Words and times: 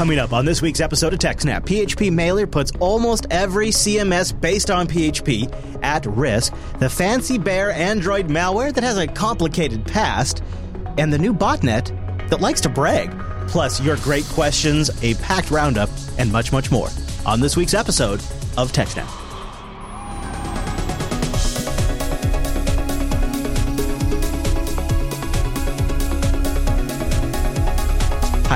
Coming 0.00 0.18
up 0.18 0.32
on 0.32 0.46
this 0.46 0.62
week's 0.62 0.80
episode 0.80 1.12
of 1.12 1.18
TechSnap, 1.18 1.66
PHP 1.66 2.10
Mailer 2.10 2.46
puts 2.46 2.72
almost 2.80 3.26
every 3.30 3.68
CMS 3.68 4.32
based 4.40 4.70
on 4.70 4.88
PHP 4.88 5.84
at 5.84 6.06
risk, 6.06 6.54
the 6.78 6.88
fancy 6.88 7.36
bear 7.36 7.70
Android 7.70 8.28
malware 8.28 8.72
that 8.72 8.82
has 8.82 8.96
a 8.96 9.06
complicated 9.06 9.84
past, 9.84 10.42
and 10.96 11.12
the 11.12 11.18
new 11.18 11.34
botnet 11.34 11.88
that 12.30 12.40
likes 12.40 12.62
to 12.62 12.70
brag. 12.70 13.10
Plus, 13.46 13.78
your 13.82 13.98
great 13.98 14.24
questions, 14.24 14.90
a 15.02 15.12
packed 15.16 15.50
roundup, 15.50 15.90
and 16.16 16.32
much, 16.32 16.50
much 16.50 16.70
more 16.70 16.88
on 17.26 17.40
this 17.40 17.54
week's 17.54 17.74
episode 17.74 18.20
of 18.56 18.72
TechSnap. 18.72 19.19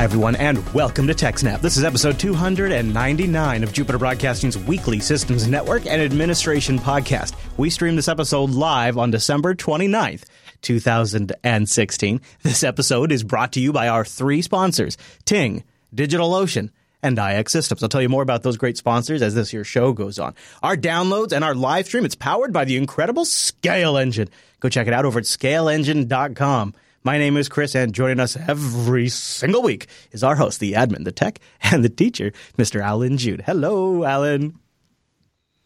Everyone, 0.04 0.36
and 0.36 0.62
welcome 0.74 1.06
to 1.06 1.14
TechSnap. 1.14 1.62
This 1.62 1.78
is 1.78 1.82
episode 1.82 2.20
299 2.20 3.62
of 3.64 3.72
Jupiter 3.72 3.96
Broadcasting's 3.96 4.58
weekly 4.58 5.00
systems 5.00 5.48
network 5.48 5.86
and 5.86 6.02
administration 6.02 6.78
podcast. 6.78 7.34
We 7.56 7.70
stream 7.70 7.96
this 7.96 8.06
episode 8.06 8.50
live 8.50 8.98
on 8.98 9.10
December 9.10 9.54
29th, 9.54 10.24
2016. 10.60 12.20
This 12.42 12.62
episode 12.62 13.12
is 13.12 13.24
brought 13.24 13.52
to 13.52 13.60
you 13.60 13.72
by 13.72 13.88
our 13.88 14.04
three 14.04 14.42
sponsors 14.42 14.98
Ting, 15.24 15.64
DigitalOcean, 15.96 16.68
and 17.02 17.16
iXsystems. 17.16 17.82
I'll 17.82 17.88
tell 17.88 18.02
you 18.02 18.10
more 18.10 18.22
about 18.22 18.42
those 18.42 18.58
great 18.58 18.76
sponsors 18.76 19.22
as 19.22 19.34
this 19.34 19.54
year's 19.54 19.68
show 19.68 19.94
goes 19.94 20.18
on. 20.18 20.34
Our 20.62 20.76
downloads 20.76 21.32
and 21.32 21.42
our 21.42 21.54
live 21.54 21.86
stream, 21.86 22.04
it's 22.04 22.14
powered 22.14 22.52
by 22.52 22.66
the 22.66 22.76
incredible 22.76 23.24
ScaleEngine. 23.24 24.28
Go 24.60 24.68
check 24.68 24.86
it 24.86 24.92
out 24.92 25.06
over 25.06 25.20
at 25.20 25.24
scaleengine.com. 25.24 26.74
My 27.06 27.18
name 27.18 27.36
is 27.36 27.50
Chris, 27.50 27.74
and 27.74 27.92
joining 27.92 28.18
us 28.18 28.34
every 28.34 29.10
single 29.10 29.60
week 29.60 29.88
is 30.12 30.24
our 30.24 30.34
host, 30.36 30.58
the 30.58 30.72
admin, 30.72 31.04
the 31.04 31.12
tech, 31.12 31.38
and 31.60 31.84
the 31.84 31.90
teacher, 31.90 32.32
Mr. 32.56 32.80
Alan 32.80 33.18
Jude. 33.18 33.42
Hello, 33.44 34.04
Alan. 34.04 34.58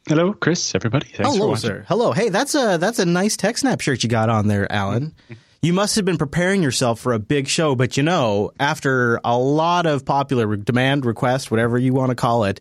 Hello, 0.09 0.33
Chris. 0.33 0.75
Everybody. 0.75 1.07
Thanks 1.07 1.37
Hello, 1.37 1.55
sir. 1.55 1.85
Hello. 1.87 2.11
Hey, 2.11 2.29
that's 2.31 2.57
a 2.57 2.77
that's 2.79 2.99
a 2.99 3.05
nice 3.05 3.37
TechSnap 3.37 3.81
shirt 3.81 4.03
you 4.03 4.09
got 4.09 4.29
on 4.29 4.49
there, 4.49 4.71
Alan. 4.71 5.15
You 5.61 5.73
must 5.73 5.97
have 5.97 6.05
been 6.05 6.19
preparing 6.19 6.63
yourself 6.63 7.01
for 7.01 7.15
a 7.15 7.19
big 7.19 7.49
show, 7.49 7.75
but 7.75 7.97
you 7.97 8.05
know, 8.05 8.53
after 8.61 9.21
a 9.25 9.37
lot 9.37 9.87
of 9.87 10.05
popular 10.05 10.55
demand, 10.55 11.05
request, 11.05 11.51
whatever 11.51 11.77
you 11.77 11.93
want 11.93 12.11
to 12.11 12.15
call 12.15 12.45
it, 12.45 12.61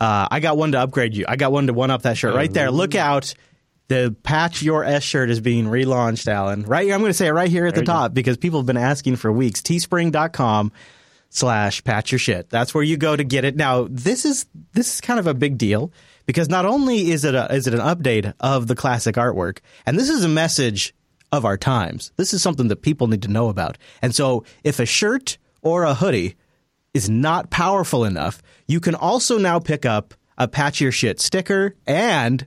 uh, 0.00 0.26
I 0.30 0.40
got 0.40 0.56
one 0.56 0.72
to 0.72 0.80
upgrade 0.80 1.14
you. 1.14 1.26
I 1.28 1.36
got 1.36 1.52
one 1.52 1.66
to 1.66 1.74
one 1.74 1.90
up 1.90 2.00
that 2.02 2.16
shirt 2.16 2.34
right 2.34 2.50
there. 2.50 2.70
Look 2.70 2.94
out. 2.94 3.34
The 3.90 4.14
Patch 4.22 4.62
Your 4.62 4.84
S 4.84 5.02
shirt 5.02 5.30
is 5.30 5.40
being 5.40 5.64
relaunched, 5.64 6.28
Alan. 6.28 6.62
Right 6.62 6.84
here, 6.84 6.94
I'm 6.94 7.00
going 7.00 7.10
to 7.10 7.12
say 7.12 7.26
it 7.26 7.32
right 7.32 7.50
here 7.50 7.66
at 7.66 7.74
the 7.74 7.82
top 7.82 8.14
because 8.14 8.36
people 8.36 8.60
have 8.60 8.66
been 8.66 8.76
asking 8.76 9.16
for 9.16 9.32
weeks. 9.32 9.62
Teespring.com 9.62 10.70
slash 11.28 11.82
patch 11.82 12.12
your 12.12 12.20
shit. 12.20 12.50
That's 12.50 12.72
where 12.72 12.84
you 12.84 12.96
go 12.96 13.16
to 13.16 13.24
get 13.24 13.44
it. 13.44 13.56
Now, 13.56 13.88
this 13.90 14.24
is 14.24 14.46
this 14.74 14.94
is 14.94 15.00
kind 15.00 15.18
of 15.18 15.26
a 15.26 15.34
big 15.34 15.58
deal 15.58 15.92
because 16.24 16.48
not 16.48 16.66
only 16.66 17.10
is 17.10 17.24
it 17.24 17.34
a, 17.34 17.52
is 17.52 17.66
it 17.66 17.74
an 17.74 17.80
update 17.80 18.32
of 18.38 18.68
the 18.68 18.76
classic 18.76 19.16
artwork, 19.16 19.58
and 19.84 19.98
this 19.98 20.08
is 20.08 20.22
a 20.22 20.28
message 20.28 20.94
of 21.32 21.44
our 21.44 21.56
times. 21.56 22.12
This 22.14 22.32
is 22.32 22.40
something 22.40 22.68
that 22.68 22.82
people 22.82 23.08
need 23.08 23.22
to 23.22 23.28
know 23.28 23.48
about. 23.48 23.76
And 24.02 24.14
so, 24.14 24.44
if 24.62 24.78
a 24.78 24.86
shirt 24.86 25.36
or 25.62 25.82
a 25.82 25.94
hoodie 25.94 26.36
is 26.94 27.10
not 27.10 27.50
powerful 27.50 28.04
enough, 28.04 28.40
you 28.68 28.78
can 28.78 28.94
also 28.94 29.36
now 29.36 29.58
pick 29.58 29.84
up 29.84 30.14
a 30.38 30.46
patch 30.46 30.80
your 30.80 30.92
shit 30.92 31.18
sticker 31.18 31.74
and 31.88 32.46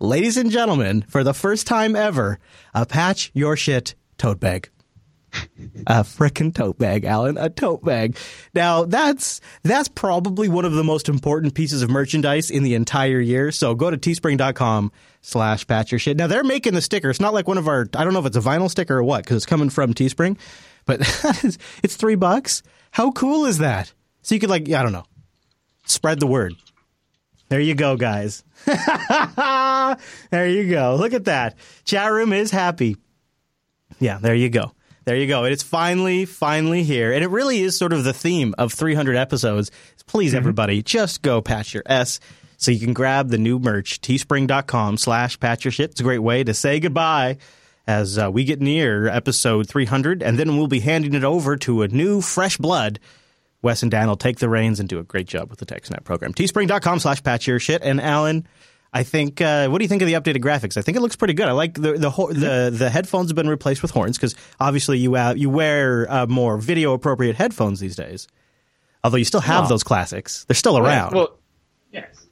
ladies 0.00 0.36
and 0.36 0.50
gentlemen, 0.50 1.02
for 1.08 1.24
the 1.24 1.34
first 1.34 1.66
time 1.66 1.96
ever, 1.96 2.38
a 2.74 2.86
patch 2.86 3.30
your 3.34 3.56
shit 3.56 3.94
tote 4.18 4.40
bag. 4.40 4.70
a 5.86 6.04
frickin' 6.04 6.54
tote 6.54 6.78
bag, 6.78 7.04
Alan, 7.04 7.36
a 7.36 7.50
tote 7.50 7.84
bag. 7.84 8.16
Now 8.54 8.84
that's 8.84 9.40
that's 9.62 9.88
probably 9.88 10.48
one 10.48 10.64
of 10.64 10.72
the 10.72 10.84
most 10.84 11.08
important 11.08 11.54
pieces 11.54 11.82
of 11.82 11.90
merchandise 11.90 12.50
in 12.50 12.62
the 12.62 12.74
entire 12.74 13.20
year. 13.20 13.50
So 13.50 13.74
go 13.74 13.90
to 13.90 13.96
teespring.com 13.96 14.92
slash 15.22 15.66
patch 15.66 15.90
your 15.90 15.98
shit. 15.98 16.16
Now 16.16 16.26
they're 16.26 16.44
making 16.44 16.74
the 16.74 16.80
sticker. 16.80 17.10
It's 17.10 17.20
not 17.20 17.34
like 17.34 17.48
one 17.48 17.58
of 17.58 17.68
our 17.68 17.88
I 17.96 18.04
don't 18.04 18.12
know 18.12 18.20
if 18.20 18.26
it's 18.26 18.36
a 18.36 18.40
vinyl 18.40 18.70
sticker 18.70 18.98
or 18.98 19.04
what, 19.04 19.24
because 19.24 19.36
it's 19.38 19.46
coming 19.46 19.70
from 19.70 19.94
Teespring, 19.94 20.38
but 20.86 21.00
it's 21.82 21.96
three 21.96 22.14
bucks. 22.16 22.62
How 22.92 23.10
cool 23.10 23.46
is 23.46 23.58
that? 23.58 23.92
So 24.22 24.34
you 24.34 24.40
could 24.40 24.50
like 24.50 24.70
I 24.70 24.82
don't 24.82 24.92
know, 24.92 25.06
spread 25.84 26.20
the 26.20 26.26
word. 26.26 26.54
There 27.48 27.60
you 27.60 27.74
go, 27.74 27.96
guys. 27.96 28.42
there 30.30 30.48
you 30.48 30.70
go. 30.70 30.96
Look 30.98 31.12
at 31.12 31.24
that. 31.26 31.56
Chat 31.84 32.10
room 32.10 32.32
is 32.32 32.50
happy. 32.50 32.96
Yeah, 34.00 34.18
there 34.18 34.34
you 34.34 34.48
go. 34.48 34.72
There 35.04 35.16
you 35.16 35.26
go. 35.26 35.44
It's 35.44 35.62
finally, 35.62 36.24
finally 36.24 36.82
here. 36.82 37.12
And 37.12 37.22
it 37.22 37.28
really 37.28 37.60
is 37.60 37.76
sort 37.76 37.92
of 37.92 38.04
the 38.04 38.14
theme 38.14 38.54
of 38.56 38.72
300 38.72 39.16
episodes. 39.16 39.70
Please, 40.06 40.30
mm-hmm. 40.30 40.38
everybody, 40.38 40.82
just 40.82 41.22
go 41.22 41.42
patch 41.42 41.74
your 41.74 41.82
S 41.86 42.20
so 42.56 42.70
you 42.70 42.80
can 42.80 42.94
grab 42.94 43.28
the 43.28 43.38
new 43.38 43.58
merch, 43.58 44.00
teespring.com 44.00 44.96
slash 44.96 45.38
patch 45.38 45.64
your 45.64 45.72
shit. 45.72 45.90
It's 45.90 46.00
a 46.00 46.04
great 46.04 46.20
way 46.20 46.44
to 46.44 46.54
say 46.54 46.80
goodbye 46.80 47.38
as 47.86 48.18
uh, 48.18 48.30
we 48.30 48.44
get 48.44 48.60
near 48.60 49.06
episode 49.08 49.68
300. 49.68 50.22
And 50.22 50.38
then 50.38 50.56
we'll 50.56 50.68
be 50.68 50.80
handing 50.80 51.14
it 51.14 51.24
over 51.24 51.56
to 51.58 51.82
a 51.82 51.88
new 51.88 52.22
fresh 52.22 52.56
blood 52.56 52.98
Wes 53.64 53.82
and 53.82 53.90
Dan 53.90 54.08
will 54.08 54.16
take 54.16 54.38
the 54.38 54.48
reins 54.48 54.78
and 54.78 54.88
do 54.88 54.98
a 54.98 55.02
great 55.02 55.26
job 55.26 55.50
with 55.50 55.58
the 55.58 55.66
TechSnap 55.66 56.04
program. 56.04 56.34
Teespring.com 56.34 57.00
slash 57.00 57.22
patch 57.22 57.46
your 57.46 57.58
shit. 57.58 57.82
And 57.82 58.00
Alan, 58.00 58.46
I 58.92 59.02
think, 59.02 59.40
uh, 59.40 59.68
what 59.68 59.78
do 59.78 59.84
you 59.84 59.88
think 59.88 60.02
of 60.02 60.06
the 60.06 60.14
updated 60.14 60.42
graphics? 60.42 60.76
I 60.76 60.82
think 60.82 60.96
it 60.96 61.00
looks 61.00 61.16
pretty 61.16 61.34
good. 61.34 61.48
I 61.48 61.52
like 61.52 61.74
the 61.74 61.94
the 61.94 62.10
the, 62.10 62.70
the 62.76 62.90
headphones 62.90 63.30
have 63.30 63.36
been 63.36 63.48
replaced 63.48 63.82
with 63.82 63.90
horns 63.90 64.16
because 64.16 64.36
obviously 64.60 64.98
you 64.98 65.16
uh, 65.16 65.34
you 65.36 65.50
wear 65.50 66.06
uh, 66.08 66.26
more 66.26 66.58
video 66.58 66.92
appropriate 66.92 67.34
headphones 67.36 67.80
these 67.80 67.96
days. 67.96 68.28
Although 69.02 69.16
you 69.16 69.24
still 69.24 69.40
have 69.40 69.68
those 69.68 69.82
classics, 69.82 70.44
they're 70.44 70.54
still 70.54 70.78
around. 70.78 71.14
Well, 71.14 71.36
yes, 71.90 72.26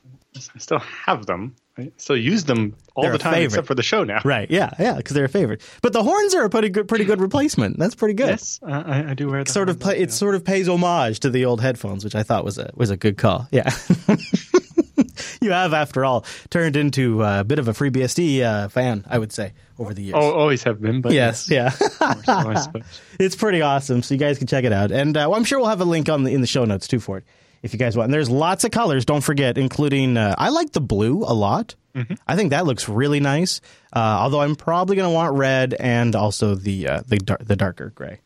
I 0.55 0.59
still 0.59 0.79
have 0.79 1.27
them. 1.27 1.57
I 1.79 1.91
still 1.97 2.17
use 2.17 2.45
them 2.45 2.77
all 2.95 3.05
they're 3.05 3.13
the 3.13 3.19
time 3.19 3.43
except 3.43 3.67
for 3.67 3.75
the 3.75 3.83
show 3.83 4.05
now. 4.05 4.21
Right? 4.25 4.51
Yeah, 4.51 4.71
yeah, 4.79 4.95
because 4.95 5.15
they're 5.15 5.25
a 5.25 5.29
favorite. 5.29 5.63
But 5.81 5.95
the 5.95 6.03
horns 6.03 6.35
are 6.35 6.45
a 6.45 6.51
pretty 6.51 6.69
good, 6.69 6.87
pretty 6.87 7.05
good 7.05 7.21
replacement. 7.21 7.79
That's 7.79 7.95
pretty 7.95 8.15
good. 8.15 8.29
Yes, 8.29 8.61
I, 8.63 9.11
I, 9.11 9.15
do 9.15 9.29
wear. 9.29 9.47
sort 9.47 9.71
of, 9.71 9.81
play, 9.81 9.99
it 9.99 10.13
sort 10.13 10.35
of 10.35 10.45
pays 10.45 10.69
homage 10.69 11.21
to 11.21 11.31
the 11.31 11.47
old 11.47 11.63
headphones, 11.63 12.05
which 12.05 12.15
I 12.15 12.25
thought 12.25 12.45
was 12.45 12.59
a 12.59 12.71
was 12.75 12.91
a 12.91 12.97
good 12.99 13.17
call. 13.17 13.49
Yeah. 13.51 13.71
you 15.41 15.53
have, 15.53 15.73
after 15.73 16.05
all, 16.05 16.27
turned 16.51 16.77
into 16.77 17.23
a 17.23 17.43
bit 17.43 17.59
of 17.59 17.69
a 17.69 17.73
FreeBSD 17.73 18.43
uh, 18.43 18.69
fan, 18.69 19.05
I 19.09 19.19
would 19.19 19.33
say, 19.33 19.55
over 19.79 19.95
the 19.95 20.03
years. 20.03 20.15
Oh, 20.17 20.33
always 20.33 20.63
have 20.65 20.81
been, 20.81 21.01
but 21.01 21.13
yes, 21.13 21.51
yeah. 21.51 21.71
so, 21.71 22.73
it's 23.19 23.37
pretty 23.37 23.63
awesome. 23.63 24.03
So 24.03 24.13
you 24.13 24.21
guys 24.21 24.37
can 24.37 24.47
check 24.47 24.65
it 24.65 24.73
out, 24.73 24.91
and 24.93 25.17
uh, 25.17 25.27
well, 25.29 25.35
I'm 25.35 25.45
sure 25.45 25.59
we'll 25.59 25.69
have 25.69 25.81
a 25.81 25.87
link 25.87 26.11
on 26.11 26.25
the, 26.25 26.35
in 26.35 26.43
the 26.43 26.47
show 26.47 26.67
notes 26.67 26.87
too 26.87 27.01
for 27.01 27.19
it 27.19 27.25
if 27.63 27.73
you 27.73 27.79
guys 27.79 27.97
want. 27.97 28.07
And 28.07 28.15
there's 28.15 28.31
lots 28.31 28.65
of 28.65 28.71
colors. 28.71 29.05
Don't 29.05 29.23
forget, 29.23 29.57
including 29.57 30.17
uh, 30.17 30.35
I 30.37 30.51
like 30.51 30.73
the 30.73 30.81
blue 30.81 31.25
a 31.25 31.35
lot. 31.35 31.75
Mm-hmm. 31.95 32.15
I 32.27 32.37
think 32.37 32.51
that 32.51 32.67
looks 32.67 32.89
really 32.89 33.21
nice. 33.21 33.61
Uh, 33.93 33.99
although 33.99 34.41
I'm 34.41 34.57
probably 34.57 34.97
going 34.97 35.09
to 35.09 35.15
want 35.15 35.37
red 35.37 35.75
and 35.75 36.15
also 36.17 36.55
the 36.55 36.89
uh, 36.89 37.03
the 37.07 37.19
dar- 37.19 37.41
the 37.41 37.57
darker 37.57 37.91
gray. 37.91 38.21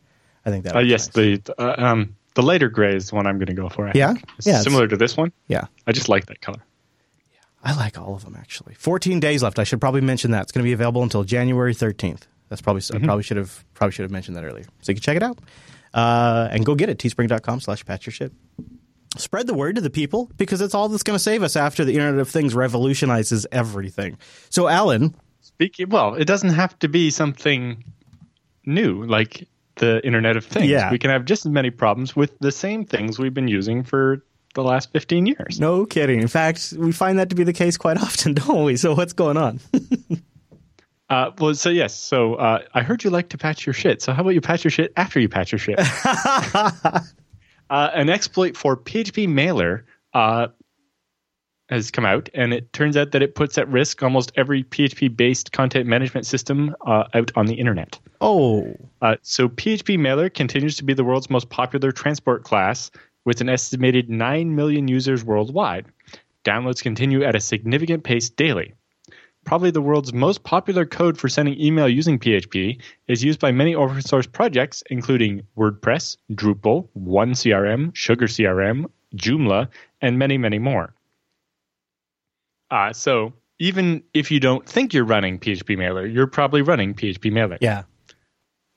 I 0.45 0.49
think 0.49 0.63
that. 0.63 0.75
Uh, 0.75 0.79
yes, 0.79 1.15
nice. 1.15 1.39
the 1.43 1.61
uh, 1.61 1.75
um, 1.77 2.15
the 2.33 2.41
lighter 2.41 2.69
gray 2.69 2.95
is 2.95 3.09
the 3.09 3.15
one 3.15 3.27
I'm 3.27 3.37
going 3.37 3.47
to 3.47 3.53
go 3.53 3.69
for. 3.69 3.87
I 3.87 3.91
yeah, 3.93 4.15
yeah, 4.43 4.61
similar 4.61 4.87
to 4.87 4.97
this 4.97 5.17
one. 5.17 5.31
Yeah, 5.47 5.65
I 5.85 5.91
just 5.91 6.09
like 6.09 6.27
that 6.27 6.41
color. 6.41 6.63
Yeah, 7.33 7.39
I 7.63 7.75
like 7.75 7.97
all 7.97 8.15
of 8.15 8.23
them 8.23 8.35
actually. 8.39 8.75
14 8.75 9.19
days 9.19 9.43
left. 9.43 9.59
I 9.59 9.65
should 9.65 9.81
probably 9.81 10.01
mention 10.01 10.31
that 10.31 10.43
it's 10.43 10.51
going 10.51 10.63
to 10.63 10.67
be 10.67 10.73
available 10.73 11.03
until 11.03 11.23
January 11.23 11.75
13th. 11.75 12.21
That's 12.47 12.61
probably 12.61 12.81
mm-hmm. 12.81 13.03
I 13.03 13.05
probably 13.05 13.23
should 13.23 13.37
have 13.37 13.65
probably 13.73 13.91
should 13.91 14.03
have 14.03 14.11
mentioned 14.11 14.37
that 14.37 14.45
earlier. 14.45 14.65
So 14.81 14.91
you 14.91 14.95
can 14.95 15.01
check 15.01 15.17
it 15.17 15.23
out 15.23 15.39
uh, 15.93 16.47
and 16.51 16.65
go 16.65 16.75
get 16.75 16.87
it. 16.87 16.99
Teespring.com/slash 16.99 17.85
patch 17.85 18.05
your 18.05 18.13
shit 18.13 18.31
spread 19.17 19.47
the 19.47 19.53
word 19.53 19.75
to 19.75 19.81
the 19.81 19.89
people 19.89 20.29
because 20.37 20.61
it's 20.61 20.75
all 20.75 20.89
that's 20.89 21.03
going 21.03 21.15
to 21.15 21.23
save 21.23 21.43
us 21.43 21.55
after 21.55 21.85
the 21.85 21.93
Internet 21.93 22.19
of 22.19 22.29
Things 22.29 22.53
revolutionizes 22.53 23.45
everything. 23.51 24.17
So, 24.49 24.67
Alan. 24.67 25.15
Speaking, 25.41 25.89
well, 25.89 26.13
it 26.15 26.25
doesn't 26.25 26.49
have 26.49 26.77
to 26.79 26.87
be 26.87 27.09
something 27.09 27.83
new 28.65 29.03
like 29.05 29.47
the 29.75 30.05
Internet 30.05 30.37
of 30.37 30.45
Things. 30.45 30.67
Yeah. 30.69 30.91
We 30.91 30.99
can 30.99 31.09
have 31.09 31.25
just 31.25 31.45
as 31.45 31.51
many 31.51 31.69
problems 31.69 32.15
with 32.15 32.37
the 32.39 32.51
same 32.51 32.85
things 32.85 33.17
we've 33.17 33.33
been 33.33 33.47
using 33.47 33.83
for 33.83 34.23
the 34.53 34.63
last 34.63 34.91
15 34.91 35.25
years. 35.25 35.59
No 35.59 35.85
kidding. 35.85 36.19
In 36.19 36.27
fact, 36.27 36.73
we 36.77 36.91
find 36.91 37.19
that 37.19 37.29
to 37.29 37.35
be 37.35 37.43
the 37.43 37.53
case 37.53 37.77
quite 37.77 37.97
often, 37.97 38.33
don't 38.35 38.65
we? 38.65 38.77
So, 38.77 38.93
what's 38.95 39.13
going 39.13 39.37
on? 39.37 39.59
Uh, 41.09 41.31
well, 41.37 41.55
so 41.55 41.69
yes. 41.69 41.95
So 41.95 42.35
uh, 42.35 42.59
I 42.73 42.81
heard 42.81 43.03
you 43.03 43.09
like 43.09 43.29
to 43.29 43.37
patch 43.37 43.65
your 43.65 43.73
shit. 43.73 44.01
So 44.01 44.11
how 44.11 44.21
about 44.21 44.31
you 44.31 44.41
patch 44.41 44.63
your 44.63 44.71
shit 44.71 44.91
after 44.97 45.19
you 45.19 45.29
patch 45.29 45.51
your 45.51 45.59
shit? 45.59 45.79
uh, 47.69 47.89
an 47.93 48.09
exploit 48.09 48.55
for 48.55 48.77
PHP 48.77 49.27
Mailer 49.27 49.85
uh, 50.13 50.47
has 51.69 51.91
come 51.91 52.05
out, 52.05 52.29
and 52.33 52.53
it 52.53 52.71
turns 52.71 52.95
out 52.95 53.11
that 53.11 53.21
it 53.21 53.35
puts 53.35 53.57
at 53.57 53.67
risk 53.67 54.01
almost 54.01 54.31
every 54.35 54.63
PHP-based 54.63 55.51
content 55.51 55.85
management 55.85 56.25
system 56.25 56.75
uh, 56.85 57.05
out 57.13 57.31
on 57.35 57.45
the 57.45 57.55
internet. 57.55 57.99
Oh, 58.21 58.73
uh, 59.01 59.17
so 59.21 59.49
PHP 59.49 59.99
Mailer 59.99 60.29
continues 60.29 60.77
to 60.77 60.83
be 60.83 60.93
the 60.93 61.03
world's 61.03 61.29
most 61.29 61.49
popular 61.49 61.91
transport 61.91 62.43
class, 62.43 62.89
with 63.25 63.41
an 63.41 63.49
estimated 63.49 64.09
nine 64.09 64.55
million 64.55 64.87
users 64.87 65.21
worldwide. 65.23 65.85
Downloads 66.45 66.81
continue 66.81 67.23
at 67.23 67.35
a 67.35 67.41
significant 67.41 68.05
pace 68.05 68.29
daily 68.29 68.73
probably 69.47 69.71
the 69.71 69.81
world's 69.81 70.11
most 70.11 70.43
popular 70.43 70.85
code 70.85 71.17
for 71.17 71.29
sending 71.29 71.59
email 71.59 71.87
using 71.87 72.19
PHP, 72.19 72.81
is 73.07 73.23
used 73.23 73.39
by 73.39 73.51
many 73.51 73.73
open 73.73 74.01
source 74.01 74.27
projects, 74.27 74.83
including 74.89 75.41
WordPress, 75.57 76.17
Drupal, 76.33 76.89
OneCRM, 76.99 77.95
Sugar 77.95 78.27
CRM, 78.27 78.85
Joomla, 79.15 79.69
and 80.01 80.19
many, 80.19 80.37
many 80.37 80.59
more. 80.59 80.93
Uh, 82.69 82.91
so 82.91 83.31
even 83.57 84.03
if 84.13 84.29
you 84.31 84.41
don't 84.41 84.67
think 84.67 84.93
you're 84.93 85.05
running 85.05 85.39
PHP 85.39 85.77
Mailer, 85.77 86.05
you're 86.05 86.27
probably 86.27 86.61
running 86.61 86.93
PHP 86.93 87.31
Mailer. 87.31 87.57
Yeah. 87.61 87.83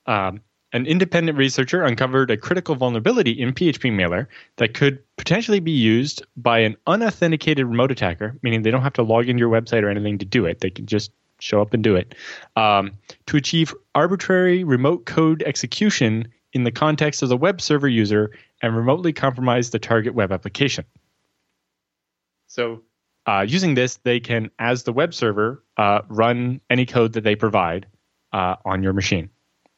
Um, 0.05 0.41
an 0.73 0.85
independent 0.85 1.37
researcher 1.37 1.83
uncovered 1.83 2.31
a 2.31 2.37
critical 2.37 2.75
vulnerability 2.75 3.31
in 3.31 3.53
PHP 3.53 3.93
Mailer 3.93 4.29
that 4.57 4.73
could 4.73 4.99
potentially 5.17 5.59
be 5.59 5.71
used 5.71 6.23
by 6.37 6.59
an 6.59 6.75
unauthenticated 6.87 7.65
remote 7.65 7.91
attacker, 7.91 8.37
meaning 8.41 8.61
they 8.61 8.71
don't 8.71 8.81
have 8.81 8.93
to 8.93 9.03
log 9.03 9.27
into 9.27 9.39
your 9.39 9.49
website 9.49 9.83
or 9.83 9.89
anything 9.89 10.17
to 10.17 10.25
do 10.25 10.45
it. 10.45 10.61
They 10.61 10.69
can 10.69 10.85
just 10.85 11.11
show 11.39 11.61
up 11.61 11.73
and 11.73 11.83
do 11.83 11.95
it, 11.95 12.15
um, 12.55 12.91
to 13.25 13.37
achieve 13.37 13.73
arbitrary 13.95 14.63
remote 14.63 15.05
code 15.05 15.43
execution 15.45 16.27
in 16.53 16.63
the 16.63 16.71
context 16.71 17.21
of 17.23 17.29
the 17.29 17.37
web 17.37 17.61
server 17.61 17.87
user 17.87 18.31
and 18.61 18.75
remotely 18.75 19.13
compromise 19.13 19.71
the 19.71 19.79
target 19.79 20.13
web 20.13 20.31
application. 20.31 20.85
So, 22.47 22.83
uh, 23.25 23.45
using 23.47 23.75
this, 23.75 23.97
they 23.97 24.19
can, 24.19 24.51
as 24.59 24.83
the 24.83 24.93
web 24.93 25.13
server, 25.13 25.63
uh, 25.77 26.01
run 26.09 26.59
any 26.69 26.85
code 26.85 27.13
that 27.13 27.23
they 27.23 27.35
provide 27.35 27.85
uh, 28.33 28.55
on 28.65 28.83
your 28.83 28.93
machine, 28.93 29.29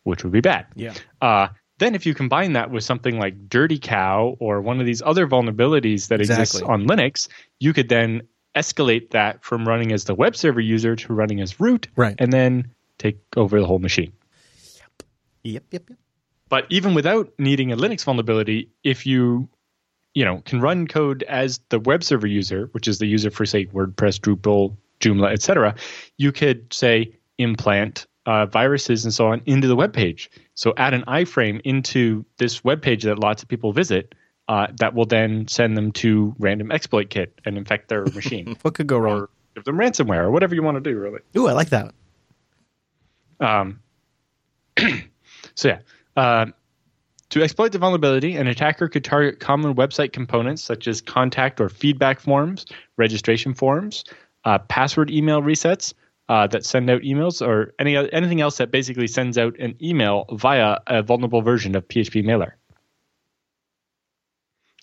which 0.04 0.24
would 0.24 0.34
be 0.34 0.42
bad. 0.42 0.66
Yeah. 0.76 0.94
Uh, 1.22 1.48
then, 1.80 1.96
if 1.96 2.06
you 2.06 2.14
combine 2.14 2.54
that 2.54 2.70
with 2.72 2.84
something 2.84 3.18
like 3.18 3.50
Dirty 3.50 3.80
Cow 3.80 4.38
or 4.40 4.62
one 4.62 4.80
of 4.80 4.86
these 4.86 5.02
other 5.02 5.28
vulnerabilities 5.28 6.08
that 6.10 6.22
exists 6.22 6.62
on 6.62 6.86
Linux, 6.88 7.28
you 7.60 7.74
could 7.74 7.90
then 7.90 8.22
escalate 8.56 9.10
that 9.10 9.44
from 9.44 9.68
running 9.68 9.92
as 9.92 10.04
the 10.06 10.14
web 10.14 10.36
server 10.36 10.62
user 10.62 10.96
to 10.96 11.14
running 11.14 11.42
as 11.42 11.60
root, 11.60 11.88
Right. 11.96 12.16
and 12.20 12.32
then 12.32 12.72
take 13.00 13.18
over 13.36 13.60
the 13.60 13.66
whole 13.66 13.80
machine. 13.80 14.14
Yep. 14.78 15.04
Yep. 15.44 15.64
Yep. 15.72 15.90
Yep. 15.90 16.00
But 16.50 16.68
even 16.70 16.94
without 16.94 17.34
needing 17.40 17.72
a 17.72 17.76
Linux 17.78 18.04
vulnerability, 18.04 18.70
if 18.84 19.06
you 19.08 19.50
you 20.14 20.24
know 20.24 20.42
can 20.46 20.62
run 20.62 20.88
code 20.88 21.24
as 21.24 21.60
the 21.70 21.80
web 21.80 22.04
server 22.04 22.28
user, 22.28 22.70
which 22.74 22.88
is 22.88 23.00
the 23.00 23.08
user 23.08 23.32
for 23.32 23.46
say 23.48 23.66
WordPress, 23.66 24.20
Drupal, 24.20 24.78
Joomla, 25.00 25.34
etc., 25.34 25.74
you 26.18 26.32
could 26.32 26.72
say 26.72 27.18
implant 27.40 28.06
uh, 28.26 28.46
viruses 28.46 29.04
and 29.06 29.14
so 29.14 29.28
on 29.28 29.42
into 29.46 29.68
the 29.68 29.76
web 29.76 29.94
page. 29.94 30.30
So 30.56 30.74
add 30.78 30.94
an 30.94 31.04
iframe 31.08 31.62
into 31.64 32.26
this 32.38 32.64
web 32.64 32.82
page 32.82 33.04
that 33.04 33.20
lots 33.20 33.44
of 33.44 33.50
people 33.50 33.74
visit. 33.74 34.16
Uh, 34.50 34.68
that 34.78 34.94
will 34.94 35.06
then 35.06 35.48
send 35.48 35.78
them 35.78 35.90
to 35.94 36.36
random 36.38 36.70
exploit 36.70 37.10
kit 37.10 37.40
and 37.46 37.58
infect 37.58 37.88
their 37.88 38.04
machine, 38.14 38.58
What 38.62 38.74
could 38.74 38.88
go 38.88 38.98
wrong? 38.98 39.22
or 39.22 39.30
give 39.56 39.64
them 39.64 39.78
ransomware, 39.78 40.24
or 40.24 40.32
whatever 40.32 40.54
you 40.54 40.62
want 40.62 40.76
to 40.76 40.82
do. 40.82 40.98
Really. 40.98 41.22
Ooh, 41.38 41.48
I 41.48 41.54
like 41.54 41.70
that. 41.70 41.94
Um, 43.40 43.80
so 45.56 45.70
yeah, 45.70 45.80
uh, 46.18 46.48
to 47.30 47.42
exploit 47.42 47.72
the 47.72 47.78
vulnerability, 47.78 48.36
an 48.36 48.48
attacker 48.48 48.88
could 48.88 49.04
target 49.04 49.40
common 49.40 49.76
website 49.76 50.12
components 50.14 50.62
such 50.64 50.88
as 50.88 51.02
contact 51.02 51.60
or 51.62 51.70
feedback 51.70 52.20
forms, 52.20 52.66
registration 52.98 53.54
forms, 53.54 54.04
uh, 54.46 54.60
password 54.60 55.10
email 55.10 55.42
resets 55.42 55.94
uh, 56.30 56.48
that 56.48 56.66
send 56.66 56.90
out 56.90 57.02
emails, 57.02 57.46
or 57.46 57.74
any 57.80 57.96
anything 57.98 58.42
else 58.42 58.58
that 58.58 58.72
basically 58.72 59.08
sends 59.08 59.38
out 59.38 59.58
an 59.60 59.76
email 59.82 60.26
via 60.32 60.80
a 60.88 61.04
vulnerable 61.04 61.42
version 61.42 61.76
of 61.76 61.88
PHP 61.88 62.24
Mailer. 62.24 62.58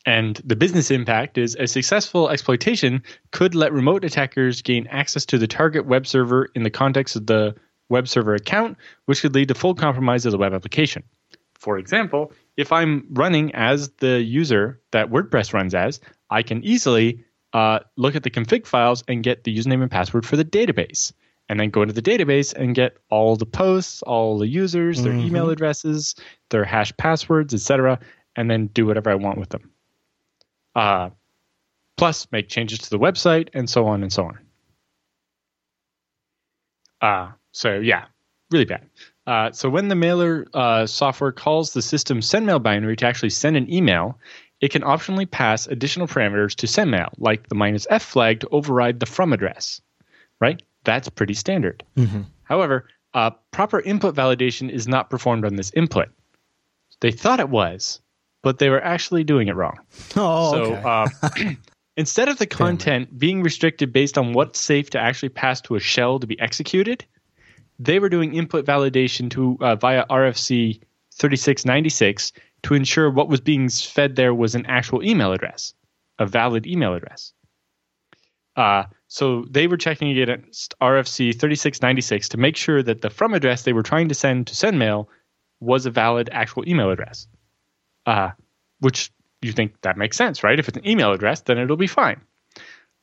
And 0.07 0.41
the 0.45 0.57
business 0.57 0.91
impact 0.91 1.37
is 1.37 1.57
a 1.59 1.67
successful 1.67 2.31
exploitation 2.31 3.03
could 3.33 3.55
let 3.55 3.73
remote 3.73 4.05
attackers 4.05 4.63
gain 4.63 4.87
access 4.87 5.27
to 5.27 5.39
the 5.39 5.47
target 5.47 5.87
web 5.87 6.07
server 6.07 6.49
in 6.55 6.63
the 6.63 6.71
context 6.71 7.17
of 7.17 7.27
the 7.27 7.55
web 7.91 8.09
server 8.09 8.35
account, 8.35 8.79
which 9.05 9.21
could 9.21 9.35
lead 9.35 9.49
to 9.49 9.55
full 9.55 9.75
compromise 9.75 10.25
of 10.25 10.33
the 10.33 10.39
web 10.39 10.55
application. 10.55 11.03
For 11.55 11.77
example, 11.77 12.33
if 12.57 12.73
I'm 12.73 13.07
running 13.11 13.55
as 13.55 13.91
the 13.99 14.23
user 14.23 14.81
that 14.93 15.11
WordPress 15.11 15.53
runs 15.53 15.75
as, 15.75 16.01
I 16.31 16.43
can 16.43 16.65
easily 16.65 17.25
uh, 17.53 17.81
look 17.97 18.17
at 18.17 18.23
the 18.23 18.31
config 18.31 18.67
files 18.67 19.05
and 19.09 19.23
get 19.23 19.45
the 19.45 19.55
username 19.55 19.83
and 19.83 19.91
password 19.91 20.25
for 20.25 20.37
the 20.37 20.45
database. 20.45 21.13
And 21.51 21.59
then 21.59 21.71
go 21.71 21.83
into 21.83 21.93
the 21.93 22.01
database 22.01 22.55
and 22.55 22.77
get 22.77 22.97
all 23.11 23.35
the 23.35 23.45
posts, 23.45 24.03
all 24.03 24.39
the 24.39 24.47
users, 24.47 25.03
their 25.03 25.13
email 25.13 25.51
addresses, 25.51 26.15
their 26.51 26.65
hash 26.65 26.97
passwords, 26.97 27.53
etc., 27.53 27.99
and 28.37 28.49
then 28.49 28.69
do 28.69 28.87
whatever 28.87 29.11
I 29.11 29.17
want 29.17 29.37
with 29.37 29.49
them. 29.49 29.69
Uh, 30.77 31.11
plus, 31.97 32.29
make 32.31 32.49
changes 32.49 32.79
to 32.79 32.91
the 32.91 33.01
website 33.01 33.49
and 33.53 33.69
so 33.69 33.89
on 33.89 34.05
and 34.05 34.13
so 34.13 34.27
on. 34.27 34.39
Uh, 37.01 37.33
so, 37.51 37.81
yeah, 37.81 38.05
really 38.53 38.65
bad. 38.65 38.87
Uh, 39.27 39.51
so, 39.51 39.69
when 39.69 39.89
the 39.89 39.97
mailer 39.97 40.47
uh, 40.55 40.87
software 40.87 41.33
calls 41.33 41.73
the 41.73 41.83
system 41.83 42.23
sendmail 42.23 42.61
binary 42.61 42.95
to 42.95 43.07
actually 43.07 43.31
send 43.31 43.57
an 43.57 43.69
email, 43.73 44.17
it 44.61 44.71
can 44.71 44.83
optionally 44.83 45.29
pass 45.29 45.67
additional 45.67 46.07
parameters 46.07 46.55
to 46.55 46.69
sendmail, 46.69 47.11
like 47.19 47.49
the 47.49 47.57
minus 47.57 47.89
F 47.91 48.05
flag 48.05 48.39
to 48.39 48.49
override 48.53 49.01
the 49.01 49.07
from 49.07 49.33
address. 49.33 49.81
Right? 50.41 50.63
That's 50.91 51.09
pretty 51.09 51.35
standard. 51.35 51.85
However, 52.43 52.89
uh, 53.15 53.31
proper 53.53 53.79
input 53.79 54.17
validation 54.17 54.69
is 54.69 54.89
not 54.89 55.09
performed 55.09 55.45
on 55.45 55.55
this 55.55 55.71
input. 55.73 56.09
They 57.01 57.13
thought 57.13 57.39
it 57.39 57.49
was, 57.49 58.01
but 58.43 58.59
they 58.59 58.71
were 58.71 58.83
actually 58.83 59.23
doing 59.23 59.47
it 59.47 59.55
wrong. 59.55 59.79
Oh, 60.17 60.51
So 60.53 60.75
okay. 60.75 60.83
uh, 60.85 61.55
instead 61.97 62.29
of 62.29 62.39
the 62.39 62.47
content 62.49 63.17
being 63.17 63.41
restricted 63.41 63.93
based 63.93 64.19
on 64.19 64.33
what's 64.33 64.59
safe 64.59 64.91
to 64.91 64.99
actually 64.99 65.29
pass 65.29 65.61
to 65.63 65.77
a 65.77 65.81
shell 65.81 66.19
to 66.19 66.27
be 66.27 66.41
executed, 66.41 67.05
they 67.79 68.01
were 68.01 68.09
doing 68.09 68.35
input 68.35 68.67
validation 68.67 69.31
to 69.31 69.57
uh, 69.61 69.77
via 69.77 70.05
RFC 70.11 70.81
3696 71.15 72.33
to 72.65 72.75
ensure 72.75 73.09
what 73.11 73.29
was 73.29 73.41
being 73.41 73.69
fed 73.69 74.17
there 74.17 74.35
was 74.35 74.57
an 74.57 74.67
actual 74.67 75.05
email 75.05 75.33
address, 75.33 75.73
a 76.19 76.27
valid 76.27 76.67
email 76.67 76.95
address. 76.95 77.33
Uh, 78.57 78.85
so 79.13 79.45
they 79.51 79.67
were 79.67 79.77
checking 79.77 80.17
against 80.17 80.73
RFC 80.81 81.33
3696 81.33 82.29
to 82.29 82.37
make 82.37 82.57
sure 82.57 82.81
that 82.81 83.01
the 83.01 83.11
from 83.11 83.35
address 83.35 83.65
they 83.65 83.73
were 83.73 83.83
trying 83.83 84.09
to 84.09 84.15
send 84.15 84.47
to 84.47 84.55
SendMail 84.55 85.09
was 85.59 85.85
a 85.85 85.91
valid 85.91 86.31
actual 86.33 86.63
email 86.69 86.93
address. 86.93 87.27
Uh, 88.07 88.31
which 88.79 89.11
you 89.43 89.51
think 89.51 89.75
that 89.83 89.99
makes 89.99 90.17
sense, 90.17 90.45
right? 90.45 90.61
If 90.61 90.69
it's 90.69 90.79
an 90.79 90.87
email 90.87 91.11
address, 91.11 91.41
then 91.41 91.59
it'll 91.59 91.77
be 91.77 91.89
fine. 91.89 92.21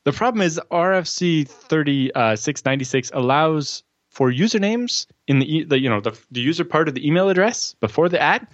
The 0.05 0.13
problem 0.13 0.41
is 0.41 0.61
RFC 0.71 1.45
3696 1.45 3.11
allows 3.13 3.83
for 4.09 4.31
usernames 4.31 5.07
in 5.27 5.39
the, 5.39 5.65
the 5.65 5.77
you 5.77 5.89
know 5.89 5.99
the, 5.99 6.17
the 6.31 6.39
user 6.39 6.63
part 6.63 6.87
of 6.87 6.95
the 6.95 7.05
email 7.05 7.27
address 7.27 7.75
before 7.81 8.07
the 8.07 8.21
ad 8.21 8.47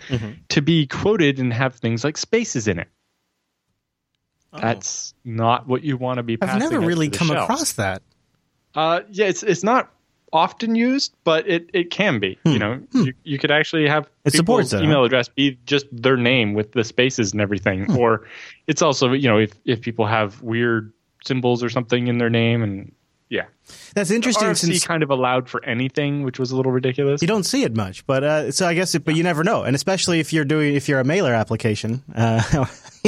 to 0.50 0.62
be 0.64 0.88
quoted 0.88 1.38
and 1.38 1.54
have 1.54 1.76
things 1.76 2.04
like 2.04 2.18
spaces 2.18 2.68
in 2.68 2.80
it. 2.80 2.88
That's 4.62 5.14
not 5.26 5.68
what 5.68 5.84
you 5.84 5.98
want 5.98 6.18
to 6.18 6.24
be. 6.24 6.38
I've 6.42 6.60
never 6.60 6.80
really 6.80 7.10
come 7.10 7.28
shell. 7.28 7.44
across 7.44 7.74
that. 7.74 8.02
Uh, 8.76 9.02
yeah, 9.12 9.26
it's 9.26 9.44
it's 9.44 9.64
not 9.64 9.92
often 10.32 10.74
used, 10.76 11.14
but 11.24 11.48
it, 11.48 11.70
it 11.74 11.92
can 11.92 12.20
be. 12.20 12.40
You 12.44 12.58
know, 12.60 12.82
you, 12.92 13.14
you 13.24 13.38
could 13.38 13.52
actually 13.52 13.88
have 13.88 14.06
Hmm. 14.06 14.12
It 14.26 14.34
supports 14.34 14.70
people's 14.70 14.82
it, 14.82 14.86
email 14.86 15.00
huh? 15.00 15.04
address 15.06 15.28
be 15.30 15.60
just 15.66 15.86
their 15.92 16.18
name 16.18 16.54
with 16.54 16.72
the 16.72 16.84
spaces 16.84 17.32
and 17.34 17.42
everything, 17.42 17.86
Hmm. 17.86 17.98
or 17.98 18.28
it's 18.68 18.82
also 18.82 19.12
you 19.14 19.28
know 19.28 19.38
if 19.40 19.52
if 19.66 19.82
people 19.82 20.06
have 20.08 20.42
weird 20.42 20.92
symbols 21.24 21.64
or 21.64 21.70
something 21.70 22.08
in 22.08 22.18
their 22.18 22.30
name, 22.30 22.64
and 22.64 22.92
yeah, 23.34 23.46
That's 23.96 24.12
interesting 24.12 24.48
RFC 24.50 24.58
since 24.58 24.86
kind 24.86 25.02
of 25.02 25.10
allowed 25.10 25.50
for 25.50 25.66
anything, 25.66 26.22
which 26.22 26.38
was 26.38 26.52
a 26.52 26.56
little 26.56 26.72
ridiculous. 26.72 27.20
you 27.20 27.28
don't 27.28 27.46
see 27.46 27.64
it 27.64 27.76
much. 27.76 28.06
But 28.06 28.24
uh, 28.24 28.52
so 28.52 28.68
I 28.68 28.76
guess, 28.76 28.94
it, 28.94 29.04
but 29.04 29.16
you 29.16 29.24
never 29.24 29.44
know, 29.44 29.64
and 29.64 29.76
especially 29.76 30.20
if 30.20 30.32
you're 30.32 30.46
doing 30.46 30.76
if 30.76 30.88
you're 30.88 31.00
a 31.00 31.04
mailer 31.04 31.34
application, 31.34 32.04
uh, 32.14 32.68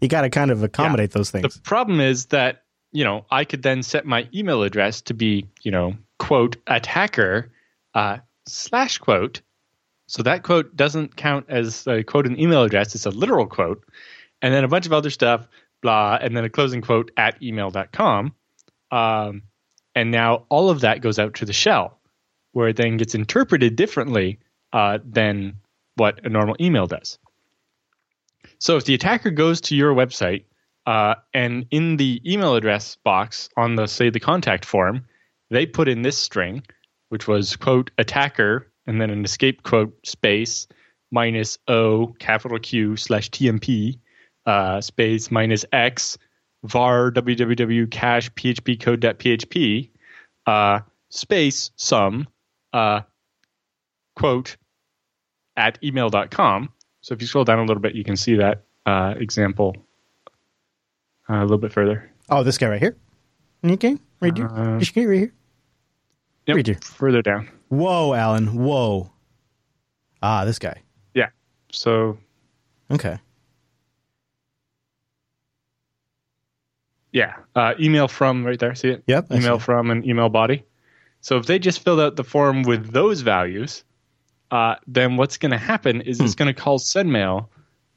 you 0.00 0.08
got 0.08 0.20
to 0.20 0.30
kind 0.30 0.50
of 0.50 0.62
accommodate 0.62 1.12
those 1.12 1.30
things. 1.30 1.54
The 1.54 1.60
problem 1.62 2.00
is 2.00 2.26
that 2.26 2.64
you 2.92 3.02
know 3.02 3.24
I 3.30 3.44
could 3.44 3.62
then 3.62 3.82
set 3.82 4.04
my 4.04 4.28
email 4.34 4.62
address 4.62 5.00
to 5.02 5.14
be 5.14 5.48
you 5.62 5.70
know 5.70 5.96
quote 6.18 6.58
attacker 6.66 7.50
uh, 7.94 8.18
slash 8.46 8.98
quote. 8.98 9.40
So 10.06 10.22
that 10.22 10.42
quote 10.42 10.76
doesn't 10.76 11.16
count 11.16 11.46
as 11.48 11.86
a 11.86 12.02
quote 12.02 12.26
an 12.26 12.38
email 12.38 12.62
address; 12.62 12.94
it's 12.94 13.06
a 13.06 13.10
literal 13.10 13.46
quote, 13.46 13.82
and 14.42 14.52
then 14.52 14.64
a 14.64 14.68
bunch 14.68 14.84
of 14.84 14.92
other 14.92 15.08
stuff, 15.08 15.48
blah, 15.80 16.18
and 16.20 16.36
then 16.36 16.44
a 16.44 16.50
closing 16.50 16.82
quote 16.82 17.10
at 17.16 17.42
email.com. 17.42 18.34
Um, 18.90 19.42
and 19.94 20.10
now 20.10 20.44
all 20.48 20.70
of 20.70 20.80
that 20.80 21.00
goes 21.00 21.18
out 21.18 21.34
to 21.34 21.44
the 21.44 21.52
shell, 21.52 21.98
where 22.52 22.68
it 22.68 22.76
then 22.76 22.96
gets 22.96 23.14
interpreted 23.14 23.76
differently 23.76 24.38
uh, 24.72 24.98
than 25.04 25.58
what 25.96 26.24
a 26.24 26.28
normal 26.28 26.56
email 26.60 26.86
does. 26.86 27.18
So 28.58 28.76
if 28.76 28.84
the 28.84 28.94
attacker 28.94 29.30
goes 29.30 29.60
to 29.62 29.76
your 29.76 29.94
website 29.94 30.44
uh, 30.86 31.16
and 31.34 31.66
in 31.70 31.96
the 31.96 32.20
email 32.24 32.54
address 32.54 32.96
box 32.96 33.48
on 33.56 33.74
the 33.74 33.86
say 33.86 34.10
the 34.10 34.20
contact 34.20 34.64
form, 34.64 35.06
they 35.50 35.66
put 35.66 35.88
in 35.88 36.02
this 36.02 36.16
string, 36.16 36.62
which 37.08 37.26
was 37.26 37.56
quote 37.56 37.90
attacker 37.98 38.70
and 38.86 39.00
then 39.00 39.10
an 39.10 39.24
escape 39.24 39.62
quote 39.62 39.94
space 40.06 40.68
minus 41.10 41.58
O 41.68 42.14
capital 42.18 42.58
Q 42.58 42.96
slash 42.96 43.30
TMP 43.30 43.98
uh, 44.44 44.80
space 44.80 45.30
minus 45.30 45.64
X 45.72 46.18
var 46.66 47.10
www 47.12 47.90
cache 47.90 48.30
php 48.34 48.80
code.php 48.80 49.90
uh, 50.46 50.80
space 51.08 51.70
sum 51.76 52.26
uh, 52.72 53.00
quote 54.14 54.56
at 55.56 55.78
email.com. 55.82 56.68
So 57.00 57.14
if 57.14 57.20
you 57.20 57.26
scroll 57.26 57.44
down 57.44 57.58
a 57.58 57.64
little 57.64 57.80
bit, 57.80 57.94
you 57.94 58.04
can 58.04 58.16
see 58.16 58.36
that 58.36 58.64
uh, 58.84 59.14
example 59.16 59.74
Uh, 61.28 61.38
a 61.40 61.42
little 61.42 61.58
bit 61.58 61.72
further. 61.72 62.10
Oh, 62.28 62.42
this 62.44 62.58
guy 62.58 62.68
right 62.68 62.80
here. 62.80 62.96
Okay, 63.64 63.96
right 64.20 64.36
here. 64.36 64.46
Uh, 64.46 64.78
right 64.78 64.94
here. 64.94 65.32
Yep, 66.46 66.56
Right 66.56 66.66
here. 66.66 66.78
further 66.82 67.22
down. 67.22 67.48
Whoa, 67.68 68.14
Alan. 68.14 68.54
Whoa. 68.54 69.10
Ah, 70.22 70.44
this 70.44 70.58
guy. 70.60 70.82
Yeah. 71.14 71.30
So 71.72 72.18
Okay. 72.90 73.18
Yeah, 77.16 77.36
uh, 77.54 77.72
email 77.80 78.08
from 78.08 78.44
right 78.44 78.58
there. 78.58 78.74
See 78.74 78.90
it? 78.90 79.02
Yep. 79.06 79.28
I 79.30 79.36
email 79.36 79.58
see. 79.58 79.64
from 79.64 79.90
and 79.90 80.04
email 80.04 80.28
body. 80.28 80.64
So 81.22 81.38
if 81.38 81.46
they 81.46 81.58
just 81.58 81.80
filled 81.80 81.98
out 81.98 82.14
the 82.14 82.24
form 82.24 82.62
with 82.62 82.92
those 82.92 83.22
values, 83.22 83.84
uh, 84.50 84.74
then 84.86 85.16
what's 85.16 85.38
going 85.38 85.52
to 85.52 85.58
happen 85.58 86.02
is 86.02 86.20
it's 86.20 86.34
going 86.34 86.54
to 86.54 86.60
call 86.60 86.78
sendmail 86.78 87.48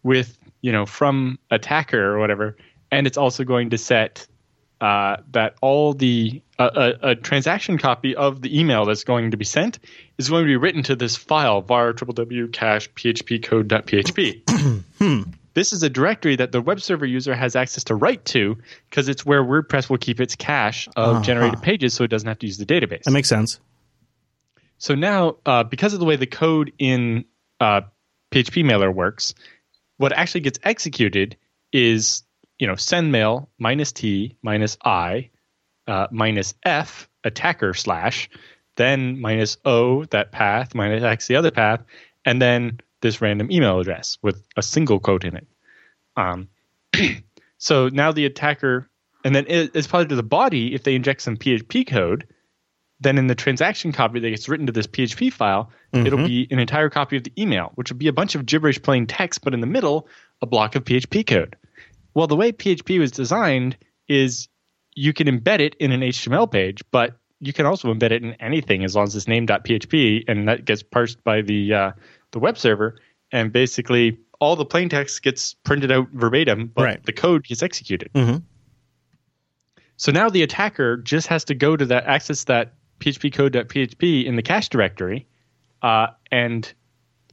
with 0.03 0.37
you 0.61 0.71
know 0.71 0.85
from 0.85 1.37
attacker 1.51 2.15
or 2.15 2.19
whatever, 2.19 2.55
and 2.91 3.07
it's 3.07 3.17
also 3.17 3.43
going 3.43 3.71
to 3.71 3.77
set 3.77 4.25
uh, 4.79 5.17
that 5.31 5.55
all 5.61 5.93
the 5.93 6.41
uh, 6.57 6.93
a, 7.01 7.09
a 7.09 7.15
transaction 7.15 7.77
copy 7.77 8.15
of 8.15 8.41
the 8.41 8.57
email 8.57 8.85
that's 8.85 9.03
going 9.03 9.31
to 9.31 9.37
be 9.37 9.43
sent 9.43 9.79
is 10.17 10.29
going 10.29 10.45
to 10.45 10.47
be 10.47 10.55
written 10.55 10.83
to 10.83 10.95
this 10.95 11.17
file 11.17 11.59
var 11.59 11.91
www 11.91 12.53
cache 12.53 12.89
php 12.93 13.43
code.php. 13.43 14.43
This 15.59 15.73
is 15.73 15.83
a 15.83 15.89
directory 15.89 16.37
that 16.37 16.53
the 16.53 16.61
web 16.61 16.79
server 16.79 17.05
user 17.05 17.35
has 17.35 17.53
access 17.53 17.83
to 17.83 17.95
write 17.95 18.23
to 18.27 18.55
because 18.89 19.09
it's 19.09 19.25
where 19.25 19.43
WordPress 19.43 19.89
will 19.89 19.97
keep 19.97 20.21
its 20.21 20.33
cache 20.33 20.87
of 20.95 21.15
Uh-huh. 21.17 21.21
generated 21.21 21.61
pages 21.61 21.93
so 21.93 22.05
it 22.05 22.07
doesn't 22.07 22.29
have 22.29 22.39
to 22.39 22.45
use 22.47 22.57
the 22.57 22.65
database. 22.65 23.03
That 23.03 23.11
makes 23.11 23.27
sense. 23.27 23.59
so 24.77 24.95
now, 24.95 25.35
uh, 25.45 25.65
because 25.65 25.93
of 25.93 25.99
the 25.99 26.05
way 26.05 26.15
the 26.15 26.27
code 26.27 26.71
in 26.79 27.25
uh, 27.59 27.81
PHP 28.31 28.63
mailer 28.63 28.89
works, 28.89 29.33
what 29.97 30.13
actually 30.13 30.39
gets 30.39 30.59
executed 30.63 31.35
is 31.73 32.23
you 32.57 32.65
know 32.65 32.75
sendmail 32.75 33.49
minus 33.59 33.91
t 33.91 34.37
minus 34.41 34.77
i 34.85 35.29
uh, 35.87 36.07
minus 36.09 36.53
f 36.63 37.09
attacker 37.25 37.73
slash 37.73 38.29
then 38.77 39.19
minus 39.19 39.57
o 39.65 40.05
that 40.05 40.31
path 40.31 40.73
minus 40.73 41.03
x 41.03 41.27
the 41.27 41.35
other 41.35 41.51
path 41.51 41.83
and 42.23 42.41
then 42.41 42.79
this 43.01 43.21
random 43.21 43.51
email 43.51 43.79
address 43.79 44.17
with 44.21 44.43
a 44.57 44.61
single 44.61 44.99
quote 44.99 45.23
in 45.23 45.35
it. 45.35 45.47
Um, 46.15 46.49
so 47.57 47.89
now 47.89 48.11
the 48.11 48.25
attacker 48.25 48.89
and 49.23 49.35
then 49.35 49.45
it, 49.47 49.75
as 49.75 49.87
part 49.87 50.11
of 50.11 50.17
the 50.17 50.23
body 50.23 50.73
if 50.73 50.83
they 50.83 50.95
inject 50.95 51.21
some 51.21 51.37
php 51.37 51.87
code. 51.87 52.27
Then 53.01 53.17
in 53.17 53.27
the 53.27 53.35
transaction 53.35 53.93
copy 53.93 54.19
that 54.19 54.29
gets 54.29 54.49
written 54.49 54.65
to 54.65 54.73
this 54.73 54.87
php 54.87 55.31
file 55.31 55.71
it'll 55.93 56.27
be 56.27 56.47
an 56.51 56.59
entire 56.59 56.89
copy 56.89 57.15
of 57.17 57.23
the 57.23 57.33
email 57.37 57.71
which 57.75 57.91
will 57.91 57.97
be 57.97 58.09
a 58.09 58.13
bunch 58.13 58.35
of 58.35 58.45
gibberish 58.45 58.81
plain 58.81 59.07
text 59.07 59.41
but 59.41 59.53
in 59.53 59.61
the 59.61 59.67
middle 59.67 60.07
a 60.41 60.45
block 60.45 60.75
of 60.75 60.83
php 60.83 61.25
code. 61.25 61.55
Well, 62.13 62.27
the 62.27 62.35
way 62.35 62.51
PHP 62.51 62.99
was 62.99 63.11
designed 63.11 63.77
is 64.07 64.47
you 64.95 65.13
can 65.13 65.27
embed 65.27 65.59
it 65.59 65.75
in 65.75 65.91
an 65.91 66.01
HTML 66.01 66.51
page, 66.51 66.83
but 66.91 67.17
you 67.39 67.53
can 67.53 67.65
also 67.65 67.93
embed 67.93 68.11
it 68.11 68.23
in 68.23 68.33
anything 68.33 68.83
as 68.83 68.95
long 68.95 69.05
as 69.05 69.15
it's 69.15 69.27
named.php, 69.27 70.25
and 70.27 70.47
that 70.47 70.65
gets 70.65 70.83
parsed 70.83 71.23
by 71.23 71.41
the 71.41 71.73
uh, 71.73 71.91
the 72.31 72.39
web 72.39 72.57
server, 72.57 72.99
and 73.31 73.51
basically 73.51 74.17
all 74.39 74.55
the 74.55 74.65
plain 74.65 74.89
text 74.89 75.21
gets 75.21 75.53
printed 75.65 75.91
out 75.91 76.07
verbatim, 76.13 76.67
but 76.73 76.83
Right. 76.83 77.03
the 77.05 77.11
code 77.13 77.43
gets 77.43 77.61
executed. 77.61 78.09
Mhm. 78.13 78.43
So 79.97 80.11
now 80.11 80.29
the 80.29 80.43
attacker 80.43 80.97
just 80.97 81.27
has 81.27 81.43
to 81.45 81.55
go 81.55 81.75
to 81.75 81.85
that 81.87 82.05
access 82.05 82.45
that 82.45 82.73
PHP 82.99 83.31
code.php 83.33 84.25
in 84.25 84.35
the 84.35 84.41
cache 84.41 84.69
directory, 84.69 85.25
uh, 85.81 86.07
and 86.31 86.71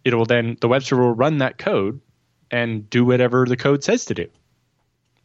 it 0.05 0.15
will 0.15 0.25
then 0.27 0.57
the 0.61 0.69
web 0.69 0.83
server 0.83 1.03
will 1.05 1.15
run 1.15 1.39
that 1.39 1.59
code 1.59 2.01
and 2.51 2.89
do 2.91 3.05
whatever 3.05 3.45
the 3.47 3.57
code 3.57 3.83
says 3.83 4.05
to 4.07 4.15
do 4.15 4.27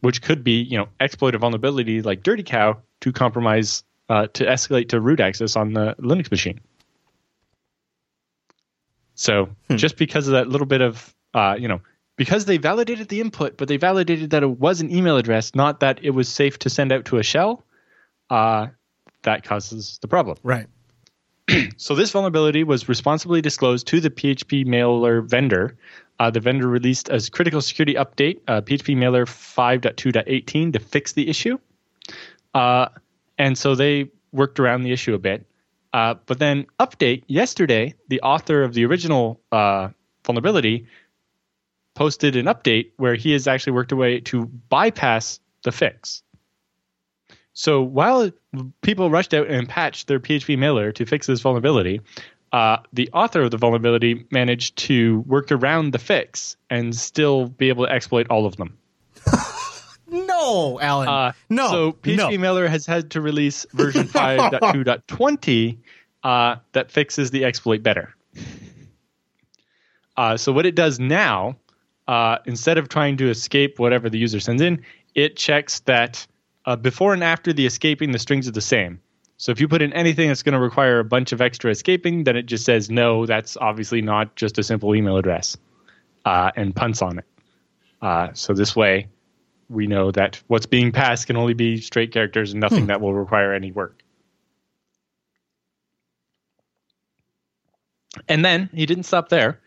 which 0.00 0.20
could 0.20 0.42
be 0.42 0.60
you 0.62 0.76
know 0.76 0.88
exploit 0.98 1.32
a 1.32 1.38
vulnerability 1.38 2.02
like 2.02 2.24
Dirty 2.24 2.42
Cow 2.42 2.76
to 3.00 3.12
compromise 3.12 3.84
uh, 4.08 4.26
to 4.32 4.44
escalate 4.44 4.88
to 4.88 5.00
root 5.00 5.20
access 5.20 5.54
on 5.54 5.72
the 5.74 5.94
Linux 6.00 6.28
machine. 6.30 6.58
So 9.22 9.48
just 9.76 9.96
because 9.98 10.26
of 10.26 10.32
that 10.32 10.48
little 10.48 10.66
bit 10.66 10.80
of 10.80 11.14
uh, 11.32 11.54
you 11.56 11.68
know 11.68 11.80
because 12.16 12.44
they 12.44 12.56
validated 12.56 13.08
the 13.08 13.20
input, 13.20 13.56
but 13.56 13.68
they 13.68 13.76
validated 13.76 14.30
that 14.30 14.42
it 14.42 14.58
was 14.58 14.80
an 14.80 14.90
email 14.90 15.16
address, 15.16 15.54
not 15.54 15.78
that 15.78 16.00
it 16.02 16.10
was 16.10 16.28
safe 16.28 16.58
to 16.58 16.68
send 16.68 16.90
out 16.90 17.04
to 17.04 17.18
a 17.18 17.22
shell. 17.22 17.64
Uh, 18.30 18.66
that 19.22 19.44
causes 19.44 20.00
the 20.02 20.08
problem. 20.08 20.38
Right. 20.42 20.66
So 21.76 21.94
this 21.94 22.10
vulnerability 22.10 22.64
was 22.64 22.88
responsibly 22.88 23.40
disclosed 23.42 23.86
to 23.88 24.00
the 24.00 24.10
PHP 24.10 24.66
mailer 24.66 25.20
vendor. 25.20 25.76
Uh, 26.18 26.30
the 26.30 26.40
vendor 26.40 26.66
released 26.66 27.08
a 27.08 27.20
critical 27.30 27.60
security 27.60 27.94
update, 27.94 28.40
uh, 28.48 28.60
PHP 28.60 28.96
mailer 28.96 29.26
5.2.18, 29.26 30.72
to 30.72 30.78
fix 30.78 31.12
the 31.12 31.28
issue. 31.28 31.58
Uh, 32.54 32.88
and 33.38 33.58
so 33.58 33.74
they 33.74 34.10
worked 34.32 34.58
around 34.60 34.82
the 34.82 34.92
issue 34.92 35.14
a 35.14 35.18
bit. 35.18 35.44
Uh, 35.92 36.14
but 36.26 36.38
then, 36.38 36.66
update 36.80 37.22
yesterday, 37.26 37.94
the 38.08 38.20
author 38.22 38.62
of 38.62 38.72
the 38.72 38.84
original 38.86 39.40
uh, 39.52 39.88
vulnerability 40.24 40.86
posted 41.94 42.36
an 42.36 42.46
update 42.46 42.92
where 42.96 43.14
he 43.14 43.32
has 43.32 43.46
actually 43.46 43.74
worked 43.74 43.92
a 43.92 43.96
way 43.96 44.20
to 44.20 44.46
bypass 44.46 45.40
the 45.64 45.72
fix. 45.72 46.22
So 47.52 47.82
while 47.82 48.30
people 48.80 49.10
rushed 49.10 49.34
out 49.34 49.48
and 49.48 49.68
patched 49.68 50.08
their 50.08 50.18
PHP 50.18 50.58
mailer 50.58 50.92
to 50.92 51.04
fix 51.04 51.26
this 51.26 51.40
vulnerability, 51.40 52.00
uh, 52.52 52.78
the 52.92 53.10
author 53.12 53.42
of 53.42 53.50
the 53.50 53.58
vulnerability 53.58 54.26
managed 54.30 54.76
to 54.76 55.20
work 55.20 55.52
around 55.52 55.92
the 55.92 55.98
fix 55.98 56.56
and 56.70 56.94
still 56.94 57.48
be 57.48 57.68
able 57.68 57.86
to 57.86 57.92
exploit 57.92 58.26
all 58.30 58.46
of 58.46 58.56
them. 58.56 58.78
No, 60.42 60.80
Alan. 60.80 61.08
Uh, 61.08 61.32
no. 61.48 61.68
So 61.68 61.92
PHP 61.92 62.16
no. 62.16 62.38
mailer 62.38 62.68
has 62.68 62.86
had 62.86 63.10
to 63.12 63.20
release 63.20 63.66
version 63.72 64.06
5.2.20 64.06 65.78
uh, 66.22 66.56
that 66.72 66.90
fixes 66.90 67.30
the 67.30 67.44
exploit 67.44 67.82
better. 67.82 68.14
Uh, 70.16 70.36
so 70.36 70.52
what 70.52 70.66
it 70.66 70.74
does 70.74 70.98
now, 70.98 71.56
uh, 72.08 72.38
instead 72.46 72.78
of 72.78 72.88
trying 72.88 73.16
to 73.16 73.30
escape 73.30 73.78
whatever 73.78 74.10
the 74.10 74.18
user 74.18 74.40
sends 74.40 74.60
in, 74.60 74.84
it 75.14 75.36
checks 75.36 75.80
that 75.80 76.26
uh, 76.66 76.76
before 76.76 77.12
and 77.14 77.24
after 77.24 77.52
the 77.52 77.66
escaping, 77.66 78.12
the 78.12 78.18
strings 78.18 78.46
are 78.48 78.52
the 78.52 78.60
same. 78.60 79.00
So 79.36 79.50
if 79.50 79.60
you 79.60 79.66
put 79.66 79.82
in 79.82 79.92
anything 79.92 80.28
that's 80.28 80.42
going 80.42 80.52
to 80.52 80.60
require 80.60 81.00
a 81.00 81.04
bunch 81.04 81.32
of 81.32 81.40
extra 81.40 81.70
escaping, 81.70 82.24
then 82.24 82.36
it 82.36 82.44
just 82.44 82.64
says 82.64 82.90
no. 82.90 83.26
That's 83.26 83.56
obviously 83.56 84.00
not 84.00 84.36
just 84.36 84.58
a 84.58 84.62
simple 84.62 84.94
email 84.94 85.16
address, 85.16 85.56
uh, 86.24 86.52
and 86.54 86.76
punts 86.76 87.02
on 87.02 87.18
it. 87.18 87.24
Uh, 88.00 88.28
so 88.34 88.52
this 88.52 88.76
way, 88.76 89.08
we 89.72 89.86
know 89.86 90.10
that 90.12 90.40
what's 90.46 90.66
being 90.66 90.92
passed 90.92 91.26
can 91.26 91.36
only 91.36 91.54
be 91.54 91.80
straight 91.80 92.12
characters 92.12 92.52
and 92.52 92.60
nothing 92.60 92.86
that 92.86 93.00
will 93.00 93.14
require 93.14 93.52
any 93.52 93.72
work. 93.72 94.02
And 98.28 98.44
then 98.44 98.68
he 98.72 98.86
didn't 98.86 99.04
stop 99.04 99.28
there. 99.28 99.60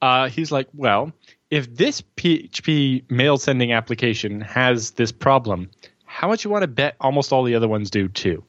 Uh, 0.00 0.28
he's 0.28 0.50
like, 0.50 0.68
well, 0.74 1.12
if 1.50 1.74
this 1.74 2.02
PHP 2.16 3.10
mail 3.10 3.36
sending 3.36 3.72
application 3.72 4.40
has 4.40 4.92
this 4.92 5.12
problem, 5.12 5.70
how 6.06 6.28
much 6.28 6.44
you 6.44 6.50
want 6.50 6.62
to 6.62 6.68
bet 6.68 6.96
almost 7.00 7.32
all 7.32 7.44
the 7.44 7.54
other 7.54 7.68
ones 7.68 7.90
do 7.90 8.08
too? 8.08 8.42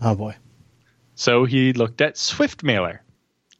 Oh 0.00 0.14
boy. 0.14 0.36
So 1.14 1.44
he 1.44 1.72
looked 1.72 2.00
at 2.00 2.16
Swift 2.16 2.62
Mailer 2.62 3.02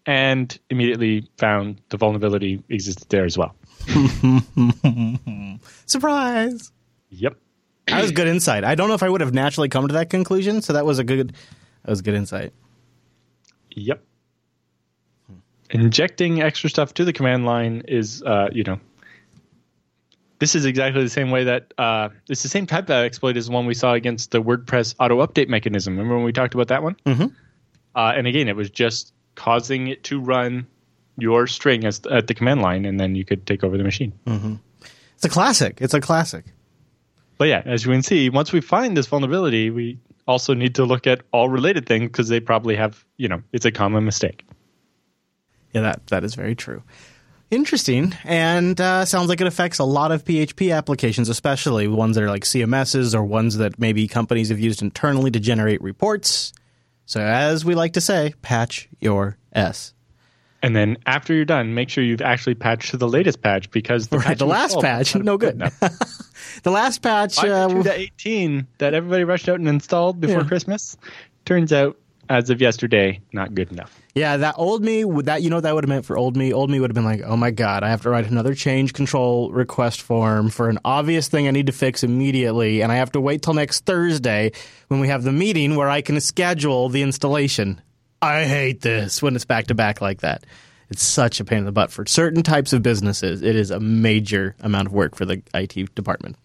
and 0.05 0.57
immediately 0.71 1.29
found 1.39 1.81
the 1.89 1.97
vulnerability 1.97 2.63
existed 2.69 3.09
there 3.09 3.25
as 3.25 3.37
well. 3.37 3.57
Surprise. 5.87 6.71
Yep. 7.11 7.37
That 7.89 8.03
was 8.03 8.11
good 8.11 8.27
insight. 8.27 8.65
I 8.65 8.75
don't 8.75 8.89
know 8.89 8.95
if 8.95 9.03
I 9.03 9.09
would 9.09 9.21
have 9.21 9.33
naturally 9.33 9.69
come 9.69 9.87
to 9.89 9.95
that 9.95 10.11
conclusion, 10.11 10.61
so 10.63 10.73
that 10.73 10.85
was 10.85 10.99
a 10.99 11.05
good 11.05 11.31
that 11.85 11.91
was 11.91 12.03
good 12.03 12.15
insight. 12.15 12.53
Yep. 13.71 14.03
Injecting 15.71 16.43
extra 16.43 16.71
stuff 16.71 16.95
to 16.95 17.05
the 17.05 17.13
command 17.13 17.45
line 17.45 17.83
is, 17.89 18.23
uh, 18.23 18.49
you 18.53 18.63
know, 18.65 18.79
this 20.39 20.55
is 20.55 20.65
exactly 20.65 21.03
the 21.03 21.11
same 21.11 21.31
way 21.31 21.45
that 21.45 21.73
uh, 21.79 22.09
it's 22.29 22.43
the 22.43 22.49
same 22.49 22.67
type 22.67 22.85
of 22.85 23.05
exploit 23.05 23.37
as 23.37 23.47
the 23.47 23.53
one 23.53 23.67
we 23.67 23.75
saw 23.75 23.95
against 23.95 24.31
the 24.31 24.43
WordPress 24.43 24.95
auto 25.01 25.25
update 25.27 25.49
mechanism. 25.49 25.95
Remember 25.97 26.17
when 26.17 26.25
we 26.25 26.33
talked 26.33 26.55
about 26.55 26.69
that 26.69 26.83
one? 26.83 26.97
Mhm. 27.07 27.33
Uh, 27.95 28.13
and 28.15 28.27
again, 28.27 28.49
it 28.49 28.55
was 28.57 28.71
just 28.71 29.13
causing 29.35 29.89
it 29.89 30.05
to 30.05 30.21
run 30.21 30.67
your 31.19 31.47
string 31.47 31.85
as 31.85 32.01
at 32.11 32.27
the 32.27 32.35
command 32.35 32.63
line, 32.63 32.85
and 32.85 33.01
then 33.01 33.15
you 33.15 33.25
could 33.25 33.47
take 33.47 33.65
over 33.65 33.77
the 33.79 33.85
machine. 33.85 34.13
It's 35.17 35.25
a 35.25 35.29
classic. 35.29 35.79
It's 35.81 35.95
a 35.95 36.01
classic. 36.01 36.45
But 37.39 37.49
yeah, 37.49 37.63
as 37.65 37.85
you 37.85 37.93
can 37.93 38.03
see, 38.03 38.31
once 38.31 38.53
we 38.53 38.61
find 38.61 38.97
this 38.97 39.07
vulnerability, 39.07 39.71
we 39.71 39.99
also 40.27 40.55
need 40.55 40.75
to 40.77 40.85
look 40.85 41.07
at 41.07 41.21
all 41.33 41.49
related 41.49 41.87
things 41.87 42.05
because 42.11 42.29
they 42.29 42.41
probably 42.41 42.77
have, 42.77 43.05
you 43.17 43.29
know, 43.29 43.43
it's 43.53 43.65
a 43.65 43.71
common 43.71 44.05
mistake. 44.05 44.45
Yeah, 45.73 45.83
that 45.83 46.07
that 46.07 46.25
is 46.25 46.35
very 46.35 46.55
true. 46.55 46.83
Interesting, 47.51 48.13
and 48.25 48.81
uh, 48.81 49.05
sounds 49.05 49.29
like 49.29 49.41
it 49.41 49.47
affects 49.47 49.79
a 49.79 49.85
lot 49.85 50.11
of 50.11 50.25
PHP 50.25 50.77
applications, 50.77 51.29
especially 51.29 51.87
ones 51.87 52.17
that 52.17 52.25
are 52.25 52.31
like 52.31 52.43
CMSs 52.43 53.15
or 53.15 53.23
ones 53.23 53.59
that 53.59 53.79
maybe 53.79 54.09
companies 54.09 54.49
have 54.49 54.59
used 54.59 54.83
internally 54.83 55.31
to 55.31 55.39
generate 55.39 55.81
reports. 55.81 56.53
So, 57.05 57.21
as 57.21 57.65
we 57.65 57.77
like 57.77 57.93
to 57.93 58.01
say, 58.01 58.35
patch 58.43 58.89
your 59.01 59.37
S. 59.53 59.93
And 60.61 60.75
then 60.75 60.97
after 61.07 61.35
you're 61.35 61.45
done, 61.45 61.75
make 61.75 61.89
sure 61.89 62.03
you've 62.03 62.21
actually 62.23 62.57
patched 62.57 62.91
to 62.91 62.97
the 62.97 63.07
latest 63.09 63.43
patch 63.43 63.71
because 63.71 64.09
the, 64.09 64.17
Right, 64.17 64.27
patch 64.27 64.39
the 64.39 64.47
last 64.47 64.81
patch, 64.81 65.15
no 65.15 65.37
good. 65.37 65.55
enough. 65.55 65.79
the 66.63 66.71
last 66.71 67.03
patch. 67.03 67.39
Uh, 67.43 67.83
18 67.87 68.67
that 68.79 68.95
everybody 68.95 69.25
rushed 69.25 69.49
out 69.49 69.59
and 69.59 69.69
installed 69.69 70.21
before 70.21 70.43
Yeah. 70.43 70.49
Christmas 70.49 70.97
turns 71.45 71.73
out, 71.73 71.97
as 72.29 72.51
of 72.51 72.61
yesterday, 72.61 73.21
not 73.33 73.55
good 73.55 73.71
enough. 73.71 74.01
Yeah, 74.15 74.39
that 74.39 74.55
old 74.59 74.83
me, 74.83 75.05
would 75.05 75.27
that 75.27 75.43
you 75.43 75.51
know 75.51 75.61
that 75.61 75.75
would 75.75 75.85
have 75.85 75.89
meant 75.89 76.05
for 76.07 76.17
old 76.17 76.37
me? 76.37 76.53
Old 76.53 76.71
me 76.71 76.81
would 76.81 76.91
have 76.91 76.95
been 76.95 77.05
like, 77.05 77.23
oh 77.25 77.37
my 77.37 77.51
god, 77.51 77.83
I 77.85 77.91
have 77.91 78.03
to 78.03 78.11
write 78.11 78.27
another 78.29 78.55
change 78.55 78.95
control 78.95 79.53
request 79.53 80.01
form 80.03 80.49
for 80.51 80.69
an 80.69 80.79
obvious 80.85 81.29
thing 81.29 81.47
I 81.47 81.51
need 81.53 81.67
to 81.67 81.73
fix 81.73 82.03
immediately, 82.03 82.83
and 82.83 82.91
I 82.91 82.97
have 82.97 83.13
to 83.13 83.21
wait 83.21 83.43
till 83.43 83.55
next 83.55 83.85
Thursday 83.87 84.53
when 84.89 85.01
we 85.01 85.09
have 85.09 85.23
the 85.23 85.33
meeting 85.33 85.77
where 85.77 85.89
I 85.91 86.01
can 86.01 86.19
schedule 86.21 86.89
the 86.89 87.03
installation. 87.03 87.81
I 88.23 88.45
hate 88.45 88.81
this 88.81 89.23
when 89.23 89.37
it's 89.37 89.45
back 89.45 89.67
to 89.67 89.75
back 89.75 90.01
like 90.01 90.23
that. 90.23 90.45
It's 90.89 91.03
such 91.03 91.39
a 91.41 91.45
pain 91.45 91.59
in 91.59 91.65
the 91.65 91.73
butt 91.73 91.91
for 91.93 92.07
certain 92.07 92.43
types 92.43 92.73
of 92.73 92.83
businesses. 92.83 93.43
It 93.43 93.55
is 93.57 93.71
a 93.71 93.79
major 93.81 94.55
amount 94.61 94.87
of 94.87 94.93
work 94.95 95.15
for 95.15 95.25
the 95.27 95.43
IT 95.53 95.95
department. 95.95 96.37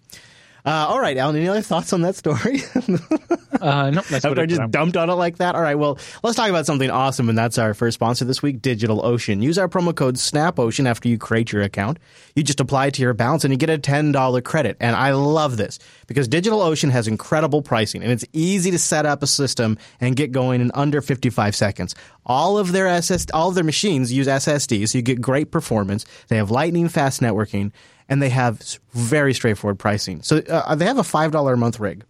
Uh, 0.65 0.87
all 0.89 0.99
right, 0.99 1.17
Alan, 1.17 1.35
any 1.35 1.47
other 1.47 1.61
thoughts 1.61 1.93
on 1.93 2.01
that 2.01 2.15
story? 2.15 2.61
Uh, 3.61 3.91
no, 3.91 4.01
that's 4.01 4.25
After 4.25 4.41
I 4.41 4.45
just 4.47 4.71
dumped 4.71 4.97
on 4.97 5.09
it 5.09 5.13
like 5.13 5.37
that. 5.37 5.53
All 5.53 5.61
right, 5.61 5.75
well, 5.75 5.99
let's 6.23 6.35
talk 6.35 6.49
about 6.49 6.65
something 6.65 6.89
awesome, 6.89 7.29
and 7.29 7.37
that's 7.37 7.59
our 7.59 7.75
first 7.75 7.95
sponsor 7.95 8.25
this 8.25 8.41
week, 8.41 8.59
DigitalOcean. 8.59 9.43
Use 9.43 9.59
our 9.59 9.67
promo 9.67 9.95
code 9.95 10.15
SNAPOcean 10.15 10.87
after 10.87 11.07
you 11.07 11.19
create 11.19 11.51
your 11.51 11.61
account. 11.61 11.99
You 12.35 12.41
just 12.41 12.59
apply 12.59 12.87
it 12.87 12.95
to 12.95 13.03
your 13.03 13.13
balance, 13.13 13.43
and 13.43 13.53
you 13.53 13.57
get 13.57 13.69
a 13.69 13.77
$10 13.77 14.43
credit. 14.43 14.77
And 14.79 14.95
I 14.95 15.11
love 15.11 15.57
this 15.57 15.77
because 16.07 16.27
DigitalOcean 16.27 16.89
has 16.89 17.07
incredible 17.07 17.61
pricing, 17.61 18.01
and 18.01 18.11
it's 18.11 18.25
easy 18.33 18.71
to 18.71 18.79
set 18.79 19.05
up 19.05 19.21
a 19.21 19.27
system 19.27 19.77
and 19.99 20.15
get 20.15 20.31
going 20.31 20.61
in 20.61 20.71
under 20.73 21.01
55 21.01 21.55
seconds. 21.55 21.93
All 22.25 22.57
of 22.57 22.71
their 22.71 22.87
SS, 22.87 23.27
all 23.31 23.49
of 23.49 23.55
their 23.55 23.63
machines 23.63 24.11
use 24.11 24.27
SSDs, 24.27 24.89
so 24.89 24.97
you 24.97 25.03
get 25.03 25.21
great 25.21 25.51
performance. 25.51 26.05
They 26.29 26.37
have 26.37 26.49
lightning 26.49 26.89
fast 26.89 27.21
networking, 27.21 27.71
and 28.10 28.22
they 28.22 28.29
have 28.29 28.79
very 28.91 29.34
straightforward 29.34 29.79
pricing. 29.79 30.22
So 30.22 30.38
uh, 30.38 30.75
they 30.75 30.86
have 30.86 30.98
a 30.98 31.03
$5 31.03 31.53
a 31.53 31.58
month 31.58 31.79
rig 31.79 32.05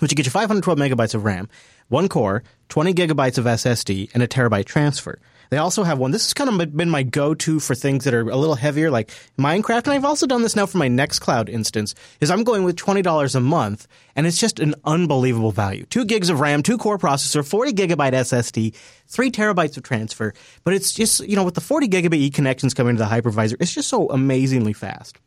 which 0.00 0.12
you 0.12 0.16
get 0.16 0.26
you 0.26 0.30
512 0.30 0.78
megabytes 0.78 1.14
of 1.14 1.24
RAM, 1.24 1.48
one 1.88 2.08
core, 2.08 2.42
20 2.68 2.94
gigabytes 2.94 3.38
of 3.38 3.44
SSD, 3.44 4.10
and 4.14 4.22
a 4.22 4.28
terabyte 4.28 4.66
transfer. 4.66 5.18
They 5.50 5.58
also 5.58 5.82
have 5.82 5.98
one. 5.98 6.10
This 6.10 6.24
has 6.26 6.34
kind 6.34 6.48
of 6.50 6.76
been 6.76 6.90
my 6.90 7.02
go-to 7.02 7.60
for 7.60 7.74
things 7.74 8.04
that 8.04 8.14
are 8.14 8.28
a 8.28 8.36
little 8.36 8.54
heavier, 8.54 8.90
like 8.90 9.10
Minecraft. 9.38 9.84
And 9.84 9.92
I've 9.92 10.04
also 10.04 10.26
done 10.26 10.42
this 10.42 10.56
now 10.56 10.66
for 10.66 10.78
my 10.78 10.88
Nextcloud 10.88 11.48
instance. 11.48 11.94
Is 12.20 12.30
I'm 12.30 12.44
going 12.44 12.64
with 12.64 12.76
twenty 12.76 13.02
dollars 13.02 13.34
a 13.34 13.40
month, 13.40 13.86
and 14.14 14.26
it's 14.26 14.38
just 14.38 14.60
an 14.60 14.74
unbelievable 14.84 15.52
value. 15.52 15.86
Two 15.86 16.04
gigs 16.04 16.30
of 16.30 16.40
RAM, 16.40 16.62
two 16.62 16.78
core 16.78 16.98
processor, 16.98 17.46
40 17.46 17.72
gigabyte 17.72 18.12
SSD, 18.12 18.74
three 19.06 19.30
terabytes 19.30 19.76
of 19.76 19.82
transfer. 19.82 20.34
But 20.64 20.74
it's 20.74 20.92
just 20.92 21.20
you 21.20 21.36
know 21.36 21.44
with 21.44 21.54
the 21.54 21.60
40 21.60 21.88
gigabit 21.88 22.34
connections 22.34 22.74
coming 22.74 22.96
to 22.96 23.02
the 23.02 23.08
hypervisor, 23.08 23.56
it's 23.60 23.74
just 23.74 23.88
so 23.88 24.08
amazingly 24.08 24.72
fast. 24.72 25.18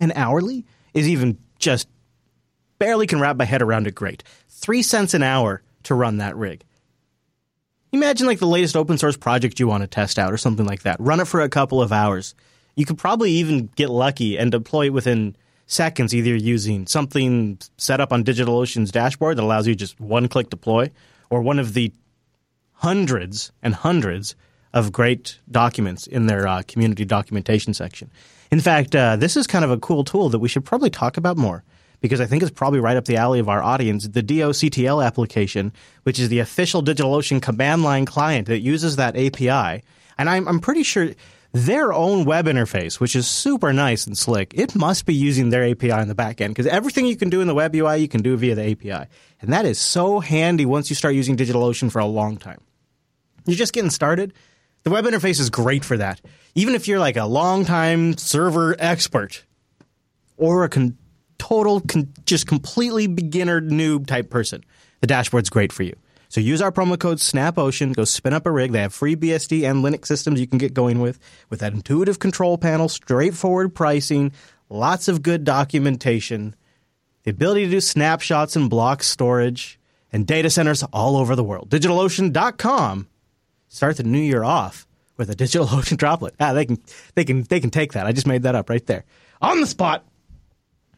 And 0.00 0.12
hourly 0.14 0.66
is 0.92 1.08
even 1.08 1.38
just 1.58 1.88
barely 2.78 3.06
can 3.06 3.20
wrap 3.20 3.36
my 3.36 3.44
head 3.44 3.62
around 3.62 3.86
it 3.86 3.94
great. 3.94 4.22
Three 4.48 4.82
cents 4.82 5.14
an 5.14 5.22
hour 5.22 5.62
to 5.84 5.94
run 5.94 6.18
that 6.18 6.36
rig. 6.36 6.64
Imagine 7.96 8.26
like 8.26 8.40
the 8.40 8.46
latest 8.46 8.76
open 8.76 8.98
source 8.98 9.16
project 9.16 9.58
you 9.58 9.66
want 9.66 9.80
to 9.80 9.86
test 9.86 10.18
out 10.18 10.30
or 10.30 10.36
something 10.36 10.66
like 10.66 10.82
that. 10.82 11.00
Run 11.00 11.18
it 11.18 11.24
for 11.24 11.40
a 11.40 11.48
couple 11.48 11.80
of 11.80 11.92
hours. 11.92 12.34
You 12.74 12.84
could 12.84 12.98
probably 12.98 13.30
even 13.30 13.70
get 13.74 13.88
lucky 13.88 14.36
and 14.36 14.52
deploy 14.52 14.84
it 14.84 14.92
within 14.92 15.34
seconds, 15.64 16.14
either 16.14 16.36
using 16.36 16.86
something 16.86 17.58
set 17.78 17.98
up 17.98 18.12
on 18.12 18.22
DigitalOcean's 18.22 18.90
dashboard 18.90 19.38
that 19.38 19.44
allows 19.44 19.66
you 19.66 19.74
just 19.74 19.98
one 19.98 20.28
click 20.28 20.50
deploy, 20.50 20.90
or 21.30 21.40
one 21.40 21.58
of 21.58 21.72
the 21.72 21.90
hundreds 22.74 23.50
and 23.62 23.74
hundreds 23.74 24.36
of 24.74 24.92
great 24.92 25.40
documents 25.50 26.06
in 26.06 26.26
their 26.26 26.46
uh, 26.46 26.62
community 26.68 27.06
documentation 27.06 27.72
section. 27.72 28.10
In 28.50 28.60
fact, 28.60 28.94
uh, 28.94 29.16
this 29.16 29.38
is 29.38 29.46
kind 29.46 29.64
of 29.64 29.70
a 29.70 29.78
cool 29.78 30.04
tool 30.04 30.28
that 30.28 30.38
we 30.38 30.50
should 30.50 30.66
probably 30.66 30.90
talk 30.90 31.16
about 31.16 31.38
more 31.38 31.64
because 32.00 32.20
I 32.20 32.26
think 32.26 32.42
it's 32.42 32.50
probably 32.50 32.80
right 32.80 32.96
up 32.96 33.06
the 33.06 33.16
alley 33.16 33.38
of 33.38 33.48
our 33.48 33.62
audience. 33.62 34.08
The 34.08 34.22
DOCTL 34.22 35.04
application, 35.04 35.72
which 36.02 36.18
is 36.18 36.28
the 36.28 36.38
official 36.38 36.82
DigitalOcean 36.82 37.42
command 37.42 37.82
line 37.82 38.06
client 38.06 38.46
that 38.48 38.60
uses 38.60 38.96
that 38.96 39.16
API, 39.16 39.82
and 40.18 40.30
I'm, 40.30 40.48
I'm 40.48 40.60
pretty 40.60 40.82
sure 40.82 41.10
their 41.52 41.92
own 41.92 42.24
web 42.24 42.46
interface, 42.46 43.00
which 43.00 43.16
is 43.16 43.26
super 43.26 43.72
nice 43.72 44.06
and 44.06 44.16
slick, 44.16 44.52
it 44.54 44.74
must 44.74 45.06
be 45.06 45.14
using 45.14 45.50
their 45.50 45.64
API 45.64 45.90
in 45.90 46.08
the 46.08 46.14
back 46.14 46.40
end 46.40 46.54
because 46.54 46.66
everything 46.66 47.06
you 47.06 47.16
can 47.16 47.30
do 47.30 47.40
in 47.40 47.46
the 47.46 47.54
web 47.54 47.74
UI, 47.74 47.98
you 47.98 48.08
can 48.08 48.22
do 48.22 48.36
via 48.36 48.54
the 48.54 48.72
API. 48.72 49.08
And 49.40 49.52
that 49.52 49.64
is 49.64 49.78
so 49.78 50.20
handy 50.20 50.66
once 50.66 50.90
you 50.90 50.96
start 50.96 51.14
using 51.14 51.36
DigitalOcean 51.36 51.90
for 51.90 51.98
a 51.98 52.06
long 52.06 52.36
time. 52.36 52.60
You're 53.46 53.56
just 53.56 53.72
getting 53.72 53.90
started. 53.90 54.34
The 54.82 54.90
web 54.90 55.04
interface 55.04 55.40
is 55.40 55.50
great 55.50 55.84
for 55.84 55.96
that. 55.96 56.20
Even 56.54 56.74
if 56.74 56.88
you're 56.88 56.98
like 56.98 57.16
a 57.16 57.24
long-time 57.26 58.16
server 58.16 58.76
expert 58.78 59.44
or 60.36 60.64
a 60.64 60.68
con- 60.68 60.98
total, 61.38 61.80
con- 61.80 62.12
just 62.24 62.46
completely 62.46 63.06
beginner 63.06 63.60
noob 63.60 64.06
type 64.06 64.30
person, 64.30 64.64
the 65.00 65.06
dashboard's 65.06 65.50
great 65.50 65.72
for 65.72 65.82
you. 65.82 65.94
So 66.28 66.40
use 66.40 66.60
our 66.60 66.72
promo 66.72 66.98
code 66.98 67.18
SNAPOcean. 67.18 67.94
Go 67.94 68.04
spin 68.04 68.32
up 68.32 68.46
a 68.46 68.50
rig. 68.50 68.72
They 68.72 68.80
have 68.80 68.92
FreeBSD 68.92 69.68
and 69.68 69.84
Linux 69.84 70.06
systems 70.06 70.40
you 70.40 70.46
can 70.46 70.58
get 70.58 70.74
going 70.74 71.00
with, 71.00 71.18
with 71.50 71.60
that 71.60 71.72
intuitive 71.72 72.18
control 72.18 72.58
panel, 72.58 72.88
straightforward 72.88 73.74
pricing, 73.74 74.32
lots 74.68 75.08
of 75.08 75.22
good 75.22 75.44
documentation, 75.44 76.56
the 77.22 77.30
ability 77.30 77.64
to 77.66 77.70
do 77.70 77.80
snapshots 77.80 78.56
and 78.56 78.68
block 78.68 79.02
storage, 79.02 79.78
and 80.12 80.26
data 80.26 80.50
centers 80.50 80.82
all 80.92 81.16
over 81.16 81.36
the 81.36 81.44
world. 81.44 81.70
DigitalOcean.com 81.70 83.06
start 83.68 83.96
the 83.96 84.02
new 84.02 84.20
year 84.20 84.44
off 84.44 84.86
with 85.16 85.30
a 85.30 85.34
DigitalOcean 85.34 85.96
droplet. 85.98 86.34
Ah, 86.40 86.52
they 86.52 86.66
can 86.66 86.78
they 87.14 87.24
can 87.24 87.42
they 87.44 87.60
can 87.60 87.70
take 87.70 87.92
that. 87.92 88.06
I 88.06 88.12
just 88.12 88.26
made 88.26 88.42
that 88.42 88.54
up 88.54 88.70
right 88.70 88.84
there. 88.86 89.04
On 89.40 89.60
the 89.60 89.66
spot. 89.66 90.04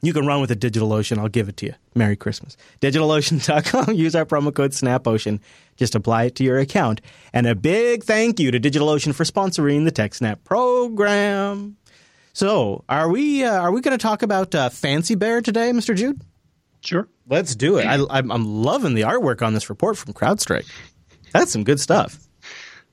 You 0.00 0.12
can 0.12 0.26
run 0.26 0.40
with 0.40 0.50
a 0.50 0.56
DigitalOcean. 0.56 1.18
I'll 1.18 1.28
give 1.28 1.48
it 1.48 1.56
to 1.58 1.66
you. 1.66 1.74
Merry 1.94 2.16
Christmas. 2.16 2.56
DigitalOcean.com. 2.80 3.94
Use 3.94 4.14
our 4.14 4.24
promo 4.24 4.54
code 4.54 4.70
SNAPOcean. 4.70 5.40
Just 5.76 5.94
apply 5.94 6.24
it 6.24 6.34
to 6.36 6.44
your 6.44 6.58
account. 6.58 7.00
And 7.32 7.46
a 7.46 7.54
big 7.54 8.04
thank 8.04 8.38
you 8.38 8.50
to 8.50 8.60
DigitalOcean 8.60 9.14
for 9.14 9.24
sponsoring 9.24 9.84
the 9.84 9.92
TechSnap 9.92 10.44
program. 10.44 11.76
So, 12.32 12.84
are 12.88 13.10
we 13.10 13.44
uh, 13.44 13.58
are 13.58 13.72
we 13.72 13.80
going 13.80 13.96
to 13.96 14.02
talk 14.02 14.22
about 14.22 14.54
uh, 14.54 14.68
Fancy 14.68 15.16
Bear 15.16 15.40
today, 15.40 15.72
Mr. 15.72 15.96
Jude? 15.96 16.20
Sure. 16.80 17.08
Let's 17.28 17.56
do 17.56 17.78
it. 17.78 17.84
I, 17.86 17.98
I'm, 18.10 18.30
I'm 18.30 18.44
loving 18.62 18.94
the 18.94 19.02
artwork 19.02 19.42
on 19.42 19.54
this 19.54 19.68
report 19.68 19.96
from 19.96 20.12
CrowdStrike. 20.12 20.70
That's 21.32 21.50
some 21.50 21.64
good 21.64 21.80
stuff. 21.80 22.16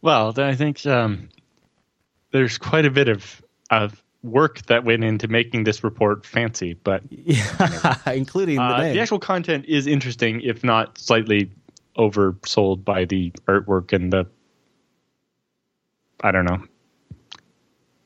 Well, 0.02 0.34
then 0.34 0.46
I 0.48 0.56
think 0.56 0.84
um, 0.88 1.30
there's 2.32 2.58
quite 2.58 2.86
a 2.86 2.92
bit 2.92 3.08
of 3.08 3.42
of 3.70 4.02
work 4.26 4.66
that 4.66 4.84
went 4.84 5.04
into 5.04 5.28
making 5.28 5.64
this 5.64 5.84
report 5.84 6.26
fancy, 6.26 6.74
but 6.74 7.04
Yeah, 7.10 7.96
including 8.08 8.58
the 8.58 8.64
uh, 8.64 8.82
name. 8.82 8.94
the 8.94 9.02
actual 9.02 9.20
content 9.20 9.66
is 9.66 9.88
interesting, 9.88 10.42
if 10.42 10.64
not 10.64 10.98
slightly 10.98 11.52
oversold 11.98 12.84
by 12.84 13.06
the 13.06 13.32
artwork 13.48 13.94
and 13.94 14.12
the 14.12 14.28
I 16.22 16.32
don't 16.32 16.46
know 16.46 16.64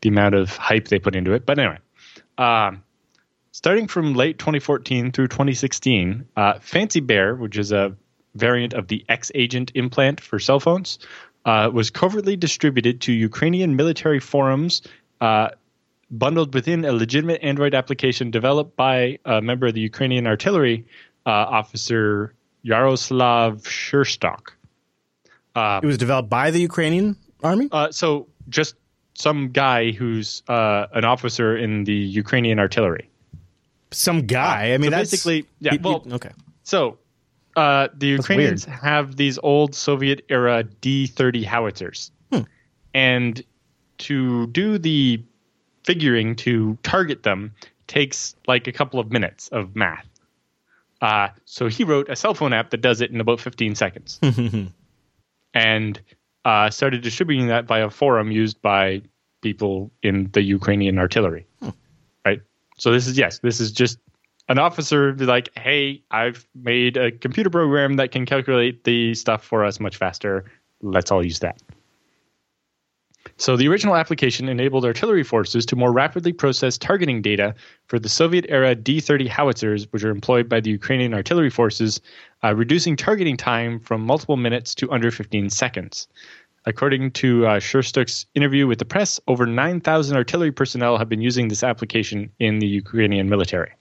the 0.01 0.09
amount 0.09 0.35
of 0.35 0.55
hype 0.55 0.87
they 0.87 0.99
put 0.99 1.15
into 1.15 1.33
it. 1.33 1.45
But 1.45 1.59
anyway, 1.59 1.77
um, 2.37 2.83
starting 3.51 3.87
from 3.87 4.13
late 4.13 4.39
2014 4.39 5.11
through 5.11 5.27
2016, 5.27 6.25
uh, 6.35 6.59
Fancy 6.59 6.99
Bear, 6.99 7.35
which 7.35 7.57
is 7.57 7.71
a 7.71 7.95
variant 8.35 8.73
of 8.73 8.87
the 8.87 9.03
X 9.09 9.31
Agent 9.35 9.71
implant 9.75 10.21
for 10.21 10.39
cell 10.39 10.59
phones, 10.59 10.99
uh, 11.45 11.69
was 11.73 11.89
covertly 11.89 12.35
distributed 12.35 13.01
to 13.01 13.11
Ukrainian 13.11 13.75
military 13.75 14.19
forums. 14.19 14.81
Uh, 15.19 15.49
bundled 16.11 16.53
within 16.53 16.85
a 16.85 16.91
legitimate 16.91 17.41
Android 17.43 17.73
application 17.73 18.31
developed 18.31 18.75
by 18.75 19.19
a 19.25 19.41
member 19.41 19.67
of 19.67 19.73
the 19.73 19.81
Ukrainian 19.81 20.25
artillery 20.27 20.85
uh, 21.25 21.29
officer 21.29 22.33
Yaroslav 22.63 23.63
Sherstuk. 23.63 24.51
it 25.55 25.85
was 25.85 25.97
developed 25.97 26.29
by 26.29 26.51
the 26.51 26.59
Ukrainian 26.59 27.15
army. 27.43 27.69
Uh, 27.71 27.91
so 27.91 28.27
just 28.49 28.75
some 29.15 29.49
guy 29.49 29.91
who's 29.91 30.43
uh, 30.47 30.87
an 30.93 31.05
officer 31.05 31.55
in 31.57 31.83
the 31.83 31.93
Ukrainian 31.93 32.59
artillery. 32.59 33.09
Some 33.91 34.25
guy. 34.27 34.73
I 34.73 34.77
mean, 34.77 34.91
so 34.91 34.97
that's 34.97 35.11
basically, 35.11 35.45
yeah. 35.59 35.75
well, 35.81 36.05
okay. 36.13 36.31
so 36.63 36.97
uh, 37.55 37.89
the 37.95 38.07
Ukrainians 38.07 38.65
have 38.65 39.15
these 39.15 39.39
old 39.41 39.75
Soviet 39.75 40.25
era 40.29 40.63
D 40.63 41.07
thirty 41.07 41.43
howitzers, 41.43 42.11
Hmm. 42.31 42.41
and 42.93 43.43
to 43.99 44.47
do 44.47 44.77
the 44.77 45.23
figuring 45.89 46.35
to 46.35 46.77
target 46.83 47.23
them 47.23 47.51
takes 47.87 48.35
like 48.47 48.67
a 48.67 48.71
couple 48.71 48.99
of 48.99 49.11
minutes 49.11 49.47
of 49.47 49.75
math. 49.75 50.07
Uh, 51.01 51.29
so 51.45 51.67
he 51.67 51.83
wrote 51.83 52.07
a 52.09 52.15
cell 52.15 52.35
phone 52.35 52.53
app 52.53 52.69
that 52.69 52.81
does 52.81 53.01
it 53.01 53.09
in 53.09 53.19
about 53.19 53.39
15 53.39 53.73
seconds 53.73 54.19
and 55.55 55.99
uh, 56.45 56.69
started 56.69 57.01
distributing 57.01 57.47
that 57.47 57.65
via 57.65 57.87
a 57.87 57.89
forum 57.89 58.31
used 58.31 58.61
by 58.61 59.01
people 59.41 59.89
in 60.03 60.29
the 60.33 60.43
Ukrainian 60.43 60.99
artillery. 60.99 61.47
Right. 62.23 62.41
So 62.77 62.91
this 62.91 63.07
is 63.07 63.17
yes, 63.17 63.39
this 63.39 63.59
is 63.59 63.71
just 63.71 63.97
an 64.47 64.59
officer 64.59 65.13
be 65.13 65.25
like, 65.25 65.49
hey, 65.57 66.03
I've 66.11 66.47
made 66.53 66.97
a 66.97 67.11
computer 67.11 67.49
program 67.49 67.95
that 67.95 68.11
can 68.11 68.27
calculate 68.27 68.83
the 68.83 69.15
stuff 69.15 69.43
for 69.43 69.65
us 69.65 69.79
much 69.79 69.97
faster. 69.97 70.45
Let's 70.83 71.11
all 71.11 71.25
use 71.25 71.39
that. 71.39 71.59
So 73.39 73.55
the 73.55 73.69
original 73.69 73.95
application 73.95 74.49
enabled 74.49 74.83
artillery 74.83 75.23
forces 75.23 75.65
to 75.67 75.77
more 75.77 75.93
rapidly 75.93 76.33
process 76.33 76.77
targeting 76.77 77.21
data 77.21 77.55
for 77.87 77.97
the 77.97 78.09
Soviet-era 78.09 78.75
D-30 78.75 79.29
howitzers, 79.29 79.87
which 79.93 80.03
are 80.03 80.09
employed 80.09 80.49
by 80.49 80.59
the 80.59 80.71
Ukrainian 80.71 81.13
artillery 81.13 81.49
forces, 81.49 82.01
uh, 82.43 82.53
reducing 82.53 82.97
targeting 82.97 83.37
time 83.37 83.79
from 83.79 84.01
multiple 84.01 84.35
minutes 84.35 84.75
to 84.75 84.91
under 84.91 85.09
15 85.09 85.49
seconds. 85.49 86.09
According 86.65 87.11
to 87.11 87.47
uh, 87.47 87.59
Sherstuk's 87.61 88.25
interview 88.35 88.67
with 88.67 88.77
the 88.77 88.83
press, 88.83 89.21
over 89.25 89.45
9,000 89.45 90.17
artillery 90.17 90.51
personnel 90.51 90.97
have 90.97 91.07
been 91.07 91.21
using 91.21 91.47
this 91.47 91.63
application 91.63 92.31
in 92.39 92.59
the 92.59 92.67
Ukrainian 92.67 93.29
military. 93.29 93.71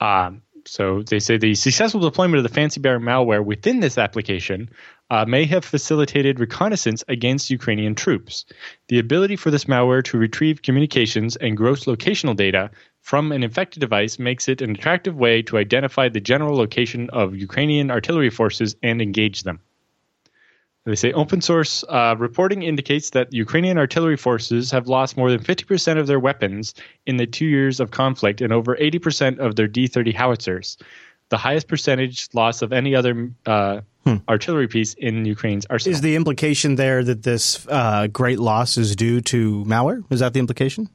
Um, 0.00 0.42
so 0.64 1.02
they 1.02 1.20
say 1.20 1.38
the 1.38 1.54
successful 1.54 2.00
deployment 2.00 2.38
of 2.38 2.42
the 2.42 2.54
Fancy 2.54 2.80
Bear 2.80 2.98
malware 2.98 3.44
within 3.44 3.78
this 3.78 3.98
application 3.98 4.70
uh, 5.10 5.24
may 5.26 5.44
have 5.46 5.64
facilitated 5.64 6.40
reconnaissance 6.40 7.02
against 7.08 7.50
Ukrainian 7.50 7.94
troops. 7.94 8.44
The 8.88 8.98
ability 8.98 9.36
for 9.36 9.50
this 9.50 9.64
malware 9.64 10.04
to 10.04 10.18
retrieve 10.18 10.62
communications 10.62 11.36
and 11.36 11.56
gross 11.56 11.86
locational 11.86 12.36
data 12.36 12.70
from 13.00 13.32
an 13.32 13.42
infected 13.42 13.80
device 13.80 14.18
makes 14.18 14.48
it 14.48 14.60
an 14.60 14.72
attractive 14.72 15.16
way 15.16 15.42
to 15.42 15.56
identify 15.56 16.08
the 16.08 16.20
general 16.20 16.56
location 16.56 17.08
of 17.10 17.36
Ukrainian 17.36 17.90
artillery 17.90 18.30
forces 18.30 18.76
and 18.82 19.00
engage 19.00 19.44
them. 19.44 19.60
They 20.84 20.96
say 20.96 21.12
open 21.12 21.42
source 21.42 21.84
uh, 21.86 22.14
reporting 22.18 22.62
indicates 22.62 23.10
that 23.10 23.32
Ukrainian 23.32 23.76
artillery 23.76 24.16
forces 24.16 24.70
have 24.70 24.88
lost 24.88 25.18
more 25.18 25.30
than 25.30 25.40
50% 25.40 25.98
of 25.98 26.06
their 26.06 26.18
weapons 26.18 26.74
in 27.04 27.18
the 27.18 27.26
two 27.26 27.44
years 27.44 27.78
of 27.78 27.90
conflict 27.90 28.40
and 28.40 28.54
over 28.54 28.74
80% 28.74 29.38
of 29.38 29.54
their 29.54 29.68
D 29.68 29.86
30 29.86 30.12
howitzers, 30.12 30.78
the 31.28 31.36
highest 31.36 31.68
percentage 31.68 32.28
loss 32.32 32.62
of 32.62 32.72
any 32.72 32.94
other 32.94 33.30
uh, 33.44 33.82
hmm. 34.16 34.30
artillery 34.30 34.68
piece 34.68 34.94
in 34.94 35.24
Ukraine's 35.24 35.66
arsenal. 35.68 35.94
Is 35.94 36.00
the 36.00 36.16
implication 36.16 36.76
there 36.76 37.02
that 37.04 37.22
this 37.22 37.66
uh, 37.68 38.06
great 38.08 38.38
loss 38.38 38.76
is 38.76 38.96
due 38.96 39.20
to 39.22 39.64
malware? 39.64 40.04
Is 40.10 40.20
that 40.20 40.32
the 40.32 40.40
implication? 40.40 40.88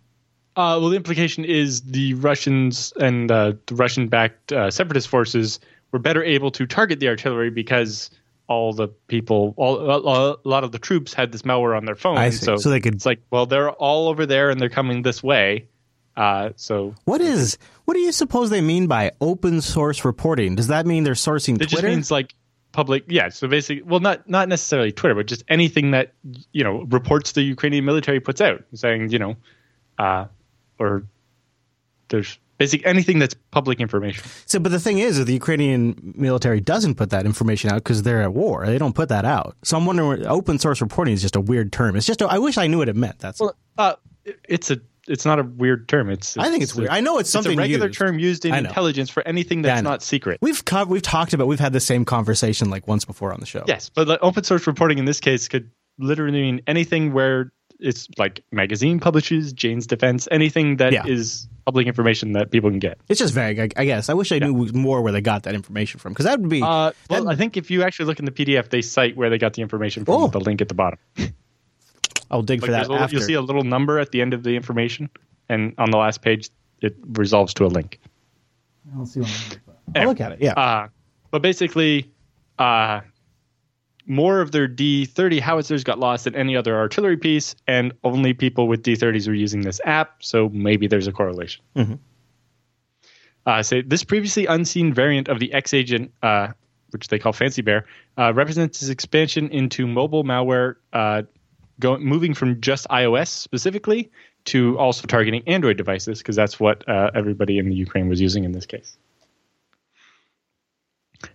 Uh, 0.56 0.78
well, 0.80 0.90
the 0.90 0.96
implication 0.96 1.46
is 1.46 1.82
the 1.82 2.14
Russians 2.16 2.94
and 3.00 3.32
uh, 3.32 3.54
the 3.66 3.76
Russian 3.76 4.08
backed 4.08 4.52
uh, 4.52 4.70
separatist 4.70 5.08
forces 5.08 5.60
were 5.92 6.00
better 6.00 6.24
able 6.24 6.52
to 6.52 6.68
target 6.68 7.00
the 7.00 7.08
artillery 7.08 7.50
because 7.50 8.12
all 8.48 8.74
the 8.74 8.88
people, 8.88 9.54
all 9.58 9.80
a 9.80 10.38
lot 10.44 10.64
of 10.64 10.72
the 10.72 10.80
troops 10.80 11.14
had 11.14 11.32
this 11.32 11.42
malware 11.42 11.76
on 11.76 11.86
their 11.86 11.96
phones, 11.96 12.40
so 12.40 12.58
so 12.58 12.70
they 12.70 12.80
could. 12.80 12.96
It's 12.96 13.06
like, 13.06 13.22
well, 13.32 13.46
they're 13.46 13.72
all 13.72 14.10
over 14.10 14.26
there 14.26 14.50
and 14.50 14.60
they're 14.60 14.70
coming 14.70 15.02
this 15.02 15.24
way. 15.24 15.68
Uh, 16.16 16.52
so 16.56 16.94
what 17.06 17.22
is 17.22 17.58
what 17.86 17.96
do 17.96 18.00
you 18.00 18.12
suppose 18.12 18.50
they 18.50 18.62
mean 18.62 18.86
by 18.88 19.12
open 19.22 19.62
source 19.62 20.06
reporting? 20.06 20.56
Does 20.56 20.68
that 20.68 20.86
mean 20.86 21.04
they're 21.04 21.14
sourcing 21.14 21.56
it 21.56 21.70
Twitter? 21.70 21.76
just 21.76 21.84
means 21.84 22.12
like 22.12 22.36
public. 22.74 23.06
Yeah. 23.08 23.30
So 23.30 23.48
basically, 23.48 23.84
well, 23.84 24.02
not 24.02 24.30
not 24.30 24.50
necessarily 24.50 24.92
Twitter, 24.92 25.16
but 25.16 25.28
just 25.28 25.44
anything 25.48 25.92
that 25.92 26.14
you 26.52 26.66
know 26.66 26.82
reports 26.90 27.32
the 27.32 27.42
Ukrainian 27.42 27.86
military 27.86 28.20
puts 28.20 28.42
out, 28.42 28.64
saying 28.74 29.10
you 29.12 29.20
know, 29.20 29.38
uh, 29.98 30.26
or 30.78 31.04
there's 32.10 32.38
basically 32.58 32.86
anything 32.86 33.20
that's 33.20 33.36
public 33.52 33.80
information. 33.80 34.24
So, 34.46 34.60
but 34.60 34.72
the 34.72 34.80
thing 34.80 35.00
is, 35.00 35.24
the 35.24 35.34
Ukrainian 35.34 36.14
military 36.16 36.60
doesn't 36.60 36.96
put 36.96 37.10
that 37.12 37.26
information 37.26 37.72
out 37.72 37.78
because 37.78 38.04
they're 38.04 38.22
at 38.22 38.34
war. 38.34 38.66
They 38.66 38.78
don't 38.78 38.96
put 38.96 39.10
that 39.10 39.26
out. 39.26 39.56
So 39.64 39.78
I'm 39.78 39.86
wondering, 39.86 40.26
open 40.28 40.60
source 40.60 40.82
reporting 40.82 41.14
is 41.14 41.22
just 41.22 41.36
a 41.36 41.42
weird 41.42 41.72
term. 41.72 41.96
It's 41.96 42.06
just, 42.06 42.22
a, 42.22 42.28
I 42.28 42.38
wish 42.38 42.58
I 42.58 42.68
knew 42.68 42.78
what 42.78 42.90
it 42.90 42.96
meant. 42.96 43.20
That's 43.20 43.40
well, 43.40 43.56
uh, 43.78 43.96
it's 44.48 44.72
a 44.72 44.80
it's 45.08 45.26
not 45.26 45.40
a 45.40 45.44
weird 45.44 45.88
term. 45.88 46.10
It's, 46.10 46.36
it's 46.36 46.46
I 46.46 46.50
think 46.50 46.64
it's 46.64 46.76
weird. 46.76 46.90
I 46.90 47.02
know 47.02 47.20
it's 47.20 47.30
something 47.30 47.54
it's 47.54 47.60
a 47.60 47.62
regular 47.62 47.88
used. 47.88 48.00
term 48.00 48.20
used 48.20 48.46
in 48.46 48.54
intelligence 48.54 49.10
for 49.10 49.26
anything 49.28 49.62
that's 49.62 49.78
yeah, 49.78 49.82
not 49.82 50.02
secret. 50.02 50.40
We've 50.42 50.64
co- 50.64 50.86
we've 50.86 51.02
talked 51.02 51.34
about 51.34 51.48
we've 51.48 51.60
had 51.60 51.74
the 51.74 51.80
same 51.80 52.06
conversation 52.06 52.70
like 52.70 52.88
once 52.88 53.06
before 53.06 53.34
on 53.34 53.40
the 53.40 53.46
show. 53.46 53.64
Yes, 53.68 53.90
but 53.90 54.08
like 54.08 54.20
open 54.22 54.44
source 54.44 54.66
reporting 54.68 54.98
in 54.98 55.06
this 55.06 55.20
case 55.20 55.48
could 55.48 55.72
literally 55.98 56.42
mean 56.42 56.62
anything 56.68 57.14
where 57.14 57.52
it's 57.80 58.08
like 58.18 58.44
magazine 58.52 59.00
publishes, 59.00 59.54
Jane's 59.54 59.88
Defense, 59.88 60.28
anything 60.32 60.78
that 60.78 60.94
yeah. 60.94 61.06
is 61.06 61.48
public 61.66 61.88
information 61.88 62.34
that 62.34 62.52
people 62.52 62.70
can 62.70 62.80
get. 62.80 63.00
It's 63.10 63.20
just 63.20 63.34
vague, 63.34 63.60
I, 63.60 63.70
I 63.76 63.86
guess. 63.86 64.10
I 64.10 64.14
wish 64.14 64.32
I 64.32 64.36
yeah. 64.36 64.48
knew 64.48 64.68
more 64.74 65.02
where 65.02 65.12
they 65.12 65.22
got 65.22 65.44
that 65.44 65.56
information 65.56 66.00
from 66.00 66.14
because 66.14 66.26
that 66.26 66.40
would 66.40 66.50
be. 66.50 66.62
Uh, 66.62 66.92
well, 67.10 67.30
I 67.30 67.36
think 67.36 67.58
if 67.58 67.70
you 67.72 67.84
actually 67.84 68.06
look 68.06 68.20
in 68.20 68.26
the 68.26 68.32
PDF, 68.32 68.70
they 68.70 68.82
cite 68.82 69.18
where 69.18 69.30
they 69.30 69.38
got 69.38 69.54
the 69.54 69.62
information 69.62 70.06
from. 70.06 70.16
Oh. 70.16 70.28
The 70.28 70.40
link 70.40 70.62
at 70.62 70.70
the 70.70 70.76
bottom. 70.76 71.00
I'll 72.34 72.42
dig 72.42 72.62
like 72.62 72.68
for 72.68 72.72
that. 72.72 72.90
Little, 72.90 73.08
you'll 73.10 73.22
see 73.22 73.36
a 73.36 73.42
little 73.42 73.64
number 73.64 74.00
at 74.00 74.12
the 74.12 74.22
end 74.22 74.34
of 74.34 74.42
the 74.42 74.56
information, 74.56 75.08
and 75.50 75.76
on 75.78 75.92
the 75.92 75.98
last 75.98 76.24
page, 76.24 76.50
it 76.82 76.96
resolves 77.06 77.54
to 77.56 77.66
a 77.66 77.68
link. 77.68 78.00
I'll 78.96 79.06
see. 79.06 79.24
I'll 79.96 80.08
look 80.08 80.20
at 80.20 80.32
it. 80.32 80.42
Yeah. 80.42 80.54
Uh, 80.54 80.88
but 81.30 81.44
basically, 81.44 82.12
uh, 82.58 83.02
more 84.08 84.42
of 84.42 84.52
their 84.52 84.68
D30 84.68 85.40
howitzers 85.40 85.84
got 85.84 86.00
lost 86.00 86.24
than 86.24 86.36
any 86.36 86.58
other 86.58 86.76
artillery 86.76 87.18
piece, 87.18 87.56
and 87.68 87.94
only 88.04 88.34
people 88.34 88.68
with 88.68 88.82
D30s 88.82 89.28
were 89.28 89.36
using 89.36 89.62
this 89.62 89.80
app, 89.86 90.24
so 90.24 90.50
maybe 90.50 90.88
there's 90.88 91.08
a 91.08 91.12
correlation. 91.12 91.64
Mm-hmm. 91.76 91.94
Uh, 93.46 93.62
so 93.62 93.84
this 93.86 94.04
previously 94.04 94.48
unseen 94.48 94.92
variant 94.92 95.28
of 95.28 95.40
the 95.40 95.54
X 95.54 95.74
agent, 95.74 96.12
uh, 96.24 96.48
which 96.90 97.10
they 97.10 97.20
call 97.20 97.32
Fancy 97.32 97.62
Bear, 97.62 97.86
uh, 98.18 98.34
represents 98.34 98.82
its 98.82 98.90
expansion 98.90 99.50
into 99.50 99.86
mobile 99.86 100.24
malware, 100.24 100.76
uh, 100.94 101.24
going 101.80 102.04
moving 102.04 102.34
from 102.34 102.62
just 102.62 102.88
iOS 102.90 103.28
specifically 103.28 104.12
to 104.46 104.78
also 104.78 105.08
targeting 105.08 105.44
Android 105.48 105.78
devices, 105.78 106.20
because 106.20 106.36
that's 106.36 106.60
what 106.60 106.88
uh, 106.88 107.12
everybody 107.16 107.58
in 107.58 107.70
the 107.70 107.76
Ukraine 107.76 108.10
was 108.10 108.20
using 108.20 108.44
in 108.44 108.52
this 108.52 108.66
case 108.66 108.98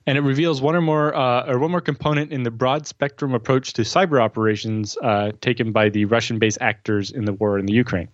and 0.07 0.19
it 0.19 0.23
reveals 0.23 0.61
one 0.61 0.77
or 0.77 0.81
more 0.81 1.15
uh, 1.15 1.47
or 1.47 1.59
one 1.59 1.71
more 1.71 1.81
component 1.81 2.33
in 2.33 2.43
the 2.43 2.51
broad 2.51 2.87
spectrum 2.87 3.35
approach 3.35 3.73
to 3.75 3.83
cyber 3.83 4.21
operations 4.21 4.97
uh, 5.03 5.33
taken 5.41 5.73
by 5.73 5.89
the 5.89 6.05
Russian-based 6.05 6.59
actors 6.61 7.11
in 7.11 7.25
the 7.25 7.33
war 7.33 7.59
in 7.59 7.67
the 7.67 7.73
Ukraine. 7.73 8.09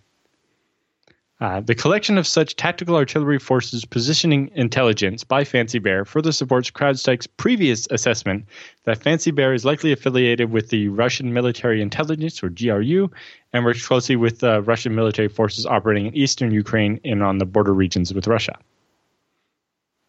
Uh, 1.41 1.59
the 1.59 1.75
collection 1.75 2.17
of 2.17 2.25
such 2.25 2.55
tactical 2.55 2.95
artillery 2.95 3.39
forces 3.39 3.83
positioning 3.83 4.49
intelligence 4.55 5.25
by 5.25 5.43
Fancy 5.43 5.79
Bear 5.79 6.05
further 6.05 6.31
supports 6.31 6.71
CrowdStrike's 6.71 7.27
previous 7.27 7.87
assessment 7.91 8.45
that 8.85 8.99
Fancy 8.99 9.31
Bear 9.31 9.53
is 9.53 9.65
likely 9.65 9.91
affiliated 9.91 10.49
with 10.49 10.69
the 10.69 10.87
Russian 10.87 11.33
Military 11.33 11.81
Intelligence, 11.81 12.41
or 12.41 12.49
GRU, 12.49 13.11
and 13.51 13.65
works 13.65 13.85
closely 13.85 14.15
with 14.15 14.45
uh, 14.45 14.61
Russian 14.61 14.95
military 14.95 15.27
forces 15.27 15.65
operating 15.65 16.05
in 16.05 16.15
eastern 16.15 16.51
Ukraine 16.51 17.01
and 17.03 17.21
on 17.21 17.37
the 17.37 17.45
border 17.45 17.73
regions 17.73 18.13
with 18.13 18.27
Russia. 18.27 18.57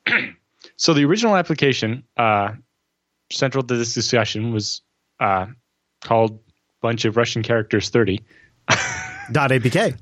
So 0.79 0.93
the 0.93 1.05
original 1.07 1.37
application 1.37 2.05
uh, 2.19 2.53
central 3.33 3.65
to 3.65 3.77
this 3.77 3.95
discussion 3.95 4.53
was 4.53 4.83
uh, 5.21 5.47
called 6.03 6.39
bunch 6.83 7.07
of 7.07 7.17
Russian 7.17 7.43
characters 7.43 7.89
30. 7.89 8.21
dot 9.33 9.51
APK. 9.51 9.97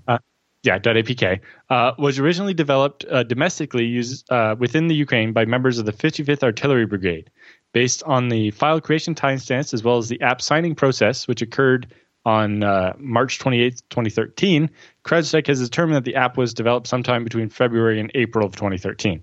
Yeah, 0.64 0.78
APK 0.96 1.40
uh, 1.68 1.92
was 1.98 2.18
originally 2.18 2.54
developed 2.54 3.04
uh, 3.04 3.22
domestically 3.22 3.84
used 3.84 4.30
uh, 4.32 4.56
within 4.58 4.88
the 4.88 4.94
Ukraine 4.94 5.34
by 5.34 5.44
members 5.44 5.78
of 5.78 5.84
the 5.84 5.92
55th 5.92 6.42
Artillery 6.42 6.86
Brigade, 6.86 7.30
based 7.72 8.02
on 8.04 8.30
the 8.30 8.50
file 8.50 8.80
creation 8.80 9.14
timestamps 9.14 9.74
as 9.74 9.84
well 9.84 9.98
as 9.98 10.08
the 10.08 10.20
app 10.22 10.40
signing 10.40 10.74
process, 10.74 11.28
which 11.28 11.42
occurred 11.42 11.92
on 12.24 12.62
uh, 12.62 12.94
March 12.96 13.38
28, 13.38 13.82
2013. 13.90 14.70
CrowdStrike 15.04 15.46
has 15.48 15.60
determined 15.60 15.96
that 15.96 16.04
the 16.04 16.14
app 16.14 16.38
was 16.38 16.54
developed 16.54 16.86
sometime 16.86 17.24
between 17.24 17.50
February 17.50 18.00
and 18.00 18.10
April 18.14 18.46
of 18.46 18.56
2013. 18.56 19.22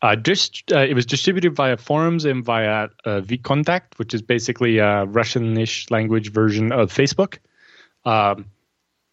Uh, 0.00 0.14
just, 0.14 0.70
uh, 0.70 0.78
it 0.78 0.94
was 0.94 1.04
distributed 1.04 1.56
via 1.56 1.76
forums 1.76 2.24
and 2.24 2.44
via 2.44 2.88
uh, 3.04 3.20
which 3.96 4.14
is 4.14 4.22
basically 4.22 4.78
a 4.78 5.04
Russian-ish 5.06 5.90
language 5.90 6.30
version 6.30 6.70
of 6.70 6.92
Facebook, 6.92 7.38
um, 8.04 8.46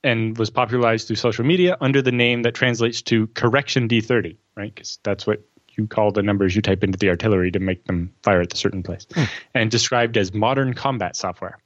and 0.06 0.38
was 0.38 0.52
popularized 0.52 1.08
through 1.08 1.16
social 1.16 1.44
media 1.44 1.76
under 1.82 2.02
the 2.02 2.12
name 2.12 2.44
that 2.44 2.54
translates 2.54 3.02
to 3.02 3.26
Correction 3.28 3.90
D30, 3.90 4.38
right? 4.56 4.74
Because 4.74 5.00
that's 5.04 5.26
what 5.26 5.42
you 5.72 5.88
call 5.88 6.12
the 6.12 6.22
numbers 6.22 6.56
you 6.56 6.62
type 6.62 6.84
into 6.84 6.98
the 6.98 7.10
artillery 7.10 7.52
to 7.52 7.60
make 7.60 7.84
them 7.86 8.14
fire 8.22 8.42
at 8.42 8.54
a 8.54 8.56
certain 8.56 8.84
place, 8.84 9.06
mm. 9.08 9.28
and 9.56 9.72
described 9.72 10.16
as 10.16 10.34
modern 10.34 10.76
combat 10.76 11.16
software. 11.16 11.58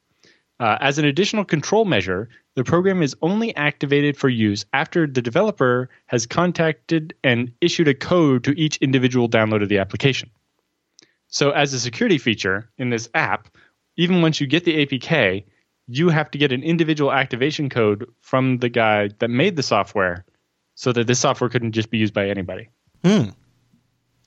Uh, 0.60 0.78
as 0.80 0.98
an 0.98 1.06
additional 1.06 1.46
control 1.46 1.86
measure, 1.86 2.30
the 2.56 2.64
program 2.64 3.02
is 3.02 3.16
only 3.22 3.56
activated 3.56 4.18
for 4.18 4.30
use 4.30 4.66
after 4.74 5.06
the 5.06 5.22
developer 5.22 5.90
has 6.08 6.26
contacted 6.26 7.14
and 7.24 7.52
issued 7.62 7.88
a 7.88 7.94
code 7.94 8.46
to 8.46 8.58
each 8.60 8.78
individual 8.78 9.30
download 9.30 9.62
of 9.62 9.70
the 9.70 9.78
application. 9.78 10.30
So, 11.28 11.52
as 11.52 11.74
a 11.74 11.80
security 11.80 12.18
feature 12.18 12.70
in 12.78 12.90
this 12.90 13.10
app, 13.14 13.50
even 13.98 14.22
once 14.22 14.42
you 14.42 14.48
get 14.48 14.64
the 14.64 14.86
APK, 14.86 15.44
you 15.90 16.10
have 16.10 16.30
to 16.32 16.38
get 16.38 16.52
an 16.52 16.62
individual 16.62 17.12
activation 17.12 17.68
code 17.68 18.06
from 18.22 18.60
the 18.60 18.70
guy 18.70 19.10
that 19.18 19.30
made 19.30 19.56
the 19.56 19.64
software 19.64 20.24
so 20.76 20.94
that 20.94 21.08
this 21.08 21.20
software 21.20 21.50
couldn't 21.50 21.72
just 21.72 21.90
be 21.90 21.98
used 21.98 22.14
by 22.14 22.30
anybody. 22.30 22.70
Hmm. 23.04 23.30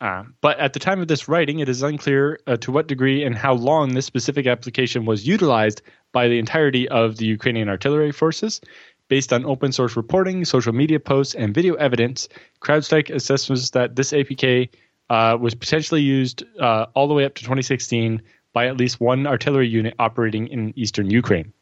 Uh, 0.01 0.25
but 0.41 0.59
at 0.59 0.73
the 0.73 0.81
time 0.81 1.01
of 1.01 1.07
this 1.07 1.29
writing, 1.29 1.61
it 1.61 1.69
is 1.69 1.85
unclear 1.85 2.41
uh, 2.49 2.57
to 2.57 2.73
what 2.73 2.89
degree 2.89 3.23
and 3.23 3.37
how 3.37 3.55
long 3.55 3.95
this 3.95 4.05
specific 4.05 4.49
application 4.49 5.05
was 5.05 5.25
utilized 5.25 5.83
by 6.11 6.27
the 6.27 6.41
entirety 6.41 6.89
of 6.89 7.17
the 7.17 7.27
Ukrainian 7.27 7.69
artillery 7.69 8.11
forces. 8.11 8.61
Based 9.07 9.33
on 9.33 9.45
open 9.45 9.71
source 9.71 9.97
reporting, 9.97 10.45
social 10.45 10.73
media 10.73 10.99
posts, 10.99 11.35
and 11.37 11.55
video 11.55 11.75
evidence, 11.75 12.29
CrowdStrike 12.61 13.15
assesses 13.15 13.71
that 13.73 13.95
this 13.95 14.11
APK 14.11 14.71
uh, 15.11 15.37
was 15.41 15.55
potentially 15.55 16.01
used 16.01 16.43
uh, 16.59 16.87
all 16.95 17.07
the 17.07 17.15
way 17.15 17.25
up 17.25 17.35
to 17.35 17.43
2016 17.43 18.23
by 18.53 18.67
at 18.67 18.77
least 18.77 19.01
one 19.01 19.27
artillery 19.27 19.69
unit 19.69 19.95
operating 19.99 20.49
in 20.49 20.73
eastern 20.77 21.11
Ukraine. 21.11 21.53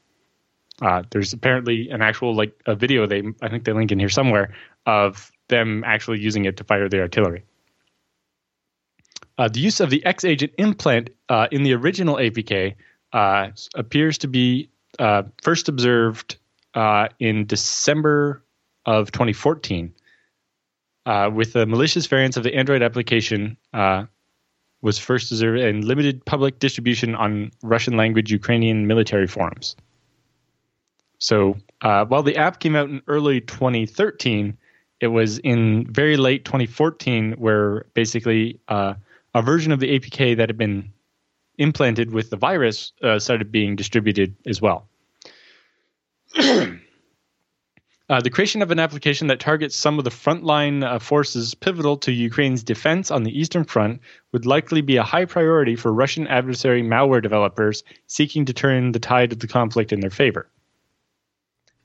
Uh, 0.83 1.03
there's 1.11 1.33
apparently 1.33 1.91
an 1.91 2.01
actual 2.01 2.35
like 2.35 2.53
a 2.67 2.75
video 2.75 3.07
they 3.07 3.23
I 3.43 3.49
think 3.49 3.65
they 3.65 3.73
link 3.73 3.93
in 3.93 3.99
here 3.99 4.09
somewhere 4.09 4.55
of 4.87 5.31
them 5.49 5.85
actually 5.85 6.21
using 6.21 6.45
it 6.47 6.57
to 6.57 6.65
fire 6.65 6.89
their 6.89 7.03
artillery. 7.03 7.43
Uh, 9.37 9.49
the 9.49 9.61
use 9.61 9.81
of 9.81 9.91
the 9.91 10.05
X 10.05 10.25
agent 10.25 10.53
implant 10.59 11.11
uh, 11.29 11.49
in 11.51 11.63
the 11.63 11.75
original 11.75 12.17
APK 12.17 12.75
uh, 13.13 13.49
appears 13.75 14.19
to 14.19 14.29
be 14.29 14.69
uh, 14.99 15.23
first 15.43 15.69
observed 15.69 16.37
uh, 16.75 17.09
in 17.19 17.47
December 17.47 18.45
of 18.87 19.11
2014, 19.13 19.95
with 21.33 21.53
the 21.53 21.67
malicious 21.67 22.07
variants 22.07 22.37
of 22.37 22.43
the 22.43 22.55
Android 22.55 22.83
application 22.83 23.57
was 24.83 24.99
first 24.99 25.31
observed 25.31 25.61
in 25.61 25.87
limited 25.87 26.25
public 26.25 26.59
distribution 26.59 27.15
on 27.15 27.51
Russian 27.63 27.97
language 27.97 28.33
Ukrainian 28.33 28.87
military 28.87 29.27
forums. 29.27 29.77
So 31.19 31.57
uh, 31.83 32.07
while 32.07 32.23
the 32.23 32.37
app 32.37 32.61
came 32.61 32.75
out 32.75 32.89
in 32.89 33.03
early 33.07 33.41
2013, 33.43 34.57
it 35.01 35.09
was 35.09 35.39
in 35.39 35.87
very 35.93 36.17
late 36.17 36.45
2014 36.45 37.33
where 37.33 37.87
basically 37.95 38.61
uh, 38.69 38.95
a 39.35 39.43
version 39.43 39.73
of 39.73 39.81
the 39.81 39.99
APK 39.99 40.37
that 40.37 40.49
had 40.49 40.59
been 40.59 40.93
implanted 41.59 42.11
with 42.11 42.31
the 42.31 42.37
virus 42.37 42.93
uh, 43.03 43.19
started 43.19 43.53
being 43.53 43.77
distributed 43.77 44.35
as 44.47 44.61
well. 44.63 44.89
Uh, 48.11 48.21
the 48.21 48.29
creation 48.29 48.61
of 48.61 48.73
an 48.73 48.81
application 48.81 49.29
that 49.29 49.39
targets 49.39 49.77
some 49.77 49.97
of 49.97 50.03
the 50.05 50.11
frontline 50.11 50.85
uh, 50.85 50.99
forces 50.99 51.55
pivotal 51.55 51.97
to 51.97 52.11
Ukraine's 52.11 52.65
defense 52.65 53.13
on 53.13 53.23
the 53.23 53.39
Eastern 53.39 53.63
Front 53.63 54.01
would 54.33 54.47
likely 54.47 54.81
be 54.81 54.97
a 54.97 55.05
high 55.05 55.27
priority 55.27 55.77
for 55.77 55.93
Russian 55.93 56.27
adversary 56.27 56.83
malware 56.83 57.23
developers 57.23 57.85
seeking 58.09 58.47
to 58.47 58.53
turn 58.53 58.91
the 58.91 58.99
tide 58.99 59.31
of 59.31 59.39
the 59.39 59.47
conflict 59.47 59.93
in 59.93 60.01
their 60.01 60.11
favor. 60.11 60.51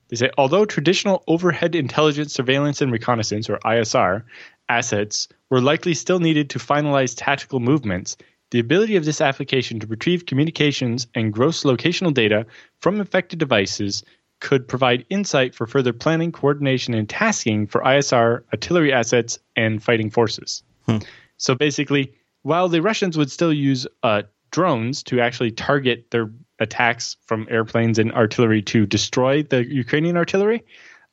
They 0.08 0.16
say, 0.16 0.30
although 0.36 0.64
traditional 0.64 1.22
overhead 1.28 1.76
intelligence, 1.76 2.34
surveillance, 2.34 2.82
and 2.82 2.90
reconnaissance, 2.90 3.48
or 3.48 3.58
ISR, 3.58 4.24
assets 4.68 5.28
were 5.48 5.60
likely 5.60 5.94
still 5.94 6.18
needed 6.18 6.50
to 6.50 6.58
finalize 6.58 7.14
tactical 7.16 7.60
movements, 7.60 8.16
the 8.50 8.58
ability 8.58 8.96
of 8.96 9.04
this 9.04 9.20
application 9.20 9.78
to 9.78 9.86
retrieve 9.86 10.26
communications 10.26 11.06
and 11.14 11.32
gross 11.32 11.62
locational 11.62 12.12
data 12.12 12.46
from 12.80 13.00
affected 13.00 13.38
devices 13.38 14.02
could 14.40 14.68
provide 14.68 15.04
insight 15.08 15.54
for 15.54 15.66
further 15.66 15.92
planning, 15.92 16.32
coordination, 16.32 16.94
and 16.94 17.08
tasking 17.08 17.66
for 17.66 17.80
ISR, 17.82 18.42
artillery 18.52 18.92
assets, 18.92 19.38
and 19.56 19.82
fighting 19.82 20.10
forces. 20.10 20.62
Hmm. 20.86 20.98
So 21.36 21.54
basically, 21.54 22.12
while 22.42 22.68
the 22.68 22.82
Russians 22.82 23.18
would 23.18 23.30
still 23.30 23.52
use 23.52 23.86
uh, 24.02 24.22
drones 24.50 25.02
to 25.04 25.20
actually 25.20 25.50
target 25.50 26.10
their 26.10 26.30
attacks 26.58 27.16
from 27.26 27.46
airplanes 27.50 27.98
and 27.98 28.12
artillery 28.12 28.62
to 28.62 28.86
destroy 28.86 29.42
the 29.42 29.64
Ukrainian 29.64 30.16
artillery, 30.16 30.64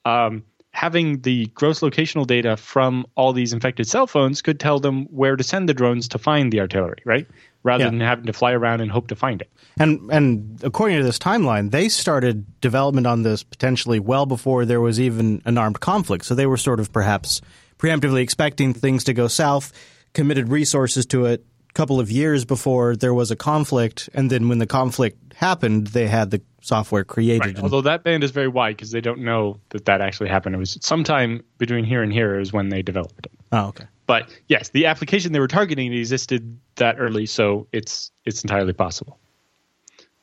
um, 0.06 0.44
having 0.72 1.22
the 1.22 1.48
gross 1.48 1.82
locational 1.82 2.26
data 2.26 2.58
from 2.58 3.06
all 3.16 3.34
these 3.34 3.54
infected 3.54 3.88
cell 3.88 4.08
phones 4.08 4.42
could 4.42 4.60
tell 4.60 4.80
them 4.80 5.06
where 5.06 5.36
to 5.36 5.44
send 5.44 5.70
the 5.70 5.74
drones 5.74 6.08
to 6.10 6.18
find 6.18 6.52
the 6.52 6.60
artillery, 6.60 7.02
right? 7.06 7.28
Rather 7.64 7.86
yeah. 7.86 7.90
than 7.92 8.00
having 8.02 8.26
to 8.26 8.34
fly 8.34 8.52
around 8.52 8.82
and 8.82 8.92
hope 8.92 9.08
to 9.08 9.16
find 9.16 9.42
it. 9.42 9.50
And 9.80 10.12
and 10.12 10.60
according 10.64 10.98
to 10.98 11.04
this 11.04 11.18
timeline, 11.18 11.72
they 11.72 11.90
started 11.90 12.60
development 12.62 13.08
on 13.08 13.24
this 13.24 13.44
potentially 13.44 14.00
well 14.00 14.26
before 14.26 14.66
there 14.66 14.82
was 14.82 15.00
even 15.00 15.42
an 15.46 15.58
armed 15.58 15.80
conflict. 15.80 16.26
So 16.26 16.36
they 16.36 16.46
were 16.46 16.58
sort 16.58 16.80
of 16.80 16.92
perhaps 16.92 17.42
preemptively 17.78 18.22
expecting 18.22 18.74
things 18.74 19.04
to 19.06 19.14
go 19.14 19.28
south, 19.28 19.72
committed 20.14 20.50
resources 20.50 21.06
to 21.08 21.26
it 21.26 21.46
a 21.70 21.74
couple 21.74 22.00
of 22.00 22.12
years 22.12 22.46
before 22.46 22.96
there 22.96 23.14
was 23.14 23.32
a 23.32 23.36
conflict, 23.36 24.10
and 24.14 24.30
then 24.30 24.48
when 24.48 24.60
the 24.60 24.68
conflict 24.68 25.34
happened, 25.34 25.88
they 25.88 26.08
had 26.08 26.30
the 26.30 26.42
software 26.62 27.04
created. 27.04 27.56
Right. 27.56 27.64
Although 27.64 27.82
that 27.82 28.04
band 28.04 28.24
is 28.24 28.32
very 28.32 28.48
wide 28.48 28.78
because 28.78 28.92
they 28.92 29.02
don't 29.02 29.20
know 29.20 29.60
that 29.70 29.86
that 29.86 30.00
actually 30.00 30.30
happened. 30.30 30.56
It 30.56 30.60
was 30.60 30.78
sometime 30.82 31.44
between 31.58 31.84
here 31.84 32.04
and 32.04 32.14
here 32.14 32.40
is 32.40 32.54
when 32.54 32.70
they 32.70 32.84
developed 32.84 33.26
it. 33.26 33.32
Oh, 33.52 33.68
okay. 33.70 33.86
But 34.06 34.30
yes, 34.48 34.70
the 34.70 34.86
application 34.86 35.32
they 35.32 35.40
were 35.40 35.48
targeting 35.48 35.94
existed 35.94 36.58
that 36.76 36.98
early, 37.00 37.26
so 37.26 37.68
it's 37.72 38.12
it's 38.26 38.44
entirely 38.44 38.74
possible. 38.74 39.20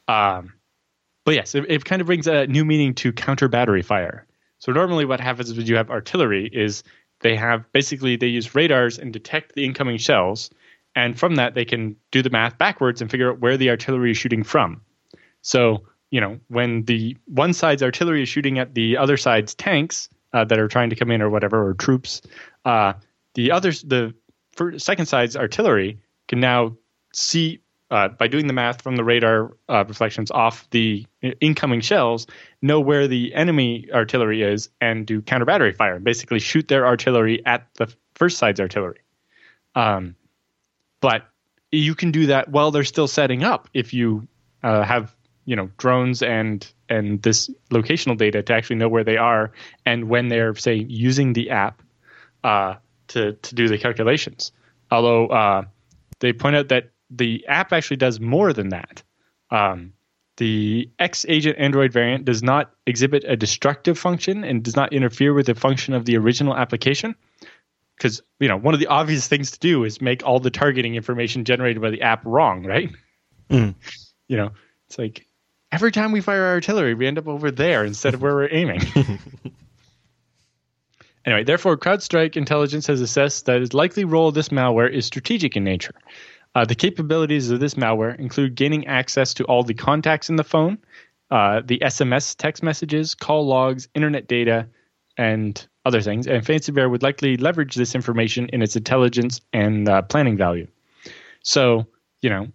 Um, 0.09 0.53
but 1.25 1.35
yes, 1.35 1.55
it, 1.55 1.65
it 1.69 1.85
kind 1.85 2.01
of 2.01 2.07
brings 2.07 2.27
a 2.27 2.47
new 2.47 2.65
meaning 2.65 2.95
to 2.97 3.13
counter 3.13 3.49
battery 3.49 3.83
fire. 3.83 4.27
So 4.59 4.73
normally, 4.73 5.05
what 5.05 5.21
happens 5.21 5.55
when 5.55 5.67
you 5.67 5.77
have 5.77 5.91
artillery 5.91 6.51
is 6.53 6.83
they 7.21 7.37
have 7.37 7.71
basically 7.73 8.17
they 8.17 8.27
use 8.27 8.55
radars 8.55 8.99
and 8.99 9.13
detect 9.13 9.55
the 9.55 9.65
incoming 9.65 9.97
shells, 9.97 10.51
and 10.95 11.19
from 11.19 11.37
that 11.37 11.55
they 11.55 11.65
can 11.65 11.97
do 12.11 12.23
the 12.23 12.31
math 12.31 12.59
backwards 12.59 13.01
and 13.01 13.11
figure 13.11 13.31
out 13.31 13.41
where 13.41 13.57
the 13.57 13.71
artillery 13.71 14.11
is 14.11 14.19
shooting 14.19 14.43
from. 14.43 14.81
So 15.43 15.85
you 16.11 16.21
know, 16.21 16.39
when 16.49 16.85
the 16.85 17.17
one 17.27 17.53
side's 17.53 17.83
artillery 17.83 18.23
is 18.23 18.29
shooting 18.29 18.59
at 18.59 18.75
the 18.75 18.97
other 18.97 19.17
side's 19.17 19.55
tanks 19.55 20.09
uh, 20.33 20.45
that 20.45 20.59
are 20.59 20.69
trying 20.69 20.91
to 20.91 20.97
come 20.97 21.11
in 21.11 21.23
or 21.23 21.31
whatever, 21.31 21.65
or 21.65 21.75
troops, 21.75 22.21
uh, 22.65 22.93
the 23.35 23.53
others, 23.53 23.83
the 23.83 24.15
second 24.79 25.07
side's 25.07 25.37
artillery 25.37 26.01
can 26.29 26.41
now 26.41 26.77
see 27.13 27.61
uh, 27.91 28.09
by 28.09 28.29
doing 28.29 28.47
the 28.47 28.53
math 28.53 28.83
from 28.83 28.97
the 28.97 29.03
radar 29.03 29.57
uh, 29.69 29.85
reflections 29.87 30.31
off 30.31 30.69
the 30.71 31.05
incoming 31.41 31.81
shells, 31.81 32.27
know 32.63 32.81
where 32.81 33.09
the 33.09 33.35
enemy 33.35 33.89
artillery 33.93 34.43
is 34.43 34.69
and 34.81 35.07
do 35.07 35.21
counter 35.21 35.45
battery 35.45 35.73
fire. 35.73 35.99
Basically, 35.99 36.39
shoot 36.39 36.69
their 36.69 36.87
artillery 36.87 37.45
at 37.45 37.67
the 37.75 37.93
first 38.15 38.39
side's 38.39 38.61
artillery. 38.61 39.01
Um, 39.75 40.15
but 41.01 41.27
you 41.73 41.95
can 41.95 42.13
do 42.13 42.27
that 42.27 42.49
while 42.49 42.71
they're 42.71 42.85
still 42.85 43.09
setting 43.09 43.43
up 43.43 43.69
if 43.75 43.93
you 43.93 44.29
uh, 44.63 44.83
have 44.83 45.15
you 45.45 45.57
know 45.57 45.71
drones 45.79 46.23
and 46.23 46.71
and 46.89 47.23
this 47.23 47.51
locational 47.71 48.17
data 48.17 48.43
to 48.43 48.55
actually 48.55 48.77
know 48.77 48.89
where 48.89 49.05
they 49.05 49.17
are 49.17 49.53
and 49.87 50.09
when 50.09 50.29
they're 50.29 50.55
say 50.55 50.75
using 50.75 51.33
the 51.33 51.51
app 51.51 51.83
uh, 52.45 52.75
to 53.11 53.35
to 53.35 53.55
do 53.55 53.69
the 53.69 53.79
calculations. 53.79 54.53
Although 54.91 55.29
uh, 55.29 55.63
they 56.21 56.33
point 56.33 56.57
out 56.57 56.69
that 56.69 56.91
the 57.11 57.47
app 57.47 57.73
actually 57.73 57.99
does 57.99 58.21
more 58.21 58.53
than 58.53 58.71
that. 58.71 59.03
Um, 59.51 59.93
the 60.37 60.89
X 60.99 61.27
Agent 61.29 61.59
Android 61.59 61.93
variant 61.93 62.25
does 62.25 62.43
not 62.43 62.73
exhibit 62.87 63.25
a 63.27 63.37
destructive 63.37 63.99
function 63.99 64.43
and 64.43 64.63
does 64.63 64.77
not 64.77 64.93
interfere 64.93 65.35
with 65.35 65.47
the 65.47 65.55
function 65.55 65.93
of 65.93 66.05
the 66.05 66.17
original 66.17 66.57
application. 66.57 67.15
Because 67.97 68.23
you 68.39 68.49
know 68.49 68.57
one 68.57 68.73
of 68.73 68.81
the 68.81 68.87
obvious 68.87 69.29
things 69.29 69.51
to 69.53 69.59
do 69.59 69.85
is 69.85 70.01
make 70.01 70.25
all 70.25 70.41
the 70.41 70.51
targeting 70.51 70.95
information 70.95 71.45
generated 71.45 71.83
by 71.83 71.91
the 71.91 72.03
app 72.03 72.25
wrong, 72.25 72.65
right? 72.65 72.91
Mm. 73.51 73.75
You 74.29 74.37
know, 74.37 74.53
it's 74.89 74.99
like 74.99 75.27
every 75.71 75.93
time 75.93 76.13
we 76.13 76.21
fire 76.21 76.45
our 76.45 76.53
artillery, 76.53 76.95
we 76.95 77.07
end 77.07 77.19
up 77.19 77.29
over 77.29 77.51
there 77.51 77.85
instead 77.85 78.15
of 78.15 78.23
where 78.23 78.35
we're 78.35 78.49
aiming. 78.51 78.81
anyway, 81.31 81.45
therefore, 81.45 81.77
CrowdStrike 81.77 82.37
Intelligence 82.37 82.87
has 82.87 83.01
assessed 83.01 83.47
that 83.47 83.63
its 83.63 83.75
likely 83.75 84.05
role 84.05 84.29
of 84.29 84.35
this 84.35 84.49
malware 84.51 84.91
is 84.91 85.07
strategic 85.07 85.57
in 85.57 85.65
nature. 85.65 85.95
Uh, 86.55 86.65
the 86.65 86.75
capabilities 86.75 87.51
of 87.51 87.61
this 87.61 87.75
malware 87.75 88.19
include 88.19 88.55
gaining 88.55 88.87
access 88.87 89.33
to 89.35 89.45
all 89.45 89.63
the 89.63 89.75
contacts 89.75 90.29
in 90.29 90.37
the 90.37 90.45
phone, 90.45 90.79
uh, 91.31 91.63
the 91.65 91.79
SMS 91.79 92.37
text 92.37 92.63
messages, 92.63 93.15
call 93.15 93.47
logs, 93.47 93.89
internet 93.95 94.27
data, 94.27 94.67
and 95.17 95.67
other 95.87 96.01
things. 96.01 96.27
And 96.27 96.45
Fancy 96.45 96.73
Bear 96.73 96.89
would 96.89 97.03
likely 97.03 97.37
leverage 97.37 97.77
this 97.77 97.95
information 97.95 98.49
in 98.49 98.63
its 98.63 98.75
intelligence 98.75 99.41
and 99.53 99.89
uh, 99.89 100.03
planning 100.03 100.37
value. 100.37 100.67
So, 101.43 101.87
you 102.21 102.31
know, 102.31 102.49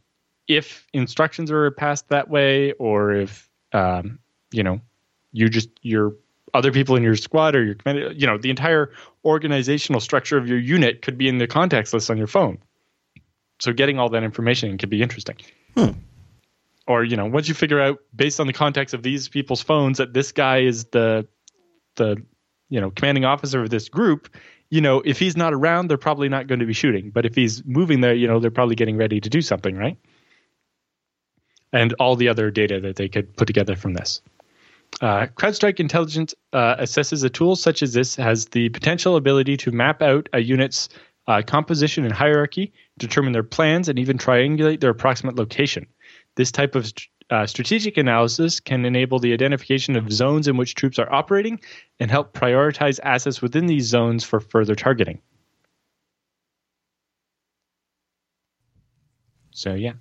if 0.47 0.85
instructions 0.93 1.49
are 1.51 1.71
passed 1.71 2.09
that 2.09 2.29
way, 2.29 2.73
or 2.73 3.13
if 3.13 3.49
um, 3.73 4.19
you 4.51 4.63
know 4.63 4.79
you 5.31 5.49
just 5.49 5.69
your 5.81 6.15
other 6.55 6.71
people 6.71 6.95
in 6.95 7.03
your 7.03 7.15
squad 7.15 7.55
or 7.55 7.63
your 7.63 7.75
command, 7.75 8.19
you 8.19 8.27
know 8.27 8.37
the 8.37 8.49
entire 8.49 8.91
organizational 9.23 9.99
structure 9.99 10.37
of 10.37 10.47
your 10.47 10.57
unit 10.57 11.01
could 11.01 11.17
be 11.17 11.27
in 11.27 11.37
the 11.37 11.47
contacts 11.47 11.93
list 11.93 12.09
on 12.09 12.17
your 12.17 12.27
phone. 12.27 12.57
So 13.59 13.73
getting 13.73 13.99
all 13.99 14.09
that 14.09 14.23
information 14.23 14.77
could 14.77 14.89
be 14.89 15.01
interesting. 15.01 15.37
Hmm. 15.75 15.91
Or 16.87 17.03
you 17.03 17.15
know, 17.15 17.25
once 17.25 17.47
you 17.47 17.53
figure 17.53 17.79
out 17.79 17.99
based 18.15 18.39
on 18.39 18.47
the 18.47 18.53
context 18.53 18.93
of 18.93 19.03
these 19.03 19.27
people's 19.27 19.61
phones 19.61 19.97
that 19.97 20.13
this 20.13 20.31
guy 20.31 20.59
is 20.59 20.85
the 20.85 21.27
the 21.95 22.21
you 22.69 22.81
know 22.81 22.91
commanding 22.91 23.25
officer 23.25 23.61
of 23.61 23.69
this 23.69 23.89
group, 23.89 24.35
you 24.69 24.81
know, 24.81 25.01
if 25.05 25.19
he's 25.19 25.37
not 25.37 25.53
around, 25.53 25.89
they're 25.89 25.97
probably 25.97 26.29
not 26.29 26.47
going 26.47 26.59
to 26.59 26.65
be 26.65 26.73
shooting. 26.73 27.11
But 27.11 27.25
if 27.25 27.35
he's 27.35 27.65
moving 27.65 28.01
there, 28.01 28.13
you 28.13 28.27
know, 28.27 28.39
they're 28.39 28.51
probably 28.51 28.75
getting 28.75 28.97
ready 28.97 29.19
to 29.21 29.29
do 29.29 29.41
something, 29.41 29.75
right? 29.75 29.97
and 31.75 31.93
all 31.99 32.15
the 32.15 32.29
other 32.29 32.49
data 32.49 32.79
that 32.79 32.95
they 32.95 33.09
could 33.09 33.35
put 33.35 33.45
together 33.45 33.75
from 33.75 33.93
this. 33.93 34.21
Uh, 35.01 35.27
CrowdStrike 35.27 35.79
Intelligence 35.79 36.33
uh, 36.53 36.77
assesses 36.77 37.23
a 37.23 37.29
tool 37.29 37.55
such 37.55 37.83
as 37.83 37.93
this 37.93 38.15
has 38.15 38.45
the 38.47 38.69
potential 38.69 39.17
ability 39.17 39.57
to 39.57 39.71
map 39.71 40.01
out 40.01 40.29
a 40.31 40.39
unit's 40.39 40.87
uh, 41.27 41.41
composition 41.45 42.05
and 42.05 42.13
hierarchy, 42.13 42.71
determine 42.97 43.33
their 43.33 43.43
plans, 43.43 43.89
and 43.89 43.99
even 43.99 44.17
triangulate 44.17 44.79
their 44.79 44.91
approximate 44.91 45.35
location. 45.35 45.85
This 46.35 46.51
type 46.51 46.75
of 46.75 46.85
st- 46.85 47.09
uh, 47.31 47.45
strategic 47.45 47.97
analysis 47.97 48.59
can 48.59 48.85
enable 48.85 49.17
the 49.19 49.33
identification 49.33 49.95
of 49.95 50.11
zones 50.11 50.47
in 50.47 50.57
which 50.57 50.75
troops 50.75 50.99
are 50.99 51.11
operating 51.11 51.59
and 51.99 52.11
help 52.11 52.33
prioritize 52.33 52.99
assets 53.03 53.41
within 53.41 53.65
these 53.65 53.85
zones 53.87 54.23
for 54.23 54.39
further 54.39 54.75
targeting. 54.75 55.19
So, 59.51 59.73
yeah. 59.73 59.93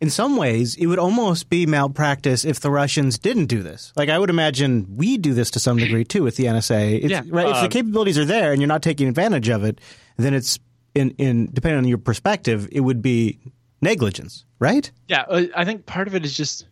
In 0.00 0.08
some 0.08 0.36
ways, 0.36 0.76
it 0.76 0.86
would 0.86 0.98
almost 0.98 1.50
be 1.50 1.66
malpractice 1.66 2.46
if 2.46 2.60
the 2.60 2.70
Russians 2.70 3.18
didn't 3.18 3.46
do 3.46 3.62
this. 3.62 3.92
Like 3.96 4.08
I 4.08 4.18
would 4.18 4.30
imagine 4.30 4.96
we 4.96 5.18
do 5.18 5.34
this 5.34 5.50
to 5.52 5.60
some 5.60 5.76
degree 5.76 6.04
too 6.04 6.22
with 6.22 6.36
the 6.36 6.44
NSA. 6.44 7.02
It's, 7.02 7.10
Yeah, 7.10 7.22
right. 7.28 7.48
if 7.48 7.56
the 7.56 7.66
uh, 7.66 7.68
capabilities 7.68 8.16
are 8.16 8.24
there 8.24 8.52
and 8.52 8.62
you're 8.62 8.68
not 8.68 8.82
taking 8.82 9.08
advantage 9.08 9.50
of 9.50 9.62
it, 9.62 9.78
then 10.16 10.32
it's 10.32 10.58
in 10.94 11.10
in 11.12 11.50
depending 11.52 11.78
on 11.78 11.84
your 11.84 11.98
perspective, 11.98 12.66
it 12.72 12.80
would 12.80 13.02
be 13.02 13.40
negligence, 13.82 14.46
right? 14.58 14.90
Yeah, 15.06 15.22
uh, 15.28 15.44
I 15.54 15.66
think 15.66 15.84
part 15.84 16.08
of 16.08 16.14
it 16.14 16.24
is 16.24 16.34
just, 16.34 16.66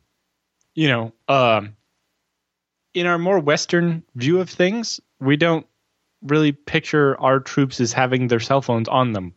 you 0.75 0.89
know, 0.89 1.13
um, 1.29 1.77
in 2.95 3.07
our 3.07 3.19
more 3.19 3.39
Western 3.39 4.05
view 4.15 4.41
of 4.41 4.49
things, 4.49 5.01
we 5.21 5.37
don't 5.37 5.67
really 6.23 6.53
picture 6.53 7.19
our 7.21 7.41
troops 7.41 7.81
as 7.81 7.93
having 7.93 8.29
their 8.29 8.41
cell 8.41 8.63
phones 8.63 8.89
on 8.89 9.13
them 9.13 9.35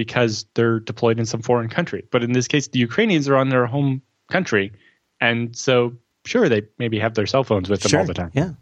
because 0.00 0.46
they're 0.54 0.80
deployed 0.80 1.18
in 1.18 1.26
some 1.26 1.42
foreign 1.42 1.68
country. 1.68 2.02
But 2.10 2.24
in 2.24 2.32
this 2.32 2.48
case, 2.48 2.68
the 2.68 2.78
Ukrainians 2.78 3.28
are 3.28 3.36
on 3.36 3.50
their 3.50 3.66
home 3.66 4.00
country, 4.30 4.72
and 5.20 5.54
so 5.54 5.92
sure, 6.24 6.48
they 6.48 6.62
maybe 6.78 6.98
have 6.98 7.12
their 7.12 7.26
cell 7.26 7.44
phones 7.44 7.68
with 7.68 7.82
them 7.82 8.00
all 8.00 8.06
the 8.06 8.14
time. 8.14 8.30
Yeah. 8.32 8.52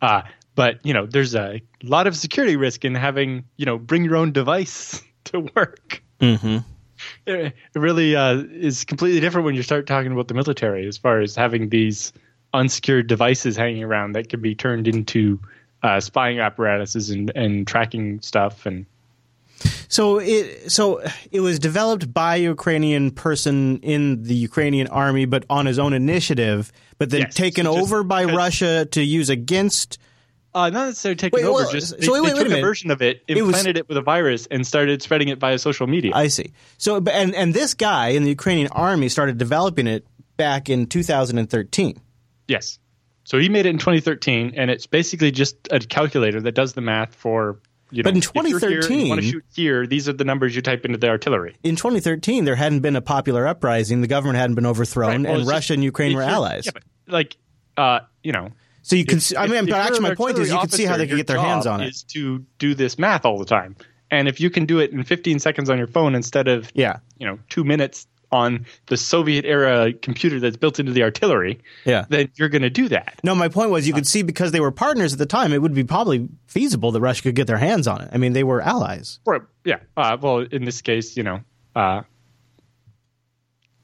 Uh, 0.00 0.22
but 0.54 0.78
you 0.86 0.94
know, 0.94 1.04
there's 1.04 1.34
a 1.34 1.60
lot 1.82 2.06
of 2.06 2.16
security 2.16 2.54
risk 2.54 2.84
in 2.84 2.94
having 2.94 3.42
you 3.56 3.66
know 3.66 3.78
bring 3.78 4.04
your 4.04 4.14
own 4.14 4.30
device 4.30 5.02
to 5.24 5.40
work. 5.56 6.00
Mm-hmm. 6.20 6.58
It 7.26 7.52
it 7.74 7.78
really 7.78 8.14
uh, 8.14 8.44
is 8.52 8.84
completely 8.84 9.18
different 9.18 9.44
when 9.44 9.56
you 9.56 9.64
start 9.64 9.88
talking 9.88 10.12
about 10.12 10.28
the 10.28 10.34
military, 10.34 10.86
as 10.86 10.96
far 10.96 11.20
as 11.20 11.34
having 11.34 11.68
these 11.68 12.12
unsecured 12.54 13.08
devices 13.08 13.56
hanging 13.56 13.82
around 13.82 14.12
that 14.12 14.28
can 14.28 14.40
be 14.40 14.54
turned 14.54 14.86
into 14.86 15.40
uh, 15.82 15.98
spying 15.98 16.38
apparatuses 16.38 17.10
and, 17.10 17.32
and 17.34 17.66
tracking 17.66 18.20
stuff. 18.20 18.66
And 18.66 18.86
So 19.88 20.18
it 20.18 20.70
so 20.70 21.02
it 21.30 21.40
was 21.40 21.58
developed 21.58 22.12
by 22.12 22.36
a 22.36 22.40
Ukrainian 22.40 23.10
person 23.10 23.78
in 23.78 24.22
the 24.24 24.34
Ukrainian 24.34 24.88
army, 24.88 25.24
but 25.24 25.44
on 25.48 25.66
his 25.66 25.78
own 25.78 25.92
initiative, 25.92 26.72
but 26.98 27.10
then 27.10 27.22
Yes, 27.22 27.34
taken 27.34 27.64
just 27.66 27.78
over 27.78 28.02
by 28.02 28.24
Russia 28.24 28.84
to 28.86 29.02
use 29.02 29.30
against. 29.30 29.98
uh, 30.54 30.70
not 30.70 30.86
necessarily 30.86 31.16
taking 31.16 31.38
Wait, 31.38 31.44
over, 31.44 31.64
well, 31.64 31.70
just 31.70 31.88
so 31.90 31.96
they, 31.96 32.08
wait, 32.08 32.20
wait, 32.22 32.28
they 32.28 32.34
wait 32.34 32.40
a 32.40 32.44
took 32.44 32.46
a, 32.46 32.50
minute. 32.50 32.62
version 32.62 32.90
of 32.90 33.00
it, 33.02 33.22
implanted 33.28 33.76
it 33.76 33.88
with 33.88 33.96
a 33.98 34.02
virus, 34.02 34.46
and 34.50 34.66
started 34.66 35.02
spreading 35.02 35.28
it 35.28 35.38
via 35.38 35.58
social 35.58 35.86
media. 35.86 36.12
I 36.14 36.28
see. 36.28 36.52
So 36.78 36.96
and 36.96 37.34
and 37.34 37.54
this 37.54 37.74
guy 37.74 38.08
in 38.08 38.22
the 38.24 38.30
Ukrainian 38.30 38.68
army 38.72 39.08
started 39.08 39.38
developing 39.38 39.86
it 39.86 40.06
back 40.36 40.68
in 40.68 40.86
2013. 40.86 42.00
Yes. 42.48 42.78
So 43.24 43.38
he 43.38 43.48
made 43.48 43.66
it 43.66 43.70
in 43.70 43.78
2013, 43.78 44.54
and 44.56 44.70
it's 44.70 44.86
basically 44.86 45.30
just 45.30 45.56
a 45.70 45.80
calculator 45.80 46.40
that 46.40 46.54
does 46.54 46.72
the 46.74 46.80
math 46.80 47.14
for. 47.14 47.58
You 47.90 48.02
know, 48.02 48.08
But 48.10 48.14
in 48.14 48.18
if 48.18 48.34
you're 48.34 48.42
here 48.42 48.46
and 48.56 48.72
you 48.72 48.78
2013 48.80 49.08
want 49.08 49.20
to 49.20 49.26
shoot 49.28 49.44
here. 49.54 49.86
These 49.86 50.08
are 50.08 50.12
the 50.12 50.24
numbers 50.24 50.56
you 50.56 50.62
type 50.62 50.84
into 50.84 50.98
the 50.98 51.08
artillery. 51.08 51.54
In 51.62 51.76
2013, 51.76 52.44
there 52.44 52.56
hadn't 52.56 52.80
been 52.80 52.96
a 52.96 53.00
popular 53.00 53.46
uprising. 53.46 54.00
The 54.00 54.08
government 54.08 54.38
hadn't 54.38 54.56
been 54.56 54.66
overthrown, 54.66 55.22
Right, 55.22 55.30
well, 55.30 55.38
and 55.40 55.48
Russia 55.48 55.58
just- 55.60 55.70
and 55.70 55.84
Ukraine 55.84 56.16
were 56.16 56.22
allies. 56.22 56.66
Yeah, 56.66 56.72
but 56.74 56.82
like, 57.06 57.36
uh, 57.76 58.00
you 58.24 58.32
know, 58.32 58.50
so 58.82 58.96
you 58.96 59.04
can. 59.04 59.18
if- 59.18 59.24
see, 59.24 59.36
I 59.36 59.46
mean, 59.46 59.54
if 59.54 59.60
but 59.62 59.68
you're 59.68 59.76
actually, 59.76 60.00
my 60.00 60.14
point 60.14 60.38
is, 60.38 60.50
you 60.50 60.58
can 60.58 60.68
see 60.68 60.84
how 60.84 60.96
they 60.96 61.06
can 61.06 61.16
get 61.16 61.26
their 61.28 61.40
hands 61.40 61.66
on 61.66 61.80
it. 61.80 61.88
Is 61.90 62.02
to 62.04 62.44
do 62.58 62.74
this 62.74 62.98
math 62.98 63.24
all 63.24 63.38
the 63.38 63.44
time, 63.44 63.76
and 64.10 64.26
if 64.26 64.40
you 64.40 64.50
can 64.50 64.66
do 64.66 64.80
it 64.80 64.90
in 64.90 65.02
15 65.04 65.38
seconds 65.38 65.70
on 65.70 65.78
your 65.78 65.86
phone 65.86 66.14
instead 66.14 66.48
of 66.48 66.70
Yeah, 66.74 66.98
you 67.18 67.26
know 67.26 67.38
two 67.48 67.62
minutes 67.64 68.06
on 68.32 68.66
the 68.86 68.96
Soviet 68.96 69.44
era 69.44 69.92
computer 69.92 70.40
that's 70.40 70.56
built 70.56 70.78
into 70.80 70.92
the 70.92 71.02
artillery, 71.02 71.60
yeah. 71.84 72.06
then 72.08 72.28
you're 72.34 72.48
going 72.48 72.62
to 72.62 72.70
do 72.70 72.88
that. 72.88 73.20
No, 73.22 73.34
my 73.34 73.48
point 73.48 73.70
was 73.70 73.86
you 73.86 73.94
could 73.94 74.06
see 74.06 74.22
because 74.22 74.52
they 74.52 74.60
were 74.60 74.72
partners 74.72 75.12
at 75.12 75.18
the 75.18 75.26
time, 75.26 75.52
it 75.52 75.62
would 75.62 75.74
be 75.74 75.84
probably 75.84 76.28
feasible 76.46 76.90
that 76.92 77.00
Russia 77.00 77.22
could 77.22 77.36
get 77.36 77.46
their 77.46 77.58
hands 77.58 77.86
on 77.86 78.02
it. 78.02 78.10
I 78.12 78.18
mean, 78.18 78.32
they 78.32 78.44
were 78.44 78.60
allies. 78.60 79.20
Or 79.24 79.48
yeah, 79.64 79.78
uh, 79.96 80.16
well, 80.20 80.38
in 80.40 80.64
this 80.64 80.82
case, 80.82 81.16
you 81.16 81.22
know, 81.22 81.40
uh, 81.74 82.02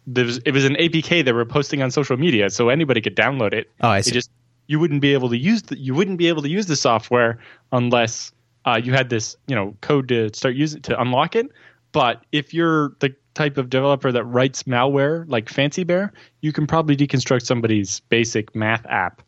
there 0.07 0.25
was, 0.25 0.39
it 0.39 0.53
was 0.53 0.65
an 0.65 0.75
APK 0.75 1.25
they 1.25 1.33
were 1.33 1.45
posting 1.45 1.83
on 1.83 1.91
social 1.91 2.17
media, 2.17 2.51
so 2.51 2.69
anybody 2.69 3.01
could 3.01 3.17
download 3.17 3.53
it. 3.53 3.71
Oh, 3.81 3.89
I 3.89 3.99
It 3.99 4.07
see. 4.07 4.11
just 4.11 4.31
you 4.67 4.79
wouldn't 4.81 5.01
be 5.01 5.13
able 5.13 5.29
to 5.29 5.37
use 5.37 5.63
the, 5.63 5.79
you 5.79 5.95
wouldn't 5.95 6.19
be 6.19 6.29
able 6.29 6.43
to 6.43 6.49
use 6.49 6.67
the 6.67 6.77
software 6.77 7.39
unless 7.71 8.33
uh, 8.65 8.81
you 8.83 8.93
had 8.93 9.11
this 9.11 9.37
you 9.47 9.55
know 9.55 9.77
code 9.81 10.09
to 10.09 10.31
start 10.35 10.55
using 10.55 10.83
to 10.83 11.01
unlock 11.01 11.37
it. 11.37 11.47
But 11.93 12.25
if 12.33 12.55
you're 12.55 12.97
the 13.01 13.15
type 13.35 13.59
of 13.59 13.71
developer 13.71 14.13
that 14.13 14.25
writes 14.25 14.65
malware 14.65 15.25
like 15.29 15.49
Fancy 15.49 15.85
Bear, 15.85 16.13
you 16.41 16.53
can 16.53 16.67
probably 16.67 16.97
deconstruct 16.97 17.45
somebody's 17.45 18.01
basic 18.01 18.55
math 18.55 18.85
app. 18.87 19.23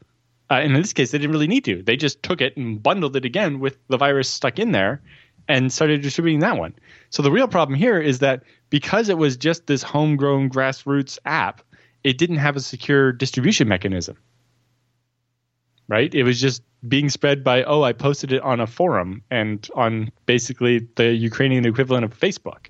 Uh, 0.50 0.54
and 0.54 0.74
in 0.74 0.82
this 0.82 0.92
case, 0.92 1.10
they 1.10 1.18
didn't 1.18 1.32
really 1.32 1.46
need 1.46 1.64
to. 1.64 1.82
They 1.82 1.96
just 1.96 2.22
took 2.22 2.40
it 2.40 2.56
and 2.56 2.82
bundled 2.82 3.16
it 3.16 3.24
again 3.24 3.60
with 3.60 3.78
the 3.88 3.96
virus 3.96 4.28
stuck 4.28 4.58
in 4.58 4.72
there 4.72 5.02
and 5.48 5.72
started 5.72 6.02
distributing 6.02 6.40
that 6.40 6.58
one. 6.58 6.74
So 7.10 7.22
the 7.22 7.30
real 7.30 7.48
problem 7.48 7.78
here 7.78 8.00
is 8.00 8.18
that 8.20 8.42
because 8.70 9.08
it 9.08 9.18
was 9.18 9.36
just 9.36 9.66
this 9.66 9.82
homegrown 9.82 10.50
grassroots 10.50 11.18
app, 11.24 11.62
it 12.02 12.18
didn't 12.18 12.36
have 12.36 12.56
a 12.56 12.60
secure 12.60 13.12
distribution 13.12 13.68
mechanism. 13.68 14.16
Right? 15.88 16.14
It 16.14 16.22
was 16.22 16.40
just 16.40 16.62
being 16.86 17.08
spread 17.08 17.44
by, 17.44 17.64
oh, 17.64 17.82
I 17.82 17.92
posted 17.92 18.32
it 18.32 18.42
on 18.42 18.60
a 18.60 18.66
forum 18.66 19.22
and 19.30 19.66
on 19.74 20.10
basically 20.26 20.88
the 20.96 21.12
Ukrainian 21.12 21.66
equivalent 21.66 22.04
of 22.04 22.18
Facebook. 22.18 22.68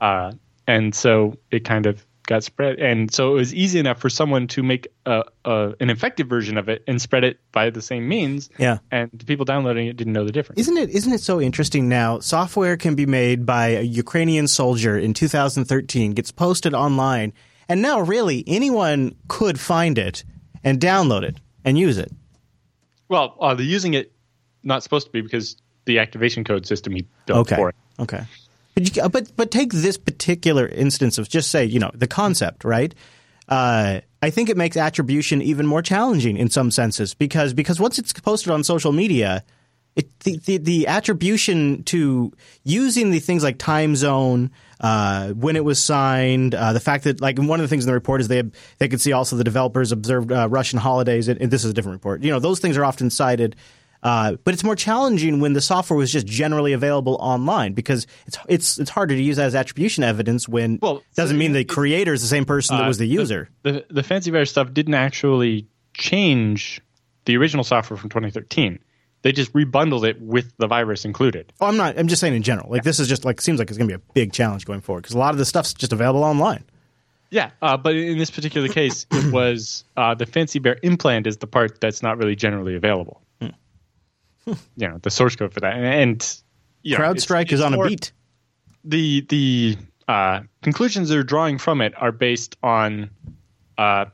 Uh, 0.00 0.32
and 0.66 0.94
so 0.94 1.36
it 1.50 1.64
kind 1.64 1.86
of 1.86 2.04
got 2.26 2.44
spread. 2.44 2.78
And 2.78 3.12
so 3.12 3.32
it 3.32 3.34
was 3.34 3.52
easy 3.54 3.80
enough 3.80 3.98
for 3.98 4.08
someone 4.08 4.46
to 4.48 4.62
make 4.62 4.86
a, 5.04 5.24
a, 5.44 5.74
an 5.80 5.90
effective 5.90 6.28
version 6.28 6.56
of 6.56 6.68
it 6.68 6.84
and 6.86 7.02
spread 7.02 7.24
it 7.24 7.40
by 7.50 7.70
the 7.70 7.82
same 7.82 8.08
means. 8.08 8.48
Yeah. 8.56 8.78
And 8.92 9.10
the 9.12 9.24
people 9.24 9.44
downloading 9.44 9.88
it 9.88 9.96
didn't 9.96 10.12
know 10.12 10.24
the 10.24 10.30
difference. 10.30 10.60
Isn't 10.60 10.76
it 10.76 10.90
isn't 10.90 11.12
it 11.12 11.20
so 11.20 11.40
interesting 11.40 11.88
now? 11.88 12.20
Software 12.20 12.76
can 12.76 12.94
be 12.94 13.04
made 13.04 13.44
by 13.44 13.68
a 13.68 13.82
Ukrainian 13.82 14.46
soldier 14.46 14.96
in 14.96 15.12
2013, 15.12 16.12
gets 16.12 16.30
posted 16.30 16.72
online, 16.72 17.32
and 17.68 17.82
now 17.82 18.00
really 18.00 18.44
anyone 18.46 19.16
could 19.26 19.58
find 19.58 19.98
it 19.98 20.22
and 20.62 20.78
download 20.78 21.24
it 21.24 21.36
and 21.64 21.76
use 21.78 21.98
it. 21.98 22.12
Well, 23.08 23.36
uh, 23.40 23.54
they're 23.54 23.66
using 23.66 23.94
it 23.94 24.12
not 24.62 24.84
supposed 24.84 25.06
to 25.06 25.12
be 25.12 25.20
because 25.20 25.56
the 25.86 25.98
activation 25.98 26.44
code 26.44 26.64
system 26.64 26.94
he 26.94 27.06
built 27.26 27.40
Okay. 27.40 27.56
for 27.56 27.70
it. 27.70 27.74
Okay. 27.98 28.22
But 28.74 28.96
you, 28.96 29.08
but 29.08 29.36
but 29.36 29.50
take 29.50 29.72
this 29.72 29.96
particular 29.96 30.66
instance 30.66 31.18
of 31.18 31.28
just 31.28 31.50
say 31.50 31.64
you 31.64 31.78
know 31.78 31.90
the 31.94 32.06
concept 32.06 32.64
right. 32.64 32.94
Uh, 33.48 34.00
I 34.22 34.30
think 34.30 34.48
it 34.48 34.56
makes 34.56 34.76
attribution 34.76 35.42
even 35.42 35.66
more 35.66 35.82
challenging 35.82 36.36
in 36.36 36.50
some 36.50 36.70
senses 36.70 37.14
because 37.14 37.52
because 37.52 37.80
once 37.80 37.98
it's 37.98 38.12
posted 38.12 38.52
on 38.52 38.62
social 38.62 38.92
media, 38.92 39.42
it, 39.96 40.20
the, 40.20 40.36
the 40.38 40.58
the 40.58 40.86
attribution 40.86 41.82
to 41.84 42.32
using 42.62 43.10
the 43.10 43.18
things 43.18 43.42
like 43.42 43.58
time 43.58 43.96
zone, 43.96 44.50
uh, 44.80 45.30
when 45.30 45.56
it 45.56 45.64
was 45.64 45.82
signed, 45.82 46.54
uh, 46.54 46.72
the 46.72 46.80
fact 46.80 47.04
that 47.04 47.20
like 47.20 47.38
one 47.38 47.60
of 47.60 47.64
the 47.64 47.68
things 47.68 47.84
in 47.84 47.88
the 47.88 47.94
report 47.94 48.20
is 48.20 48.28
they 48.28 48.42
they 48.78 48.88
could 48.88 49.00
see 49.00 49.12
also 49.12 49.36
the 49.36 49.44
developers 49.44 49.90
observed 49.90 50.30
uh, 50.30 50.48
Russian 50.48 50.78
holidays, 50.78 51.28
and, 51.28 51.38
this 51.50 51.64
is 51.64 51.70
a 51.70 51.74
different 51.74 51.96
report. 51.96 52.22
You 52.22 52.30
know 52.30 52.38
those 52.38 52.60
things 52.60 52.76
are 52.76 52.84
often 52.84 53.10
cited. 53.10 53.56
Uh, 54.02 54.36
but 54.44 54.54
it's 54.54 54.64
more 54.64 54.74
challenging 54.76 55.40
when 55.40 55.52
the 55.52 55.60
software 55.60 55.96
was 55.96 56.10
just 56.10 56.26
generally 56.26 56.72
available 56.72 57.16
online 57.20 57.74
because 57.74 58.06
it's 58.26 58.38
it's 58.48 58.78
it's 58.78 58.90
harder 58.90 59.14
to 59.14 59.22
use 59.22 59.36
that 59.36 59.44
as 59.46 59.54
attribution 59.54 60.02
evidence 60.04 60.48
when 60.48 60.78
Well, 60.80 60.96
it 60.98 61.14
doesn't 61.16 61.36
mean 61.36 61.52
the 61.52 61.64
creator 61.64 62.14
is 62.14 62.22
the 62.22 62.28
same 62.28 62.46
person 62.46 62.76
that 62.78 62.84
Uh, 62.84 62.88
was 62.88 62.98
the 62.98 63.06
user. 63.06 63.50
The 63.62 63.84
the 63.90 64.02
fancy 64.02 64.30
bear 64.30 64.46
stuff 64.46 64.72
didn't 64.72 64.94
actually 64.94 65.66
change 65.92 66.80
the 67.26 67.36
original 67.36 67.62
software 67.64 67.96
from 67.98 68.08
2013. 68.10 68.78
They 69.22 69.32
just 69.32 69.52
rebundled 69.52 70.08
it 70.08 70.18
with 70.20 70.50
the 70.56 70.66
virus 70.66 71.04
included. 71.04 71.52
oh, 71.60 71.66
I'm 71.66 71.76
not. 71.76 71.98
I'm 71.98 72.08
just 72.08 72.20
saying 72.20 72.34
in 72.34 72.42
general. 72.42 72.70
Like 72.70 72.84
this 72.84 72.98
is 72.98 73.06
just 73.06 73.26
like 73.26 73.40
seems 73.42 73.58
like 73.58 73.68
it's 73.68 73.76
going 73.76 73.88
to 73.90 73.98
be 73.98 74.02
a 74.02 74.12
big 74.14 74.32
challenge 74.32 74.64
going 74.64 74.80
forward 74.80 75.02
because 75.02 75.14
a 75.14 75.18
lot 75.18 75.32
of 75.34 75.38
the 75.38 75.44
stuff's 75.44 75.74
just 75.74 75.92
available 75.92 76.24
online. 76.24 76.64
Yeah, 77.28 77.50
uh, 77.62 77.76
but 77.76 77.94
in 77.94 78.18
this 78.18 78.30
particular 78.30 78.66
case, 78.68 79.06
it 79.12 79.32
was 79.32 79.84
uh, 79.96 80.14
the 80.14 80.26
fancy 80.26 80.58
bear 80.58 80.78
implant 80.82 81.26
is 81.26 81.36
the 81.36 81.46
part 81.46 81.80
that's 81.80 82.02
not 82.02 82.16
really 82.18 82.34
generally 82.34 82.74
available. 82.74 83.20
you 84.46 84.88
know, 84.88 84.98
the 85.02 85.10
source 85.10 85.36
code 85.36 85.52
for 85.52 85.60
that, 85.60 85.74
and, 85.74 85.84
and 85.84 86.40
you 86.82 86.96
know, 86.96 87.10
it's- 87.10 87.26
CrowdStrike 87.26 87.52
is 87.52 87.60
it's 87.60 87.62
on 87.66 87.74
a 87.74 87.88
beat. 87.88 88.12
the 88.84 89.20
the 89.28 89.76
uh, 90.08 90.40
conclusions 90.62 91.08
they're 91.08 91.22
drawing 91.22 91.58
from 91.58 91.80
it 91.80 91.92
are 91.96 92.12
based 92.12 92.56
on 92.62 93.10
uh, 93.78 94.06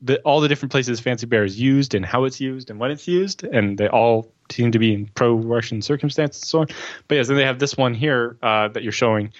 the 0.00 0.20
all 0.22 0.40
the 0.40 0.48
different 0.48 0.72
places 0.72 1.00
Fancy 1.00 1.26
Bear 1.26 1.44
is 1.44 1.58
used 1.58 1.94
and 1.94 2.04
how 2.04 2.24
it's 2.24 2.40
used 2.40 2.70
and 2.70 2.78
when 2.80 2.90
it's 2.90 3.06
used, 3.06 3.44
and 3.44 3.78
they 3.78 3.88
all 3.88 4.32
seem 4.50 4.72
to 4.72 4.78
be 4.78 4.92
in 4.92 5.06
pro-Russian 5.14 5.80
circumstances 5.80 6.42
and 6.42 6.48
so 6.48 6.60
on. 6.60 6.66
But 7.08 7.14
yes, 7.16 7.28
then 7.28 7.36
they 7.36 7.44
have 7.44 7.58
this 7.58 7.76
one 7.76 7.94
here 7.94 8.36
uh, 8.42 8.68
that 8.68 8.82
you're 8.82 8.92
showing. 8.92 9.32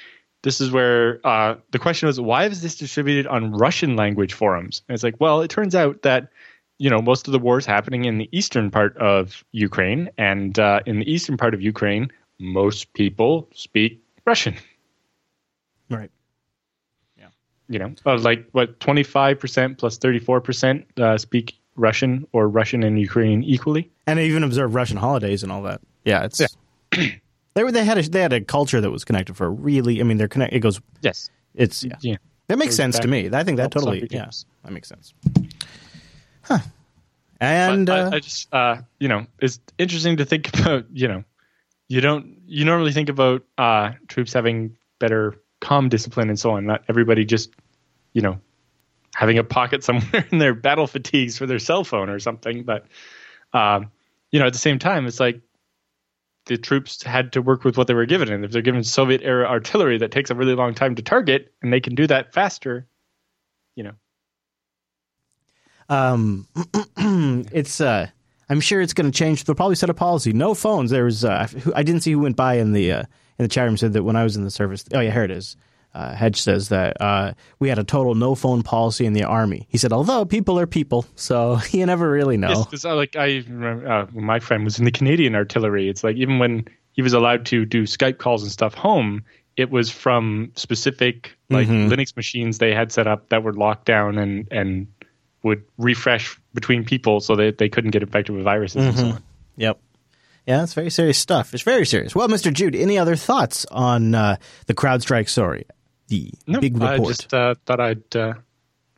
This 0.43 0.61
is 0.61 0.71
where 0.71 1.21
uh, 1.25 1.57
the 1.71 1.79
question 1.79 2.07
was, 2.09 2.21
why 2.21 2.47
is 2.47 2.63
this 2.63 2.77
distributed 2.77 3.27
on 3.29 3.53
Russian 3.53 3.95
language 3.95 4.33
forums? 4.35 4.83
And 4.89 4.95
it's 4.95 5.05
like, 5.05 5.17
well, 5.21 5.41
it 5.43 5.51
turns 5.51 5.75
out 5.75 6.03
that 6.03 6.31
you 6.83 6.91
know 6.91 7.01
most 7.01 7.29
of 7.29 7.33
the 7.33 7.39
war 7.39 7.59
is 7.59 7.65
happening 7.65 8.07
in 8.07 8.19
the 8.19 8.29
eastern 8.33 8.69
part 8.69 8.97
of 8.97 9.45
Ukraine, 9.53 10.11
and 10.19 10.59
uh, 10.59 10.81
in 10.85 10.99
the 10.99 11.11
eastern 11.11 11.37
part 11.37 11.55
of 11.55 11.63
Ukraine, 11.63 12.11
most 12.41 12.93
people 12.95 13.49
speak 13.55 14.03
Russian. 14.27 14.57
Right. 15.89 16.11
Yeah. 17.17 17.29
You 17.69 17.79
know, 17.79 17.95
uh, 18.05 18.19
like 18.19 18.49
what 18.51 18.81
twenty 18.81 19.05
five 19.05 19.39
percent 19.39 19.79
plus 19.79 19.97
thirty 19.97 20.19
four 20.19 20.41
percent 20.41 20.85
speak 21.19 21.57
Russian 21.77 22.27
or 22.33 22.49
Russian 22.49 22.83
and 22.83 22.99
Ukrainian 22.99 23.45
equally. 23.45 23.89
And 24.09 24.19
I 24.19 24.25
even 24.25 24.43
observe 24.43 24.75
Russian 24.75 24.97
holidays 24.97 25.45
and 25.45 25.53
all 25.53 25.63
that. 25.63 25.81
Yeah, 26.05 26.25
it's 26.25 26.41
Yeah. 26.41 27.07
They 27.55 27.63
were 27.65 27.71
they 27.71 27.85
had 27.85 27.99
a, 27.99 28.03
they 28.03 28.23
had 28.23 28.33
a 28.33 28.41
culture 28.41 28.81
that 28.81 28.91
was 28.91 29.05
connected 29.05 29.37
for 29.37 29.45
a 29.45 29.51
really. 29.51 30.01
I 30.01 30.05
mean, 30.05 30.17
they're 30.17 30.27
connect. 30.27 30.55
It 30.55 30.61
goes. 30.61 30.81
Yes. 31.03 31.29
It's 31.55 31.85
yeah. 31.85 31.97
Yeah. 32.01 32.17
That 32.49 32.59
makes 32.59 32.71
Goes 32.71 32.77
sense 32.77 32.99
to 33.01 33.09
me. 33.09 33.29
I 33.31 33.45
think 33.45 33.59
that 33.59 33.71
totally. 33.71 34.01
soccer 34.01 34.17
Yeah, 34.17 34.31
that 34.65 34.73
makes 34.73 34.89
sense. 34.89 35.13
Huh. 36.43 36.59
And 37.41 37.87
But 37.87 37.99
uh, 37.99 38.11
I, 38.13 38.17
I 38.17 38.21
just 38.21 38.55
uh, 38.55 38.77
you 39.01 39.09
know 39.09 39.27
it's 39.41 39.61
interesting 39.79 40.19
to 40.19 40.25
think 40.25 40.49
about 40.59 40.87
you 40.93 41.09
know 41.09 41.25
you 41.89 42.01
don't 42.01 42.39
you 42.47 42.65
normally 42.65 42.93
think 42.93 43.09
about 43.09 43.45
uh, 43.59 43.93
troops 44.09 44.33
having 44.33 44.77
better 44.99 45.35
comm 45.61 45.89
discipline 45.89 46.29
and 46.29 46.39
so 46.39 46.53
on. 46.53 46.67
Not 46.67 46.85
everybody 46.89 47.25
just 47.25 47.51
you 48.13 48.23
know 48.23 48.39
having 49.15 49.39
a 49.39 49.45
pocket 49.45 49.83
somewhere 49.85 50.27
in 50.31 50.39
their 50.39 50.55
battle 50.55 50.87
fatigues 50.87 51.37
for 51.39 51.47
their 51.47 51.59
cell 51.59 51.85
phone 51.85 52.11
or 52.11 52.19
something. 52.21 52.63
But 52.63 52.87
um, 53.53 53.91
you 54.31 54.39
know 54.39 54.47
at 54.47 54.53
the 54.53 54.59
same 54.59 54.79
time 54.79 55.07
it's 55.07 55.21
like 55.21 55.41
the 56.47 56.59
troops 56.59 57.03
had 57.03 57.33
to 57.33 57.43
work 57.43 57.63
with 57.63 57.77
what 57.77 57.87
they 57.87 57.95
were 57.95 58.07
given. 58.07 58.33
And 58.33 58.45
if 58.45 58.51
they're 58.51 58.63
given 58.63 58.83
soviet 58.85 59.21
era 59.23 59.47
artillery 59.49 59.99
that 59.99 60.11
takes 60.11 60.31
a 60.31 60.35
really 60.35 60.55
long 60.55 60.75
time 60.75 60.97
to 60.97 61.03
target 61.03 61.53
and 61.63 61.73
they 61.73 61.81
can 61.81 61.95
do 61.95 62.07
that 62.07 62.33
faster 62.33 62.87
you 63.75 63.85
know 63.85 63.93
um, 65.93 66.47
it's 67.53 67.81
uh, 67.81 68.09
I'm 68.49 68.61
sure 68.61 68.81
it's 68.81 68.95
going 68.95 69.11
to 69.11 69.17
change. 69.17 69.45
They'll 69.45 69.55
probably 69.55 69.77
set 69.77 69.91
a 69.91 69.95
policy. 69.95 70.33
No 70.33 70.55
phones. 70.55 70.91
There 70.91 71.05
was 71.05 71.25
uh, 71.25 71.47
I 71.75 71.83
didn't 71.83 72.03
see 72.03 72.13
who 72.13 72.21
went 72.21 72.37
by 72.37 72.55
in 72.55 72.73
the 72.73 72.93
uh, 72.93 73.01
in 73.01 73.45
the 73.45 73.49
chat 73.49 73.67
room 73.67 73.77
said 73.77 73.93
that 73.93 74.03
when 74.03 74.17
I 74.17 74.25
was 74.25 74.37
in 74.37 74.45
the 74.45 74.51
service. 74.51 74.85
Oh 74.95 75.01
yeah, 75.01 75.13
here 75.13 75.25
it 75.25 75.31
is. 75.31 75.57
Uh, 75.95 76.15
Hedge 76.15 76.41
says 76.41 76.71
that 76.71 76.99
uh, 77.03 77.35
we 77.59 77.69
had 77.69 77.79
a 77.79 77.85
total 77.85 78.15
no 78.15 78.35
phone 78.35 78.63
policy 78.63 79.05
in 79.05 79.13
the 79.13 79.25
army. 79.25 79.67
He 79.69 79.77
said, 79.77 79.93
although 79.93 80.25
people 80.25 80.59
are 80.59 80.67
people, 80.67 81.05
so 81.17 81.59
you 81.71 81.85
never 81.85 82.11
really 82.11 82.39
know. 82.39 82.49
Yes, 82.49 82.65
because 82.65 82.85
like 82.87 83.15
I 83.15 83.45
remember 83.47 83.91
uh, 83.91 84.07
my 84.13 84.41
friend 84.41 84.65
was 84.65 84.79
in 84.79 84.87
the 84.87 84.91
Canadian 84.91 85.35
artillery. 85.35 85.91
It's 85.91 86.03
like 86.03 86.17
even 86.17 86.39
when 86.39 86.65
he 86.93 87.03
was 87.03 87.13
allowed 87.13 87.45
to 87.47 87.67
do 87.67 87.83
Skype 87.83 88.17
calls 88.17 88.43
and 88.43 88.51
stuff 88.51 88.73
home, 88.73 89.23
it 89.57 89.71
was 89.71 89.91
from 89.91 90.51
specific 90.55 91.37
like 91.51 91.69
Linux 91.69 92.17
machines 92.17 92.57
they 92.57 92.73
had 92.73 92.91
set 92.91 93.07
up 93.07 93.29
that 93.29 93.43
were 93.43 93.53
locked 93.53 93.85
down 93.85 94.17
and 94.17 94.49
and 94.51 94.87
would 95.43 95.65
refresh 95.79 96.39
between 96.55 96.85
people 96.85 97.21
so 97.21 97.35
that 97.37 97.59
they 97.59 97.69
couldn't 97.69 97.91
get 97.91 98.03
infected 98.03 98.35
with 98.35 98.45
viruses 98.45 98.85
and 98.85 98.97
so 98.99 99.07
on. 99.17 99.23
Yep. 99.57 99.81
Yeah, 100.47 100.63
it's 100.65 100.75
very 100.75 100.91
serious 100.91 101.19
stuff. 101.19 101.55
It's 101.55 101.63
very 101.63 101.87
serious. 101.87 102.15
Well, 102.15 102.29
Mr. 102.29 102.53
Jude, 102.53 102.75
any 102.75 102.99
other 102.99 103.15
thoughts 103.17 103.65
on 103.71 104.15
uh, 104.15 104.37
the 104.67 104.75
CrowdStrike 104.75 105.29
story? 105.29 105.67
The 106.09 106.33
No, 106.47 106.61
big 106.61 106.75
report. 106.75 107.01
I 107.01 107.05
just 107.05 107.33
uh, 107.33 107.55
thought 107.65 107.81
I'd 107.81 108.17
uh, 108.17 108.35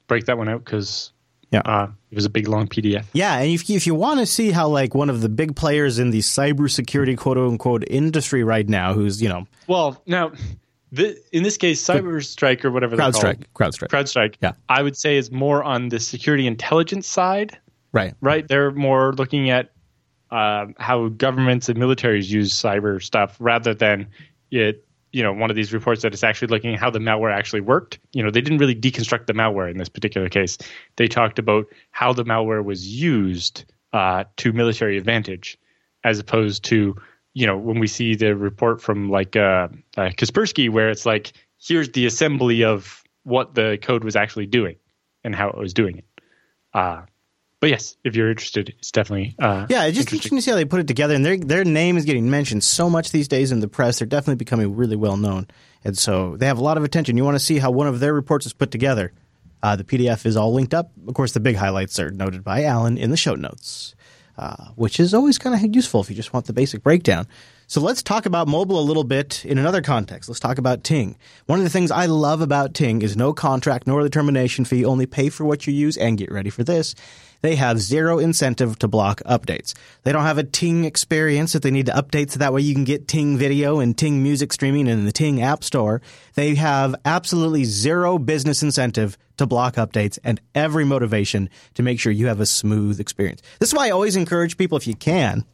break 0.06 0.24
that 0.26 0.38
one 0.38 0.48
out 0.48 0.64
because 0.64 1.12
Yeah. 1.50 1.60
uh, 1.64 1.88
it 2.10 2.14
was 2.14 2.24
a 2.24 2.30
big 2.30 2.48
long 2.48 2.66
PDF. 2.66 3.04
Yeah, 3.12 3.36
and 3.38 3.50
if 3.50 3.68
you, 3.68 3.76
if 3.76 3.86
you 3.86 3.94
want 3.94 4.20
to 4.20 4.26
see 4.26 4.52
how 4.52 4.68
like 4.68 4.94
one 4.94 5.10
of 5.10 5.20
the 5.20 5.28
big 5.28 5.54
players 5.54 5.98
in 5.98 6.10
the 6.10 6.20
cybersecurity 6.20 7.16
quote 7.18 7.36
unquote 7.38 7.84
industry 7.88 8.42
right 8.42 8.68
now, 8.68 8.94
who's 8.94 9.20
you 9.20 9.28
know 9.28 9.46
Well, 9.66 10.00
now 10.06 10.32
the, 10.94 11.20
in 11.32 11.42
this 11.42 11.56
case, 11.56 11.84
CyberStrike 11.84 12.64
or 12.64 12.70
whatever 12.70 12.96
they're 12.96 13.06
CrowdStrike, 13.06 13.44
called, 13.52 13.74
CrowdStrike, 13.74 13.88
CrowdStrike, 13.88 14.34
Yeah. 14.40 14.52
I 14.68 14.82
would 14.82 14.96
say 14.96 15.16
is 15.16 15.30
more 15.30 15.62
on 15.62 15.88
the 15.88 16.00
security 16.00 16.46
intelligence 16.46 17.06
side. 17.06 17.58
right? 17.92 18.14
right? 18.20 18.46
They're 18.46 18.70
more 18.70 19.12
looking 19.14 19.50
at 19.50 19.72
um, 20.30 20.74
how 20.78 21.08
governments 21.08 21.68
and 21.68 21.78
militaries 21.78 22.28
use 22.28 22.52
cyber 22.52 23.02
stuff 23.02 23.36
rather 23.38 23.74
than 23.74 24.08
it. 24.50 24.84
You 25.12 25.22
know, 25.22 25.32
one 25.32 25.48
of 25.48 25.54
these 25.54 25.72
reports 25.72 26.02
that 26.02 26.12
is 26.12 26.24
actually 26.24 26.48
looking 26.48 26.74
at 26.74 26.80
how 26.80 26.90
the 26.90 26.98
malware 26.98 27.32
actually 27.32 27.60
worked. 27.60 28.00
You 28.14 28.24
know, 28.24 28.32
they 28.32 28.40
didn't 28.40 28.58
really 28.58 28.74
deconstruct 28.74 29.26
the 29.26 29.32
malware 29.32 29.70
in 29.70 29.78
this 29.78 29.88
particular 29.88 30.28
case. 30.28 30.58
They 30.96 31.06
talked 31.06 31.38
about 31.38 31.66
how 31.92 32.12
the 32.12 32.24
malware 32.24 32.64
was 32.64 32.88
used 32.88 33.64
uh, 33.92 34.24
to 34.38 34.52
military 34.52 34.98
advantage, 34.98 35.56
as 36.02 36.18
opposed 36.18 36.64
to 36.64 36.96
you 37.34 37.46
know 37.46 37.56
when 37.58 37.78
we 37.78 37.86
see 37.86 38.14
the 38.14 38.34
report 38.34 38.80
from 38.80 39.10
like 39.10 39.36
uh, 39.36 39.68
uh, 39.96 40.10
Kaspersky, 40.16 40.70
where 40.70 40.88
it's 40.90 41.04
like 41.04 41.32
here's 41.58 41.90
the 41.90 42.06
assembly 42.06 42.64
of 42.64 43.02
what 43.24 43.54
the 43.54 43.78
code 43.82 44.04
was 44.04 44.16
actually 44.16 44.46
doing 44.46 44.76
and 45.22 45.34
how 45.34 45.48
it 45.48 45.56
was 45.56 45.74
doing 45.74 45.98
it. 45.98 46.04
Uh, 46.72 47.02
but 47.60 47.70
yes, 47.70 47.96
if 48.04 48.14
you're 48.14 48.28
interested, 48.30 48.74
it's 48.78 48.90
definitely 48.92 49.34
uh, 49.38 49.66
Yeah, 49.70 49.84
it's 49.84 49.96
just 49.96 50.08
interesting. 50.12 50.16
interesting 50.16 50.36
to 50.38 50.42
see 50.42 50.50
how 50.50 50.56
they 50.56 50.64
put 50.66 50.80
it 50.80 50.86
together, 50.86 51.14
and 51.14 51.24
their 51.24 51.36
their 51.38 51.64
name 51.64 51.96
is 51.96 52.04
getting 52.04 52.28
mentioned 52.30 52.62
so 52.62 52.90
much 52.90 53.10
these 53.10 53.28
days 53.28 53.52
in 53.52 53.60
the 53.60 53.68
press. 53.68 53.98
They're 53.98 54.06
definitely 54.06 54.36
becoming 54.36 54.76
really 54.76 54.96
well 54.96 55.16
known, 55.16 55.46
and 55.82 55.96
so 55.96 56.36
they 56.36 56.46
have 56.46 56.58
a 56.58 56.62
lot 56.62 56.76
of 56.76 56.84
attention. 56.84 57.16
You 57.16 57.24
want 57.24 57.36
to 57.36 57.44
see 57.44 57.58
how 57.58 57.70
one 57.70 57.86
of 57.86 58.00
their 58.00 58.12
reports 58.12 58.44
is 58.46 58.52
put 58.52 58.70
together. 58.70 59.12
Uh, 59.62 59.76
the 59.76 59.84
PDF 59.84 60.26
is 60.26 60.36
all 60.36 60.52
linked 60.52 60.74
up. 60.74 60.90
Of 61.08 61.14
course, 61.14 61.32
the 61.32 61.40
big 61.40 61.56
highlights 61.56 61.98
are 61.98 62.10
noted 62.10 62.44
by 62.44 62.64
Alan 62.64 62.98
in 62.98 63.08
the 63.10 63.16
show 63.16 63.34
notes, 63.34 63.94
uh, 64.36 64.68
which 64.76 64.98
is 64.98 65.14
always 65.14 65.38
kind 65.38 65.54
of 65.54 65.74
useful 65.74 66.00
if 66.00 66.10
you 66.10 66.16
just 66.16 66.32
want 66.32 66.46
the 66.46 66.52
basic 66.52 66.82
breakdown. 66.82 67.26
So 67.66 67.80
let's 67.80 68.02
talk 68.02 68.26
about 68.26 68.46
mobile 68.46 68.78
a 68.78 68.82
little 68.82 69.04
bit 69.04 69.44
in 69.44 69.58
another 69.58 69.80
context. 69.80 70.28
Let's 70.28 70.40
talk 70.40 70.58
about 70.58 70.84
Ting. 70.84 71.16
One 71.46 71.58
of 71.58 71.64
the 71.64 71.70
things 71.70 71.90
I 71.90 72.06
love 72.06 72.40
about 72.40 72.74
Ting 72.74 73.02
is 73.02 73.16
no 73.16 73.32
contract 73.32 73.86
nor 73.86 74.02
the 74.02 74.10
termination 74.10 74.64
fee, 74.64 74.84
only 74.84 75.06
pay 75.06 75.30
for 75.30 75.44
what 75.44 75.66
you 75.66 75.72
use 75.72 75.96
and 75.96 76.18
get 76.18 76.30
ready 76.30 76.50
for 76.50 76.62
this. 76.62 76.94
They 77.44 77.56
have 77.56 77.78
zero 77.78 78.18
incentive 78.18 78.78
to 78.78 78.88
block 78.88 79.20
updates. 79.26 79.74
They 80.02 80.12
don't 80.12 80.22
have 80.22 80.38
a 80.38 80.44
Ting 80.44 80.86
experience 80.86 81.54
if 81.54 81.60
they 81.60 81.70
need 81.70 81.84
to 81.84 81.92
update 81.92 82.30
so 82.30 82.38
that 82.38 82.54
way 82.54 82.62
you 82.62 82.72
can 82.72 82.84
get 82.84 83.06
Ting 83.06 83.36
video 83.36 83.80
and 83.80 83.98
Ting 83.98 84.22
music 84.22 84.50
streaming 84.50 84.86
in 84.86 85.04
the 85.04 85.12
Ting 85.12 85.42
App 85.42 85.62
Store. 85.62 86.00
They 86.36 86.54
have 86.54 86.94
absolutely 87.04 87.64
zero 87.64 88.16
business 88.16 88.62
incentive 88.62 89.18
to 89.36 89.44
block 89.44 89.74
updates 89.74 90.18
and 90.24 90.40
every 90.54 90.86
motivation 90.86 91.50
to 91.74 91.82
make 91.82 92.00
sure 92.00 92.10
you 92.10 92.28
have 92.28 92.40
a 92.40 92.46
smooth 92.46 92.98
experience. 92.98 93.42
This 93.60 93.68
is 93.68 93.74
why 93.74 93.88
I 93.88 93.90
always 93.90 94.16
encourage 94.16 94.56
people, 94.56 94.78
if 94.78 94.86
you 94.86 94.94
can, 94.94 95.44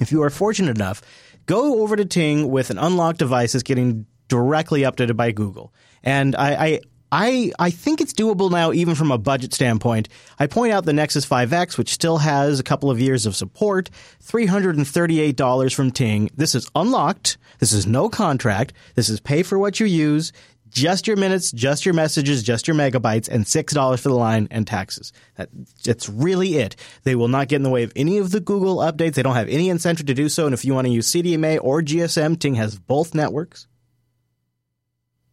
if 0.00 0.10
you 0.10 0.22
are 0.22 0.30
fortunate 0.30 0.74
enough, 0.74 1.02
go 1.44 1.82
over 1.82 1.96
to 1.96 2.06
Ting 2.06 2.48
with 2.48 2.70
an 2.70 2.78
unlocked 2.78 3.18
device 3.18 3.52
that's 3.52 3.62
getting 3.62 4.06
directly 4.28 4.84
updated 4.84 5.18
by 5.18 5.32
Google. 5.32 5.74
And 6.02 6.34
I, 6.34 6.64
I 6.64 6.80
I 7.12 7.52
I 7.58 7.70
think 7.70 8.00
it's 8.00 8.12
doable 8.12 8.50
now, 8.50 8.72
even 8.72 8.94
from 8.94 9.10
a 9.10 9.18
budget 9.18 9.52
standpoint. 9.52 10.08
I 10.38 10.46
point 10.46 10.72
out 10.72 10.84
the 10.84 10.92
Nexus 10.92 11.26
5X, 11.26 11.76
which 11.76 11.90
still 11.90 12.18
has 12.18 12.60
a 12.60 12.64
couple 12.64 12.90
of 12.90 13.00
years 13.00 13.26
of 13.26 13.34
support, 13.34 13.90
three 14.20 14.46
hundred 14.46 14.76
and 14.76 14.86
thirty-eight 14.86 15.36
dollars 15.36 15.72
from 15.72 15.90
Ting. 15.90 16.30
This 16.36 16.54
is 16.54 16.70
unlocked. 16.74 17.36
This 17.58 17.72
is 17.72 17.86
no 17.86 18.08
contract. 18.08 18.72
This 18.94 19.08
is 19.08 19.20
pay 19.20 19.42
for 19.42 19.58
what 19.58 19.80
you 19.80 19.86
use. 19.86 20.32
Just 20.68 21.08
your 21.08 21.16
minutes, 21.16 21.50
just 21.50 21.84
your 21.84 21.94
messages, 21.94 22.44
just 22.44 22.68
your 22.68 22.76
megabytes, 22.76 23.28
and 23.28 23.44
six 23.44 23.74
dollars 23.74 24.00
for 24.00 24.08
the 24.08 24.14
line 24.14 24.46
and 24.52 24.68
taxes. 24.68 25.12
That, 25.34 25.48
that's 25.82 26.08
really 26.08 26.58
it. 26.58 26.76
They 27.02 27.16
will 27.16 27.26
not 27.26 27.48
get 27.48 27.56
in 27.56 27.64
the 27.64 27.70
way 27.70 27.82
of 27.82 27.92
any 27.96 28.18
of 28.18 28.30
the 28.30 28.38
Google 28.38 28.76
updates. 28.76 29.14
They 29.14 29.24
don't 29.24 29.34
have 29.34 29.48
any 29.48 29.68
incentive 29.68 30.06
to 30.06 30.14
do 30.14 30.28
so. 30.28 30.46
And 30.46 30.54
if 30.54 30.64
you 30.64 30.72
want 30.72 30.86
to 30.86 30.92
use 30.92 31.10
CDMA 31.10 31.58
or 31.60 31.82
GSM, 31.82 32.38
Ting 32.38 32.54
has 32.54 32.78
both 32.78 33.16
networks. 33.16 33.66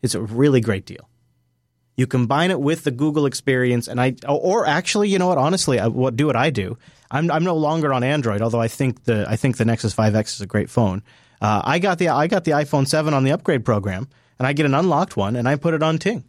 It's 0.01 0.15
a 0.15 0.21
really 0.21 0.59
great 0.59 0.87
deal. 0.87 1.07
You 1.97 2.05
combine 2.05 2.51
it 2.51 2.61
with 2.61 2.83
the 2.83 2.91
Google 2.91 3.25
experience, 3.25 3.87
and 3.87 3.99
I, 3.99 4.15
or 4.27 4.67
actually, 4.67 5.09
you 5.09 5.17
know 5.17 5.27
what? 5.27 5.39
Honestly, 5.39 5.79
I, 5.79 5.87
what 5.87 6.15
do 6.15 6.27
what 6.27 6.35
I 6.35 6.51
do. 6.51 6.77
I'm 7.09 7.31
I'm 7.31 7.43
no 7.43 7.55
longer 7.55 7.91
on 7.91 8.03
Android, 8.03 8.41
although 8.41 8.61
I 8.61 8.67
think 8.67 9.05
the 9.05 9.25
I 9.27 9.35
think 9.35 9.57
the 9.57 9.65
Nexus 9.65 9.95
5X 9.95 10.35
is 10.35 10.41
a 10.41 10.45
great 10.45 10.69
phone. 10.69 11.01
Uh, 11.41 11.61
I 11.63 11.79
got 11.79 11.97
the 11.97 12.09
I 12.09 12.27
got 12.27 12.43
the 12.43 12.51
iPhone 12.51 12.87
7 12.87 13.13
on 13.15 13.23
the 13.23 13.31
upgrade 13.31 13.65
program, 13.65 14.07
and 14.37 14.47
I 14.47 14.53
get 14.53 14.67
an 14.67 14.75
unlocked 14.75 15.17
one, 15.17 15.35
and 15.35 15.49
I 15.49 15.55
put 15.55 15.73
it 15.73 15.81
on 15.81 15.97
Ting. 15.97 16.23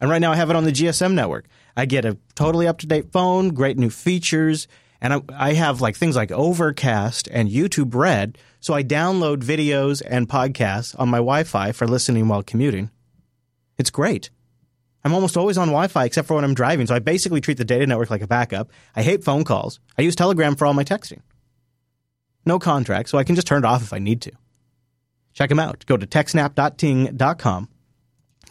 And 0.00 0.10
right 0.10 0.20
now, 0.20 0.32
I 0.32 0.36
have 0.36 0.50
it 0.50 0.56
on 0.56 0.64
the 0.64 0.72
GSM 0.72 1.14
network. 1.14 1.46
I 1.76 1.86
get 1.86 2.04
a 2.04 2.18
totally 2.34 2.66
up 2.66 2.78
to 2.78 2.86
date 2.86 3.12
phone, 3.12 3.50
great 3.50 3.78
new 3.78 3.90
features, 3.90 4.66
and 5.00 5.14
I, 5.14 5.20
I 5.32 5.52
have 5.52 5.80
like 5.80 5.96
things 5.96 6.16
like 6.16 6.32
Overcast 6.32 7.28
and 7.30 7.48
YouTube 7.48 7.94
Red. 7.94 8.36
So 8.60 8.74
I 8.74 8.82
download 8.82 9.44
videos 9.44 10.02
and 10.04 10.28
podcasts 10.28 10.98
on 10.98 11.08
my 11.08 11.18
Wi-Fi 11.18 11.72
for 11.72 11.86
listening 11.86 12.26
while 12.26 12.42
commuting. 12.42 12.90
It's 13.78 13.90
great. 13.90 14.30
I'm 15.04 15.12
almost 15.12 15.36
always 15.36 15.58
on 15.58 15.68
Wi-Fi 15.68 16.04
except 16.04 16.26
for 16.26 16.34
when 16.34 16.44
I'm 16.44 16.54
driving, 16.54 16.86
so 16.86 16.94
I 16.94 16.98
basically 16.98 17.40
treat 17.40 17.58
the 17.58 17.64
data 17.64 17.86
network 17.86 18.10
like 18.10 18.22
a 18.22 18.26
backup. 18.26 18.70
I 18.96 19.02
hate 19.02 19.22
phone 19.22 19.44
calls. 19.44 19.78
I 19.98 20.02
use 20.02 20.16
Telegram 20.16 20.56
for 20.56 20.66
all 20.66 20.74
my 20.74 20.84
texting. 20.84 21.20
No 22.46 22.58
contract, 22.58 23.08
so 23.10 23.18
I 23.18 23.24
can 23.24 23.34
just 23.34 23.46
turn 23.46 23.64
it 23.64 23.66
off 23.66 23.82
if 23.82 23.92
I 23.92 23.98
need 23.98 24.22
to. 24.22 24.32
Check 25.34 25.50
them 25.50 25.58
out. 25.58 25.84
Go 25.86 25.96
to 25.96 26.06
techsnap.ting.com. 26.06 27.68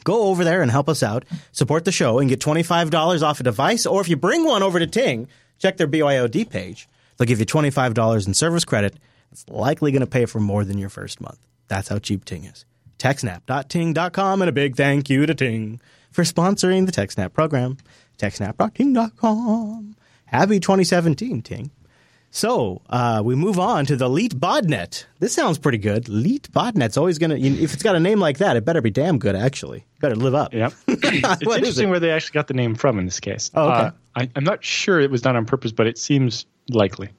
Go 0.03 0.23
over 0.23 0.43
there 0.43 0.61
and 0.61 0.69
help 0.69 0.89
us 0.89 1.01
out. 1.01 1.25
Support 1.51 1.85
the 1.85 1.91
show 1.91 2.19
and 2.19 2.29
get 2.29 2.41
$25 2.41 3.23
off 3.23 3.39
a 3.39 3.43
device, 3.43 3.85
or 3.85 4.01
if 4.01 4.09
you 4.09 4.17
bring 4.17 4.45
one 4.45 4.61
over 4.61 4.79
to 4.79 4.87
Ting, 4.87 5.27
check 5.59 5.77
their 5.77 5.87
BYOD 5.87 6.49
page. 6.49 6.87
They'll 7.17 7.27
give 7.27 7.39
you 7.39 7.45
$25 7.45 8.27
in 8.27 8.33
service 8.33 8.65
credit. 8.65 8.95
It's 9.31 9.47
likely 9.47 9.91
going 9.91 10.01
to 10.01 10.07
pay 10.07 10.25
for 10.25 10.39
more 10.39 10.65
than 10.65 10.77
your 10.77 10.89
first 10.89 11.21
month. 11.21 11.39
That's 11.67 11.87
how 11.87 11.99
cheap 11.99 12.25
Ting 12.25 12.43
is. 12.43 12.65
TechSnap.ting.com 12.99 14.41
and 14.41 14.49
a 14.49 14.53
big 14.53 14.75
thank 14.75 15.09
you 15.09 15.25
to 15.25 15.33
Ting 15.33 15.81
for 16.14 16.24
sponsoring 16.24 16.86
the 16.86 16.91
TechSnap 16.91 17.34
program. 17.34 17.78
TechSnap.ting.com. 18.20 19.95
Happy 20.26 20.59
2017, 20.59 21.41
Ting. 21.41 21.72
So 22.36 22.82
uh, 22.89 23.22
we 23.24 23.36
move 23.36 23.59
on 23.59 23.86
to 23.86 23.95
the 23.95 24.09
Leet 24.09 24.39
botnet. 24.39 25.05
This 25.20 25.34
sounds 25.34 25.59
pretty 25.59 25.78
good. 25.78 26.09
Leet 26.09 26.49
botnet's 26.51 26.97
always 26.97 27.20
going 27.20 27.30
to, 27.30 27.39
if 27.39 27.74
it's 27.74 27.84
got 27.84 27.95
a 27.95 27.99
name 27.99 28.20
like 28.20 28.39
that, 28.39 28.57
it 28.57 28.66
better 28.66 28.82
be 28.82 28.89
damn 28.89 29.20
good, 29.20 29.36
actually. 29.36 29.86
Better 29.99 30.16
live 30.16 30.34
up. 30.34 30.51
Yep. 30.51 30.74
it's 30.88 31.43
interesting 31.43 31.89
it? 31.89 31.91
where 31.91 31.99
they 31.99 32.09
actually 32.09 32.34
got 32.34 32.47
the 32.47 32.55
name 32.55 32.74
from 32.74 32.97
in 32.97 33.05
this 33.05 33.20
case. 33.20 33.51
Oh, 33.53 33.70
okay. 33.70 33.80
Uh, 33.80 33.91
I, 34.16 34.30
I'm 34.36 34.43
not 34.43 34.64
sure 34.64 34.99
it 34.99 35.11
was 35.11 35.22
done 35.22 35.36
on 35.36 35.45
purpose, 35.45 35.72
but 35.72 35.86
it 35.86 35.99
seems 35.99 36.47
likely. 36.70 37.09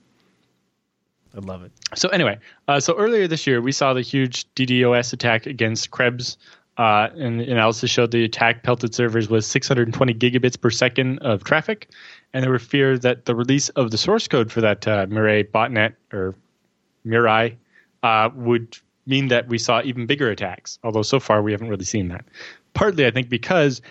I 1.37 1.41
love 1.41 1.63
it. 1.63 1.71
So 1.95 2.09
anyway, 2.09 2.39
uh, 2.67 2.81
so 2.81 2.97
earlier 2.97 3.29
this 3.29 3.47
year 3.47 3.61
we 3.61 3.73
saw 3.73 3.93
the 3.93 4.03
huge 4.03 4.53
DDoS 4.55 5.13
attack 5.13 5.47
against 5.47 5.91
Krebs, 5.91 6.39
uh, 6.79 7.09
and 7.17 7.41
analysis 7.41 7.91
showed 7.91 8.11
the 8.11 8.25
attack 8.25 8.63
pelted 8.63 8.95
servers 8.95 9.29
was 9.29 9.47
620 9.47 10.15
gigabits 10.15 10.61
per 10.61 10.71
second 10.71 11.19
of 11.21 11.45
traffic, 11.45 11.89
and 12.33 12.43
there 12.43 12.51
were 12.51 12.59
fears 12.59 13.01
that 13.01 13.25
the 13.27 13.35
release 13.35 13.69
of 13.71 13.91
the 13.91 13.99
source 13.99 14.27
code 14.29 14.51
for 14.51 14.61
that 14.61 14.87
uh, 14.89 15.07
Mirai 15.07 15.49
botnet 15.49 15.95
or 16.13 16.35
Mirai 17.07 17.57
uh, 18.03 18.31
would 18.35 18.77
mean 19.07 19.29
that 19.29 19.49
we 19.49 19.59
saw 19.59 19.83
even 19.83 20.07
bigger 20.07 20.31
attacks. 20.31 20.79
Although 20.83 21.03
so 21.03 21.21
far 21.21 21.43
we 21.43 21.53
haven't 21.53 21.69
really 21.69 21.85
seen 21.85 22.09
that. 22.09 22.25
Partly, 22.73 23.07
I 23.07 23.11
think, 23.11 23.29
because 23.29 23.83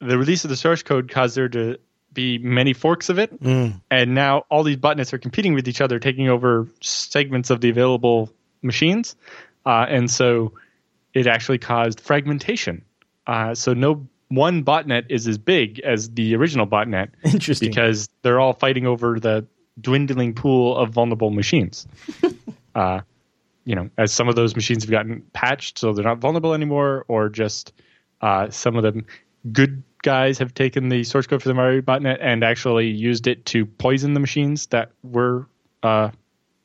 the 0.00 0.18
release 0.18 0.44
of 0.44 0.50
the 0.50 0.56
source 0.56 0.82
code 0.82 1.10
caused 1.10 1.36
there 1.36 1.48
to 1.50 1.78
be 2.14 2.38
many 2.38 2.72
forks 2.72 3.10
of 3.10 3.18
it, 3.18 3.38
Mm. 3.42 3.80
and 3.90 4.14
now 4.14 4.44
all 4.50 4.62
these 4.64 4.76
botnets 4.78 5.12
are 5.12 5.18
competing 5.18 5.54
with 5.54 5.68
each 5.68 5.80
other, 5.80 5.98
taking 5.98 6.28
over 6.28 6.66
segments 6.80 7.50
of 7.50 7.60
the 7.60 7.68
available 7.68 8.32
machines, 8.62 9.14
uh, 9.66 9.86
and 9.88 10.10
so 10.10 10.52
it 11.18 11.26
actually 11.26 11.58
caused 11.58 12.00
fragmentation. 12.00 12.84
Uh, 13.26 13.54
so 13.54 13.74
no 13.74 14.06
one 14.28 14.64
botnet 14.64 15.04
is 15.08 15.26
as 15.26 15.36
big 15.36 15.80
as 15.80 16.10
the 16.10 16.36
original 16.36 16.66
botnet 16.66 17.08
Interesting. 17.24 17.68
because 17.68 18.08
they're 18.22 18.38
all 18.38 18.52
fighting 18.52 18.86
over 18.86 19.18
the 19.18 19.44
dwindling 19.80 20.34
pool 20.34 20.76
of 20.76 20.90
vulnerable 20.90 21.30
machines. 21.30 21.86
uh, 22.74 23.00
you 23.64 23.74
know, 23.74 23.90
as 23.98 24.12
some 24.12 24.28
of 24.28 24.36
those 24.36 24.54
machines 24.54 24.84
have 24.84 24.90
gotten 24.90 25.22
patched, 25.32 25.78
so 25.78 25.92
they're 25.92 26.04
not 26.04 26.18
vulnerable 26.18 26.54
anymore, 26.54 27.04
or 27.08 27.28
just 27.28 27.72
uh, 28.20 28.48
some 28.48 28.76
of 28.76 28.82
them 28.82 29.04
good 29.52 29.82
guys 30.02 30.38
have 30.38 30.54
taken 30.54 30.88
the 30.88 31.02
source 31.02 31.26
code 31.26 31.42
for 31.42 31.48
the 31.48 31.54
Mirai 31.54 31.82
botnet 31.82 32.18
and 32.20 32.44
actually 32.44 32.86
used 32.86 33.26
it 33.26 33.44
to 33.46 33.66
poison 33.66 34.14
the 34.14 34.20
machines 34.20 34.66
that 34.68 34.92
were 35.02 35.48
uh, 35.82 36.10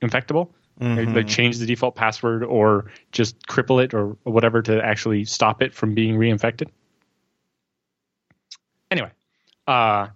infectable. 0.01 0.49
They, 0.77 1.05
they 1.05 1.23
change 1.23 1.59
the 1.59 1.65
default 1.65 1.95
password 1.95 2.43
or 2.43 2.91
just 3.11 3.47
cripple 3.47 3.83
it 3.83 3.93
or 3.93 4.17
whatever 4.23 4.61
to 4.63 4.83
actually 4.83 5.25
stop 5.25 5.61
it 5.61 5.73
from 5.73 5.93
being 5.93 6.17
reinfected. 6.17 6.69
Anyway, 8.89 9.11
uh, 9.67 10.07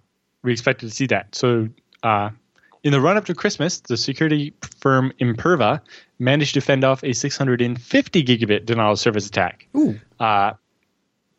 we 0.42 0.52
expected 0.52 0.88
to 0.88 0.94
see 0.94 1.06
that. 1.06 1.34
So, 1.34 1.68
uh, 2.02 2.30
in 2.84 2.92
the 2.92 3.00
run 3.00 3.16
up 3.16 3.24
to 3.26 3.34
Christmas, 3.34 3.80
the 3.80 3.96
security 3.96 4.54
firm 4.80 5.12
Imperva 5.20 5.80
managed 6.18 6.54
to 6.54 6.60
fend 6.60 6.84
off 6.84 7.02
a 7.02 7.12
650 7.12 8.24
gigabit 8.24 8.66
denial 8.66 8.92
of 8.92 9.00
service 9.00 9.26
attack. 9.26 9.66
Ooh. 9.76 9.98
Uh, 10.20 10.52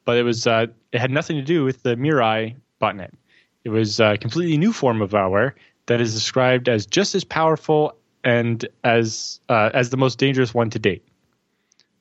but 0.05 0.17
it 0.17 0.23
was 0.23 0.47
uh, 0.47 0.67
it 0.91 0.99
had 0.99 1.11
nothing 1.11 1.37
to 1.37 1.43
do 1.43 1.63
with 1.63 1.83
the 1.83 1.95
Mirai 1.95 2.55
botnet. 2.81 3.11
It 3.63 3.69
was 3.69 3.99
a 3.99 4.17
completely 4.17 4.57
new 4.57 4.73
form 4.73 5.01
of 5.01 5.11
malware 5.11 5.53
that 5.85 6.01
is 6.01 6.13
described 6.13 6.69
as 6.69 6.85
just 6.85 7.15
as 7.15 7.23
powerful 7.23 7.95
and 8.23 8.67
as 8.83 9.39
uh, 9.49 9.69
as 9.73 9.89
the 9.89 9.97
most 9.97 10.17
dangerous 10.17 10.53
one 10.53 10.69
to 10.71 10.79
date. 10.79 11.05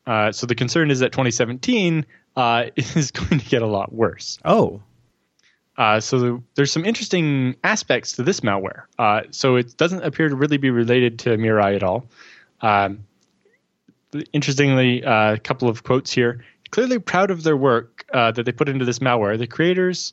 Uh, 0.07 0.33
so 0.33 0.47
the 0.47 0.55
concern 0.55 0.91
is 0.91 1.01
that 1.01 1.13
2017 1.13 2.07
uh, 2.37 2.65
is 2.77 3.11
going 3.11 3.41
to 3.41 3.47
get 3.47 3.63
a 3.63 3.67
lot 3.67 3.93
worse. 3.93 4.39
Oh. 4.45 4.83
Uh, 5.77 6.01
so 6.01 6.19
the, 6.19 6.43
there's 6.57 6.73
some 6.73 6.85
interesting 6.85 7.55
aspects 7.63 8.13
to 8.13 8.25
this 8.25 8.41
malware. 8.41 8.85
Uh, 8.99 9.23
so 9.31 9.57
it 9.57 9.77
doesn't 9.77 10.03
appear 10.03 10.29
to 10.29 10.35
really 10.35 10.57
be 10.57 10.71
related 10.71 11.21
to 11.21 11.31
Mirai 11.37 11.77
at 11.77 11.85
all. 11.85 12.07
Um, 12.61 13.05
interestingly, 14.33 15.05
uh, 15.05 15.35
a 15.35 15.39
couple 15.39 15.69
of 15.69 15.85
quotes 15.85 16.11
here. 16.11 16.45
Clearly 16.71 16.99
proud 16.99 17.31
of 17.31 17.45
their 17.45 17.57
work 17.57 18.05
uh, 18.13 18.33
that 18.33 18.45
they 18.45 18.53
put 18.53 18.69
into 18.69 18.85
this 18.85 18.99
malware, 18.99 19.39
the 19.39 19.47
creators, 19.47 20.13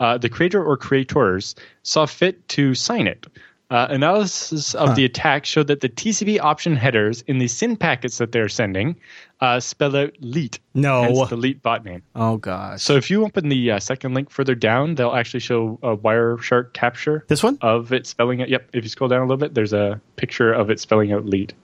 uh, 0.00 0.18
the 0.18 0.28
creator 0.28 0.62
or 0.62 0.76
creators, 0.76 1.54
saw 1.82 2.04
fit 2.04 2.46
to 2.48 2.74
sign 2.74 3.06
it. 3.06 3.26
Uh, 3.68 3.88
analysis 3.90 4.76
of 4.76 4.94
the 4.94 5.04
attack 5.04 5.44
showed 5.44 5.66
that 5.66 5.80
the 5.80 5.88
TCP 5.88 6.38
option 6.38 6.76
headers 6.76 7.22
in 7.22 7.38
the 7.38 7.48
SYN 7.48 7.76
packets 7.76 8.18
that 8.18 8.30
they're 8.30 8.48
sending 8.48 8.94
uh, 9.40 9.58
spell 9.58 9.96
out 9.96 10.12
LEET, 10.20 10.60
No. 10.74 11.24
the 11.26 11.36
LEET 11.36 11.62
bot 11.62 11.84
name. 11.84 12.02
Oh 12.14 12.36
gosh. 12.36 12.80
So 12.80 12.94
if 12.94 13.10
you 13.10 13.24
open 13.24 13.48
the 13.48 13.72
uh, 13.72 13.80
second 13.80 14.14
link 14.14 14.30
further 14.30 14.54
down, 14.54 14.94
they'll 14.94 15.14
actually 15.14 15.40
show 15.40 15.80
a 15.82 15.96
Wireshark 15.96 16.74
capture 16.74 17.24
this 17.26 17.42
one? 17.42 17.58
of 17.60 17.92
it 17.92 18.06
spelling 18.06 18.38
it. 18.38 18.48
Yep. 18.48 18.68
If 18.72 18.84
you 18.84 18.88
scroll 18.88 19.08
down 19.08 19.18
a 19.22 19.24
little 19.24 19.36
bit, 19.36 19.54
there's 19.54 19.72
a 19.72 20.00
picture 20.14 20.52
of 20.52 20.70
it 20.70 20.78
spelling 20.78 21.10
out 21.12 21.26
LEET. 21.26 21.52
A 21.52 21.56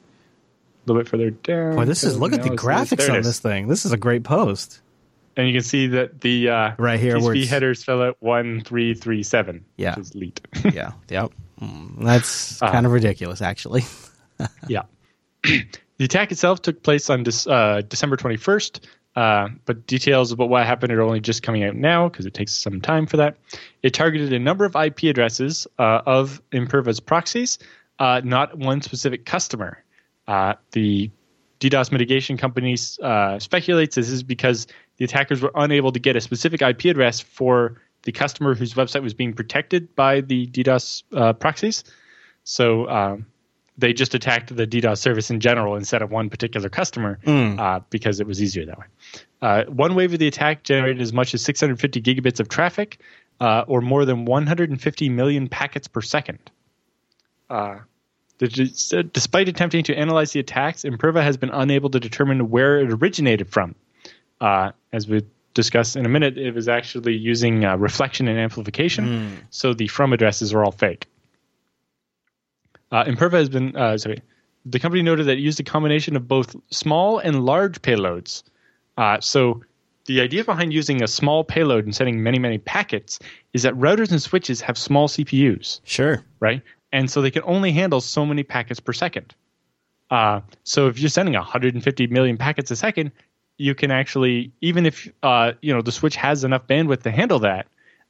little 0.91 1.01
bit 1.05 1.09
further 1.09 1.31
down. 1.31 1.77
Boy, 1.77 1.85
this 1.85 2.03
is 2.03 2.19
look 2.19 2.33
at 2.33 2.43
the 2.43 2.51
graphics 2.51 3.09
on 3.09 3.23
this 3.23 3.39
thing. 3.39 3.69
This 3.69 3.85
is 3.87 3.93
a 3.93 3.97
great 3.97 4.25
post. 4.25 4.81
and 5.37 5.47
you 5.47 5.55
can 5.55 5.63
see 5.63 5.87
that 5.87 6.21
the 6.21 6.49
uh, 6.49 6.73
Right 6.79 6.99
here 6.99 7.15
TCP 7.19 7.47
headers 7.47 7.79
spell 7.79 8.03
out 8.03 8.17
one 8.19 8.61
three 8.63 8.93
three 8.95 9.23
seven. 9.23 9.65
Yeah. 9.77 9.91
which 9.95 10.07
is 10.07 10.15
lead. 10.17 10.41
Yeah. 10.75 10.91
Yep. 11.09 11.31
Mm, 11.63 12.05
That's 12.05 12.61
Uh-huh. 12.61 12.73
kind 12.73 12.87
of 12.87 12.93
ridiculous, 12.93 13.41
actually. 13.43 13.85
yeah. 14.69 14.83
the 15.45 16.05
attack 16.05 16.33
itself 16.33 16.63
took 16.63 16.83
place 16.83 17.09
on 17.11 17.25
uh, 17.49 17.83
December 17.83 18.17
21st, 18.17 18.81
uh, 19.15 19.49
but 19.67 19.87
details 19.87 20.33
about 20.33 20.49
what 20.49 20.67
happened 20.67 20.93
are 20.93 21.03
only 21.03 21.21
just 21.21 21.43
coming 21.43 21.65
out 21.65 21.75
now 21.77 22.09
because 22.09 22.27
it 22.27 22.35
takes 22.35 22.53
some 22.53 22.81
time 22.81 23.07
for 23.07 23.19
that. 23.19 23.37
It 23.83 23.95
targeted 23.95 24.33
a 24.33 24.39
number 24.39 24.65
of 24.65 24.75
IP 24.75 25.05
addresses 25.05 25.67
uh, 25.79 26.01
of 26.07 26.41
Imperva's 26.53 27.01
proxies, 27.01 27.59
uh, 27.99 28.21
not 28.25 28.57
one 28.59 28.81
specific 28.83 29.25
customer. 29.27 29.83
Uh, 30.27 30.55
the 30.73 31.11
DDoS 31.61 31.93
mitigation 31.93 32.37
company 32.37 32.77
uh, 33.03 33.39
speculates 33.39 33.95
this 33.97 34.09
is 34.09 34.23
because 34.23 34.67
the 34.97 35.05
attackers 35.05 35.41
were 35.43 35.53
unable 35.55 35.93
to 35.93 36.01
get 36.01 36.17
a 36.17 36.21
specific 36.21 36.61
IP 36.63 36.87
address 36.87 37.21
for 37.21 37.81
the 38.03 38.13
customer 38.13 38.55
whose 38.55 38.75
website 38.75 39.03
was 39.03 39.15
being 39.15 39.33
protected 39.33 39.95
by 39.95 40.21
the 40.21 40.47
DDoS 40.49 41.03
uh, 41.13 41.33
proxies. 41.35 41.85
So 42.45 42.89
um, 42.89 43.27
they 43.79 43.93
just 43.93 44.15
attacked 44.15 44.55
the 44.55 44.67
DDoS 44.67 44.99
service 44.99 45.31
in 45.31 45.41
general 45.41 45.77
instead 45.77 46.03
of 46.03 46.11
one 46.11 46.29
particular 46.31 46.69
customer 46.69 47.19
uh, 47.61 47.81
because 47.91 48.21
it 48.21 48.27
was 48.27 48.43
easier 48.43 48.67
that 48.67 48.79
way. 48.79 48.87
Uh, 49.41 49.65
one 49.65 49.95
wave 49.95 50.13
of 50.13 50.19
the 50.19 50.27
attack 50.27 50.63
generated 50.65 51.01
as 51.01 51.13
much 51.13 51.35
as 51.35 51.43
650 51.43 52.01
gigabits 52.03 52.41
of 52.41 52.49
traffic, 52.49 52.99
uh, 53.41 53.65
or 53.67 53.81
more 53.81 54.05
than 54.05 54.25
150 54.25 55.09
million 55.09 55.49
packets 55.49 55.89
per 55.89 56.01
second. 56.01 56.39
Uh, 57.51 57.79
the- 58.39 59.09
despite 59.13 59.49
attempting 59.49 59.85
to 59.85 59.95
analyze 59.95 60.33
the 60.33 60.41
attacks, 60.41 60.83
Imperva 60.83 61.23
has 61.23 61.37
been 61.37 61.51
unable 61.51 61.91
to 61.91 62.01
determine 62.01 62.51
where 62.51 62.79
it 62.81 62.93
originated 62.93 63.49
from. 63.51 63.75
Uh, 64.41 64.73
as 64.93 65.07
we 65.09 65.23
discuss 65.55 65.97
in 65.97 66.07
a 66.07 66.09
minute, 66.09 66.39
it 66.39 66.55
was 66.55 66.69
actually 66.69 67.15
using 67.15 67.65
uh, 67.65 67.77
reflection 67.77 68.29
and 68.29 68.39
amplification, 68.39 69.39
so 69.51 69.75
the 69.75 69.87
from 69.89 70.13
addresses 70.13 70.53
are 70.55 70.65
all 70.65 70.73
fake. 70.73 71.07
Uh, 72.91 73.05
Imperva 73.05 73.33
has 73.33 73.49
been 73.49 73.75
uh, 73.77 73.97
sorry. 73.97 74.23
The 74.67 74.79
company 74.79 75.03
noted 75.03 75.27
that 75.27 75.33
it 75.39 75.41
used 75.41 75.59
a 75.61 75.65
combination 75.65 76.15
of 76.15 76.29
both 76.29 76.55
small 76.71 77.19
and 77.19 77.45
large 77.45 77.83
payloads. 77.83 78.43
Uh, 78.97 79.19
so 79.21 79.63
the 80.07 80.21
idea 80.21 80.45
behind 80.45 80.73
using 80.73 81.03
a 81.03 81.09
small 81.09 81.43
payload 81.43 81.85
and 81.85 81.95
sending 81.95 82.23
many 82.23 82.39
many 82.39 82.59
packets 82.59 83.19
is 83.53 83.63
that 83.63 83.75
routers 83.75 84.11
and 84.11 84.21
switches 84.23 84.61
have 84.61 84.77
small 84.79 85.09
CPUs, 85.09 85.81
Sure. 85.85 86.23
right? 86.41 86.63
And 86.93 87.11
so 87.11 87.23
they 87.23 87.31
can 87.31 87.43
only 87.45 87.73
handle 87.73 88.01
so 88.01 88.27
many 88.27 88.43
packets 88.43 88.79
per 88.79 88.93
second. 88.93 89.35
Uh, 90.11 90.41
so 90.65 90.89
if 90.89 90.99
you're 90.99 91.09
sending 91.09 91.35
150 91.35 92.07
million 92.09 92.37
packets 92.37 92.71
a 92.71 92.77
second, 92.77 93.13
you 93.59 93.75
can 93.75 93.91
actually, 93.91 94.53
even 94.61 94.87
if 94.87 95.09
uh, 95.23 95.53
you 95.61 95.73
know 95.73 95.83
the 95.83 95.93
switch 95.93 96.17
has 96.17 96.45
enough 96.45 96.67
bandwidth 96.67 97.03
to 97.03 97.11
handle 97.11 97.39
that, 97.41 97.67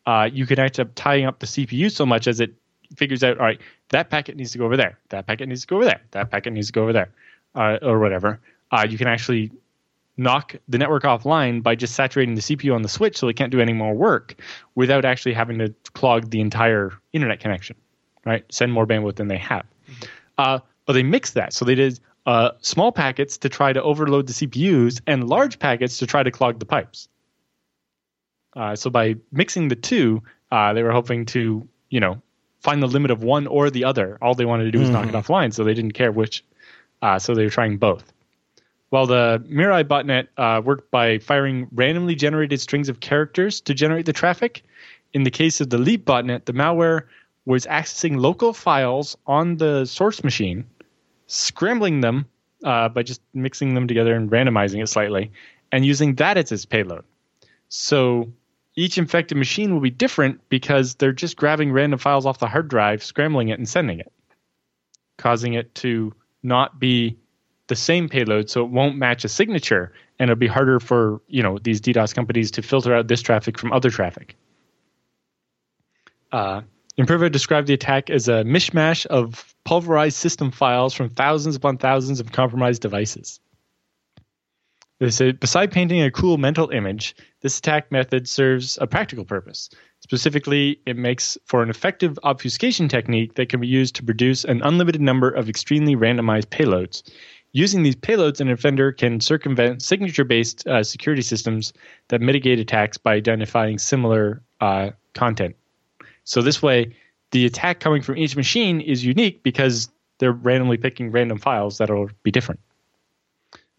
uh, 0.07 0.29
you 0.33 0.47
can 0.47 0.59
end 0.59 0.79
up 0.81 0.89
tying 0.95 1.27
up 1.27 1.39
the 1.39 1.47
CPU 1.47 1.91
so 1.91 2.07
much 2.07 2.27
as 2.27 2.41
it 2.41 2.55
figures 2.97 3.23
out, 3.25 3.39
all 3.39 3.45
right, 3.45 3.61
that 3.91 4.11
packet 4.11 4.37
needs 4.37 4.53
to 4.53 4.59
go 4.59 4.65
over 4.65 4.77
there, 4.77 4.99
that 5.11 5.27
packet 5.27 5.49
needs 5.49 5.63
to 5.63 5.67
go 5.67 5.77
over 5.77 5.85
there, 5.85 6.01
that 6.13 6.31
packet 6.31 6.53
needs 6.53 6.69
to 6.69 6.73
go 6.73 6.83
over 6.83 6.93
there, 6.93 7.11
uh, 7.55 7.79
or 7.83 7.99
whatever. 7.99 8.41
Uh, 8.71 8.87
you 8.89 8.99
can 8.99 9.07
actually 9.07 9.51
knock 10.17 10.55
the 10.69 10.79
network 10.79 11.05
offline 11.05 11.63
by 11.63 11.75
just 11.75 11.95
saturating 11.95 12.35
the 12.35 12.41
CPU 12.41 12.75
on 12.75 12.83
the 12.83 12.89
switch 12.89 13.17
so 13.17 13.29
it 13.29 13.37
can't 13.37 13.51
do 13.51 13.61
any 13.61 13.73
more 13.73 13.95
work 13.95 14.35
without 14.75 15.05
actually 15.05 15.33
having 15.33 15.59
to 15.59 15.75
clog 15.95 16.31
the 16.31 16.41
entire 16.41 16.93
internet 17.13 17.41
connection, 17.41 17.77
right? 18.25 18.45
Send 18.51 18.73
more 18.73 18.87
bandwidth 18.87 19.17
than 19.17 19.29
they 19.29 19.39
have. 19.39 19.65
Uh, 20.39 20.59
but 20.87 20.95
they 20.95 21.03
mixed 21.03 21.35
that. 21.35 21.53
So 21.53 21.65
they 21.65 21.75
did 21.75 21.99
uh, 22.27 22.51
small 22.61 22.93
packets 22.93 23.39
to 23.39 23.49
try 23.49 23.73
to 23.73 23.83
overload 23.83 24.27
the 24.27 24.33
CPUs 24.33 25.01
and 25.07 25.29
large 25.29 25.59
packets 25.59 25.99
to 25.99 26.07
try 26.07 26.23
to 26.23 26.31
clog 26.31 26.59
the 26.59 26.67
pipes. 26.67 27.09
Uh, 28.55 28.77
so 28.77 28.91
by 28.91 29.17
mixing 29.33 29.69
the 29.69 29.77
two, 29.77 30.23
uh, 30.51 30.73
they 30.73 30.83
were 30.83 30.93
hoping 30.93 31.27
to, 31.27 31.67
you 31.91 32.01
know, 32.01 32.21
find 32.61 32.83
the 32.83 32.87
limit 32.87 33.11
of 33.11 33.23
one 33.23 33.47
or 33.47 33.71
the 33.71 33.85
other. 33.85 34.19
All 34.23 34.35
they 34.35 34.45
wanted 34.45 34.65
to 34.65 34.71
do 34.71 34.79
was 34.79 34.91
knock 34.91 35.07
it 35.07 35.15
offline, 35.15 35.53
so 35.53 35.65
they 35.65 35.75
didn't 35.75 35.93
care 35.93 36.13
which. 36.13 36.45
Uh, 37.01 37.19
so 37.19 37.35
they 37.35 37.45
were 37.45 37.51
trying 37.51 37.79
both. 37.79 38.13
Well, 38.93 39.07
the 39.07 39.43
Mirai 39.49 39.85
botnet 39.85 40.29
uh, 40.37 40.61
worked 40.61 40.91
by 40.91 41.19
firing 41.19 41.67
randomly 41.73 42.15
generated 42.15 42.61
strings 42.61 42.89
of 42.91 43.01
characters 43.01 43.63
to 43.63 43.75
generate 43.75 44.07
the 44.07 44.13
traffic. 44.13 44.63
In 45.15 45.25
the 45.25 45.31
case 45.31 45.61
of 45.61 45.71
the 45.71 45.79
Leet 45.79 46.05
botnet, 46.05 46.45
the 46.45 46.53
malware 46.53 47.05
was 47.45 47.67
accessing 47.67 48.19
local 48.21 48.53
files 48.53 49.17
on 49.27 49.57
the 49.57 49.87
source 49.87 50.23
machine, 50.23 50.67
scrambling 51.27 52.01
them 52.01 52.27
uh, 52.65 52.89
by 52.89 53.03
just 53.03 53.21
mixing 53.35 53.75
them 53.75 53.89
together 53.89 54.15
and 54.15 54.31
randomizing 54.31 54.83
it 54.83 54.89
slightly, 54.89 55.33
and 55.71 55.85
using 55.85 56.15
that 56.17 56.37
as 56.37 56.53
its 56.53 56.65
payload. 56.65 57.05
So 57.69 58.33
each 58.77 58.99
infected 58.99 59.37
machine 59.37 59.73
will 59.73 59.81
be 59.81 59.91
different 59.91 60.41
because 60.49 60.95
they're 60.95 61.13
just 61.13 61.37
grabbing 61.37 61.73
random 61.73 61.99
files 61.99 62.27
off 62.27 62.39
the 62.39 62.49
hard 62.49 62.69
drive, 62.69 63.03
scrambling 63.03 63.49
it, 63.49 63.59
and 63.59 63.69
sending 63.69 64.01
it. 64.01 64.13
causing 65.19 65.55
it 65.55 65.75
to 65.77 66.13
not 66.43 66.79
be 66.81 67.17
the 67.69 67.77
same 67.77 68.09
payload, 68.09 68.51
so 68.51 68.65
it 68.65 68.71
won't 68.71 68.97
match 68.97 69.25
a 69.25 69.29
signature, 69.29 69.93
and 70.19 70.31
it'll 70.31 70.39
be 70.39 70.49
harder 70.49 70.81
for 70.81 71.21
you 71.29 71.43
know 71.43 71.59
these 71.59 71.81
DDoS 71.81 72.15
companies 72.15 72.51
to 72.51 72.63
filter 72.63 72.95
out 72.95 73.09
this 73.09 73.23
traffic 73.23 73.57
from 73.59 73.73
other 73.73 73.91
traffic. 73.91 74.37
Uh, 76.33 76.63
Imperva 76.99 77.33
described 77.33 77.67
the 77.67 77.75
attack 77.75 78.11
as 78.11 78.29
a 78.29 78.45
mishmash 78.45 79.07
of 79.07 79.55
pulverized 79.65 80.17
system 80.17 80.51
files 80.51 80.93
from 80.93 81.09
thousands 81.09 81.57
upon 81.57 81.79
thousands 81.79 82.21
of 82.21 82.33
compromised 82.33 82.83
devices. 82.83 83.41
They 84.99 85.11
say, 85.11 85.33
beside 85.33 85.73
painting 85.73 86.03
a 86.03 86.11
cool 86.13 86.39
mental 86.39 86.71
image, 86.71 87.17
this 87.41 87.59
attack 87.59 87.91
method 87.91 88.29
serves 88.29 88.79
a 88.81 88.87
practical 88.87 89.25
purpose. 89.25 89.69
Specifically, 90.01 90.79
it 90.87 90.97
makes 90.97 91.37
for 91.45 91.63
an 91.63 91.71
effective 91.71 92.19
obfuscation 92.23 92.89
technique 92.89 93.35
that 93.35 93.49
can 93.49 93.61
be 93.61 93.67
used 93.67 93.97
to 93.97 94.05
produce 94.05 94.45
an 94.45 94.63
unlimited 94.63 95.01
number 95.01 95.29
of 95.31 95.49
extremely 95.49 95.97
randomized 95.97 96.47
payloads. 96.47 97.03
Using 97.53 97.83
these 97.83 97.97
payloads, 97.97 98.41
an 98.41 98.51
offender 98.51 98.93
can 98.93 99.21
circumvent 99.21 99.83
signature 99.83 100.25
based 100.25 100.67
uh, 100.69 100.85
security 100.85 101.23
systems 101.23 101.73
that 102.09 102.21
mitigate 102.21 102.61
attacks 102.61 102.97
by 102.97 103.15
identifying 103.15 103.79
similar 103.79 104.43
uh, 104.61 104.91
content. 105.15 105.57
So, 106.25 106.43
this 106.43 106.63
way, 106.63 106.95
the 107.31 107.47
attack 107.47 107.81
coming 107.81 108.03
from 108.03 108.19
each 108.19 108.37
machine 108.37 108.81
is 108.81 109.05
unique 109.05 109.43
because 109.43 109.91
they're 110.19 110.33
randomly 110.33 110.77
picking 110.77 111.11
random 111.11 111.39
files 111.39 111.79
that'll 111.79 112.11
be 112.23 112.31
different. 112.31 112.61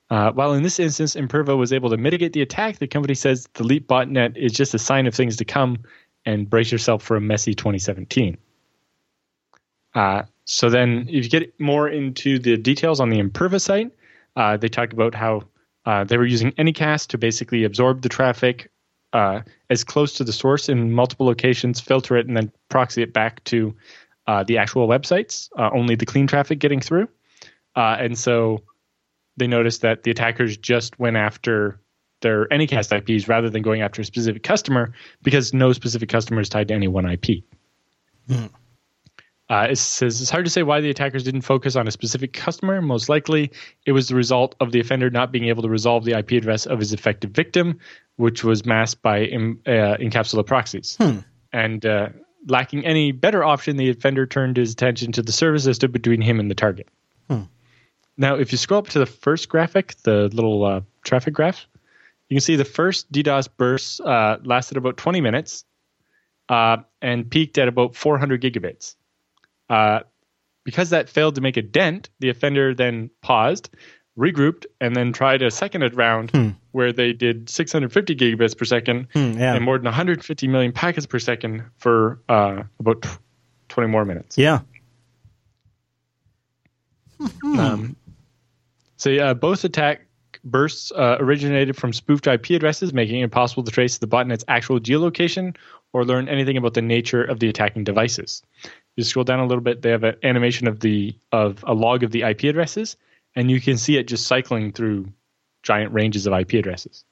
Uh, 0.10 0.32
while 0.32 0.54
in 0.54 0.64
this 0.64 0.80
instance, 0.80 1.16
Imperva 1.16 1.58
was 1.58 1.72
able 1.72 1.90
to 1.90 1.98
mitigate 1.98 2.34
the 2.34 2.42
attack, 2.42 2.78
the 2.78 2.88
company 2.88 3.16
says 3.16 3.48
the 3.54 3.64
Leet 3.64 3.88
botnet 3.88 4.38
is 4.38 4.52
just 4.52 4.74
a 4.74 4.80
sign 4.80 5.08
of 5.08 5.16
things 5.16 5.38
to 5.38 5.46
come 5.46 5.78
and 6.26 6.50
brace 6.50 6.72
yourself 6.72 7.02
for 7.02 7.16
a 7.16 7.22
messy 7.22 7.54
2017. 7.54 8.38
Uh, 9.96 10.24
so 10.46 10.70
then, 10.70 11.08
if 11.10 11.24
you 11.24 11.30
get 11.30 11.60
more 11.60 11.88
into 11.88 12.40
the 12.40 12.58
details 12.58 13.00
on 13.00 13.10
the 13.10 13.22
Imperva 13.22 13.62
site, 13.62 13.92
uh, 14.36 14.58
they 14.58 14.68
talk 14.68 14.92
about 14.92 15.16
how 15.16 15.44
uh, 15.86 16.04
they 16.04 16.18
were 16.18 16.26
using 16.26 16.52
Anycast 16.54 17.08
to 17.08 17.18
basically 17.18 17.64
absorb 17.64 18.02
the 18.02 18.10
traffic 18.10 18.70
uh, 19.14 19.42
as 19.70 19.84
close 19.84 20.14
to 20.14 20.24
the 20.24 20.34
source 20.34 20.70
in 20.70 20.92
multiple 20.92 21.26
locations, 21.26 21.80
filter 21.80 22.18
it, 22.18 22.28
and 22.28 22.36
then 22.36 22.52
proxy 22.70 23.02
it 23.02 23.14
back 23.14 23.44
to 23.46 23.76
uh, 24.28 24.44
the 24.44 24.58
actual 24.58 24.88
websites, 24.88 25.50
only 25.58 25.96
the 25.96 26.06
clean 26.06 26.28
traffic 26.28 26.60
getting 26.60 26.80
through. 26.82 27.08
and 27.76 28.18
so 28.18 28.62
they 29.38 29.48
noticed 29.48 29.82
that 29.82 30.04
the 30.04 30.12
attackers 30.12 30.58
just 30.58 31.00
went 31.00 31.18
after 31.18 31.80
their 32.22 32.48
Anycast 32.48 32.96
IPs 32.96 33.28
rather 33.28 33.50
than 33.50 33.62
going 33.62 33.82
after 33.82 34.02
a 34.02 34.06
specific 34.06 34.44
customer 34.44 34.94
because 35.22 35.54
no 35.54 35.74
specific 35.74 36.10
customer 36.10 36.42
is 36.42 36.50
tied 36.50 36.70
to 36.70 36.74
any 36.74 36.88
one 36.88 37.06
IP. 37.06 37.44
Mm. 38.30 38.50
Uh, 39.54 39.68
it 39.70 39.78
says 39.78 40.20
it's 40.20 40.32
hard 40.32 40.46
to 40.46 40.50
say 40.50 40.64
why 40.64 40.82
the 40.82 40.90
attackers 40.90 41.24
didn't 41.24 41.42
focus 41.42 41.76
on 41.76 41.88
a 41.88 41.92
specific 41.92 42.34
customer. 42.34 42.82
Most 42.82 43.08
likely, 43.08 43.52
it 43.86 43.92
was 43.92 44.08
the 44.08 44.16
result 44.16 44.56
of 44.60 44.72
the 44.72 44.80
offender 44.80 45.12
not 45.12 45.32
being 45.32 45.46
able 45.46 45.62
to 45.62 45.70
resolve 45.70 46.06
the 46.06 46.18
IP 46.18 46.32
address 46.32 46.66
of 46.66 46.80
his 46.80 46.92
affected 46.92 47.36
victim, 47.36 47.78
which 48.16 48.44
was 48.44 48.66
masked 48.66 49.04
by 49.04 49.20
in, 49.20 49.60
uh, 49.68 49.98
Incapsula 50.00 50.44
proxies. 50.44 50.96
Hmm. 50.96 51.20
And 51.52 51.86
uh, 51.86 52.10
lacking 52.48 52.84
any 52.84 53.12
better 53.12 53.44
option, 53.44 53.78
the 53.78 53.92
offender 53.92 54.26
turned 54.26 54.58
his 54.58 54.72
attention 54.72 55.12
to 55.12 55.22
the 55.22 55.32
service 55.32 55.66
that 55.66 55.76
stood 55.76 55.92
between 55.92 56.22
him 56.22 56.40
and 56.40 56.50
the 56.50 56.56
target. 56.56 56.88
Hmm. 57.30 57.44
Now, 58.18 58.34
if 58.38 58.52
you 58.52 58.58
scroll 58.58 58.80
up 58.80 58.88
to 58.88 59.00
the 59.00 59.06
first 59.06 59.50
graphic, 59.50 59.94
the 60.02 60.30
little 60.34 60.66
uh, 60.66 60.82
traffic 61.04 61.36
graph, 61.36 61.68
you 62.28 62.38
can 62.38 62.42
see 62.42 62.56
the 62.56 62.66
first 62.66 63.12
DDoS 63.12 63.50
burst 63.56 64.02
uh, 64.02 64.38
lasted 64.44 64.78
about 64.78 64.98
20 64.98 65.22
minutes 65.22 65.64
uh, 66.50 66.78
and 67.04 67.30
peaked 67.30 67.60
at 67.60 67.68
about 67.68 67.96
400 67.96 68.42
gigabits. 68.42 68.96
Uh, 69.70 70.02
because 70.64 70.92
that 70.92 71.10
failed 71.10 71.36
to 71.36 71.42
make 71.42 71.58
a 71.58 71.62
dent, 71.62 72.10
the 72.20 72.30
offender 72.30 72.74
then 72.74 73.10
paused, 73.22 73.70
regrouped, 74.18 74.66
and 74.80 74.96
then 74.96 75.12
tried 75.12 75.42
a 75.42 75.52
second 75.52 75.84
round 75.96 76.32
hmm. 76.32 76.50
where 76.72 76.94
they 76.94 77.14
did 77.14 77.50
650 77.50 78.16
gigabits 78.16 78.58
per 78.58 78.66
second 78.66 79.08
hmm, 79.14 79.34
yeah. 79.34 79.56
and 79.56 79.66
more 79.66 79.78
than 79.78 79.86
150 79.86 80.48
million 80.48 80.72
packets 80.72 81.06
per 81.06 81.20
second 81.20 81.64
for 81.78 82.22
uh, 82.30 82.64
about 82.80 83.06
20 83.70 83.90
more 83.90 84.06
minutes. 84.06 84.38
Yeah. 84.38 84.62
Um, 87.44 87.96
so 88.98 89.10
yeah, 89.10 89.34
both 89.34 89.64
attack 89.64 90.08
bursts 90.44 90.92
uh, 90.92 91.18
originated 91.20 91.76
from 91.76 91.94
spoofed 91.94 92.28
IP 92.28 92.52
addresses, 92.52 92.94
making 92.94 93.22
it 93.22 93.24
impossible 93.24 93.64
to 93.64 93.72
trace 93.72 93.98
the 93.98 94.08
botnet's 94.08 94.44
actual 94.48 94.80
geolocation 94.80 95.56
or 95.94 96.06
learn 96.06 96.28
anything 96.28 96.58
about 96.58 96.74
the 96.74 96.82
nature 96.82 97.24
of 97.24 97.40
the 97.40 97.48
attacking 97.48 97.84
devices. 97.84 98.44
You 98.96 99.04
scroll 99.04 99.24
down 99.24 99.40
a 99.40 99.46
little 99.46 99.64
bit, 99.64 99.82
they 99.82 99.90
have 99.90 100.04
an 100.04 100.16
animation 100.24 100.68
of 100.68 100.80
the 100.80 101.16
of 101.32 101.64
a 101.68 101.74
log 101.74 102.04
of 102.04 102.12
the 102.12 102.22
IP 102.22 102.44
addresses, 102.44 102.96
and 103.36 103.50
you 103.50 103.60
can 103.60 103.78
see 103.78 103.98
it 103.98 104.08
just 104.08 104.28
cycling 104.28 104.72
through 104.72 105.12
giant 105.64 105.94
ranges 105.94 106.28
of 106.28 106.34
IP 106.34 106.54
addresses. 106.54 107.04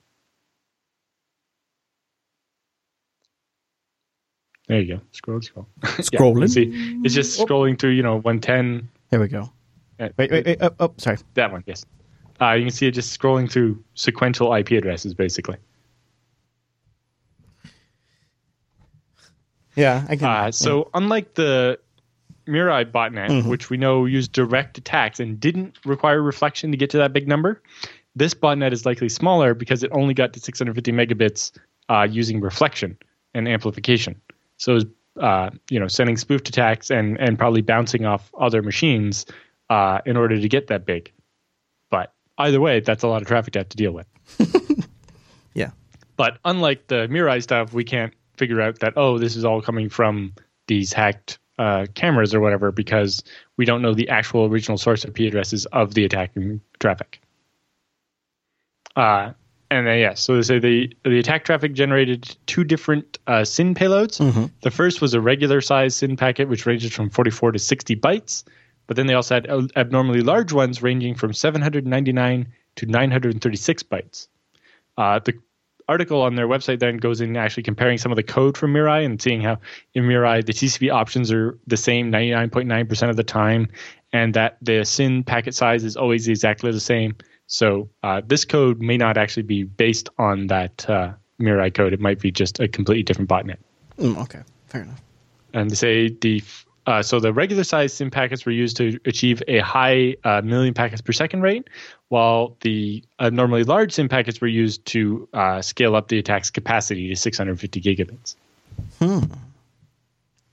There 4.68 4.80
you 4.80 4.96
go. 4.96 5.02
Scroll, 5.12 5.42
scroll. 5.42 5.68
Scrolling. 5.82 6.42
yeah, 6.42 6.48
see, 6.48 7.02
it's 7.04 7.14
just 7.14 7.38
scrolling 7.40 7.78
through, 7.78 7.90
you 7.90 8.04
know, 8.04 8.16
110. 8.16 8.88
There 9.10 9.20
we 9.20 9.28
go. 9.28 9.52
Wait, 10.00 10.14
wait, 10.18 10.46
wait. 10.46 10.58
Oh, 10.62 10.72
oh 10.80 10.94
sorry. 10.98 11.18
That 11.34 11.52
one, 11.52 11.64
yes. 11.68 11.86
Uh, 12.40 12.54
you 12.54 12.64
can 12.64 12.72
see 12.72 12.88
it 12.88 12.92
just 12.92 13.20
scrolling 13.20 13.52
through 13.52 13.84
sequential 13.96 14.54
IP 14.54 14.72
addresses, 14.72 15.14
basically. 15.14 15.58
Yeah, 19.76 20.06
I 20.10 20.16
can. 20.16 20.28
Uh, 20.28 20.52
so, 20.52 20.80
yeah. 20.80 20.84
unlike 20.96 21.34
the 21.36 21.80
Mirai 22.48 22.90
botnet, 22.90 23.30
mm-hmm. 23.30 23.50
which 23.50 23.70
we 23.70 23.78
know 23.78 24.06
used 24.06 24.32
direct 24.32 24.78
attacks 24.78 25.20
and 25.20 25.40
didn't 25.40 25.78
require 25.86 26.22
reflection 26.22 26.72
to 26.72 26.78
get 26.78 26.90
to 26.92 26.98
that 26.98 27.14
big 27.14 27.28
number, 27.28 27.62
this 28.16 28.34
botnet 28.34 28.74
is 28.74 28.86
likely 28.86 29.10
smaller 29.10 29.54
because 29.54 29.84
it 29.84 29.92
only 29.94 30.14
got 30.14 30.34
to 30.34 30.40
650 30.40 30.92
megabits 30.92 31.52
uh, 31.90 32.08
using 32.10 32.42
reflection 32.42 32.98
and 33.34 33.48
amplification. 33.48 34.20
So, 34.58 34.80
uh, 35.20 35.52
you 35.70 35.80
know, 35.80 35.88
sending 35.88 36.18
spoofed 36.18 36.50
attacks 36.50 36.92
and 36.92 37.20
and 37.20 37.38
probably 37.38 37.62
bouncing 37.62 38.06
off 38.06 38.32
other 38.38 38.62
machines 38.62 39.26
uh, 39.70 40.02
in 40.06 40.18
order 40.18 40.40
to 40.40 40.50
get 40.50 40.68
that 40.68 40.86
big. 40.86 41.12
But 41.90 42.14
either 42.38 42.60
way, 42.60 42.82
that's 42.82 43.04
a 43.04 43.08
lot 43.08 43.22
of 43.22 43.28
traffic 43.28 43.54
to 43.54 43.60
have 43.60 43.70
to 43.70 43.78
deal 43.78 43.92
with. 43.92 44.08
yeah. 45.54 45.72
But 46.18 46.40
unlike 46.46 46.88
the 46.88 47.08
Mirai 47.08 47.42
stuff, 47.42 47.74
we 47.74 47.84
can't 47.84 48.14
figure 48.42 48.60
out 48.60 48.80
that, 48.80 48.94
oh, 48.96 49.20
this 49.20 49.36
is 49.36 49.46
all 49.46 49.62
coming 49.62 49.88
from 49.88 50.34
these 50.66 50.92
hacked 50.92 51.38
uh, 51.60 51.86
cameras 51.94 52.34
or 52.34 52.40
whatever 52.40 52.72
because 52.72 53.24
we 53.56 53.66
don't 53.66 53.84
know 53.84 53.94
the 53.94 54.10
actual 54.10 54.46
original 54.46 54.80
source 54.80 55.06
IP 55.06 55.20
addresses 55.20 55.68
of 55.68 55.94
the 55.94 56.06
attacking 56.06 56.60
traffic. 56.80 57.22
Uh, 58.96 59.34
and 59.70 59.86
then, 59.86 60.00
yeah, 60.00 60.16
so 60.16 60.38
they 60.38 60.42
say 60.42 60.58
the, 60.58 60.92
the 61.04 61.20
attack 61.20 61.46
traffic 61.46 61.74
generated 61.74 62.36
two 62.48 62.64
different 62.64 63.20
uh, 63.28 63.44
SYN 63.44 63.76
payloads. 63.76 64.18
Mm-hmm. 64.18 64.46
The 64.62 64.72
first 64.72 65.02
was 65.02 65.14
a 65.14 65.22
regular 65.22 65.62
size 65.62 65.96
SYN 65.96 66.18
packet, 66.18 66.50
which 66.50 66.66
ranges 66.66 66.92
from 66.92 67.12
44 67.12 67.52
to 67.52 67.60
60 67.60 67.96
bytes. 67.98 68.44
But 68.88 68.98
then 68.98 69.06
they 69.06 69.14
also 69.14 69.36
had 69.36 69.48
abnormally 69.76 70.22
large 70.22 70.52
ones 70.52 70.82
ranging 70.82 71.14
from 71.14 71.32
799 71.32 72.48
to 72.78 72.86
936 72.88 73.84
bytes. 73.84 74.28
Uh, 74.98 75.20
the 75.20 75.38
article 75.92 76.22
on 76.22 76.36
their 76.36 76.48
website 76.48 76.80
then 76.80 76.98
goes 76.98 77.20
in 77.20 77.36
actually 77.36 77.64
comparing 77.64 77.98
some 77.98 78.12
of 78.12 78.16
the 78.16 78.24
code 78.24 78.58
from 78.58 78.74
Mirai 78.74 79.06
and 79.06 79.22
seeing 79.22 79.42
how 79.42 79.58
in 79.94 80.06
Mirai 80.06 80.46
the 80.46 80.54
TCP 80.54 80.92
options 80.92 81.32
are 81.32 81.60
the 81.68 81.78
same 81.78 82.12
99.9% 82.12 83.10
of 83.10 83.18
the 83.18 83.24
time, 83.24 83.68
and 84.14 84.34
that 84.34 84.58
the 84.62 84.86
SYN 84.86 85.24
packet 85.24 85.54
size 85.54 85.84
is 85.84 85.98
always 85.98 86.28
exactly 86.28 86.72
the 86.72 86.80
same. 86.80 87.16
So 87.48 87.90
uh, 88.04 88.22
this 88.26 88.46
code 88.46 88.82
may 88.82 88.98
not 88.98 89.18
actually 89.18 89.44
be 89.44 89.64
based 89.64 90.08
on 90.18 90.48
that 90.48 90.90
uh, 90.90 91.14
Mirai 91.40 91.74
code. 91.74 91.94
It 91.94 92.00
might 92.00 92.20
be 92.20 92.32
just 92.32 92.62
a 92.62 92.68
completely 92.68 93.04
different 93.04 93.30
botnet. 93.30 93.58
Mm, 93.98 94.18
okay, 94.24 94.42
fair 94.68 94.84
enough. 94.84 95.02
And 95.54 95.70
they 95.70 95.76
say 95.76 96.10
the 96.10 96.42
uh, 96.88 97.04
so 97.04 97.20
the 97.20 97.32
regular 97.32 97.64
size 97.64 97.94
SYN 97.94 98.10
packets 98.10 98.46
were 98.46 98.52
used 98.52 98.78
to 98.78 99.00
achieve 99.06 99.44
a 99.48 99.60
high 99.60 100.16
uh, 100.24 100.42
million 100.42 100.74
packets 100.74 101.02
per 101.02 101.12
second 101.12 101.42
rate, 101.42 101.70
while 102.10 102.58
the 102.62 103.04
abnormally 103.20 103.64
large 103.64 103.92
SYN 103.92 104.10
packets 104.10 104.42
were 104.42 104.48
used 104.48 104.86
to 104.88 105.28
uh, 105.34 105.62
scale 105.62 105.96
up 105.96 106.08
the 106.08 106.18
attack's 106.18 106.50
capacity 106.50 107.08
to 107.10 107.16
650 107.16 107.82
gigabits. 107.82 108.36
Hmm. 109.00 109.32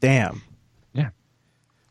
Damn. 0.01 0.43
Yeah. 0.93 1.11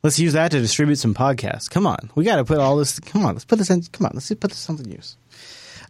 Let's 0.03 0.19
use 0.19 0.33
that 0.33 0.51
to 0.51 0.59
distribute 0.59 0.97
some 0.97 1.15
podcasts. 1.15 1.69
Come 1.69 1.87
on, 1.87 2.11
we 2.15 2.23
got 2.23 2.35
to 2.35 2.45
put 2.45 2.59
all 2.59 2.77
this. 2.77 2.99
Come 2.99 3.25
on, 3.25 3.33
let's 3.33 3.45
put 3.45 3.57
this 3.57 3.69
in. 3.69 3.81
Come 3.91 4.05
on, 4.05 4.11
let's 4.13 4.29
put 4.29 4.51
this 4.51 4.57
something 4.57 4.89
use. 4.89 5.17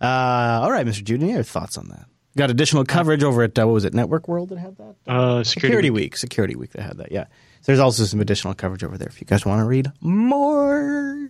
Uh, 0.01 0.59
all 0.63 0.71
right, 0.71 0.85
Mr. 0.85 1.03
Judy, 1.03 1.27
your 1.27 1.43
thoughts 1.43 1.77
on 1.77 1.89
that? 1.89 2.05
Got 2.37 2.51
additional 2.51 2.85
coverage 2.85 3.23
over 3.23 3.43
at 3.43 3.57
uh, 3.57 3.65
what 3.65 3.73
was 3.73 3.83
it, 3.83 3.93
Network 3.93 4.27
World 4.27 4.49
that 4.49 4.59
had 4.59 4.77
that? 4.77 4.95
Uh, 5.07 5.43
Security, 5.43 5.49
Security 5.49 5.89
Week. 5.89 6.03
Week. 6.03 6.17
Security 6.17 6.55
Week 6.55 6.71
that 6.71 6.83
had 6.83 6.97
that. 6.97 7.11
Yeah. 7.11 7.25
There's 7.67 7.79
also 7.79 8.05
some 8.05 8.21
additional 8.21 8.53
coverage 8.53 8.83
over 8.83 8.97
there 8.97 9.09
if 9.09 9.19
you 9.19 9.27
guys 9.27 9.45
want 9.45 9.59
to 9.59 9.65
read 9.65 9.91
more. 9.99 11.29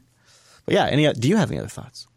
But 0.65 0.73
yeah, 0.75 0.85
any 0.85 1.11
do 1.11 1.27
you 1.27 1.35
have 1.35 1.49
any 1.49 1.59
other 1.59 1.67
thoughts? 1.67 2.07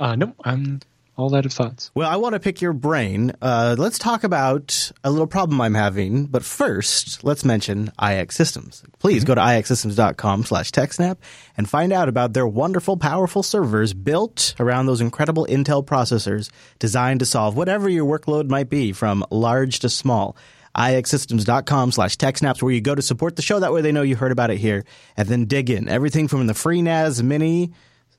Uh, 0.00 0.16
no, 0.16 0.34
I'm 0.44 0.80
all 1.16 1.34
out 1.34 1.46
of 1.46 1.52
thoughts. 1.52 1.90
Well, 1.94 2.10
I 2.10 2.16
want 2.16 2.34
to 2.34 2.40
pick 2.40 2.60
your 2.60 2.72
brain. 2.72 3.32
Uh, 3.40 3.76
let's 3.78 3.98
talk 3.98 4.24
about 4.24 4.90
a 5.04 5.10
little 5.10 5.26
problem 5.26 5.60
I'm 5.60 5.74
having. 5.74 6.26
But 6.26 6.44
first, 6.44 7.22
let's 7.22 7.44
mention 7.44 7.92
iXsystems. 8.00 8.82
Please 8.98 9.24
go 9.24 9.34
to 9.34 9.40
ixsystems.com 9.40 10.44
slash 10.44 10.70
TechSnap 10.72 11.18
and 11.56 11.68
find 11.68 11.92
out 11.92 12.08
about 12.08 12.32
their 12.32 12.46
wonderful, 12.46 12.96
powerful 12.96 13.42
servers 13.42 13.94
built 13.94 14.54
around 14.58 14.86
those 14.86 15.00
incredible 15.00 15.46
Intel 15.46 15.84
processors 15.84 16.50
designed 16.78 17.20
to 17.20 17.26
solve 17.26 17.56
whatever 17.56 17.88
your 17.88 18.06
workload 18.06 18.48
might 18.48 18.70
be, 18.70 18.92
from 18.92 19.24
large 19.30 19.80
to 19.80 19.88
small. 19.88 20.36
ixsystems.com 20.76 21.92
slash 21.92 22.16
TechSnaps, 22.16 22.62
where 22.62 22.72
you 22.72 22.80
go 22.80 22.94
to 22.94 23.02
support 23.02 23.36
the 23.36 23.42
show. 23.42 23.60
That 23.60 23.72
way 23.72 23.80
they 23.80 23.92
know 23.92 24.02
you 24.02 24.16
heard 24.16 24.32
about 24.32 24.50
it 24.50 24.58
here. 24.58 24.84
And 25.16 25.28
then 25.28 25.46
dig 25.46 25.70
in. 25.70 25.88
Everything 25.88 26.28
from 26.28 26.46
the 26.46 26.52
FreeNAS 26.52 27.22
Mini 27.22 27.72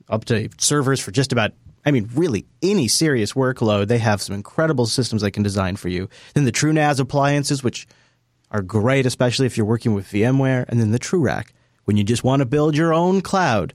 up 0.08 0.24
to 0.26 0.48
servers 0.58 1.00
for 1.00 1.10
just 1.10 1.32
about 1.32 1.52
I 1.84 1.92
mean, 1.92 2.10
really, 2.14 2.46
any 2.62 2.88
serious 2.88 3.32
workload, 3.32 3.88
they 3.88 3.98
have 3.98 4.20
some 4.20 4.34
incredible 4.34 4.86
systems 4.86 5.22
they 5.22 5.30
can 5.30 5.42
design 5.42 5.76
for 5.76 5.88
you. 5.88 6.08
Then 6.34 6.44
the 6.44 6.52
TrueNAS 6.52 7.00
appliances, 7.00 7.64
which 7.64 7.86
are 8.50 8.62
great, 8.62 9.06
especially 9.06 9.46
if 9.46 9.56
you're 9.56 9.66
working 9.66 9.94
with 9.94 10.06
VMware, 10.06 10.66
and 10.68 10.80
then 10.80 10.90
the 10.90 10.98
TrueRack, 10.98 11.48
when 11.84 11.96
you 11.96 12.04
just 12.04 12.24
want 12.24 12.40
to 12.40 12.46
build 12.46 12.76
your 12.76 12.92
own 12.92 13.22
cloud. 13.22 13.72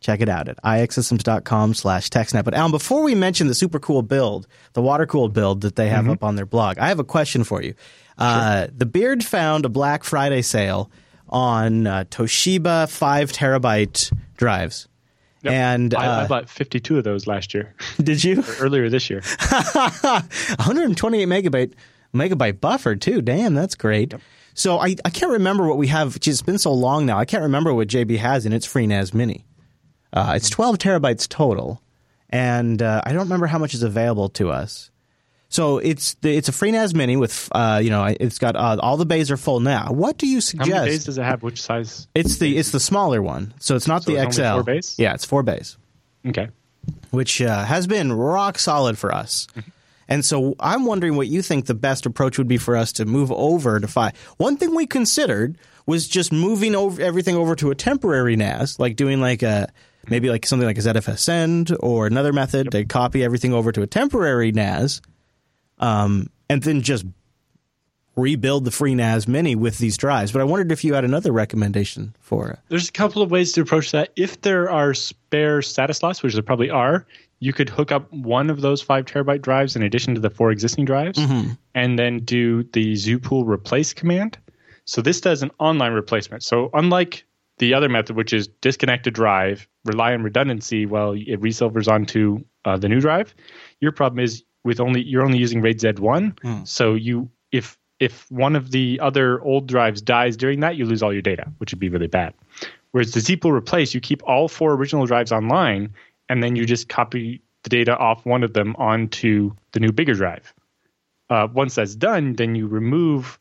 Check 0.00 0.20
it 0.20 0.28
out 0.28 0.48
at 0.48 0.62
ixsystems.com 0.62 1.74
slash 1.74 2.10
TechSnap. 2.10 2.44
But 2.44 2.54
Alan, 2.54 2.70
before 2.70 3.02
we 3.02 3.14
mention 3.14 3.46
the 3.46 3.54
super 3.54 3.78
cool 3.78 4.02
build, 4.02 4.46
the 4.74 4.82
water 4.82 5.06
cooled 5.06 5.32
build 5.32 5.62
that 5.62 5.76
they 5.76 5.88
have 5.88 6.02
mm-hmm. 6.02 6.12
up 6.12 6.24
on 6.24 6.36
their 6.36 6.44
blog, 6.44 6.78
I 6.78 6.88
have 6.88 6.98
a 6.98 7.04
question 7.04 7.42
for 7.42 7.62
you. 7.62 7.74
Uh, 8.18 8.68
the 8.74 8.86
Beard 8.86 9.24
found 9.24 9.64
a 9.64 9.68
Black 9.68 10.04
Friday 10.04 10.42
sale 10.42 10.90
on 11.28 11.86
uh, 11.86 12.04
Toshiba 12.10 12.88
5 12.90 13.32
terabyte 13.32 14.16
drives. 14.36 14.88
Yep. 15.42 15.52
And 15.52 15.94
I, 15.94 16.04
I 16.04 16.06
uh, 16.06 16.28
bought 16.28 16.48
52 16.48 16.98
of 16.98 17.04
those 17.04 17.26
last 17.26 17.52
year, 17.52 17.74
did 18.02 18.24
you? 18.24 18.42
earlier 18.60 18.88
this 18.88 19.10
year. 19.10 19.20
128 19.40 21.28
megabyte 21.28 21.72
megabyte 22.14 22.60
buffer 22.60 22.96
too. 22.96 23.20
Damn, 23.20 23.54
that's 23.54 23.74
great. 23.74 24.14
So 24.54 24.78
I, 24.78 24.94
I 25.04 25.10
can't 25.10 25.32
remember 25.32 25.66
what 25.66 25.76
we 25.76 25.88
have. 25.88 26.16
It's 26.16 26.42
been 26.42 26.58
so 26.58 26.72
long 26.72 27.04
now. 27.06 27.18
I 27.18 27.24
can't 27.24 27.42
remember 27.42 27.74
what 27.74 27.88
JB 27.88 28.18
has 28.18 28.46
in 28.46 28.52
its 28.52 28.66
FreeNAS 28.66 29.12
Mini. 29.12 29.44
Uh, 30.12 30.34
it's 30.36 30.48
12 30.48 30.78
terabytes 30.78 31.28
total, 31.28 31.82
and 32.30 32.80
uh, 32.80 33.02
I 33.04 33.12
don't 33.12 33.22
remember 33.22 33.46
how 33.46 33.58
much 33.58 33.74
is 33.74 33.82
available 33.82 34.28
to 34.30 34.50
us. 34.50 34.92
So 35.54 35.78
it's 35.78 36.14
the, 36.14 36.36
it's 36.36 36.48
a 36.48 36.52
FreeNAS 36.52 36.94
Mini 36.94 37.16
with 37.16 37.48
uh, 37.52 37.80
you 37.80 37.90
know 37.90 38.04
it's 38.04 38.38
got 38.40 38.56
uh, 38.56 38.76
all 38.80 38.96
the 38.96 39.06
bays 39.06 39.30
are 39.30 39.36
full 39.36 39.60
now. 39.60 39.92
What 39.92 40.18
do 40.18 40.26
you 40.26 40.40
suggest? 40.40 40.68
How 40.72 40.78
many 40.80 40.90
bays 40.90 41.04
does 41.04 41.16
it 41.16 41.22
have? 41.22 41.44
Which 41.44 41.62
size? 41.62 42.08
it's 42.12 42.38
the 42.38 42.58
it's 42.58 42.72
the 42.72 42.80
smaller 42.80 43.22
one. 43.22 43.54
So 43.60 43.76
it's 43.76 43.86
not 43.86 44.02
So 44.02 44.10
the 44.12 44.22
it's 44.22 44.34
XL. 44.36 44.52
four 44.54 44.62
bays? 44.64 44.96
Yeah, 44.98 45.14
it's 45.14 45.24
four 45.24 45.44
bays. 45.44 45.76
Okay. 46.26 46.48
which 47.10 47.40
uh, 47.40 47.64
has 47.64 47.86
been 47.86 48.12
rock 48.12 48.58
solid 48.58 48.98
for 48.98 49.14
us. 49.14 49.46
And 50.08 50.24
so 50.24 50.54
I'm 50.58 50.84
wondering 50.86 51.14
what 51.16 51.28
you 51.28 51.40
think 51.40 51.66
the 51.66 51.74
best 51.74 52.04
approach 52.04 52.36
would 52.36 52.48
be 52.48 52.58
for 52.58 52.76
us 52.76 52.92
to 52.94 53.04
move 53.04 53.30
over 53.32 53.78
to 53.78 53.86
five. 53.86 54.16
One 54.38 54.56
thing 54.56 54.74
we 54.74 54.86
considered 54.86 55.56
was 55.86 56.08
just 56.08 56.32
moving 56.32 56.74
over 56.74 57.00
everything 57.00 57.36
over 57.36 57.54
to 57.56 57.70
a 57.70 57.74
temporary 57.76 58.34
NAS, 58.36 58.78
like 58.80 58.96
doing 58.96 59.20
like 59.20 59.42
a 59.42 59.70
maybe 60.08 60.28
like 60.30 60.44
something 60.46 60.66
like 60.66 60.78
a 60.78 60.82
ZFS 60.82 61.18
send 61.20 61.74
or 61.80 62.06
another 62.08 62.32
method 62.32 62.72
to 62.72 62.84
copy 62.84 63.22
everything 63.22 63.52
over 63.54 63.70
to 63.72 63.82
a 63.82 63.86
temporary 63.86 64.50
NAS, 64.52 65.00
um, 65.84 66.30
and 66.48 66.62
then 66.62 66.80
just 66.80 67.04
rebuild 68.16 68.64
the 68.64 68.70
FreeNAS 68.70 69.26
Mini 69.28 69.54
with 69.54 69.78
these 69.78 69.96
drives. 69.96 70.32
But 70.32 70.40
I 70.40 70.44
wondered 70.44 70.72
if 70.72 70.84
you 70.84 70.94
had 70.94 71.04
another 71.04 71.32
recommendation 71.32 72.14
for 72.20 72.48
it. 72.48 72.58
There's 72.68 72.88
a 72.88 72.92
couple 72.92 73.22
of 73.22 73.30
ways 73.30 73.52
to 73.52 73.60
approach 73.60 73.90
that. 73.90 74.10
If 74.16 74.40
there 74.42 74.70
are 74.70 74.94
spare 74.94 75.60
SATA 75.60 75.94
slots, 75.94 76.22
which 76.22 76.34
there 76.34 76.42
probably 76.42 76.70
are, 76.70 77.06
you 77.40 77.52
could 77.52 77.68
hook 77.68 77.92
up 77.92 78.10
one 78.12 78.48
of 78.48 78.60
those 78.62 78.80
five 78.80 79.04
terabyte 79.04 79.42
drives 79.42 79.76
in 79.76 79.82
addition 79.82 80.14
to 80.14 80.20
the 80.20 80.30
four 80.30 80.50
existing 80.50 80.84
drives, 80.86 81.18
and 81.74 81.98
then 81.98 82.20
do 82.20 82.62
the 82.72 82.94
zpool 82.94 83.46
replace 83.46 83.92
command. 83.92 84.38
So 84.86 85.02
this 85.02 85.20
does 85.20 85.42
an 85.42 85.50
online 85.58 85.92
replacement. 85.92 86.42
So 86.44 86.70
unlike 86.72 87.24
the 87.58 87.74
other 87.74 87.88
method, 87.88 88.16
which 88.16 88.32
is 88.32 88.48
disconnect 88.60 89.06
a 89.06 89.10
drive, 89.10 89.68
rely 89.84 90.14
on 90.14 90.22
redundancy 90.22 90.86
while 90.86 91.12
it 91.12 91.40
resilvers 91.40 91.88
onto 91.92 92.42
uh, 92.64 92.78
the 92.78 92.88
new 92.88 93.00
drive, 93.00 93.34
your 93.80 93.92
problem 93.92 94.20
is 94.20 94.44
with 94.64 94.80
only 94.80 95.02
you're 95.02 95.24
only 95.24 95.38
using 95.38 95.60
RAID 95.60 95.78
Z1. 95.80 96.66
So 96.66 96.94
you 96.94 97.30
if 97.52 97.78
if 98.00 98.30
one 98.30 98.56
of 98.56 98.70
the 98.70 98.98
other 99.00 99.40
old 99.40 99.68
drives 99.68 100.02
dies 100.02 100.36
during 100.36 100.60
that, 100.60 100.76
you 100.76 100.84
lose 100.84 101.02
all 101.02 101.12
your 101.12 101.22
data, 101.22 101.52
which 101.58 101.72
would 101.72 101.78
be 101.78 101.88
really 101.88 102.08
bad. 102.08 102.34
Whereas 102.90 103.12
the 103.12 103.20
zpool 103.20 103.52
replace, 103.52 103.94
you 103.94 104.00
keep 104.00 104.22
all 104.24 104.48
four 104.48 104.72
original 104.74 105.06
drives 105.06 105.32
online, 105.32 105.94
and 106.28 106.42
then 106.42 106.56
you 106.56 106.64
just 106.64 106.88
copy 106.88 107.42
the 107.62 107.70
data 107.70 107.96
off 107.96 108.24
one 108.26 108.42
of 108.42 108.52
them 108.52 108.74
onto 108.76 109.52
the 109.72 109.80
new 109.80 109.92
bigger 109.92 110.14
drive. 110.14 110.52
Uh, 111.30 111.48
once 111.52 111.74
that's 111.74 111.94
done, 111.94 112.34
then 112.34 112.54
you 112.54 112.66
remove 112.66 113.38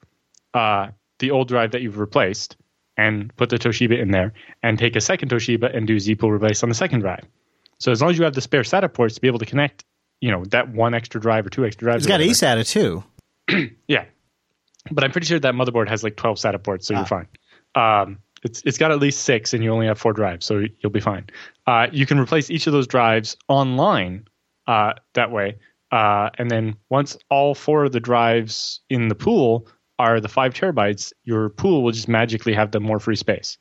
uh, 0.54 0.88
the 1.20 1.32
old 1.32 1.48
drive 1.48 1.72
that 1.72 1.82
you've 1.82 2.00
replaced 2.00 2.56
and 2.98 3.36
put 3.36 3.50
the 3.50 3.58
Toshiba 3.58 4.00
in 4.00 4.12
there, 4.12 4.34
and 4.62 4.78
take 4.78 4.96
a 4.96 5.02
second 5.02 5.30
Toshiba 5.30 5.76
and 5.76 5.88
do 5.88 5.96
zpool 5.98 6.32
replace 6.32 6.62
on 6.62 6.70
the 6.70 6.76
second 6.76 7.00
drive. 7.00 7.26
So 7.80 7.92
as 7.92 8.02
long 8.02 8.12
as 8.12 8.18
you 8.18 8.24
have 8.24 8.36
the 8.36 8.42
spare 8.42 8.62
SATA 8.62 8.94
ports 8.94 9.16
to 9.16 9.22
be 9.22 9.28
able 9.28 9.40
to 9.40 9.46
connect, 9.46 9.84
you 10.22 10.32
know 10.32 10.44
that 10.46 10.70
one 10.70 10.94
extra 10.94 11.20
drive 11.20 11.46
or 11.46 11.50
two 11.50 11.66
extra 11.66 11.86
drives. 11.86 12.06
It's 12.06 12.08
got 12.08 12.20
eSATA 12.22 12.68
too. 12.68 13.04
Yeah, 13.88 14.06
but 14.92 15.04
I'm 15.04 15.12
pretty 15.12 15.28
sure 15.28 15.40
that 15.40 15.54
motherboard 15.54 15.90
has 15.90 16.04
like 16.04 16.16
12 16.16 16.38
SATA 16.38 16.64
ports, 16.64 16.88
so 16.88 16.94
you're 16.94 17.06
fine. 17.06 17.28
Um, 17.76 18.20
it's 18.44 18.62
it's 18.66 18.78
got 18.78 18.92
at 18.92 19.00
least 19.00 19.22
six, 19.24 19.54
and 19.54 19.64
you 19.64 19.72
only 19.72 19.88
have 19.88 19.98
four 20.00 20.14
drives, 20.14 20.46
so 20.46 20.64
you'll 20.80 20.92
be 20.92 21.00
fine. 21.00 21.28
Uh, 21.68 21.88
you 21.92 22.06
can 22.06 22.20
replace 22.20 22.50
each 22.50 22.68
of 22.68 22.74
those 22.74 22.88
drives 22.88 23.38
online 23.48 24.26
uh, 24.68 24.94
that 25.14 25.32
way, 25.32 25.58
uh, 25.92 26.30
and 26.38 26.50
then 26.52 26.76
once 26.90 27.18
all 27.30 27.56
four 27.56 27.86
of 27.86 27.92
the 27.92 28.00
drives 28.00 28.82
in 28.90 29.08
the 29.08 29.16
pool 29.16 29.68
are 30.00 30.20
the 30.20 30.28
five 30.30 30.54
terabytes, 30.54 31.14
your 31.24 31.50
pool 31.50 31.84
will 31.84 31.92
just 31.92 32.08
magically 32.08 32.54
have 32.54 32.72
the 32.72 32.80
more 32.80 33.00
free 33.00 33.16
space. 33.16 33.58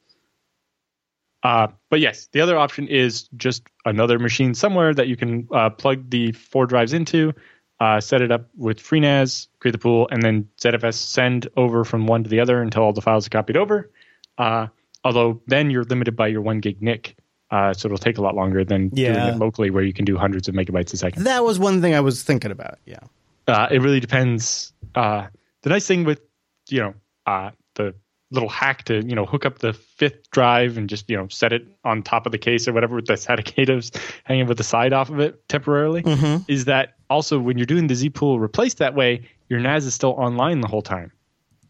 Uh, 1.42 1.68
but 1.90 2.00
yes, 2.00 2.28
the 2.32 2.40
other 2.40 2.56
option 2.56 2.86
is 2.86 3.28
just 3.36 3.64
another 3.84 4.18
machine 4.18 4.54
somewhere 4.54 4.94
that 4.94 5.08
you 5.08 5.16
can 5.16 5.48
uh, 5.52 5.70
plug 5.70 6.08
the 6.08 6.32
four 6.32 6.66
drives 6.66 6.92
into, 6.92 7.32
uh, 7.80 8.00
set 8.00 8.22
it 8.22 8.30
up 8.30 8.48
with 8.56 8.78
FreeNAS, 8.78 9.48
create 9.58 9.72
the 9.72 9.78
pool, 9.78 10.08
and 10.10 10.22
then 10.22 10.48
ZFS 10.60 10.94
send 10.94 11.48
over 11.56 11.84
from 11.84 12.06
one 12.06 12.22
to 12.22 12.30
the 12.30 12.40
other 12.40 12.62
until 12.62 12.84
all 12.84 12.92
the 12.92 13.00
files 13.00 13.26
are 13.26 13.30
copied 13.30 13.56
over. 13.56 13.90
Uh, 14.38 14.68
although 15.02 15.42
then 15.48 15.70
you're 15.70 15.84
limited 15.84 16.14
by 16.14 16.28
your 16.28 16.42
one 16.42 16.60
gig 16.60 16.80
NIC, 16.80 17.16
uh, 17.50 17.72
so 17.74 17.86
it'll 17.86 17.98
take 17.98 18.18
a 18.18 18.22
lot 18.22 18.34
longer 18.34 18.64
than 18.64 18.88
doing 18.88 19.12
it 19.12 19.36
locally, 19.36 19.70
where 19.70 19.82
you 19.82 19.92
can 19.92 20.04
do 20.04 20.16
hundreds 20.16 20.48
of 20.48 20.54
megabytes 20.54 20.94
a 20.94 20.96
second. 20.96 21.24
That 21.24 21.44
was 21.44 21.58
one 21.58 21.82
thing 21.82 21.94
I 21.94 22.00
was 22.00 22.22
thinking 22.22 22.50
about. 22.50 22.78
Yeah. 22.86 23.00
Uh, 23.46 23.66
it 23.70 23.82
really 23.82 24.00
depends. 24.00 24.72
Uh, 24.94 25.26
the 25.62 25.70
nice 25.70 25.86
thing 25.86 26.04
with 26.04 26.20
you 26.68 26.80
know 26.80 26.94
uh, 27.26 27.50
the 27.74 27.94
little 28.32 28.48
hack 28.48 28.82
to 28.84 29.04
you 29.06 29.14
know 29.14 29.24
hook 29.26 29.46
up 29.46 29.58
the 29.60 29.72
fifth 29.72 30.30
drive 30.30 30.76
and 30.78 30.88
just 30.88 31.08
you 31.08 31.16
know 31.16 31.28
set 31.28 31.52
it 31.52 31.64
on 31.84 32.02
top 32.02 32.26
of 32.26 32.32
the 32.32 32.38
case 32.38 32.66
or 32.66 32.72
whatever 32.72 32.96
with 32.96 33.06
the 33.06 33.12
SATA 33.12 33.44
cables 33.54 33.92
hanging 34.24 34.46
with 34.46 34.58
the 34.58 34.64
side 34.64 34.92
off 34.92 35.10
of 35.10 35.20
it 35.20 35.46
temporarily 35.48 36.02
is 36.48 36.64
that 36.64 36.94
also 37.10 37.38
when 37.38 37.58
you're 37.58 37.66
doing 37.66 37.86
the 37.86 37.94
zpool 37.94 38.40
replace 38.40 38.74
that 38.74 38.94
way 38.94 39.28
your 39.48 39.60
NAS 39.60 39.84
is 39.84 39.94
still 39.94 40.12
online 40.12 40.60
the 40.62 40.66
whole 40.68 40.80
time, 40.82 41.12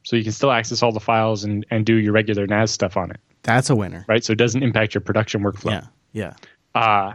so 0.04 0.14
you 0.16 0.22
can 0.22 0.32
still 0.32 0.52
access 0.52 0.82
all 0.82 0.92
the 0.92 1.00
files 1.00 1.42
and 1.44 1.66
and 1.70 1.84
do 1.84 1.96
your 1.96 2.12
regular 2.12 2.46
NAS 2.46 2.70
stuff 2.70 2.96
on 2.96 3.10
it, 3.10 3.18
That's 3.42 3.68
a 3.70 3.74
winner. 3.76 4.04
right? 4.08 4.24
So 4.24 4.32
it 4.32 4.38
doesn't 4.38 4.62
impact 4.62 4.94
your 4.94 5.00
production 5.00 5.42
workflow. 5.42 5.70
Yeah. 5.72 6.34
Yeah. 6.74 6.80
Uh, 6.80 7.14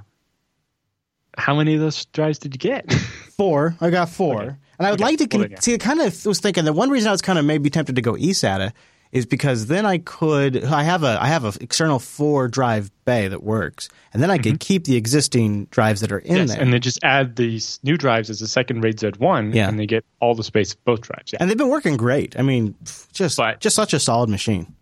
how 1.38 1.56
many 1.56 1.76
of 1.76 1.80
those 1.82 2.06
drives 2.06 2.40
did 2.40 2.54
you 2.54 2.60
get? 2.60 2.92
Four. 3.38 3.76
I 3.80 3.92
got 3.92 4.10
four. 4.10 4.42
Okay. 4.42 4.56
And 4.80 4.88
I 4.88 4.92
would 4.92 5.00
Okay. 5.00 5.10
like 5.12 5.18
to 5.20 5.28
con- 5.28 5.40
Well, 5.40 5.48
then, 5.50 5.52
yeah. 5.52 5.60
see. 5.60 5.74
I 5.76 5.78
kind 5.78 6.02
of 6.02 6.26
was 6.26 6.40
thinking 6.40 6.66
that 6.66 6.74
one 6.74 6.90
reason 6.90 7.08
I 7.08 7.12
was 7.12 7.22
kind 7.22 7.38
of 7.38 7.46
maybe 7.46 7.70
tempted 7.70 7.96
to 7.96 8.02
go 8.02 8.14
eSATA 8.14 8.74
is 9.12 9.26
because 9.26 9.68
then 9.68 9.86
I 9.86 9.98
could. 10.00 10.64
I 10.66 10.84
have 10.84 11.04
a 11.04 11.18
I 11.22 11.28
have 11.28 11.44
a 11.46 11.54
external 11.62 12.00
four 12.00 12.48
drive 12.48 12.92
bay 13.06 13.28
that 13.28 13.44
works, 13.44 13.90
and 14.14 14.22
then 14.22 14.30
I 14.30 14.38
could 14.38 14.60
keep 14.60 14.84
the 14.84 14.96
existing 14.96 15.66
drives 15.66 16.02
that 16.02 16.12
are 16.12 16.20
in 16.20 16.28
Mm-hmm. 16.28 16.38
Yes, 16.38 16.50
there. 16.52 16.62
and 16.62 16.74
then 16.74 16.82
just 16.82 17.00
add 17.04 17.36
these 17.36 17.80
new 17.84 17.98
drives 17.98 18.30
as 18.30 18.42
a 18.42 18.48
second 18.48 18.82
RAID 18.82 18.98
Z1, 18.98 19.54
Yeah. 19.56 19.68
and 19.70 19.80
they 19.80 19.86
get 19.88 20.04
all 20.20 20.36
the 20.36 20.44
space 20.44 20.74
of 20.74 20.84
both 20.86 21.02
drives. 21.02 21.32
Yeah. 21.34 21.38
and 21.42 21.50
they've 21.50 21.58
been 21.58 21.70
working 21.70 21.96
great. 21.98 22.38
I 22.38 22.42
mean, 22.42 22.76
just 23.14 23.38
But- 23.38 23.60
just 23.62 23.76
such 23.76 23.94
a 23.94 24.00
solid 24.00 24.30
machine. 24.30 24.74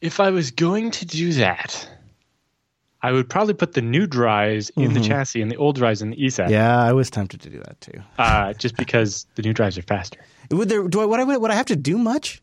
If 0.00 0.20
I 0.20 0.30
was 0.30 0.50
going 0.52 0.90
to 0.92 1.06
do 1.06 1.32
that, 1.34 1.88
I 3.00 3.12
would 3.12 3.28
probably 3.28 3.54
put 3.54 3.74
the 3.74 3.82
new 3.82 4.06
drives 4.08 4.70
in 4.76 4.92
the 4.92 5.00
chassis 5.00 5.40
and 5.40 5.50
the 5.50 5.56
old 5.56 5.76
drives 5.76 6.02
in 6.02 6.10
the 6.10 6.16
eSAT, 6.16 6.44
Mm-hmm. 6.44 6.52
Yeah, 6.52 6.82
I 6.82 6.92
was 6.92 7.10
tempted 7.10 7.40
to 7.42 7.50
do 7.50 7.58
that 7.58 7.80
too. 7.80 8.00
uh, 8.18 8.52
just 8.54 8.76
because 8.76 9.26
the 9.36 9.42
new 9.42 9.52
drives 9.52 9.78
are 9.78 9.82
faster. 9.82 10.18
Would 10.50 10.68
there? 10.68 10.86
Do 10.88 11.00
I? 11.00 11.04
Would 11.04 11.20
I? 11.20 11.36
Would 11.36 11.50
I 11.50 11.54
have 11.54 11.66
to 11.66 11.76
do 11.76 11.96
much? 11.98 12.40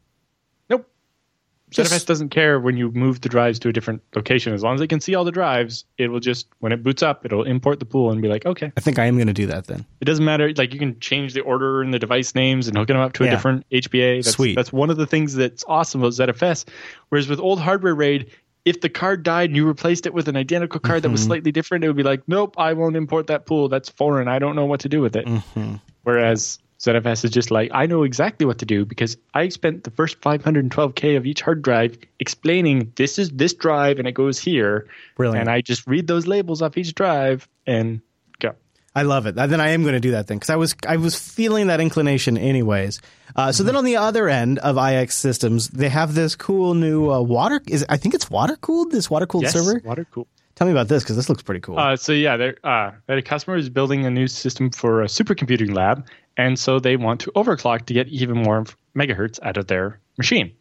Just- 1.76 1.92
ZFS 1.94 2.06
doesn't 2.06 2.30
care 2.30 2.60
when 2.60 2.78
you 2.78 2.92
move 2.92 3.22
the 3.22 3.30
drives 3.30 3.60
to 3.60 3.70
a 3.70 3.74
different 3.74 4.02
location. 4.16 4.54
As 4.54 4.64
long 4.64 4.76
as 4.76 4.82
it 4.82 4.88
can 4.88 5.00
see 5.00 5.14
all 5.16 5.24
the 5.24 5.32
drives, 5.32 5.86
it 5.98 6.08
will 6.08 6.20
just, 6.20 6.48
when 6.60 6.72
it 6.72 6.82
boots 6.84 7.04
up, 7.04 7.26
it'll 7.26 7.44
import 7.44 7.80
the 7.80 7.86
pool 7.86 8.12
and 8.12 8.22
be 8.22 8.28
like, 8.28 8.46
okay. 8.46 8.72
I 8.76 8.80
think 8.80 8.98
I 8.98 9.06
am 9.06 9.16
going 9.16 9.28
to 9.28 9.34
do 9.34 9.46
that 9.48 9.68
then. 9.68 9.86
It 10.02 10.06
doesn't 10.06 10.26
matter. 10.26 10.52
Like 10.56 10.74
you 10.74 10.80
can 10.80 11.00
change 11.00 11.34
the 11.34 11.42
order 11.42 11.82
and 11.82 11.94
the 11.94 12.00
device 12.00 12.34
names 12.34 12.68
and 12.68 12.78
hook 12.78 12.88
them 12.88 12.98
up 12.98 13.14
to 13.14 13.24
a 13.24 13.30
different 13.30 13.70
HBA. 13.72 14.24
That's, 14.24 14.36
Sweet. 14.36 14.56
That's 14.56 14.72
one 14.74 14.90
of 14.90 14.98
the 14.98 15.06
things 15.06 15.36
that's 15.36 15.64
awesome 15.68 16.02
about 16.02 16.14
ZFS. 16.14 16.66
Whereas 17.10 17.28
with 17.28 17.40
old 17.40 17.60
hardware 17.60 17.94
RAID, 17.96 18.32
if 18.64 18.82
the 18.82 18.90
card 18.90 19.22
died 19.22 19.50
and 19.52 19.56
you 19.58 19.68
replaced 19.68 20.08
it 20.08 20.14
with 20.14 20.28
an 20.28 20.36
identical 20.36 20.80
card 20.80 21.04
that 21.04 21.10
was 21.10 21.22
Mm-hmm. 21.22 21.28
slightly 21.28 21.52
different, 21.52 21.84
it 21.84 21.88
would 21.88 21.96
be 21.98 22.02
like, 22.04 22.24
nope, 22.28 22.56
I 22.58 22.74
won't 22.74 22.96
import 22.96 23.28
that 23.28 23.46
pool. 23.46 23.70
That's 23.70 23.90
foreign. 23.90 24.28
I 24.28 24.40
don't 24.40 24.56
know 24.56 24.66
what 24.66 24.80
to 24.80 24.90
do 24.90 25.02
with 25.02 25.16
it. 25.16 25.26
Mm-hmm. 25.28 25.76
Whereas 26.04 26.58
ZFS 26.86 27.26
is 27.26 27.32
just 27.32 27.50
like, 27.50 27.72
I 27.74 27.88
know 27.88 28.04
exactly 28.04 28.46
what 28.46 28.60
to 28.60 28.66
do 28.66 28.86
because 28.86 29.18
I 29.34 29.50
spent 29.50 29.84
the 29.84 29.92
first 29.92 30.22
512K 30.22 31.18
of 31.18 31.26
each 31.26 31.42
hard 31.42 31.64
drive 31.64 31.98
explaining 32.20 32.94
this 32.96 33.18
is 33.18 33.32
this 33.32 33.54
drive 33.54 33.98
and 33.98 34.08
it 34.08 34.12
goes 34.12 34.38
here. 34.38 34.88
Brilliant. 35.18 35.42
And 35.42 35.50
I 35.50 35.62
just 35.62 35.88
read 35.88 36.06
those 36.08 36.28
labels 36.28 36.62
off 36.62 36.78
each 36.78 36.94
drive 36.94 37.48
and 37.66 38.02
go. 38.40 38.54
I 38.94 39.02
love 39.02 39.26
it. 39.26 39.36
Then 39.36 39.60
I 39.60 39.70
am 39.70 39.82
going 39.82 39.96
to 39.96 40.00
do 40.00 40.12
that 40.12 40.28
thing 40.28 40.38
because 40.38 40.52
I 40.52 40.58
was 40.58 40.76
I 40.88 40.98
was 40.98 41.20
feeling 41.20 41.68
that 41.68 41.82
inclination 41.82 42.38
anyways. 42.38 43.02
Uh, 43.36 43.52
so 43.52 43.64
then 43.64 43.76
on 43.76 43.84
the 43.84 43.98
other 43.98 44.30
end 44.30 44.60
of 44.60 44.76
iXsystems, 44.76 45.70
they 45.72 45.90
have 45.90 46.14
this 46.14 46.36
cool 46.36 46.76
new 46.76 47.12
uh, 47.12 47.20
water. 47.22 47.62
Is 47.68 47.84
I 47.90 47.98
think 47.98 48.14
it's 48.14 48.30
water 48.30 48.56
cooled. 48.56 48.92
This 48.92 49.10
water 49.10 49.26
cooled 49.26 49.44
Yes, 49.46 49.54
server. 49.54 49.82
water 49.84 50.06
cool. 50.12 50.28
Tell 50.56 50.68
me 50.68 50.72
about 50.72 50.88
this 50.88 51.04
because 51.04 51.18
this 51.18 51.28
looks 51.28 51.44
pretty 51.44 51.60
cool. 51.60 51.78
Uh, 51.78 51.98
so 51.98 52.14
yeah, 52.14 52.38
they're, 52.38 52.56
uh, 52.64 52.92
customer 53.26 53.58
is 53.58 53.70
building 53.70 54.06
a 54.06 54.10
new 54.10 54.28
system 54.28 54.72
for 54.72 55.02
a 55.02 55.06
supercomputing 55.06 55.74
lab, 55.74 56.08
and 56.38 56.58
so 56.58 56.80
they 56.80 56.96
want 56.96 57.20
to 57.22 57.32
overclock 57.34 57.86
to 57.88 57.94
get 57.94 58.08
even 58.08 58.38
more 58.42 58.66
megahertz 58.96 59.38
out 59.44 59.58
of 59.58 59.68
their 59.68 60.00
machine. 60.18 60.54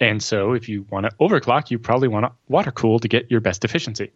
And 0.00 0.22
so, 0.22 0.52
if 0.52 0.68
you 0.68 0.86
want 0.90 1.06
to 1.06 1.12
overclock, 1.20 1.70
you 1.70 1.78
probably 1.78 2.08
want 2.08 2.26
to 2.26 2.32
water 2.48 2.70
cool 2.70 2.98
to 2.98 3.08
get 3.08 3.30
your 3.30 3.40
best 3.40 3.64
efficiency. 3.64 4.10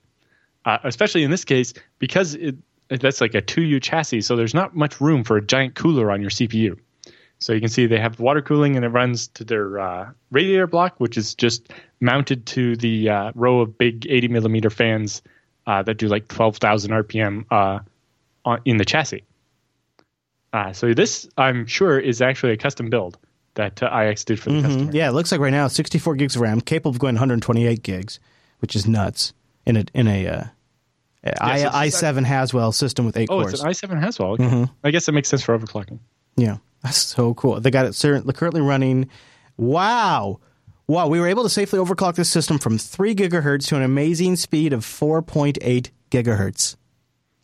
Uh, 0.65 0.79
especially 0.85 1.23
in 1.23 1.31
this 1.31 1.45
case, 1.45 1.73
because 1.99 2.35
it, 2.35 2.57
that's 2.89 3.21
like 3.21 3.35
a 3.35 3.43
2U 3.43 3.81
chassis, 3.81 4.23
so 4.23 4.35
there's 4.35 4.55
not 4.55 4.75
much 4.75 5.01
room 5.01 5.25
for 5.25 5.37
a 5.37 5.47
giant 5.47 5.75
cooler 5.75 6.11
on 6.11 6.21
your 6.21 6.31
CPU. 6.31 6.79
So 7.41 7.53
you 7.53 7.61
can 7.61 7.69
see 7.69 7.87
they 7.87 8.01
have 8.01 8.19
water 8.19 8.43
cooling 8.43 8.75
and 8.77 8.85
it 8.85 8.89
runs 8.89 9.29
to 9.29 9.45
their 9.45 9.79
uh, 9.79 10.11
radiator 10.31 10.67
block, 10.67 10.95
which 10.99 11.17
is 11.17 11.35
just 11.35 11.73
mounted 12.01 12.47
to 12.47 12.75
the 12.77 13.09
uh, 13.09 13.33
row 13.35 13.61
of 13.61 13.79
big 13.79 14.07
80 14.09 14.29
millimeter 14.29 14.71
fans 14.71 15.23
uh, 15.67 15.83
that 15.85 15.99
do 15.99 16.09
like 16.09 16.27
12,000 16.29 16.91
RPM 16.91 17.45
uh, 17.51 17.79
on, 18.45 18.61
in 18.65 18.77
the 18.79 18.85
chassis. 18.85 19.23
Uh, 20.53 20.73
so 20.73 20.95
this, 20.95 21.29
I'm 21.37 21.67
sure, 21.67 21.99
is 21.99 22.21
actually 22.23 22.53
a 22.53 22.57
custom 22.57 22.89
build 22.91 23.19
that 23.55 23.83
uh, 23.83 23.87
IX 23.97 24.25
did 24.25 24.41
for 24.41 24.51
the 24.51 24.63
customer. 24.63 24.91
yeah, 24.93 25.09
it 25.09 25.13
looks 25.13 25.31
like 25.31 25.41
right 25.41 25.51
now 25.53 25.69
64 25.69 26.15
gigs 26.17 26.37
of 26.37 26.43
RAM, 26.43 26.61
capable 26.61 26.91
of 26.91 26.99
going 26.99 27.15
128 27.17 27.83
gigs, 27.83 28.19
which 28.61 28.75
is 28.75 28.87
nuts 28.87 29.33
in 29.67 29.77
a 29.77 29.85
in 29.95 30.09
a 30.09 30.27
uh, 30.27 30.45
I, 31.41 31.59
so 31.59 31.67
it's 31.67 32.03
i7 32.03 32.25
Haswell 32.25 32.73
system 32.73 33.05
with 33.05 33.17
eight 33.17 33.29
Oh, 33.31 33.41
cores. 33.43 33.63
Oh, 33.63 33.69
it's 33.69 33.83
an 33.83 33.91
i7 33.91 34.01
Haswell. 34.01 34.33
Okay. 34.33 34.67
I 34.85 34.91
guess 34.91 35.09
it 35.09 35.13
makes 35.13 35.29
sense 35.29 35.43
for 35.43 35.59
overclocking. 35.59 35.99
Yeah, 36.37 36.59
that's 36.83 36.99
so 36.99 37.35
cool. 37.35 37.61
They 37.61 37.71
got 37.71 37.87
it 37.87 38.35
currently 38.35 38.61
running. 38.61 39.09
Wow. 39.57 40.41
Wow, 40.87 41.09
we 41.09 41.21
were 41.21 41.27
able 41.27 41.43
to 41.43 41.51
safely 41.51 41.79
overclock 41.79 42.15
this 42.15 42.31
system 42.31 42.59
from 42.59 42.79
3 42.79 43.15
gigahertz 43.15 43.67
to 43.69 43.77
an 43.77 43.83
amazing 43.83 44.37
speed 44.37 44.73
of 44.73 44.87
4.8 44.87 45.91
gigahertz. 46.11 46.77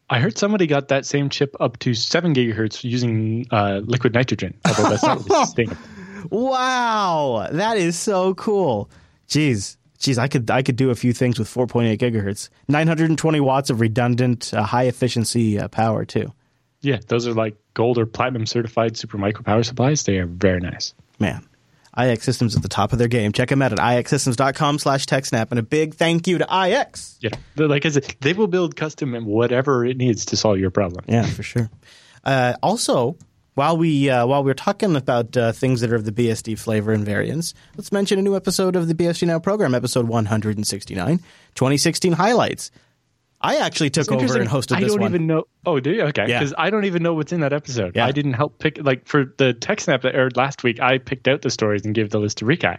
I 0.08 0.20
heard 0.20 0.38
somebody 0.38 0.66
got 0.66 0.88
that 0.88 1.04
same 1.04 1.28
chip 1.28 1.54
up 1.60 1.78
to 1.80 1.92
7 1.92 2.34
gigahertz 2.34 2.84
using 2.84 3.46
uh, 3.50 3.80
liquid 3.84 4.14
nitrogen, 4.14 4.54
although 4.66 4.88
that's 4.88 5.02
not 5.02 5.18
really 5.18 5.28
sustainable. 5.44 5.82
Wow, 6.30 7.48
that 7.52 7.76
is 7.76 7.98
so 7.98 8.34
cool. 8.34 8.90
Jeez. 9.28 9.76
Jeez, 9.98 10.18
I 10.18 10.28
could 10.28 10.50
I 10.50 10.62
could 10.62 10.76
do 10.76 10.90
a 10.90 10.94
few 10.94 11.12
things 11.12 11.38
with 11.38 11.48
4.8 11.48 11.96
gigahertz. 11.98 12.50
920 12.68 13.40
watts 13.40 13.70
of 13.70 13.80
redundant 13.80 14.52
uh, 14.52 14.62
high 14.62 14.84
efficiency 14.84 15.58
uh, 15.58 15.68
power 15.68 16.04
too. 16.04 16.32
Yeah, 16.84 16.98
those 17.08 17.26
are 17.26 17.32
like 17.32 17.56
gold 17.72 17.98
or 17.98 18.06
platinum 18.06 18.46
certified 18.46 18.96
super 18.96 19.18
micro 19.18 19.42
power 19.42 19.62
supplies. 19.62 20.04
They 20.04 20.18
are 20.18 20.26
very 20.26 20.60
nice. 20.60 20.94
Man, 21.18 21.46
iXsystems 21.96 22.56
at 22.56 22.62
the 22.62 22.68
top 22.68 22.92
of 22.92 22.98
their 22.98 23.08
game. 23.08 23.32
Check 23.32 23.48
them 23.48 23.62
out 23.62 23.72
at 23.72 23.78
ixsystems.com 23.78 24.78
slash 24.78 25.06
TechSnap. 25.06 25.50
And 25.50 25.58
a 25.58 25.62
big 25.62 25.94
thank 25.94 26.26
you 26.26 26.38
to 26.38 26.44
IX. 26.44 27.18
Yeah, 27.20 27.30
like 27.56 27.86
I 27.86 27.88
said, 27.88 28.14
they 28.20 28.34
will 28.34 28.48
build 28.48 28.76
custom 28.76 29.14
and 29.14 29.26
whatever 29.26 29.84
it 29.84 29.96
needs 29.96 30.26
to 30.26 30.36
solve 30.36 30.58
your 30.58 30.70
problem. 30.70 31.04
Yeah, 31.08 31.24
for 31.24 31.42
sure. 31.42 31.70
Uh, 32.22 32.54
also, 32.62 33.16
while 33.54 33.76
we 33.76 34.10
uh, 34.10 34.26
while 34.26 34.44
we're 34.44 34.54
talking 34.54 34.96
about 34.96 35.36
uh, 35.36 35.52
things 35.52 35.80
that 35.80 35.92
are 35.92 35.96
of 35.96 36.04
the 36.04 36.12
BSD 36.12 36.58
flavor 36.58 36.92
and 36.92 37.04
variants, 37.04 37.54
let's 37.76 37.92
mention 37.92 38.18
a 38.18 38.22
new 38.22 38.36
episode 38.36 38.76
of 38.76 38.88
the 38.88 38.94
BSD 38.94 39.26
Now 39.26 39.38
program, 39.38 39.74
episode 39.74 40.08
169, 40.08 41.18
2016 41.54 42.12
highlights. 42.12 42.70
I 43.44 43.56
actually 43.56 43.90
took 43.90 44.10
over 44.10 44.38
and 44.40 44.48
hosted 44.48 44.76
I 44.76 44.80
don't 44.80 45.00
one. 45.00 45.10
even 45.10 45.26
know. 45.26 45.44
Oh, 45.66 45.78
do 45.80 45.90
you? 45.90 46.02
Okay, 46.04 46.26
Yeah. 46.28 46.38
because 46.40 46.54
I 46.56 46.70
don't 46.70 46.84
even 46.86 47.02
know 47.02 47.14
what's 47.14 47.32
in 47.32 47.40
that 47.40 47.52
episode. 47.52 47.94
Yeah. 47.94 48.06
I 48.06 48.12
didn't 48.12 48.32
help 48.34 48.58
pick. 48.58 48.78
Like 48.82 49.06
for 49.06 49.26
the 49.36 49.52
TechSnap 49.54 50.02
that 50.02 50.14
aired 50.14 50.36
last 50.36 50.62
week, 50.62 50.80
I 50.80 50.98
picked 50.98 51.28
out 51.28 51.42
the 51.42 51.50
stories 51.50 51.84
and 51.84 51.94
gave 51.94 52.10
the 52.10 52.18
list 52.18 52.38
to 52.38 52.44
Rikai. 52.46 52.78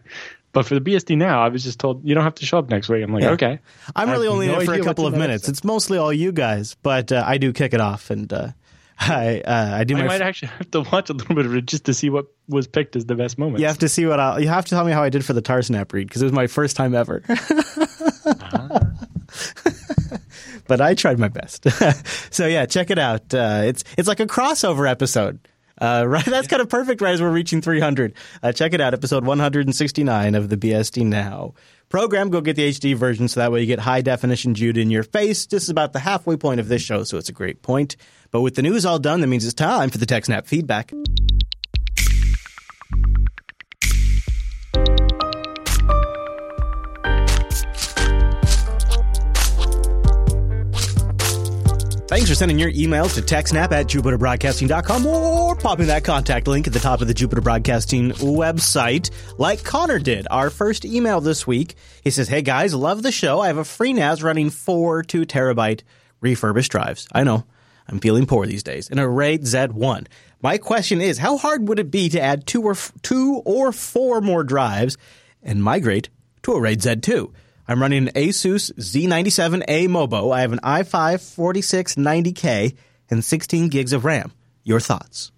But 0.53 0.65
for 0.65 0.73
the 0.73 0.81
BSD 0.81 1.17
now, 1.17 1.43
I 1.43 1.49
was 1.49 1.63
just 1.63 1.79
told 1.79 2.03
you 2.07 2.15
don't 2.15 2.23
have 2.23 2.35
to 2.35 2.45
show 2.45 2.57
up 2.57 2.69
next 2.69 2.87
week. 2.89 3.03
I'm 3.03 3.11
like, 3.13 3.23
Yeah. 3.23 3.31
okay. 3.31 3.59
I'm 3.95 4.09
really 4.09 4.27
only 4.27 4.47
no 4.47 4.55
in 4.55 4.61
it 4.61 4.65
for 4.65 4.73
a 4.73 4.79
couple 4.81 5.05
of 5.05 5.13
minutes. 5.13 5.43
episode. 5.43 5.51
It's 5.51 5.63
mostly 5.65 5.97
all 5.97 6.13
you 6.13 6.31
guys, 6.31 6.75
but 6.81 7.11
uh, 7.11 7.23
I 7.25 7.37
do 7.37 7.51
kick 7.53 7.73
it 7.73 7.81
off, 7.81 8.09
and 8.09 8.31
uh, 8.31 8.47
I 8.99 9.41
uh, 9.41 9.71
I 9.75 9.83
do 9.83 9.97
I 9.97 10.01
my. 10.03 10.07
might 10.07 10.21
actually 10.21 10.47
have 10.57 10.71
to 10.71 10.81
watch 10.81 11.09
a 11.09 11.13
little 11.13 11.35
bit 11.35 11.45
of 11.45 11.53
it 11.53 11.65
just 11.65 11.83
to 11.85 11.93
see 11.93 12.09
what 12.09 12.27
was 12.47 12.67
picked 12.67 12.95
as 12.95 13.05
the 13.05 13.15
best 13.15 13.37
moment. 13.37 13.59
you 13.59 13.67
have 13.67 13.79
to 13.79 13.89
see 13.89 14.05
what 14.05 14.19
I'll. 14.21 14.39
You 14.39 14.47
have 14.47 14.63
to 14.65 14.69
tell 14.69 14.85
me 14.85 14.93
how 14.93 15.03
I 15.03 15.09
did 15.09 15.25
for 15.25 15.33
the 15.33 15.41
Tarsnap 15.41 15.91
read 15.91 16.07
because 16.07 16.21
it 16.21 16.25
was 16.25 16.31
my 16.31 16.47
first 16.47 16.75
time 16.77 16.95
ever. 16.95 17.21
but 20.67 20.81
I 20.81 20.93
tried 20.95 21.19
my 21.19 21.27
best. 21.27 21.67
so 22.33 22.47
yeah, 22.47 22.65
check 22.65 22.89
it 22.89 22.99
out. 22.99 23.33
Uh, 23.33 23.63
it's 23.65 23.83
it's 23.97 24.07
like 24.07 24.19
a 24.19 24.25
crossover 24.25 24.89
episode. 24.89 25.39
Uh, 25.79 26.05
right, 26.07 26.25
that's 26.25 26.47
kind 26.47 26.61
of 26.61 26.69
perfect. 26.69 27.01
Right 27.01 27.13
as 27.13 27.21
we're 27.21 27.31
reaching 27.31 27.61
300, 27.61 28.13
uh, 28.43 28.51
check 28.51 28.73
it 28.73 28.81
out. 28.81 28.93
Episode 28.93 29.25
169 29.25 30.35
of 30.35 30.49
the 30.49 30.57
BSD 30.57 31.05
Now 31.05 31.53
program. 31.89 32.29
Go 32.29 32.41
get 32.41 32.55
the 32.55 32.69
HD 32.69 32.95
version 32.95 33.27
so 33.27 33.39
that 33.39 33.51
way 33.51 33.61
you 33.61 33.67
get 33.67 33.79
high 33.79 34.01
definition 34.01 34.53
Jude 34.55 34.77
in 34.77 34.91
your 34.91 35.03
face. 35.03 35.45
This 35.45 35.63
is 35.63 35.69
about 35.69 35.93
the 35.93 35.99
halfway 35.99 36.37
point 36.37 36.59
of 36.59 36.67
this 36.67 36.81
show, 36.81 37.03
so 37.03 37.17
it's 37.17 37.29
a 37.29 37.33
great 37.33 37.61
point. 37.61 37.95
But 38.31 38.41
with 38.41 38.55
the 38.55 38.61
news 38.61 38.85
all 38.85 38.99
done, 38.99 39.21
that 39.21 39.27
means 39.27 39.45
it's 39.45 39.53
time 39.53 39.89
for 39.89 39.97
the 39.97 40.05
TechSnap 40.05 40.45
feedback. 40.45 40.91
Thanks 52.15 52.29
for 52.29 52.35
sending 52.35 52.57
your 52.57 52.71
emails 52.71 53.15
to 53.15 53.21
techsnap 53.21 53.73
at 53.73 53.87
jupiterbroadcasting.com 53.87 55.05
or 55.05 55.53
popping 55.53 55.87
that 55.87 56.05
contact 56.05 56.47
link 56.47 56.65
at 56.65 56.71
the 56.71 56.79
top 56.79 57.01
of 57.01 57.09
the 57.09 57.13
Jupiter 57.13 57.41
Broadcasting 57.41 58.11
website, 58.11 59.09
like 59.37 59.65
Connor 59.65 59.99
did. 59.99 60.25
Our 60.31 60.49
first 60.49 60.85
email 60.85 61.19
this 61.19 61.45
week. 61.45 61.75
He 62.05 62.11
says, 62.11 62.29
Hey 62.29 62.41
guys, 62.41 62.73
love 62.73 63.03
the 63.03 63.11
show. 63.11 63.41
I 63.41 63.47
have 63.47 63.57
a 63.57 63.63
FreeNAS 63.63 64.23
running 64.23 64.49
four 64.49 65.03
two 65.03 65.25
terabyte 65.25 65.81
refurbished 66.21 66.71
drives. 66.71 67.09
I 67.11 67.25
know. 67.25 67.43
I'm 67.89 67.99
feeling 67.99 68.25
poor 68.25 68.45
these 68.45 68.63
days. 68.63 68.89
An 68.89 68.97
Array 68.97 69.39
Z1. 69.39 70.07
My 70.41 70.57
question 70.57 71.01
is, 71.01 71.17
how 71.17 71.35
hard 71.35 71.67
would 71.67 71.79
it 71.79 71.91
be 71.91 72.07
to 72.07 72.21
add 72.21 72.47
two 72.47 72.61
or 72.61 72.71
f- 72.71 72.93
two 73.01 73.41
or 73.43 73.73
four 73.73 74.21
more 74.21 74.45
drives 74.45 74.97
and 75.43 75.61
migrate 75.61 76.07
to 76.43 76.53
a 76.53 76.61
RAID 76.61 76.79
Z2? 76.79 77.33
I'm 77.67 77.81
running 77.81 78.07
an 78.07 78.13
Asus 78.13 78.71
Z97A 78.73 79.87
Mobo. 79.87 80.33
I 80.33 80.41
have 80.41 80.53
an 80.53 80.59
i5 80.59 80.83
4690K 80.85 82.75
and 83.09 83.23
16 83.23 83.69
gigs 83.69 83.93
of 83.93 84.05
RAM. 84.05 84.31
Your 84.63 84.79
thoughts? 84.79 85.31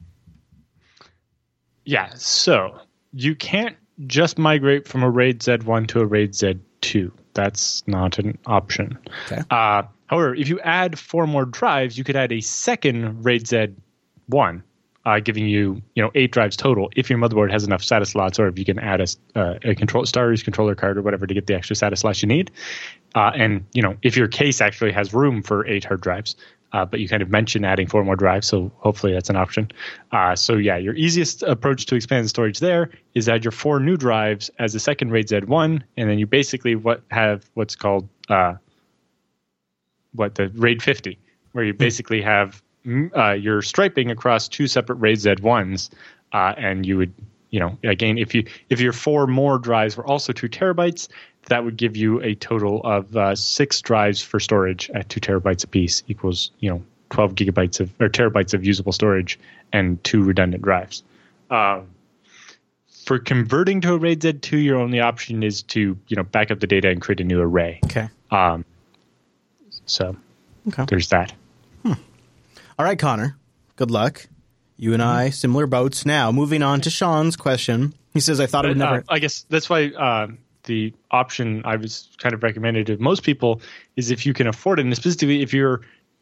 Yeah, 1.86 2.10
so 2.16 2.80
you 3.14 3.36
can't 3.36 3.78
just 4.06 4.38
migrate 4.38 4.88
from 4.88 5.04
a 5.04 5.10
RAID 5.10 5.40
Z1 5.40 5.88
to 5.90 6.02
a 6.02 6.06
RAID 6.06 6.32
Z2. 6.32 7.12
That's 7.34 7.88
not 7.88 8.20
an 8.20 8.38
option. 8.46 8.98
Okay. 9.26 9.42
Uh, 9.50 9.84
however, 10.08 10.36
if 10.36 10.50
you 10.50 10.60
add 10.60 11.00
four 11.00 11.28
more 11.28 11.46
drives, 11.46 11.98
you 11.98 12.04
could 12.04 12.16
add 12.16 12.32
a 12.32 12.42
second 12.42 13.24
RAID 13.24 13.46
Z1, 13.46 14.64
uh, 15.08 15.22
giving 15.22 15.48
you 15.48 15.82
you 15.96 16.04
know 16.04 16.12
eight 16.16 16.32
drives 16.32 16.58
total. 16.58 16.92
If 16.96 17.10
your 17.10 17.18
motherboard 17.18 17.50
has 17.50 17.64
enough 17.64 17.82
SATA 17.82 18.06
slots, 18.06 18.40
or 18.40 18.48
if 18.50 18.60
you 18.60 18.66
can 18.66 18.78
add 18.78 19.00
a 19.00 19.40
uh, 19.40 19.58
a 19.64 19.74
control 19.74 20.04
StarRes 20.04 20.44
controller 20.44 20.76
card 20.76 20.98
or 20.98 21.02
whatever 21.02 21.26
to 21.26 21.34
get 21.34 21.48
the 21.48 21.56
extra 21.56 21.78
SATA 21.78 21.98
slots 21.98 22.22
you 22.22 22.28
need, 22.28 22.52
uh, 23.16 23.32
and 23.34 23.66
you 23.74 23.82
know 23.82 23.96
if 24.04 24.18
your 24.18 24.28
case 24.28 24.60
actually 24.60 24.92
has 24.92 25.14
room 25.14 25.42
for 25.42 25.66
eight 25.66 25.86
hard 25.86 26.02
drives. 26.02 26.36
Uh, 26.74 26.84
but 26.84 27.00
you 27.00 27.08
kind 27.08 27.22
of 27.22 27.30
mentioned 27.30 27.66
adding 27.66 27.88
four 27.88 28.04
more 28.04 28.18
drives, 28.18 28.46
so 28.46 28.70
hopefully 28.80 29.14
that's 29.14 29.30
an 29.30 29.38
option. 29.38 29.72
Uh, 30.12 30.36
so 30.36 30.56
yeah, 30.56 30.76
your 30.76 30.94
easiest 30.96 31.42
approach 31.44 31.86
to 31.86 31.96
expand 31.96 32.26
the 32.26 32.30
storage 32.30 32.60
there 32.60 32.90
is 33.14 33.30
add 33.30 33.46
your 33.46 33.54
four 33.54 33.80
new 33.80 33.96
drives 33.96 34.52
as 34.60 34.76
a 34.76 34.80
second 34.80 35.10
RAID 35.10 35.28
Z1, 35.28 35.82
and 35.96 36.10
then 36.10 36.20
you 36.20 36.28
basically 36.28 36.76
what 36.76 37.04
have 37.10 37.50
what's 37.54 37.78
called 37.78 38.10
uh, 38.28 38.56
what 40.12 40.36
the 40.36 40.50
RAID 40.56 40.84
50, 40.84 41.18
where 41.54 41.64
you 41.64 41.74
basically 41.74 42.22
have 42.22 42.62
uh, 43.16 43.34
your 43.34 43.62
striping 43.62 44.12
across 44.12 44.48
two 44.48 44.68
separate 44.68 44.96
RAID 44.96 45.18
Z1s, 45.18 45.90
uh, 46.34 46.54
and 46.58 46.86
you 46.86 46.98
would, 46.98 47.14
you 47.50 47.60
know, 47.60 47.78
again, 47.84 48.18
if 48.18 48.34
you 48.36 48.46
if 48.70 48.80
your 48.80 48.94
four 48.94 49.28
more 49.28 49.58
drives 49.60 49.98
were 49.98 50.06
also 50.06 50.34
two 50.34 50.50
terabytes, 50.50 51.08
that 51.48 51.64
would 51.64 51.78
give 51.78 51.96
you 51.98 52.22
a 52.22 52.36
total 52.36 52.82
of 52.84 53.16
uh, 53.16 53.36
six 53.36 53.82
drives 53.82 54.22
for 54.22 54.40
storage 54.40 54.90
at 54.92 55.10
two 55.10 55.20
terabytes 55.20 55.64
apiece 55.64 56.04
equals, 56.08 56.52
you 56.60 56.70
know, 56.70 56.84
12 57.12 57.36
gigabytes 57.36 57.80
of 57.80 57.90
or 58.02 58.10
terabytes 58.10 58.54
of 58.54 58.66
usable 58.66 58.92
storage 58.92 59.40
and 59.72 60.04
two 60.04 60.24
redundant 60.24 60.62
drives. 60.64 61.04
Um, 61.50 61.88
for 63.06 63.20
converting 63.20 63.80
to 63.82 63.94
a 63.94 63.98
RAID 63.98 64.20
Z2, 64.20 64.62
your 64.64 64.78
only 64.80 65.00
option 65.00 65.42
is 65.42 65.62
to 65.64 65.98
you 66.08 66.16
know 66.16 66.24
back 66.24 66.52
up 66.52 66.60
the 66.60 66.68
data 66.68 66.90
and 66.90 67.02
create 67.02 67.22
a 67.22 67.24
new 67.24 67.40
array. 67.40 67.80
Okay. 67.86 68.10
Um, 68.32 68.66
so 69.86 70.18
Okay. 70.68 70.84
there's 70.90 71.08
that. 71.10 71.34
All 72.78 72.86
right, 72.86 72.98
Connor. 73.00 73.38
Good 73.76 73.92
luck. 73.92 74.28
You 74.78 74.94
and 74.94 75.02
I, 75.02 75.32
similar 75.32 75.66
boats. 75.66 76.06
Now, 76.06 76.32
moving 76.32 76.62
on 76.62 76.82
to 76.82 76.90
Sean's 76.92 77.36
question. 77.36 77.96
He 78.14 78.20
says, 78.20 78.40
I 78.40 78.46
thought 78.46 78.66
it 78.66 78.70
would 78.70 78.78
never. 78.78 78.98
uh, 78.98 79.04
I 79.10 79.20
guess 79.20 79.46
that's 79.50 79.70
why 79.70 79.88
uh, 79.88 80.28
the 80.64 80.94
option 81.10 81.64
I 81.66 81.78
was 81.78 82.10
kind 82.20 82.34
of 82.34 82.44
recommended 82.44 82.88
to 82.88 82.98
most 82.98 83.24
people 83.24 83.62
is 83.96 84.12
if 84.12 84.26
you 84.26 84.34
can 84.34 84.46
afford 84.46 84.80
it, 84.80 84.86
and 84.86 84.96
specifically 84.96 85.42
if 85.42 85.52
you're 85.54 85.82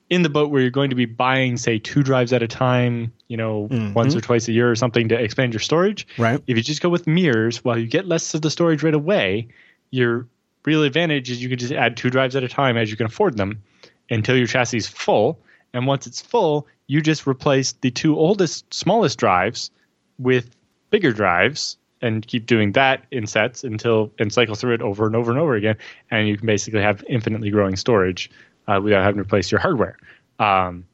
in 0.10 0.22
the 0.22 0.30
boat 0.30 0.52
where 0.52 0.62
you're 0.62 0.72
going 0.72 0.92
to 0.92 0.96
be 0.96 1.06
buying, 1.06 1.58
say, 1.58 1.80
two 1.80 2.04
drives 2.04 2.32
at 2.32 2.42
a 2.44 2.48
time, 2.48 3.12
you 3.28 3.36
know, 3.36 3.68
once 3.94 4.16
or 4.16 4.22
twice 4.22 4.48
a 4.48 4.54
year 4.54 4.70
or 4.72 4.76
something 4.76 5.10
to 5.10 5.16
expand 5.16 5.52
your 5.52 5.60
storage. 5.60 6.08
Right. 6.18 6.42
If 6.48 6.56
you 6.56 6.64
just 6.64 6.82
go 6.82 6.90
with 6.90 7.08
mirrors, 7.08 7.66
while 7.66 7.78
you 7.78 7.88
get 7.88 8.08
less 8.08 8.34
of 8.36 8.42
the 8.42 8.52
storage 8.52 8.84
right 8.84 8.94
away, 8.94 9.48
your 9.92 10.28
real 10.64 10.84
advantage 10.84 11.30
is 11.30 11.42
you 11.42 11.50
can 11.50 11.58
just 11.58 11.74
add 11.74 11.98
two 11.98 12.10
drives 12.10 12.36
at 12.36 12.44
a 12.44 12.48
time 12.48 12.78
as 12.78 12.90
you 12.92 12.96
can 12.98 13.08
afford 13.08 13.36
them 13.36 13.64
until 14.10 14.38
your 14.38 14.48
chassis 14.48 14.78
is 14.78 14.88
full. 14.88 15.40
And 15.76 15.86
once 15.86 16.08
it's 16.08 16.22
full, 16.22 16.68
you 16.88 17.02
just 17.02 17.28
replace 17.28 17.74
the 17.74 17.92
two 17.92 18.18
oldest, 18.18 18.74
smallest 18.74 19.20
drives 19.20 19.72
with 20.18 20.56
bigger 20.90 21.12
drives 21.12 21.78
and 22.02 22.26
keep 22.26 22.46
doing 22.46 22.72
that 22.72 23.04
in 23.12 23.28
sets 23.28 23.66
until 23.66 24.10
and 24.18 24.32
cycle 24.32 24.56
through 24.56 24.76
it 24.76 24.82
over 24.82 25.06
and 25.06 25.18
over 25.18 25.32
and 25.32 25.40
over 25.40 25.54
again. 25.54 25.76
And 26.10 26.30
you 26.30 26.38
can 26.38 26.46
basically 26.46 26.82
have 26.82 27.04
infinitely 27.10 27.50
growing 27.50 27.76
storage 27.76 28.32
uh, 28.68 28.80
without 28.82 29.04
having 29.04 29.18
to 29.18 29.24
replace 29.24 29.52
your 29.52 29.60
hardware. 29.60 29.98
Um, 30.40 30.86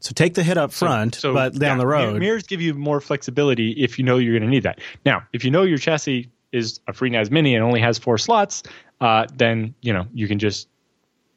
so 0.00 0.10
take 0.12 0.34
the 0.34 0.42
hit 0.42 0.58
up 0.58 0.72
front, 0.72 1.14
so, 1.14 1.32
but 1.32 1.54
down 1.54 1.76
yeah, 1.76 1.80
the 1.80 1.86
road. 1.86 2.20
mirrors 2.20 2.42
give 2.42 2.60
you 2.60 2.74
more 2.74 3.00
flexibility 3.00 3.70
if 3.70 3.98
you 3.98 4.04
know 4.04 4.18
you're 4.18 4.34
going 4.34 4.42
to 4.42 4.52
need 4.52 4.64
that. 4.64 4.80
Now, 5.06 5.22
if 5.32 5.44
you 5.44 5.50
know 5.52 5.62
your 5.62 5.78
chassis 5.78 6.28
is 6.52 6.80
a 6.88 6.92
FreeNAS 6.92 7.30
Mini 7.30 7.54
and 7.54 7.64
only 7.64 7.80
has 7.80 7.98
four 7.98 8.18
slots, 8.18 8.64
uh, 9.00 9.26
then 9.34 9.74
you 9.80 9.92
know 9.92 10.06
you 10.12 10.26
can 10.26 10.38
just 10.40 10.68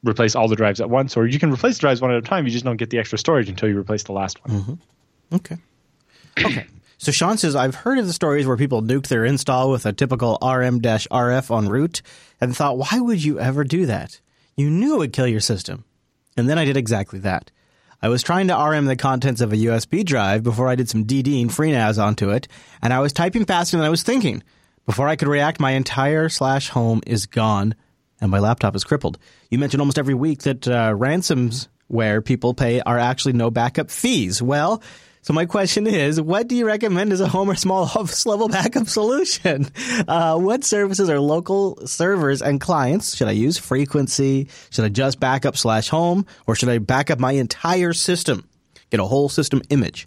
replace 0.04 0.34
all 0.34 0.48
the 0.48 0.56
drives 0.56 0.80
at 0.80 0.90
once, 0.90 1.16
or 1.16 1.26
you 1.26 1.38
can 1.38 1.52
replace 1.52 1.76
the 1.76 1.80
drives 1.80 2.00
one 2.00 2.10
at 2.10 2.18
a 2.18 2.22
time. 2.22 2.46
You 2.46 2.52
just 2.52 2.64
don't 2.64 2.76
get 2.76 2.90
the 2.90 2.98
extra 2.98 3.18
storage 3.18 3.48
until 3.48 3.68
you 3.68 3.78
replace 3.78 4.04
the 4.04 4.12
last 4.12 4.44
one. 4.44 4.60
Mm-hmm. 4.60 5.34
Okay. 5.36 5.56
Okay. 6.38 6.66
So 6.98 7.12
Sean 7.12 7.36
says, 7.36 7.54
I've 7.54 7.76
heard 7.76 7.98
of 7.98 8.06
the 8.06 8.12
stories 8.12 8.46
where 8.46 8.56
people 8.56 8.82
nuke 8.82 9.06
their 9.06 9.24
install 9.24 9.70
with 9.70 9.86
a 9.86 9.92
typical 9.92 10.38
RM-RF 10.42 11.50
on 11.50 11.68
root 11.68 12.02
and 12.40 12.56
thought, 12.56 12.76
why 12.78 12.98
would 12.98 13.22
you 13.22 13.38
ever 13.38 13.62
do 13.62 13.86
that? 13.86 14.20
You 14.56 14.68
knew 14.68 14.96
it 14.96 14.98
would 14.98 15.12
kill 15.12 15.28
your 15.28 15.40
system. 15.40 15.84
And 16.36 16.48
then 16.48 16.58
I 16.58 16.64
did 16.64 16.76
exactly 16.76 17.20
that. 17.20 17.52
I 18.00 18.08
was 18.08 18.22
trying 18.22 18.48
to 18.48 18.56
RM 18.56 18.86
the 18.86 18.96
contents 18.96 19.40
of 19.40 19.52
a 19.52 19.56
USB 19.56 20.04
drive 20.04 20.42
before 20.42 20.68
I 20.68 20.76
did 20.76 20.88
some 20.88 21.04
DD 21.04 21.40
and 21.40 21.50
FreeNAS 21.50 22.00
onto 22.00 22.30
it, 22.30 22.46
and 22.80 22.92
I 22.92 23.00
was 23.00 23.12
typing 23.12 23.44
faster 23.44 23.76
than 23.76 23.86
I 23.86 23.90
was 23.90 24.04
thinking. 24.04 24.42
Before 24.86 25.08
I 25.08 25.16
could 25.16 25.28
react, 25.28 25.60
my 25.60 25.72
entire 25.72 26.28
slash 26.28 26.68
home 26.68 27.00
is 27.06 27.26
gone, 27.26 27.74
and 28.20 28.30
my 28.30 28.38
laptop 28.38 28.74
is 28.76 28.84
crippled. 28.84 29.18
You 29.50 29.58
mentioned 29.58 29.80
almost 29.80 29.98
every 29.98 30.14
week 30.14 30.40
that 30.42 30.66
uh, 30.66 30.94
where 31.88 32.20
people 32.20 32.54
pay 32.54 32.80
are 32.80 32.98
actually 32.98 33.32
no 33.32 33.50
backup 33.50 33.90
fees. 33.90 34.42
Well, 34.42 34.82
so 35.22 35.34
my 35.34 35.46
question 35.46 35.86
is, 35.86 36.20
what 36.20 36.48
do 36.48 36.54
you 36.54 36.66
recommend 36.66 37.12
as 37.12 37.20
a 37.20 37.28
home 37.28 37.50
or 37.50 37.54
small 37.54 37.84
office 37.84 38.24
level 38.24 38.48
backup 38.48 38.88
solution? 38.88 39.66
Uh, 40.06 40.38
what 40.38 40.64
services 40.64 41.10
or 41.10 41.20
local 41.20 41.86
servers 41.86 42.40
and 42.40 42.60
clients 42.60 43.16
should 43.16 43.28
I 43.28 43.32
use? 43.32 43.58
Frequency? 43.58 44.48
Should 44.70 44.84
I 44.84 44.88
just 44.88 45.20
backup 45.20 45.56
slash 45.56 45.88
home, 45.88 46.26
or 46.46 46.54
should 46.54 46.68
I 46.68 46.78
backup 46.78 47.18
my 47.18 47.32
entire 47.32 47.92
system? 47.92 48.48
Get 48.90 49.00
a 49.00 49.04
whole 49.04 49.28
system 49.28 49.60
image. 49.70 50.06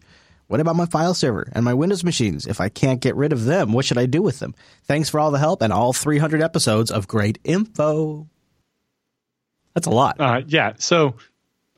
What 0.52 0.60
about 0.60 0.76
my 0.76 0.86
file 0.86 1.14
server 1.14 1.49
and 1.54 1.64
my 1.64 1.74
Windows 1.74 2.04
machines? 2.04 2.45
If 2.45 2.60
I 2.60 2.68
can't 2.68 2.99
get 2.99 3.16
rid 3.16 3.32
of 3.32 3.45
them, 3.45 3.72
what 3.72 3.86
should 3.86 3.97
I 3.97 4.06
do 4.06 4.22
with 4.22 4.39
them? 4.39 4.54
Thanks 4.84 5.08
for 5.08 5.18
all 5.18 5.32
the 5.32 5.39
help 5.39 5.62
and 5.62 5.72
all 5.72 5.93
300 5.93 6.41
episodes 6.41 6.91
of 6.91 7.08
great 7.08 7.39
info. 7.45 8.28
That's 9.74 9.88
a 9.88 9.91
lot. 9.91 10.20
Uh, 10.20 10.41
yeah. 10.45 10.74
So 10.78 11.16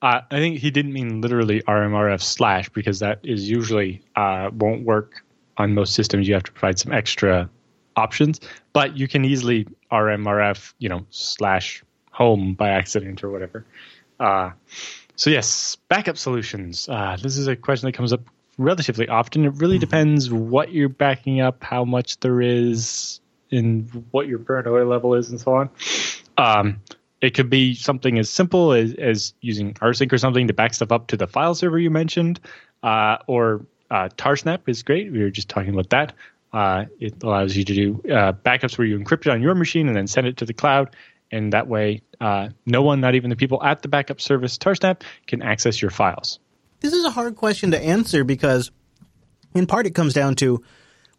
uh, 0.01 0.21
I 0.31 0.37
think 0.37 0.57
he 0.57 0.71
didn't 0.71 0.91
mean 0.91 1.21
literally 1.21 1.61
RMRF 1.61 2.23
slash 2.23 2.67
because 2.69 2.97
that 2.97 3.19
is 3.21 3.47
usually 3.47 4.01
uh, 4.15 4.49
won't 4.51 4.83
work 4.83 5.23
on 5.57 5.75
most 5.75 5.93
systems. 5.93 6.27
You 6.27 6.33
have 6.33 6.41
to 6.41 6.51
provide 6.51 6.79
some 6.79 6.93
extra 6.93 7.51
options, 7.95 8.39
but 8.73 8.97
you 8.97 9.07
can 9.07 9.23
easily 9.23 9.67
RMRF, 9.91 10.73
you 10.79 10.89
know, 10.89 11.05
slash 11.11 11.83
home 12.09 12.55
by 12.55 12.69
accident 12.69 13.23
or 13.23 13.29
whatever. 13.29 13.67
Uh, 14.19 14.49
so 15.15 15.29
yes, 15.29 15.77
backup 15.89 16.17
solutions. 16.17 16.89
Uh, 16.89 17.17
this 17.21 17.37
is 17.37 17.45
a 17.45 17.55
question 17.55 17.85
that 17.85 17.93
comes 17.93 18.11
up 18.11 18.21
relatively 18.57 19.07
often. 19.07 19.45
It 19.45 19.53
really 19.57 19.79
depends 19.79 20.31
what 20.31 20.71
you're 20.71 20.89
backing 20.89 21.41
up, 21.41 21.63
how 21.63 21.85
much 21.85 22.19
there 22.19 22.41
is, 22.41 23.19
and 23.51 24.05
what 24.11 24.27
your 24.27 24.39
oil 24.49 24.87
level 24.87 25.13
is, 25.15 25.29
and 25.29 25.39
so 25.39 25.55
on. 25.55 25.69
Um, 26.37 26.81
it 27.21 27.33
could 27.33 27.49
be 27.49 27.73
something 27.73 28.19
as 28.19 28.29
simple 28.29 28.73
as, 28.73 28.93
as 28.95 29.33
using 29.41 29.73
rsync 29.75 30.11
or 30.11 30.17
something 30.17 30.47
to 30.47 30.53
back 30.53 30.73
stuff 30.73 30.91
up 30.91 31.07
to 31.07 31.17
the 31.17 31.27
file 31.27 31.55
server 31.55 31.79
you 31.79 31.89
mentioned, 31.89 32.39
uh, 32.83 33.17
or 33.27 33.65
uh, 33.89 34.09
Tarsnap 34.17 34.67
is 34.67 34.83
great. 34.83 35.11
We 35.11 35.21
were 35.21 35.29
just 35.29 35.49
talking 35.49 35.73
about 35.73 35.89
that. 35.91 36.13
Uh, 36.51 36.85
it 36.99 37.23
allows 37.23 37.55
you 37.55 37.63
to 37.63 37.73
do 37.73 38.01
uh, 38.11 38.33
backups 38.33 38.77
where 38.77 38.85
you 38.85 38.99
encrypt 38.99 39.21
it 39.21 39.29
on 39.29 39.41
your 39.41 39.55
machine 39.55 39.87
and 39.87 39.95
then 39.95 40.05
send 40.07 40.27
it 40.27 40.37
to 40.37 40.45
the 40.45 40.53
cloud, 40.53 40.95
and 41.31 41.53
that 41.53 41.67
way, 41.67 42.01
uh, 42.21 42.49
no 42.65 42.81
one, 42.81 43.01
not 43.01 43.15
even 43.15 43.29
the 43.29 43.35
people 43.35 43.63
at 43.63 43.81
the 43.81 43.87
backup 43.87 44.21
service 44.21 44.57
Tarsnap, 44.57 45.01
can 45.25 45.41
access 45.41 45.81
your 45.81 45.91
files. 45.91 46.39
This 46.83 46.91
is 46.91 47.05
a 47.05 47.11
hard 47.11 47.37
question 47.37 47.71
to 47.71 47.79
answer 47.79 48.25
because, 48.25 48.69
in 49.55 49.67
part, 49.67 49.87
it 49.87 49.95
comes 49.95 50.13
down 50.13 50.35
to 50.35 50.61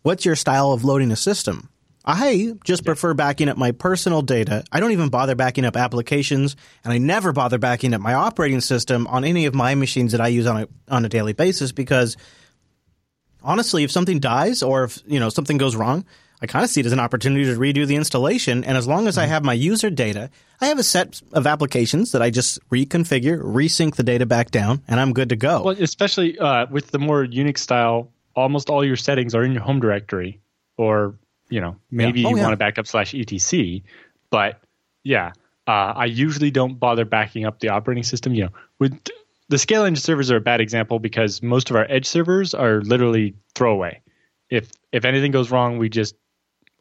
what's 0.03 0.27
your 0.27 0.37
style 0.37 0.73
of 0.73 0.85
loading 0.85 1.11
a 1.11 1.17
system. 1.17 1.71
I 2.05 2.53
just 2.65 2.85
prefer 2.85 3.15
backing 3.15 3.49
up 3.49 3.57
my 3.57 3.73
personal 3.73 4.21
data. 4.21 4.62
I 4.71 4.79
don't 4.79 4.93
even 4.93 5.09
bother 5.09 5.35
backing 5.35 5.65
up 5.65 5.75
applications, 5.75 6.55
and 6.85 6.93
I 6.93 6.99
never 6.99 7.33
bother 7.33 7.57
backing 7.57 7.95
up 7.95 8.03
my 8.03 8.12
operating 8.12 8.61
system 8.61 9.07
on 9.07 9.25
any 9.25 9.47
of 9.47 9.55
my 9.55 9.75
machines 9.75 10.12
that 10.12 10.21
I 10.21 10.29
use 10.29 10.47
on 10.47 10.65
a 10.65 10.69
on 10.91 11.07
a 11.07 11.09
daily 11.09 11.33
basis 11.33 11.73
because 11.73 12.19
honestly, 13.43 13.85
if 13.85 13.91
something 13.91 14.21
dies 14.21 14.62
or 14.62 14.85
if 14.85 15.03
you 15.07 15.19
know 15.19 15.31
something 15.31 15.57
goes 15.57 15.77
wrong, 15.77 16.05
I 16.45 16.47
kind 16.47 16.63
of 16.63 16.71
see 16.71 16.81
it 16.81 16.87
as 16.87 16.93
an 16.93 17.01
opportunity 17.01 17.47
to 17.47 17.59
redo 17.59 17.87
the 17.87 17.97
installation. 17.97 18.65
And 18.65 18.77
as 18.77 18.87
long 18.87 19.09
as 19.09 19.17
I 19.17 19.25
have 19.25 19.43
my 19.43 19.55
user 19.55 19.89
data, 19.89 20.29
I 20.61 20.67
have 20.67 20.79
a 20.79 20.83
set 20.83 21.23
of 21.33 21.47
applications 21.47 22.13
that 22.13 22.21
I 22.21 22.29
just 22.29 22.61
reconfigure, 22.69 23.43
resync 23.43 23.97
the 23.97 24.03
data 24.03 24.27
back 24.27 24.51
down, 24.51 24.83
and 24.87 25.01
I'm 25.01 25.15
good 25.15 25.31
to 25.31 25.37
go. 25.37 25.63
Well, 25.63 25.77
especially 25.81 26.39
uh, 26.39 26.67
with 26.71 26.91
the 26.91 26.99
more 26.99 27.25
Unix 27.25 27.59
style, 27.59 28.13
almost 28.37 28.69
all 28.69 28.85
your 28.85 28.97
settings 28.97 29.35
are 29.35 29.43
in 29.43 29.53
your 29.53 29.63
home 29.63 29.81
directory, 29.81 30.43
or 30.77 31.15
you 31.49 31.63
know 31.63 31.77
maybe 31.91 32.21
Yeah. 32.21 32.27
Oh, 32.27 32.31
you 32.33 32.37
yeah. 32.37 32.43
want 32.43 32.53
to 32.53 32.59
back 32.59 32.79
up 32.79 32.87
slash 32.87 33.15
etc. 33.15 33.81
But 34.29 34.61
yeah, 35.03 35.33
uh, 35.67 35.93
I 35.97 36.05
usually 36.05 36.51
don't 36.51 36.79
bother 36.79 37.07
backing 37.07 37.47
up 37.47 37.61
the 37.61 37.71
operating 37.71 38.05
system. 38.05 38.35
You 38.35 38.45
know, 38.45 38.51
with 38.79 39.01
the 39.49 39.57
ScaleEngine 39.57 39.97
servers 39.97 40.31
are 40.31 40.37
a 40.37 40.43
bad 40.43 40.61
example 40.61 40.99
because 40.99 41.43
most 41.43 41.71
of 41.71 41.77
our 41.77 41.87
edge 41.89 42.05
servers 42.05 42.53
are 42.53 42.83
literally 42.83 43.35
throwaway. 43.55 44.03
If 44.51 44.71
if 44.93 45.07
anything 45.07 45.31
goes 45.31 45.51
wrong, 45.51 45.79
we 45.79 45.89
just 45.89 46.15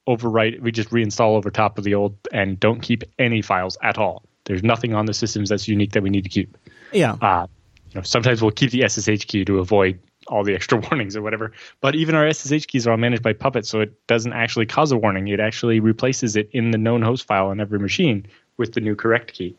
overwrite, 0.08 0.62
we 0.62 0.72
just 0.72 0.90
reinstall 0.90 1.36
over 1.36 1.50
top 1.50 1.78
of 1.78 1.84
the 1.84 1.96
old 1.96 2.18
and 2.32 2.60
don't 2.60 2.82
keep 2.82 3.04
any 3.18 3.42
files 3.42 3.78
at 3.82 3.98
all. 3.98 4.24
There's 4.46 4.64
nothing 4.64 4.94
on 4.94 5.06
the 5.06 5.14
systems 5.14 5.50
that's 5.50 5.68
unique 5.68 5.94
that 5.94 6.04
we 6.04 6.10
need 6.10 6.24
to 6.24 6.30
keep 6.30 6.58
yeah. 6.94 7.16
uh, 7.22 7.48
you 7.90 8.00
know, 8.00 8.02
sometimes 8.02 8.42
we'll 8.42 8.52
keep 8.52 8.72
the 8.72 8.88
SSH 8.88 9.26
key 9.26 9.46
to 9.46 9.60
avoid 9.60 10.00
all 10.28 10.44
the 10.44 10.56
extra 10.56 10.80
warnings 10.80 11.16
or 11.16 11.22
whatever. 11.22 11.52
But 11.82 11.96
even 11.96 12.16
our 12.16 12.32
SSH 12.32 12.68
keys 12.68 12.88
are 12.88 12.92
all 12.92 12.98
managed 12.98 13.24
by 13.24 13.34
Puppet, 13.34 13.66
so 13.66 13.82
it 13.82 14.08
doesn't 14.08 14.34
actually 14.34 14.66
cause 14.66 14.92
a 14.92 14.98
warning. 14.98 15.28
It 15.28 15.40
actually 15.40 15.80
replaces 15.80 16.36
it 16.36 16.50
in 16.52 16.72
the 16.72 16.78
known 16.78 17.02
host 17.02 17.26
file 17.26 17.48
on 17.48 17.60
every 17.60 17.80
machine 17.80 18.26
with 18.58 18.74
the 18.74 18.82
new 18.82 18.96
correct 18.96 19.34
key. 19.34 19.56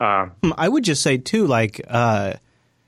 Um, 0.00 0.32
I 0.56 0.68
would 0.68 0.84
just 0.84 1.02
say 1.02 1.18
too, 1.18 1.46
like 1.46 1.80
uh, 1.88 2.34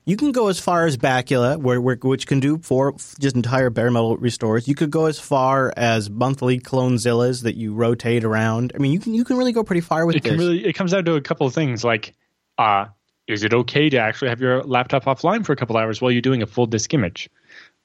you 0.05 0.17
can 0.17 0.31
go 0.31 0.47
as 0.47 0.59
far 0.59 0.85
as 0.85 0.97
Bacula, 0.97 1.57
where, 1.57 1.79
where 1.79 1.95
which 1.95 2.27
can 2.27 2.39
do 2.39 2.57
four 2.57 2.95
just 3.19 3.35
entire 3.35 3.69
bare 3.69 3.91
metal 3.91 4.17
restores. 4.17 4.67
You 4.67 4.75
could 4.75 4.91
go 4.91 5.05
as 5.05 5.19
far 5.19 5.71
as 5.77 6.09
monthly 6.09 6.59
clonezillas 6.59 7.43
that 7.43 7.55
you 7.55 7.73
rotate 7.73 8.23
around. 8.23 8.71
I 8.75 8.79
mean, 8.79 8.91
you 8.91 8.99
can 8.99 9.13
you 9.13 9.23
can 9.23 9.37
really 9.37 9.51
go 9.51 9.63
pretty 9.63 9.81
far 9.81 10.05
with 10.05 10.15
it 10.15 10.23
this. 10.23 10.31
can 10.31 10.39
really 10.39 10.65
it 10.65 10.73
comes 10.73 10.91
down 10.91 11.05
to 11.05 11.15
a 11.15 11.21
couple 11.21 11.45
of 11.45 11.53
things 11.53 11.83
like 11.83 12.15
uh, 12.57 12.85
is 13.27 13.43
it 13.43 13.53
okay 13.53 13.89
to 13.89 13.97
actually 13.97 14.29
have 14.29 14.41
your 14.41 14.63
laptop 14.63 15.05
offline 15.05 15.45
for 15.45 15.53
a 15.53 15.55
couple 15.55 15.77
hours 15.77 16.01
while 16.01 16.11
you're 16.11 16.21
doing 16.21 16.41
a 16.41 16.47
full 16.47 16.65
disk 16.65 16.93
image? 16.93 17.29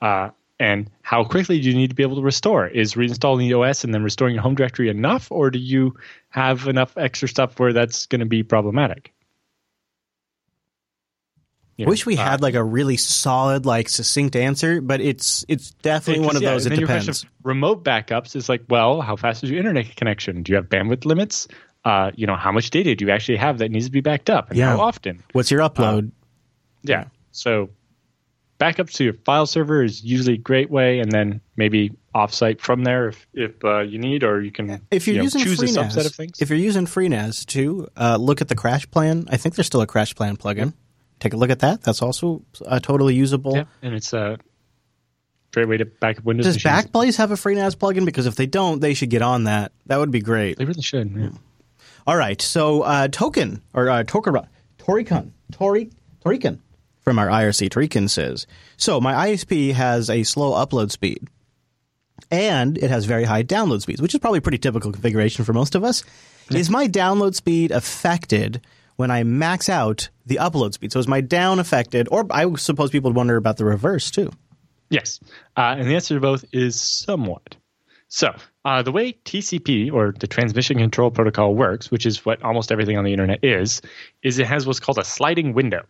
Uh, 0.01 0.31
and 0.59 0.91
how 1.03 1.23
quickly 1.23 1.61
do 1.61 1.69
you 1.69 1.77
need 1.77 1.91
to 1.91 1.95
be 1.95 2.03
able 2.03 2.17
to 2.17 2.23
restore? 2.23 2.67
Is 2.67 2.95
reinstalling 2.95 3.49
the 3.49 3.55
OS 3.55 3.85
and 3.85 3.93
then 3.93 4.03
restoring 4.03 4.35
your 4.35 4.43
home 4.43 4.55
directory 4.55 4.89
enough, 4.89 5.31
or 5.31 5.51
do 5.51 5.59
you 5.59 5.97
have 6.31 6.67
enough 6.67 6.97
extra 6.97 7.29
stuff 7.29 7.59
where 7.61 7.75
that's 7.75 8.07
going 8.07 8.21
to 8.21 8.27
be 8.27 8.43
problematic? 8.43 9.13
I 11.79 11.85
wish 11.85 12.07
we 12.07 12.17
uh, 12.17 12.23
had 12.25 12.41
like 12.41 12.55
a 12.55 12.65
really 12.65 12.97
solid, 12.97 13.67
like 13.67 13.89
succinct 13.89 14.35
answer, 14.37 14.81
but 14.81 15.01
it's 15.01 15.45
it's 15.49 15.73
definitely 15.83 16.25
one 16.27 16.37
of 16.37 16.43
Yeah, 16.43 16.53
those. 16.53 16.67
It 16.67 16.71
then 16.71 16.79
your 16.81 16.89
question 16.89 17.13
depends. 17.13 17.23
of 17.25 17.31
remote 17.43 17.85
backups 17.85 18.35
is 18.35 18.49
like, 18.49 18.63
well, 18.69 19.03
how 19.03 19.17
fast 19.17 19.45
is 19.45 19.51
your 19.51 19.59
internet 19.59 19.95
connection? 19.97 20.43
Do 20.43 20.53
you 20.53 20.57
have 20.57 20.67
bandwidth 20.71 21.05
limits? 21.05 21.47
Uh, 21.85 22.11
you 22.17 22.27
know, 22.27 22.35
how 22.37 22.51
much 22.51 22.71
data 22.71 22.95
do 22.97 23.05
you 23.05 23.11
actually 23.11 23.37
have 23.37 23.59
that 23.59 23.71
needs 23.71 23.85
to 23.87 23.93
be 23.93 24.01
backed 24.01 24.31
up, 24.31 24.49
and 24.51 24.59
Yeah. 24.59 24.71
how 24.71 24.81
often? 24.81 25.23
What's 25.33 25.51
your 25.51 25.61
upload? 25.61 26.11
Yeah. 26.83 27.05
So, 27.31 27.69
backups 28.59 28.93
to 28.95 29.05
your 29.05 29.13
file 29.25 29.47
server 29.47 29.85
is 29.85 30.03
usually 30.03 30.35
a 30.35 30.39
great 30.39 30.71
way, 30.71 30.99
and 31.01 31.13
then 31.13 31.41
maybe 31.57 31.93
offsite 32.15 32.61
from 32.61 32.85
there 32.85 33.09
if 33.09 33.27
if 33.35 33.53
uh, 33.65 33.81
you 33.81 33.99
need, 33.99 34.25
or 34.25 34.41
you 34.43 34.51
can 34.51 34.81
If 34.91 35.07
you're 35.07 35.15
you 35.17 35.19
know, 35.21 35.25
using 35.25 35.43
choose 35.43 35.61
a 35.63 35.67
FreeNAS, 35.67 35.93
subset 35.93 36.07
of 36.07 36.15
things. 36.15 36.41
if 36.41 36.49
you're 36.49 36.59
using 36.59 36.87
FreeNAS 36.87 37.45
too, 37.45 37.87
uh, 37.97 38.17
look 38.17 38.41
at 38.41 38.49
the 38.49 38.57
CrashPlan. 38.57 39.27
I 39.31 39.37
think 39.37 39.55
there's 39.57 39.67
still 39.67 39.83
a 39.83 39.87
CrashPlan 39.87 40.39
plugin. 40.39 40.73
Take 41.21 41.33
a 41.33 41.37
look 41.37 41.51
at 41.51 41.61
that. 41.61 41.83
That's 41.83 42.03
also 42.03 42.43
uh, 42.67 42.81
totally 42.81 43.15
usable. 43.15 43.57
yeah, 43.57 43.65
and 43.83 43.95
it's 43.95 44.13
a 44.13 44.39
great 45.53 45.69
way 45.69 45.79
to 45.79 45.87
back 45.87 46.19
up 46.19 46.25
Windows. 46.25 46.47
Does 46.47 46.57
machines. 46.57 46.87
Backblaze 46.87 47.17
have 47.17 47.31
a 47.31 47.37
FreeNAS 47.37 47.77
plugin? 47.77 48.05
Because 48.05 48.27
if 48.27 48.37
they 48.37 48.47
don't, 48.47 48.81
they 48.81 48.95
should 48.95 49.11
get 49.11 49.23
on 49.23 49.45
that. 49.45 49.73
That 49.87 49.99
would 49.99 50.11
be 50.11 50.21
great. 50.21 50.59
They 50.59 50.65
really 50.67 50.83
should. 50.83 51.11
Yeah. 51.17 51.31
All 52.07 52.17
right. 52.17 52.41
So 52.41 52.83
uh, 52.83 53.09
token 53.09 53.63
or 53.73 53.89
uh, 53.89 54.05
Tokera, 54.05 54.49
Torikon, 54.79 55.33
Tori, 55.53 55.91
Torikan 56.25 56.59
from 57.01 57.19
our 57.19 57.29
IRC 57.29 57.71
Torikan 57.71 58.11
says, 58.11 58.47
so 58.77 59.01
my 59.01 59.29
ISP 59.29 59.73
has 59.73 60.11
a 60.11 60.23
slow 60.25 60.53
upload 60.53 60.91
speed 60.91 61.29
and 62.31 62.77
it 62.79 62.91
has 62.91 63.05
very 63.05 63.25
high 63.25 63.43
download 63.43 63.81
speeds, 63.83 64.03
which 64.03 64.15
is 64.15 64.21
probably 64.21 64.39
a 64.39 64.43
pretty 64.43 64.59
typical 64.59 64.93
configuration 64.93 65.45
for 65.45 65.53
most 65.53 65.75
of 65.75 65.85
us. 65.85 66.05
Is 66.51 66.71
my 66.71 66.87
download 66.87 67.35
speed 67.35 67.73
affected 67.73 68.61
when 68.97 69.11
I 69.11 69.23
max 69.23 69.69
out 69.69 70.09
the 70.27 70.37
upload 70.37 70.75
speed? 70.75 70.93
So 70.93 70.99
is 70.99 71.09
my 71.09 71.21
down 71.21 71.59
affected? 71.59 72.09
Or 72.11 72.27
I 72.31 72.53
suppose 72.55 72.91
people 72.91 73.11
would 73.11 73.17
wonder 73.17 73.37
about 73.37 73.57
the 73.57 73.65
reverse 73.65 74.11
too. 74.11 74.31
Yes. 74.91 75.21
Uh, 75.57 75.77
and 75.79 75.89
the 75.89 75.95
answer 75.95 76.15
to 76.15 76.21
both 76.21 76.45
is 76.53 76.81
somewhat. 76.81 77.57
So, 78.09 78.35
uh, 78.65 78.83
the 78.83 78.93
way 78.93 79.13
TCP 79.13 79.93
or 79.93 80.15
the 80.19 80.29
Transmission 80.29 80.79
Control 80.79 81.11
Protocol 81.11 81.55
works, 81.55 81.91
which 81.91 82.07
is 82.07 82.25
what 82.25 82.41
almost 82.43 82.71
everything 82.71 82.97
on 82.97 83.05
the 83.05 83.13
internet 83.13 83.43
is, 83.43 83.83
is 84.23 84.39
it 84.39 84.47
has 84.47 84.67
what's 84.67 84.79
called 84.79 84.99
a 84.99 85.05
sliding 85.05 85.55
window. 85.55 85.83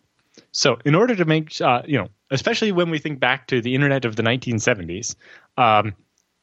So, 0.53 0.79
in 0.87 0.95
order 0.95 1.15
to 1.15 1.25
make, 1.27 1.61
uh, 1.61 1.83
you 1.87 1.99
know, 1.99 2.09
especially 2.31 2.73
when 2.73 2.89
we 2.89 2.99
think 2.99 3.21
back 3.21 3.49
to 3.49 3.61
the 3.61 3.75
internet 3.75 4.07
of 4.07 4.17
the 4.17 4.23
1970s, 4.23 5.15
um, 5.59 5.95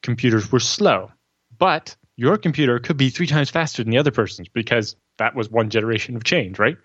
computers 0.04 0.52
were 0.52 0.60
slow, 0.60 1.12
but 1.58 1.96
your 2.16 2.38
computer 2.38 2.78
could 2.80 2.98
be 2.98 3.10
three 3.10 3.28
times 3.28 3.50
faster 3.50 3.84
than 3.84 3.92
the 3.92 3.98
other 3.98 4.12
person's 4.12 4.50
because 4.50 4.96
that 5.18 5.36
was 5.36 5.50
one 5.50 5.70
generation 5.70 6.16
of 6.16 6.24
change, 6.24 6.60
right? 6.60 6.78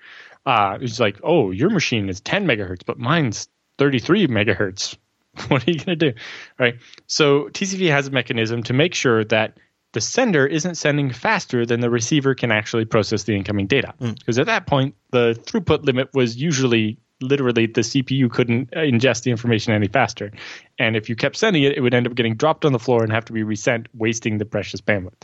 Uh, 0.47 0.79
it's 0.81 1.01
like, 1.01 1.21
oh, 1.23 1.51
your 1.51 1.71
machine 1.71 2.09
is 2.09 2.21
10 2.21 2.47
megahertz, 2.47 2.85
but 2.85 2.99
mine's 2.99 3.49
33 3.79 4.27
megahertz. 4.29 4.97
what 5.49 5.67
are 5.67 5.71
you 5.71 5.79
going 5.79 5.99
to 5.99 6.13
do? 6.13 6.19
Right. 6.59 6.77
So 7.07 7.49
TCP 7.49 7.91
has 7.91 8.09
a 8.09 8.11
mechanism 8.11 8.63
to 8.65 8.73
make 8.73 8.95
sure 8.95 9.25
that 9.25 9.59
the 9.93 10.01
sender 10.01 10.47
isn't 10.47 10.77
sending 10.77 11.11
faster 11.11 11.65
than 11.65 11.81
the 11.81 11.91
receiver 11.91 12.35
can 12.35 12.53
actually 12.53 12.85
process 12.85 13.25
the 13.25 13.35
incoming 13.35 13.67
data. 13.67 13.95
Because 13.99 14.39
at 14.39 14.47
that 14.47 14.67
point, 14.67 14.95
the 15.11 15.39
throughput 15.45 15.85
limit 15.85 16.11
was 16.13 16.37
usually 16.37 16.99
literally 17.21 17.67
the 17.67 17.81
CPU 17.81 18.31
couldn't 18.31 18.71
ingest 18.73 19.23
the 19.23 19.31
information 19.31 19.73
any 19.73 19.89
faster. 19.89 20.31
And 20.79 20.95
if 20.95 21.09
you 21.09 21.17
kept 21.17 21.37
sending 21.37 21.63
it, 21.63 21.77
it 21.77 21.81
would 21.81 21.95
end 21.95 22.07
up 22.07 22.15
getting 22.15 22.37
dropped 22.37 22.65
on 22.65 22.73
the 22.73 22.79
floor 22.79 23.03
and 23.03 23.13
have 23.13 23.25
to 23.27 23.33
be 23.33 23.43
resent, 23.43 23.89
wasting 23.95 24.39
the 24.39 24.45
precious 24.45 24.81
bandwidth. 24.81 25.23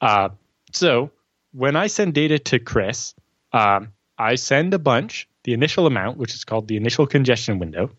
Uh, 0.00 0.30
so 0.72 1.10
when 1.52 1.76
I 1.76 1.86
send 1.86 2.14
data 2.14 2.38
to 2.38 2.58
Chris, 2.58 3.14
um, 3.52 3.92
I 4.18 4.34
send 4.34 4.74
a 4.74 4.78
bunch, 4.78 5.28
the 5.44 5.52
initial 5.52 5.86
amount, 5.86 6.18
which 6.18 6.34
is 6.34 6.44
called 6.44 6.68
the 6.68 6.76
initial 6.76 7.06
congestion 7.06 7.58
window. 7.58 7.90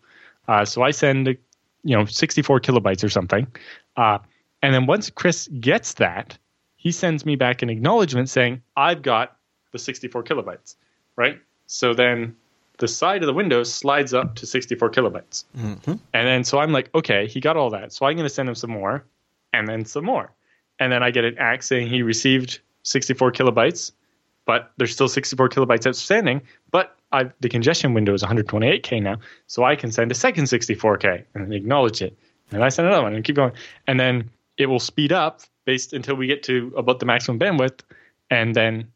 Uh, 0.46 0.64
so 0.64 0.82
I 0.82 0.90
send, 0.90 1.28
you 1.28 1.96
know, 1.96 2.04
64 2.04 2.60
kilobytes 2.60 3.04
or 3.04 3.08
something. 3.08 3.46
Uh, 3.96 4.18
and 4.62 4.74
then 4.74 4.86
once 4.86 5.10
Chris 5.10 5.48
gets 5.60 5.94
that, 5.94 6.38
he 6.76 6.90
sends 6.92 7.24
me 7.24 7.36
back 7.36 7.62
an 7.62 7.70
acknowledgement 7.70 8.28
saying, 8.28 8.62
I've 8.76 9.02
got 9.02 9.36
the 9.72 9.78
64 9.78 10.24
kilobytes, 10.24 10.76
right? 11.16 11.40
So 11.66 11.94
then 11.94 12.36
the 12.78 12.88
side 12.88 13.22
of 13.22 13.26
the 13.26 13.32
window 13.32 13.62
slides 13.62 14.12
up 14.12 14.34
to 14.36 14.46
64 14.46 14.90
kilobytes. 14.90 15.44
And 16.12 16.26
then 16.26 16.44
so 16.44 16.58
I'm 16.58 16.72
like, 16.72 16.94
okay, 16.94 17.26
he 17.26 17.40
got 17.40 17.56
all 17.56 17.70
that. 17.70 17.92
So 17.92 18.06
I'm 18.06 18.16
going 18.16 18.28
to 18.28 18.34
send 18.34 18.48
him 18.48 18.54
some 18.54 18.70
more 18.70 19.04
and 19.52 19.68
then 19.68 19.84
some 19.84 20.04
more. 20.04 20.32
And 20.78 20.92
then 20.92 21.02
I 21.02 21.10
get 21.10 21.24
an 21.24 21.38
ACK 21.38 21.62
saying 21.62 21.88
he 21.88 22.02
received 22.02 22.60
64 22.84 23.32
kilobytes, 23.32 23.92
but 24.46 24.70
there's 24.76 24.92
still 24.92 25.08
64 25.08 25.48
kilobytes 25.48 25.86
outstanding. 25.86 26.42
But 26.70 26.96
I, 27.12 27.30
the 27.40 27.48
congestion 27.48 27.94
window 27.94 28.14
is 28.14 28.22
128K 28.22 29.02
now. 29.02 29.16
So 29.46 29.64
I 29.64 29.76
can 29.76 29.90
send 29.90 30.10
a 30.10 30.14
second 30.14 30.44
64K 30.44 31.24
and 31.34 31.52
acknowledge 31.52 32.02
it. 32.02 32.16
And 32.50 32.62
I 32.62 32.68
send 32.68 32.88
another 32.88 33.02
one 33.02 33.14
and 33.14 33.24
keep 33.24 33.36
going. 33.36 33.52
And 33.86 33.98
then 33.98 34.30
it 34.56 34.66
will 34.66 34.80
speed 34.80 35.12
up 35.12 35.40
based 35.64 35.92
until 35.92 36.14
we 36.14 36.26
get 36.26 36.42
to 36.44 36.72
about 36.76 37.00
the 37.00 37.06
maximum 37.06 37.38
bandwidth. 37.38 37.80
And 38.30 38.54
then 38.54 38.88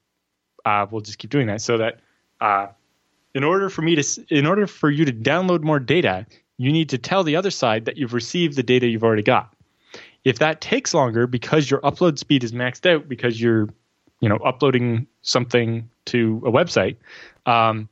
uh, 0.65 0.87
we'll 0.91 1.01
just 1.01 1.19
keep 1.19 1.31
doing 1.31 1.47
that 1.47 1.61
so 1.61 1.79
that 1.79 2.01
uh, 2.41 2.69
in 3.35 3.45
order 3.45 3.71
for 3.71 3.83
me 3.83 3.95
to 3.95 4.25
in 4.29 4.47
order 4.47 4.67
for 4.67 4.91
you 4.91 5.05
to 5.05 5.13
download 5.13 5.63
more 5.63 5.79
data 5.79 6.27
you 6.57 6.73
need 6.73 6.89
to 6.89 6.99
tell 6.99 7.23
the 7.23 7.37
other 7.37 7.51
side 7.51 7.85
that 7.85 7.97
you've 7.97 8.13
received 8.13 8.57
the 8.57 8.63
data 8.63 8.87
you've 8.87 9.05
already 9.05 9.23
got 9.23 9.55
if 10.25 10.39
that 10.39 10.61
takes 10.61 10.95
longer 10.95 11.27
because 11.27 11.71
your 11.71 11.81
upload 11.81 12.19
speed 12.19 12.45
is 12.45 12.53
maxed 12.53 12.89
out 12.91 13.09
because 13.09 13.41
you're 13.41 13.69
you 14.21 14.29
know 14.29 14.37
uploading 14.37 15.07
something 15.23 15.89
to 16.07 16.43
a 16.47 16.51
website 16.51 16.97
um, 17.47 17.89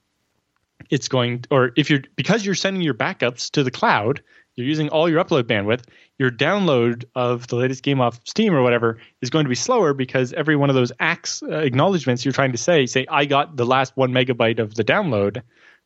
it's 0.90 1.08
going 1.08 1.44
or 1.50 1.72
if 1.76 1.90
you're 1.90 2.02
because 2.16 2.44
you're 2.44 2.54
sending 2.54 2.82
your 2.82 2.94
backups 2.94 3.50
to 3.50 3.62
the 3.62 3.70
cloud 3.70 4.22
you're 4.54 4.66
using 4.66 4.88
all 4.88 5.08
your 5.08 5.22
upload 5.22 5.44
bandwidth 5.44 5.84
your 6.18 6.30
download 6.30 7.04
of 7.14 7.46
the 7.48 7.56
latest 7.56 7.82
game 7.82 8.00
off 8.00 8.20
steam 8.24 8.54
or 8.54 8.62
whatever 8.62 8.98
is 9.20 9.30
going 9.30 9.44
to 9.44 9.48
be 9.48 9.54
slower 9.54 9.92
because 9.92 10.32
every 10.32 10.56
one 10.56 10.70
of 10.70 10.76
those 10.76 10.92
ACKs 11.00 11.42
uh, 11.42 11.56
acknowledgments 11.58 12.24
you're 12.24 12.32
trying 12.32 12.52
to 12.52 12.58
say 12.58 12.86
say 12.86 13.06
i 13.10 13.24
got 13.24 13.56
the 13.56 13.66
last 13.66 13.96
one 13.96 14.12
megabyte 14.12 14.58
of 14.58 14.74
the 14.74 14.84
download 14.84 15.42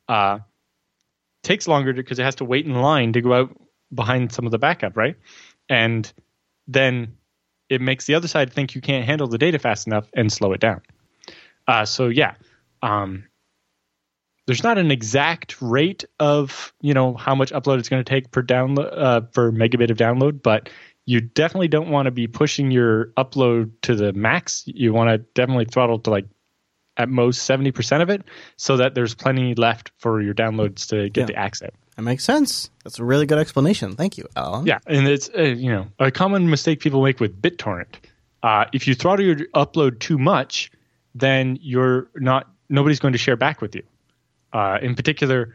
uh, 0.09 0.39
takes 1.43 1.69
longer 1.69 1.93
because 1.93 2.19
it 2.19 2.25
has 2.25 2.37
to 2.37 2.45
wait 2.45 2.67
in 2.67 2.75
line 2.75 3.13
to 3.13 3.21
go 3.21 3.33
out 3.33 3.57
behind 3.95 4.33
some 4.33 4.47
of 4.47 4.53
the 4.53 4.59
backup 4.59 4.97
right? 4.97 5.17
And 5.69 6.11
then 6.67 7.17
it 7.71 7.81
makes 7.81 8.05
the 8.05 8.15
other 8.15 8.29
side 8.29 8.53
think 8.53 8.75
you 8.75 8.83
can't 8.83 9.07
handle 9.07 9.27
the 9.29 9.39
data 9.39 9.59
fast 9.59 9.87
enough 9.87 10.09
and 10.15 10.31
slow 10.31 10.53
it 10.53 10.61
down 10.61 10.83
uh, 11.69 11.85
so 11.87 12.09
yeah 12.09 12.35
um, 12.83 13.25
there's 14.47 14.63
not 14.65 14.79
an 14.79 14.91
exact 14.91 15.61
rate 15.63 16.05
of 16.19 16.73
you 16.81 16.93
know 16.95 17.15
how 17.15 17.35
much 17.35 17.53
upload 17.53 17.79
it's 17.79 17.89
going 17.89 18.03
to 18.03 18.09
take 18.09 18.31
per 18.33 18.43
download 18.43 18.91
uh, 18.99 19.21
per 19.21 19.53
megabit 19.53 19.91
of 19.91 19.97
download, 19.97 20.43
but 20.43 20.69
you 21.07 21.21
definitely 21.21 21.69
don't 21.69 21.91
want 21.91 22.07
to 22.07 22.11
be 22.11 22.27
pushing 22.27 22.71
your 22.71 23.07
upload 23.17 23.71
to 23.83 23.95
the 23.95 24.13
max. 24.13 24.65
You 24.67 24.93
want 24.93 25.11
to 25.11 25.19
definitely 25.35 25.67
throttle 25.67 25.99
to 26.01 26.11
like 26.11 26.27
at 26.97 27.09
most 27.09 27.43
seventy 27.45 27.71
percent 27.71 28.03
of 28.03 28.11
it, 28.11 28.23
so 28.57 28.77
that 28.79 28.95
there's 28.95 29.15
plenty 29.15 29.55
left 29.55 29.93
for 29.99 30.21
your 30.21 30.35
downloads 30.35 30.89
to 30.89 31.09
get 31.11 31.23
Yeah. 31.23 31.27
the 31.27 31.37
access. 31.37 31.71
That 32.01 32.05
makes 32.05 32.25
sense. 32.25 32.71
That's 32.83 32.99
a 32.99 33.05
really 33.05 33.27
good 33.27 33.37
explanation. 33.37 33.95
Thank 33.95 34.17
you, 34.17 34.27
Alan. 34.35 34.65
Yeah, 34.65 34.79
and 34.87 35.07
it's 35.07 35.29
uh, 35.37 35.43
you 35.43 35.71
know 35.71 35.89
a 35.99 36.11
common 36.11 36.49
mistake 36.49 36.81
people 36.81 37.03
make 37.03 37.21
with 37.21 37.43
BitTorrent. 37.43 37.97
Uh, 38.43 38.65
if 38.73 38.89
you 38.89 38.95
throttle 38.95 39.27
your 39.27 39.37
upload 39.55 39.99
too 39.99 40.17
much, 40.17 40.73
then 41.15 41.59
you're 41.61 42.09
not 42.15 42.49
nobody's 42.71 43.01
going 43.01 43.13
to 43.13 43.19
share 43.19 43.37
back 43.37 43.61
with 43.61 43.75
you. 43.75 43.83
Uh, 44.51 44.79
in 44.81 44.95
particular, 44.95 45.55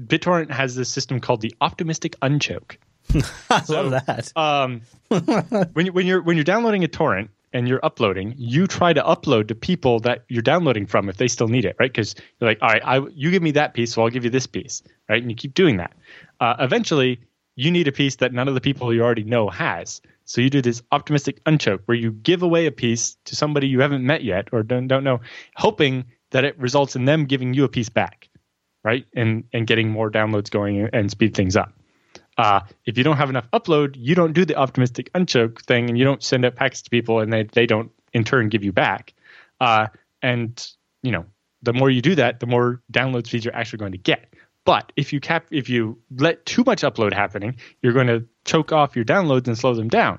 BitTorrent 0.00 0.50
has 0.50 0.74
this 0.74 0.88
system 0.88 1.20
called 1.20 1.42
the 1.42 1.54
optimistic 1.60 2.18
unchoke. 2.20 2.78
I 3.50 3.62
love 3.68 3.90
that. 3.90 4.32
Um, 4.34 4.80
when 5.74 5.84
you, 5.84 5.92
when 5.92 6.06
you're 6.06 6.22
when 6.22 6.38
you're 6.38 6.44
downloading 6.44 6.84
a 6.84 6.88
torrent 6.88 7.28
and 7.56 7.66
you're 7.66 7.80
uploading, 7.82 8.34
you 8.36 8.66
try 8.66 8.92
to 8.92 9.02
upload 9.02 9.48
to 9.48 9.54
people 9.54 10.00
that 10.00 10.26
you're 10.28 10.42
downloading 10.42 10.84
from 10.84 11.08
if 11.08 11.16
they 11.16 11.26
still 11.26 11.48
need 11.48 11.64
it, 11.64 11.74
right? 11.80 11.90
Because 11.90 12.14
you're 12.38 12.50
like, 12.50 12.58
all 12.60 12.68
right, 12.68 12.82
I, 12.84 13.06
you 13.14 13.30
give 13.30 13.42
me 13.42 13.52
that 13.52 13.72
piece, 13.72 13.94
so 13.94 14.02
I'll 14.02 14.10
give 14.10 14.24
you 14.24 14.30
this 14.30 14.46
piece, 14.46 14.82
right? 15.08 15.22
And 15.22 15.30
you 15.30 15.36
keep 15.36 15.54
doing 15.54 15.78
that. 15.78 15.94
Uh, 16.38 16.56
eventually, 16.58 17.18
you 17.54 17.70
need 17.70 17.88
a 17.88 17.92
piece 17.92 18.16
that 18.16 18.34
none 18.34 18.46
of 18.46 18.54
the 18.54 18.60
people 18.60 18.92
you 18.92 19.02
already 19.02 19.24
know 19.24 19.48
has. 19.48 20.02
So 20.26 20.42
you 20.42 20.50
do 20.50 20.60
this 20.60 20.82
optimistic 20.92 21.42
unchoke 21.44 21.80
where 21.86 21.96
you 21.96 22.12
give 22.12 22.42
away 22.42 22.66
a 22.66 22.72
piece 22.72 23.16
to 23.24 23.34
somebody 23.34 23.68
you 23.68 23.80
haven't 23.80 24.04
met 24.04 24.22
yet 24.22 24.48
or 24.52 24.62
don't 24.62 24.86
don't 24.86 25.04
know, 25.04 25.20
hoping 25.54 26.04
that 26.32 26.44
it 26.44 26.58
results 26.58 26.94
in 26.94 27.06
them 27.06 27.24
giving 27.24 27.54
you 27.54 27.64
a 27.64 27.70
piece 27.70 27.88
back, 27.88 28.28
right? 28.84 29.06
And 29.14 29.44
and 29.54 29.66
getting 29.66 29.88
more 29.88 30.10
downloads 30.10 30.50
going 30.50 30.90
and 30.92 31.10
speed 31.10 31.34
things 31.34 31.56
up. 31.56 31.72
Uh, 32.38 32.60
if 32.84 32.98
you 32.98 33.04
don't 33.04 33.16
have 33.16 33.30
enough 33.30 33.50
upload, 33.52 33.94
you 33.96 34.14
don't 34.14 34.32
do 34.32 34.44
the 34.44 34.56
optimistic 34.56 35.10
unchoke 35.14 35.62
thing, 35.62 35.88
and 35.88 35.98
you 35.98 36.04
don't 36.04 36.22
send 36.22 36.44
out 36.44 36.54
packets 36.54 36.82
to 36.82 36.90
people, 36.90 37.20
and 37.20 37.32
they 37.32 37.44
they 37.44 37.66
don't 37.66 37.90
in 38.12 38.24
turn 38.24 38.48
give 38.48 38.64
you 38.64 38.72
back. 38.72 39.14
Uh, 39.60 39.86
and 40.22 40.70
you 41.02 41.12
know, 41.12 41.24
the 41.62 41.72
more 41.72 41.90
you 41.90 42.02
do 42.02 42.14
that, 42.14 42.40
the 42.40 42.46
more 42.46 42.82
download 42.92 43.26
speeds 43.26 43.44
you're 43.44 43.56
actually 43.56 43.78
going 43.78 43.92
to 43.92 43.98
get. 43.98 44.34
But 44.64 44.92
if 44.96 45.12
you 45.12 45.20
cap, 45.20 45.46
if 45.50 45.68
you 45.68 45.98
let 46.16 46.44
too 46.44 46.64
much 46.66 46.82
upload 46.82 47.12
happening, 47.12 47.56
you're 47.82 47.92
going 47.92 48.08
to 48.08 48.26
choke 48.44 48.72
off 48.72 48.96
your 48.96 49.04
downloads 49.04 49.46
and 49.46 49.56
slow 49.56 49.74
them 49.74 49.88
down. 49.88 50.18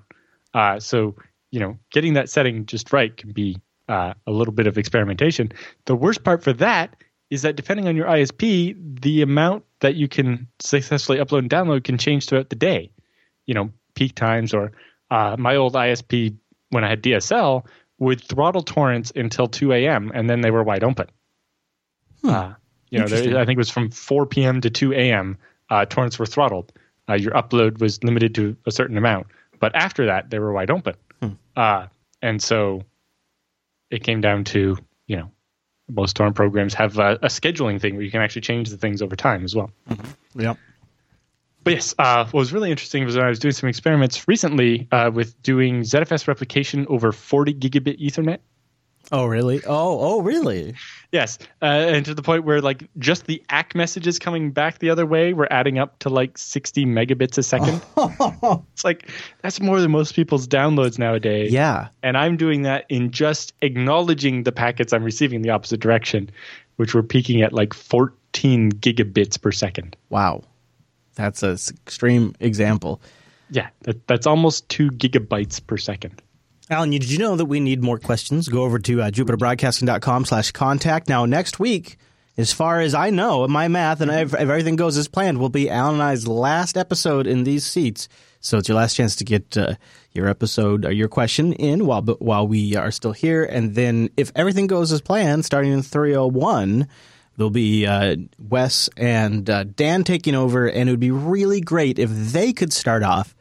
Uh, 0.53 0.79
so 0.79 1.15
you 1.51 1.59
know, 1.59 1.77
getting 1.91 2.13
that 2.13 2.29
setting 2.29 2.65
just 2.65 2.91
right 2.91 3.15
can 3.15 3.31
be 3.31 3.57
uh, 3.87 4.13
a 4.25 4.31
little 4.31 4.53
bit 4.53 4.67
of 4.67 4.77
experimentation. 4.77 5.51
The 5.85 5.95
worst 5.95 6.23
part 6.23 6.43
for 6.43 6.53
that 6.53 6.95
is 7.29 7.41
that 7.41 7.55
depending 7.55 7.87
on 7.87 7.95
your 7.95 8.07
ISP, 8.07 9.01
the 9.01 9.21
amount 9.21 9.63
that 9.79 9.95
you 9.95 10.07
can 10.07 10.47
successfully 10.59 11.19
upload 11.19 11.39
and 11.39 11.49
download 11.49 11.83
can 11.83 11.97
change 11.97 12.25
throughout 12.25 12.49
the 12.49 12.55
day. 12.55 12.91
You 13.45 13.53
know, 13.53 13.71
peak 13.95 14.15
times 14.15 14.53
or 14.53 14.71
uh, 15.09 15.35
my 15.37 15.55
old 15.55 15.73
ISP 15.73 16.35
when 16.69 16.83
I 16.83 16.89
had 16.89 17.01
DSL 17.01 17.65
would 17.99 18.23
throttle 18.23 18.61
torrents 18.61 19.11
until 19.15 19.47
2 19.47 19.73
a.m. 19.73 20.11
and 20.13 20.29
then 20.29 20.41
they 20.41 20.51
were 20.51 20.63
wide 20.63 20.83
open. 20.83 21.07
Uh, 22.23 22.53
you 22.89 22.99
know, 22.99 23.07
there, 23.07 23.37
I 23.37 23.45
think 23.45 23.57
it 23.57 23.59
was 23.59 23.69
from 23.69 23.91
4 23.91 24.25
p.m. 24.25 24.61
to 24.61 24.69
2 24.69 24.93
a.m. 24.93 25.37
uh, 25.69 25.85
torrents 25.85 26.19
were 26.19 26.25
throttled. 26.25 26.71
Uh, 27.09 27.15
your 27.15 27.31
upload 27.31 27.79
was 27.79 28.03
limited 28.03 28.35
to 28.35 28.55
a 28.65 28.71
certain 28.71 28.97
amount, 28.97 29.27
but 29.59 29.75
after 29.75 30.07
that, 30.07 30.29
they 30.29 30.39
were 30.39 30.51
wide 30.51 30.69
open. 30.69 30.95
Uh, 31.55 31.87
and 32.21 32.41
so 32.41 32.83
it 33.89 34.03
came 34.03 34.21
down 34.21 34.43
to 34.43 34.77
you 35.07 35.17
know 35.17 35.31
most 35.89 36.15
torrent 36.15 36.35
programs 36.35 36.73
have 36.73 36.97
a, 36.97 37.13
a 37.21 37.27
scheduling 37.27 37.79
thing 37.79 37.95
where 37.95 38.03
you 38.03 38.11
can 38.11 38.21
actually 38.21 38.41
change 38.41 38.69
the 38.69 38.77
things 38.77 39.01
over 39.01 39.15
time 39.15 39.43
as 39.43 39.55
well. 39.55 39.71
Yeah, 40.35 40.55
But 41.63 41.73
yes, 41.73 41.95
uh, 41.97 42.25
what 42.25 42.33
was 42.33 42.53
really 42.53 42.71
interesting 42.71 43.05
was 43.05 43.15
when 43.15 43.25
I 43.25 43.29
was 43.29 43.39
doing 43.39 43.53
some 43.53 43.69
experiments 43.69 44.27
recently 44.27 44.87
uh, 44.91 45.11
with 45.13 45.41
doing 45.43 45.81
ZFS 45.81 46.27
replication 46.27 46.85
over 46.89 47.11
40 47.11 47.53
gigabit 47.55 48.01
Ethernet. 48.01 48.39
Oh, 49.11 49.25
really? 49.25 49.61
Oh, 49.65 49.99
oh, 49.99 50.21
really? 50.21 50.75
Yes, 51.11 51.39
uh, 51.61 51.65
and 51.65 52.05
to 52.05 52.13
the 52.13 52.21
point 52.21 52.43
where 52.43 52.61
like 52.61 52.89
just 52.99 53.25
the 53.25 53.41
ACK 53.49 53.73
messages 53.73 54.19
coming 54.19 54.51
back 54.51 54.79
the 54.79 54.89
other 54.89 55.05
way 55.05 55.33
were 55.33 55.51
adding 55.51 55.79
up 55.79 55.97
to 55.99 56.09
like 56.09 56.37
60 56.37 56.85
megabits 56.85 57.37
a 57.37 57.43
second. 57.43 57.81
it's 58.73 58.83
like 58.83 59.09
that's 59.41 59.61
more 59.61 59.79
than 59.79 59.91
most 59.91 60.13
people's 60.13 60.47
downloads 60.47 60.99
nowadays. 60.99 61.53
yeah. 61.53 61.87
and 62.03 62.17
I'm 62.17 62.35
doing 62.35 62.63
that 62.63 62.85
in 62.89 63.11
just 63.11 63.53
acknowledging 63.61 64.43
the 64.43 64.51
packets 64.51 64.91
I'm 64.91 65.03
receiving 65.03 65.37
in 65.37 65.41
the 65.43 65.51
opposite 65.51 65.79
direction, 65.79 66.29
which 66.75 66.93
were 66.93 67.03
peaking 67.03 67.41
at 67.41 67.53
like 67.53 67.73
14 67.73 68.73
gigabits 68.73 69.41
per 69.41 69.53
second. 69.53 69.95
Wow. 70.09 70.43
That's 71.15 71.41
an 71.41 71.57
extreme 71.85 72.35
example. 72.41 73.01
Yeah, 73.49 73.69
that, 73.83 74.05
that's 74.07 74.27
almost 74.27 74.67
two 74.69 74.91
gigabytes 74.91 75.65
per 75.65 75.77
second. 75.77 76.21
Alan, 76.69 76.89
did 76.89 77.09
you 77.09 77.17
know 77.17 77.37
that 77.37 77.45
we 77.45 77.61
need 77.61 77.81
more 77.81 77.97
questions? 77.97 78.49
Go 78.49 78.63
over 78.63 78.77
to 78.79 79.01
uh, 79.03 79.09
jupiterbroadcasting.com 79.09 80.25
slash 80.25 80.51
contact. 80.51 81.07
Now, 81.07 81.25
next 81.25 81.59
week, 81.59 81.97
as 82.35 82.51
far 82.51 82.81
as 82.81 82.93
I 82.93 83.09
know, 83.09 83.47
my 83.47 83.69
math 83.69 84.01
and 84.01 84.11
if, 84.11 84.33
everything 84.33 84.75
goes 84.75 84.97
as 84.97 85.07
planned, 85.07 85.37
will 85.37 85.49
be 85.49 85.69
Alan 85.69 85.95
and 85.95 86.03
I's 86.03 86.27
last 86.27 86.75
episode 86.75 87.25
in 87.25 87.45
these 87.45 87.65
seats. 87.65 88.09
So 88.41 88.57
it's 88.57 88.67
your 88.67 88.75
last 88.75 88.95
chance 88.95 89.15
to 89.15 89.23
get 89.23 89.57
uh, 89.57 89.75
your 90.11 90.27
episode 90.27 90.83
or 90.83 90.91
your 90.91 91.07
question 91.07 91.53
in 91.53 91.85
while 91.85 92.01
while 92.01 92.45
we 92.45 92.75
are 92.75 92.91
still 92.91 93.13
here. 93.13 93.45
And 93.45 93.73
then 93.73 94.09
if 94.17 94.33
everything 94.35 94.67
goes 94.67 94.91
as 94.91 94.99
planned, 94.99 95.45
starting 95.45 95.71
in 95.71 95.83
301, 95.83 96.87
there'll 97.37 97.49
be 97.49 97.87
uh, 97.87 98.17
Wes 98.37 98.89
and 98.97 99.49
uh, 99.49 99.63
Dan 99.63 100.03
taking 100.03 100.35
over. 100.35 100.67
And 100.67 100.89
it 100.89 100.91
would 100.91 100.99
be 100.99 101.11
really 101.11 101.61
great 101.61 101.97
if 101.97 102.09
they 102.09 102.51
could 102.51 102.73
start 102.73 103.03
off 103.03 103.35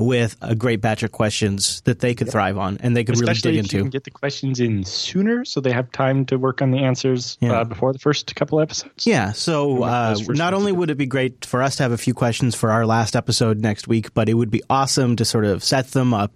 with 0.00 0.36
a 0.40 0.54
great 0.54 0.80
batch 0.80 1.02
of 1.02 1.12
questions 1.12 1.80
that 1.82 2.00
they 2.00 2.14
could 2.14 2.30
thrive 2.30 2.56
on 2.58 2.78
and 2.80 2.96
they 2.96 3.04
could 3.04 3.14
Especially 3.14 3.50
really 3.52 3.58
if 3.60 3.64
dig 3.66 3.72
you 3.74 3.78
into. 3.80 3.84
can 3.84 3.90
get 3.90 4.04
the 4.04 4.10
questions 4.10 4.58
in 4.58 4.84
sooner, 4.84 5.44
so 5.44 5.60
they 5.60 5.72
have 5.72 5.92
time 5.92 6.24
to 6.26 6.38
work 6.38 6.62
on 6.62 6.70
the 6.70 6.78
answers 6.78 7.36
Yeah. 7.40 7.60
uh, 7.60 7.64
before 7.64 7.92
the 7.92 7.98
first 7.98 8.34
couple 8.34 8.60
episodes. 8.60 9.06
Yeah, 9.06 9.32
so 9.32 9.82
uh, 9.82 10.16
not 10.28 10.54
only 10.54 10.72
would 10.72 10.90
it 10.90 10.96
be 10.96 11.06
great 11.06 11.44
for 11.44 11.62
us 11.62 11.76
to 11.76 11.82
have 11.82 11.92
a 11.92 11.98
few 11.98 12.14
questions 12.14 12.54
for 12.54 12.70
our 12.70 12.86
last 12.86 13.14
episode 13.14 13.60
next 13.60 13.86
week, 13.88 14.14
but 14.14 14.28
it 14.28 14.34
would 14.34 14.50
be 14.50 14.62
awesome 14.70 15.16
to 15.16 15.24
sort 15.24 15.44
of 15.44 15.62
set 15.62 15.88
them 15.88 16.14
up 16.14 16.32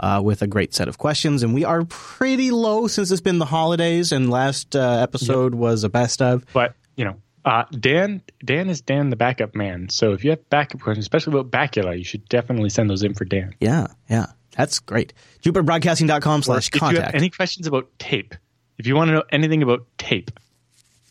uh, 0.00 0.20
with 0.24 0.42
a 0.42 0.46
great 0.46 0.74
set 0.74 0.88
of 0.88 0.98
questions. 0.98 1.42
And 1.42 1.54
we 1.54 1.64
are 1.64 1.84
pretty 1.84 2.50
low 2.50 2.86
since 2.88 3.10
it's 3.10 3.20
been 3.20 3.38
the 3.38 3.44
holidays, 3.44 4.10
and 4.12 4.30
last 4.30 4.74
uh, 4.74 4.98
episode 5.02 5.54
was 5.54 5.84
a 5.84 5.88
best 5.88 6.20
of. 6.22 6.44
But 6.52 6.74
you 6.96 7.04
know, 7.04 7.16
uh, 7.44 7.64
Dan 7.78 8.22
Dan 8.44 8.70
is 8.70 8.80
Dan 8.80 9.10
the 9.10 9.16
backup 9.16 9.54
man. 9.54 9.88
So 9.88 10.12
if 10.12 10.24
you 10.24 10.30
have 10.30 10.48
backup 10.50 10.80
questions, 10.80 11.04
especially 11.04 11.38
about 11.38 11.50
Bacula, 11.50 11.96
you 11.96 12.04
should 12.04 12.28
definitely 12.28 12.70
send 12.70 12.88
those 12.88 13.02
in 13.02 13.14
for 13.14 13.24
Dan. 13.24 13.54
Yeah, 13.60 13.88
yeah, 14.08 14.26
that's 14.56 14.78
great. 14.78 15.12
JupiterBroadcasting.com 15.42 16.42
slash 16.42 16.68
if 16.68 16.74
you 16.74 16.80
have 16.80 16.94
contact. 16.94 17.14
any 17.14 17.30
questions 17.30 17.66
about 17.66 17.90
tape, 17.98 18.34
if 18.78 18.86
you 18.86 18.96
want 18.96 19.08
to 19.08 19.14
know 19.14 19.24
anything 19.30 19.62
about 19.62 19.86
tape 19.98 20.30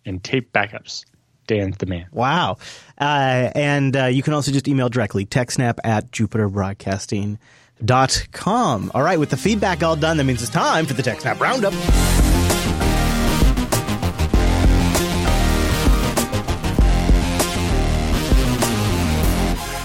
and 0.06 0.24
tape 0.24 0.52
backups, 0.52 1.06
Dan's 1.48 1.78
the 1.78 1.86
man. 1.86 2.08
Wow. 2.12 2.58
Uh, 3.00 3.52
and 3.56 3.96
uh, 3.96 4.06
you 4.06 4.24
can 4.24 4.34
also 4.34 4.52
just 4.52 4.68
email 4.68 4.90
directly, 4.90 5.26
techsnap 5.26 5.78
at 5.84 6.12
jupiterbroadcasting.com. 6.12 8.92
All 8.94 9.02
right, 9.02 9.20
with 9.20 9.30
the 9.30 9.38
feedback 9.38 9.84
all 9.84 9.96
done, 9.96 10.18
that 10.18 10.24
means 10.24 10.42
it's 10.42 10.52
time 10.52 10.86
for 10.86 10.94
the 10.94 11.04
TechSnap 11.04 11.40
Roundup. 11.40 11.74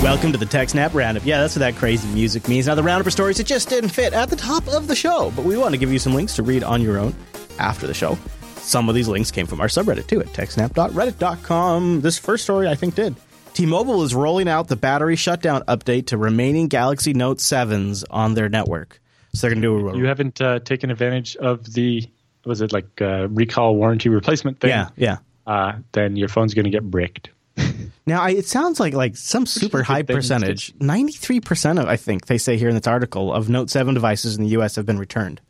Welcome 0.01 0.31
to 0.31 0.39
the 0.39 0.47
TechSnap 0.47 0.95
Roundup. 0.95 1.27
Yeah, 1.27 1.41
that's 1.41 1.57
what 1.57 1.61
that 1.61 1.75
crazy 1.75 2.07
music 2.15 2.49
means. 2.49 2.69
Now, 2.69 2.77
the 2.77 2.85
Roundup 2.85 3.09
are 3.09 3.11
stories 3.11 3.39
that 3.39 3.47
just 3.49 3.69
didn't 3.69 3.91
fit 3.91 4.13
at 4.13 4.31
the 4.31 4.37
top 4.37 4.67
of 4.69 4.87
the 4.87 4.95
show, 4.95 5.33
but 5.35 5.45
we 5.45 5.57
want 5.57 5.75
to 5.75 5.79
give 5.79 5.93
you 5.93 5.99
some 5.99 6.15
links 6.15 6.37
to 6.37 6.45
read 6.45 6.63
on 6.63 6.81
your 6.83 6.99
own 6.99 7.15
after 7.59 7.87
the 7.89 7.93
show. 7.95 8.17
Some 8.59 8.89
of 8.89 8.95
these 8.95 9.09
links 9.09 9.33
came 9.33 9.45
from 9.47 9.61
our 9.61 9.67
subreddit 9.67 10.07
too 10.07 10.21
at 10.21 10.29
techsnap.reddit.com. 10.29 12.01
This 12.01 12.17
first 12.17 12.45
story, 12.45 12.69
I 12.69 12.77
think, 12.77 12.95
did. 12.95 13.17
T-Mobile 13.55 14.05
is 14.05 14.15
rolling 14.15 14.49
out 14.49 14.69
the 14.69 14.77
battery 14.77 15.17
shutdown 15.17 15.63
update 15.63 16.07
to 16.07 16.17
remaining 16.17 16.69
Galaxy 16.69 17.13
Note 17.13 17.39
7s 17.39 18.05
on 18.09 18.35
their 18.35 18.49
network. 18.49 19.01
So 19.35 19.49
they're 19.49 19.51
going 19.57 19.63
to 19.63 19.81
do 19.81 19.89
a 19.89 19.99
You 19.99 20.07
haven't 20.07 20.41
uh, 20.41 20.61
taken 20.61 20.93
advantage 20.93 21.35
of 21.37 21.73
the 21.75 22.09
was 22.45 22.61
it 22.61 22.73
like 22.73 23.03
uh, 23.03 23.27
recall 23.29 23.75
warranty 23.75 24.09
replacement 24.11 24.61
thing? 24.61 24.71
yeah, 24.71 24.89
yeah. 24.97 25.19
Uh, 25.45 25.73
then 25.93 26.15
your 26.15 26.29
phone's 26.29 26.55
going 26.55 26.65
to 26.67 26.71
get 26.71 26.85
bricked. 26.89 27.31
Now 28.09 28.23
I, 28.23 28.31
it 28.31 28.47
sounds 28.47 28.81
like 28.81 28.95
like 28.95 29.19
some 29.19 29.45
super 29.45 29.83
high 29.83 30.03
percentage, 30.03 30.73
ninety 30.81 31.13
three 31.13 31.41
percent 31.41 31.79
of 31.79 31.87
I 31.89 31.97
think 31.97 32.25
they 32.25 32.39
say 32.39 32.57
here 32.57 32.71
in 32.71 32.75
this 32.75 32.87
article 32.87 33.35
of 33.35 33.51
Note 33.51 33.69
Seven 33.69 33.93
devices 33.93 34.35
in 34.35 34.45
the 34.45 34.49
U.S. 34.51 34.77
have 34.77 34.87
been 34.87 34.99
returned. 34.99 35.43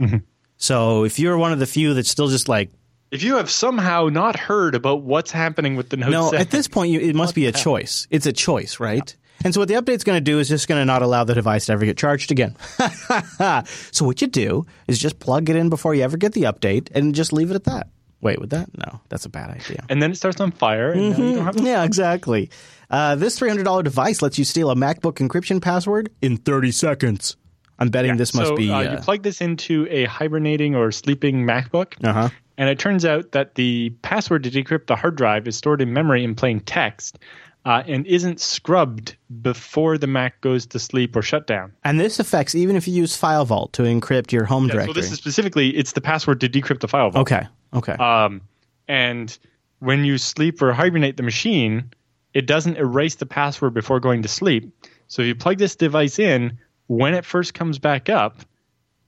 Mm-hmm. 0.00 0.18
So 0.56 1.04
if 1.04 1.18
you're 1.18 1.36
one 1.36 1.52
of 1.52 1.58
the 1.58 1.66
few 1.66 1.92
that's 1.92 2.08
still 2.08 2.28
just 2.28 2.48
like 2.48 2.70
If 3.10 3.22
you 3.22 3.36
have 3.36 3.50
somehow 3.50 4.08
not 4.08 4.38
heard 4.38 4.74
about 4.74 5.02
what's 5.02 5.30
happening 5.30 5.76
with 5.76 5.90
the 5.90 5.98
Note 5.98 6.10
no, 6.10 6.24
7, 6.30 6.40
at 6.40 6.50
this 6.50 6.68
point 6.68 6.90
you, 6.90 7.00
it 7.00 7.14
must 7.14 7.34
be 7.34 7.44
a 7.44 7.52
choice. 7.52 8.06
It's 8.10 8.24
a 8.24 8.32
choice, 8.32 8.80
right? 8.80 9.14
And 9.44 9.52
so 9.52 9.60
what 9.60 9.68
the 9.68 9.74
update's 9.74 10.02
going 10.02 10.16
to 10.16 10.24
do 10.24 10.38
is 10.38 10.48
just 10.48 10.66
going 10.66 10.80
to 10.80 10.86
not 10.86 11.02
allow 11.02 11.24
the 11.24 11.34
device 11.34 11.66
to 11.66 11.72
ever 11.72 11.84
get 11.84 11.98
charged 11.98 12.32
again. 12.32 12.56
so 13.92 14.06
what 14.06 14.22
you 14.22 14.28
do 14.28 14.66
is 14.88 14.98
just 14.98 15.18
plug 15.18 15.50
it 15.50 15.56
in 15.56 15.68
before 15.68 15.94
you 15.94 16.02
ever 16.02 16.16
get 16.16 16.32
the 16.32 16.44
update 16.44 16.88
and 16.94 17.14
just 17.14 17.34
leave 17.34 17.50
it 17.50 17.54
at 17.54 17.64
that. 17.64 17.88
Wait, 18.20 18.40
would 18.40 18.50
that? 18.50 18.68
No, 18.76 19.00
that's 19.08 19.26
a 19.26 19.28
bad 19.28 19.50
idea. 19.50 19.84
and 19.88 20.02
then 20.02 20.10
it 20.10 20.16
starts 20.16 20.40
on 20.40 20.50
fire, 20.50 20.92
and 20.92 21.10
now 21.10 21.16
you 21.16 21.34
don't 21.34 21.44
have 21.44 21.60
Yeah, 21.60 21.84
exactly. 21.84 22.50
Uh, 22.90 23.14
this 23.14 23.38
$300 23.38 23.84
device 23.84 24.22
lets 24.22 24.38
you 24.38 24.44
steal 24.44 24.70
a 24.70 24.74
MacBook 24.74 25.14
encryption 25.14 25.60
password 25.60 26.10
in 26.22 26.36
30 26.36 26.70
seconds. 26.70 27.36
I'm 27.78 27.90
betting 27.90 28.16
this 28.16 28.34
must 28.34 28.48
so, 28.48 28.56
be. 28.56 28.70
Uh, 28.70 28.78
Uh, 28.78 28.92
you 28.92 28.96
plug 28.98 29.22
this 29.22 29.40
into 29.40 29.86
a 29.90 30.04
hibernating 30.06 30.74
or 30.74 30.90
sleeping 30.92 31.44
MacBook, 31.44 31.94
uh-huh. 32.02 32.30
and 32.56 32.68
it 32.70 32.78
turns 32.78 33.04
out 33.04 33.32
that 33.32 33.54
the 33.54 33.90
password 34.02 34.44
to 34.44 34.50
decrypt 34.50 34.86
the 34.86 34.96
hard 34.96 35.16
drive 35.16 35.46
is 35.46 35.56
stored 35.56 35.82
in 35.82 35.92
memory 35.92 36.24
in 36.24 36.34
plain 36.34 36.60
text 36.60 37.18
uh, 37.66 37.82
and 37.86 38.06
isn't 38.06 38.40
scrubbed 38.40 39.16
before 39.42 39.98
the 39.98 40.06
Mac 40.06 40.40
goes 40.40 40.66
to 40.66 40.78
sleep 40.78 41.16
or 41.16 41.22
shut 41.22 41.48
down. 41.48 41.72
And 41.84 41.98
this 41.98 42.20
affects 42.20 42.54
even 42.54 42.76
if 42.76 42.86
you 42.86 42.94
use 42.94 43.20
FileVault 43.20 43.72
to 43.72 43.82
encrypt 43.82 44.30
your 44.30 44.44
home 44.44 44.68
Yeah, 44.68 44.86
so 44.86 44.92
this 44.92 45.10
is 45.10 45.18
specifically 45.18 45.76
it's 45.76 45.92
the 45.92 46.00
password 46.00 46.40
to 46.42 46.48
decrypt 46.48 46.80
the 46.80 46.88
file. 46.88 47.10
vault. 47.10 47.30
okay. 47.30 47.48
Okay. 47.74 47.92
Um, 47.92 48.42
and 48.88 49.36
when 49.80 50.04
you 50.04 50.18
sleep 50.18 50.62
or 50.62 50.72
hibernate 50.72 51.16
the 51.16 51.22
machine, 51.22 51.92
it 52.34 52.46
doesn't 52.46 52.76
erase 52.76 53.16
the 53.16 53.26
password 53.26 53.74
before 53.74 54.00
going 54.00 54.22
to 54.22 54.28
sleep. 54.28 54.72
So 55.08 55.22
if 55.22 55.28
you 55.28 55.34
plug 55.34 55.58
this 55.58 55.76
device 55.76 56.18
in, 56.18 56.58
when 56.86 57.14
it 57.14 57.24
first 57.24 57.54
comes 57.54 57.78
back 57.78 58.08
up, 58.08 58.40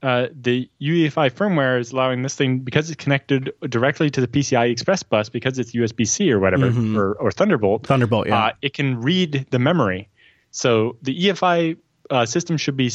uh, 0.02 0.28
the 0.32 0.70
UEFI 0.80 1.30
firmware 1.32 1.80
is 1.80 1.90
allowing 1.90 2.22
this 2.22 2.36
thing 2.36 2.60
because 2.60 2.88
it's 2.88 3.02
connected 3.02 3.52
directly 3.68 4.10
to 4.10 4.20
the 4.20 4.28
PCI 4.28 4.70
Express 4.70 5.02
bus 5.02 5.28
because 5.28 5.58
it's 5.58 5.72
USB 5.72 6.06
C 6.06 6.30
or 6.30 6.38
whatever 6.38 6.68
or, 6.96 7.14
or 7.14 7.30
Thunderbolt. 7.32 7.86
Thunderbolt, 7.86 8.28
yeah. 8.28 8.46
Uh, 8.46 8.52
it 8.62 8.74
can 8.74 9.00
read 9.00 9.46
the 9.50 9.58
memory. 9.58 10.08
So 10.52 10.96
the 11.02 11.26
EFI 11.26 11.76
uh, 12.10 12.26
system 12.26 12.56
should 12.56 12.76
be 12.76 12.90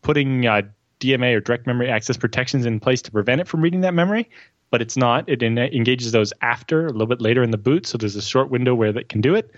putting 0.00 0.46
uh, 0.46 0.62
DMA 1.00 1.36
or 1.36 1.40
direct 1.40 1.66
memory 1.66 1.90
access 1.90 2.16
protections 2.16 2.64
in 2.66 2.80
place 2.80 3.02
to 3.02 3.10
prevent 3.10 3.40
it 3.40 3.48
from 3.48 3.60
reading 3.60 3.82
that 3.82 3.94
memory, 3.94 4.28
but 4.70 4.82
it's 4.82 4.96
not. 4.96 5.28
It 5.28 5.42
en- 5.42 5.58
engages 5.58 6.12
those 6.12 6.32
after, 6.42 6.86
a 6.86 6.90
little 6.92 7.06
bit 7.06 7.20
later 7.20 7.42
in 7.42 7.50
the 7.50 7.58
boot. 7.58 7.86
So 7.86 7.98
there's 7.98 8.16
a 8.16 8.22
short 8.22 8.50
window 8.50 8.74
where 8.74 8.92
that 8.92 9.08
can 9.08 9.20
do 9.20 9.34
it. 9.34 9.50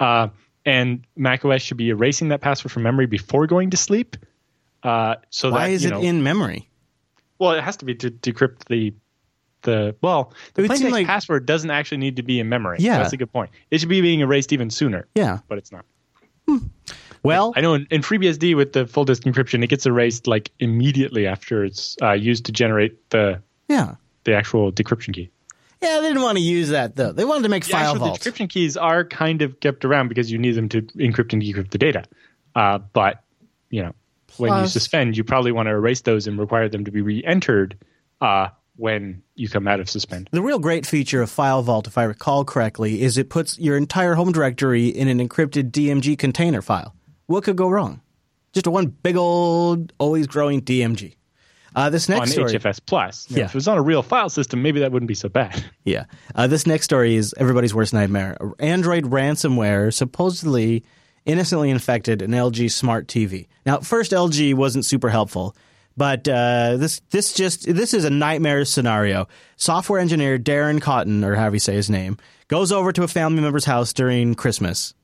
Uh, 0.00 0.28
and 0.64 1.04
macOS 1.16 1.62
should 1.62 1.76
be 1.76 1.88
erasing 1.90 2.28
that 2.28 2.40
password 2.40 2.72
from 2.72 2.82
memory 2.84 3.06
before 3.06 3.46
going 3.46 3.70
to 3.70 3.76
sleep. 3.76 4.16
Uh, 4.82 5.16
so 5.30 5.50
Why 5.50 5.68
that, 5.68 5.74
is 5.74 5.84
it 5.84 5.90
know- 5.90 6.02
in 6.02 6.22
memory? 6.22 6.68
Well, 7.38 7.52
it 7.52 7.64
has 7.64 7.76
to 7.78 7.84
be 7.84 7.94
to 7.96 8.10
decrypt 8.10 8.66
the 8.66 8.94
the 9.62 9.96
well. 10.00 10.32
The 10.54 10.64
plain 10.66 10.78
text 10.80 10.92
like- 10.92 11.06
password 11.06 11.46
doesn't 11.46 11.70
actually 11.70 11.98
need 11.98 12.16
to 12.16 12.22
be 12.22 12.38
in 12.40 12.48
memory. 12.48 12.78
Yeah. 12.80 12.98
that's 12.98 13.12
a 13.12 13.16
good 13.16 13.32
point. 13.32 13.50
It 13.70 13.78
should 13.78 13.88
be 13.88 14.00
being 14.00 14.20
erased 14.20 14.52
even 14.52 14.70
sooner. 14.70 15.06
Yeah. 15.14 15.38
but 15.48 15.58
it's 15.58 15.72
not. 15.72 15.84
Well, 17.22 17.52
I 17.56 17.60
know 17.60 17.74
in, 17.74 17.86
in 17.90 18.02
FreeBSD 18.02 18.56
with 18.56 18.72
the 18.72 18.86
full 18.86 19.04
disk 19.04 19.22
encryption, 19.22 19.62
it 19.62 19.68
gets 19.68 19.86
erased 19.86 20.26
like 20.26 20.50
immediately 20.58 21.26
after 21.26 21.64
it's 21.64 21.96
uh, 22.02 22.12
used 22.12 22.44
to 22.46 22.52
generate 22.52 23.10
the 23.10 23.40
yeah. 23.68 23.94
The 24.24 24.34
actual 24.34 24.72
decryption 24.72 25.14
key. 25.14 25.30
Yeah, 25.80 26.00
they 26.00 26.08
didn't 26.08 26.22
want 26.22 26.38
to 26.38 26.44
use 26.44 26.68
that 26.68 26.94
though. 26.94 27.12
They 27.12 27.24
wanted 27.24 27.42
to 27.42 27.48
make 27.48 27.64
The 27.64 27.72
File 27.72 27.90
actual 27.92 28.06
Vault. 28.06 28.20
decryption 28.20 28.48
keys 28.48 28.76
are 28.76 29.04
kind 29.04 29.42
of 29.42 29.58
kept 29.60 29.84
around 29.84 30.08
because 30.08 30.30
you 30.30 30.38
need 30.38 30.52
them 30.52 30.68
to 30.70 30.82
encrypt 30.82 31.32
and 31.32 31.42
decrypt 31.42 31.70
the 31.70 31.78
data. 31.78 32.04
Uh, 32.54 32.78
but 32.78 33.24
you 33.70 33.82
know, 33.82 33.92
when 34.36 34.60
you 34.60 34.68
suspend, 34.68 35.16
you 35.16 35.24
probably 35.24 35.50
want 35.52 35.66
to 35.66 35.70
erase 35.70 36.02
those 36.02 36.26
and 36.26 36.38
require 36.38 36.68
them 36.68 36.84
to 36.84 36.90
be 36.90 37.00
re-entered 37.00 37.76
uh, 38.20 38.48
when 38.76 39.22
you 39.34 39.48
come 39.48 39.66
out 39.66 39.80
of 39.80 39.90
suspend. 39.90 40.28
The 40.32 40.42
real 40.42 40.58
great 40.58 40.86
feature 40.86 41.20
of 41.22 41.30
FileVault, 41.30 41.86
if 41.86 41.98
I 41.98 42.04
recall 42.04 42.44
correctly, 42.44 43.02
is 43.02 43.18
it 43.18 43.28
puts 43.28 43.58
your 43.58 43.76
entire 43.76 44.14
home 44.14 44.32
directory 44.32 44.88
in 44.88 45.08
an 45.08 45.26
encrypted 45.26 45.70
DMG 45.70 46.18
container 46.18 46.62
file. 46.62 46.94
What 47.26 47.44
could 47.44 47.56
go 47.56 47.68
wrong? 47.68 48.00
Just 48.52 48.66
one 48.66 48.86
big 48.86 49.16
old, 49.16 49.92
always 49.98 50.26
growing 50.26 50.60
DMG. 50.62 51.16
Uh, 51.74 51.90
this 51.90 52.08
next 52.08 52.20
on 52.20 52.26
story, 52.28 52.52
HFS 52.52 52.80
Plus. 52.84 53.26
You 53.30 53.36
know, 53.36 53.40
Yeah. 53.40 53.44
if 53.46 53.50
it 53.52 53.54
was 53.56 53.68
on 53.68 53.78
a 53.78 53.82
real 53.82 54.02
file 54.02 54.28
system, 54.28 54.62
maybe 54.62 54.80
that 54.80 54.92
wouldn't 54.92 55.08
be 55.08 55.14
so 55.14 55.28
bad. 55.28 55.64
yeah. 55.84 56.04
Uh, 56.34 56.46
this 56.46 56.66
next 56.66 56.84
story 56.84 57.16
is 57.16 57.34
everybody's 57.38 57.74
worst 57.74 57.92
nightmare. 57.94 58.36
Android 58.58 59.04
ransomware 59.04 59.92
supposedly 59.92 60.84
innocently 61.24 61.70
infected 61.70 62.20
an 62.22 62.32
LG 62.32 62.70
smart 62.70 63.06
TV. 63.06 63.46
Now, 63.64 63.76
at 63.76 63.86
first 63.86 64.12
LG 64.12 64.54
wasn't 64.54 64.84
super 64.84 65.08
helpful, 65.08 65.56
but 65.96 66.26
uh, 66.28 66.76
this 66.78 67.00
this 67.10 67.32
just 67.32 67.72
this 67.72 67.94
is 67.94 68.04
a 68.04 68.10
nightmare 68.10 68.64
scenario. 68.64 69.28
Software 69.56 70.00
engineer 70.00 70.38
Darren 70.38 70.80
Cauthon, 70.80 71.24
or 71.24 71.36
however 71.36 71.56
you 71.56 71.60
say 71.60 71.74
his 71.74 71.88
name, 71.90 72.16
goes 72.48 72.72
over 72.72 72.92
to 72.92 73.02
a 73.04 73.08
family 73.08 73.40
member's 73.40 73.66
house 73.66 73.92
during 73.92 74.34
Christmas, 74.34 74.94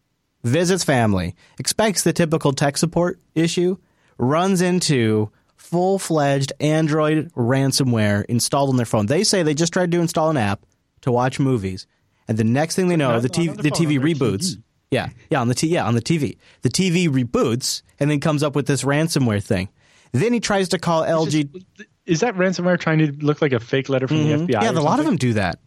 visits 0.43 0.83
family, 0.85 1.37
expects 1.59 2.03
the 2.03 2.13
typical 2.13 2.53
tech 2.53 2.77
support 2.79 3.21
issue, 3.35 3.77
runs 4.19 4.61
into 4.61 5.31
full 5.59 5.99
fledged 5.99 6.53
Android 6.61 7.31
ransomware 7.35 8.25
installed 8.27 8.71
on 8.71 8.77
their 8.77 8.87
phone. 8.87 9.07
They 9.07 9.25
say 9.25 9.43
they 9.43 9.55
just 9.55 9.73
tried 9.73 9.93
to 9.93 10.01
install 10.01 10.31
an 10.31 10.39
app 10.39 10.65
to 11.03 11.13
watch 11.13 11.39
movies, 11.39 11.87
and 12.27 12.39
the 12.39 12.45
next 12.45 12.75
thing 12.77 12.89
they 12.89 12.97
know, 12.97 13.21
the 13.21 13.29
TV 13.29 13.55
the 13.55 13.63
the 13.65 13.71
TV 13.71 14.01
reboots. 14.01 14.57
TV. 14.57 14.63
Yeah, 14.91 15.11
yeah, 15.29 15.41
on 15.43 15.49
the 15.49 15.55
t- 15.55 15.69
yeah 15.69 15.87
on 15.87 15.95
the 15.95 16.01
TV. 16.01 16.39
The 16.63 16.71
TV 16.71 17.09
reboots 17.09 17.83
and 18.01 18.11
then 18.11 18.21
comes 18.21 18.43
up 18.43 18.57
with 18.57 18.67
this 18.67 18.85
ransomware 18.85 19.43
thing. 19.43 19.69
Then 20.13 20.33
he 20.33 20.41
tries 20.41 20.71
to 20.71 20.79
call 20.79 21.03
LG. 21.03 21.65
Is 22.07 22.21
that 22.21 22.35
ransomware 22.37 22.79
trying 22.81 22.99
to 22.99 23.13
look 23.25 23.43
like 23.43 23.53
a 23.53 23.61
fake 23.61 23.91
letter 23.91 24.09
from 24.09 24.17
the 24.19 24.33
FBI? 24.33 24.49
Mm-hmm. 24.49 24.63
yeah, 24.63 24.71
a 24.71 24.81
lot 24.81 24.99
of 24.99 25.05
them 25.05 25.17
do 25.17 25.35
that. 25.35 25.59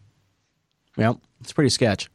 Well, 0.96 1.20
it's 1.40 1.52
pretty 1.52 1.70
sketch. 1.70 2.10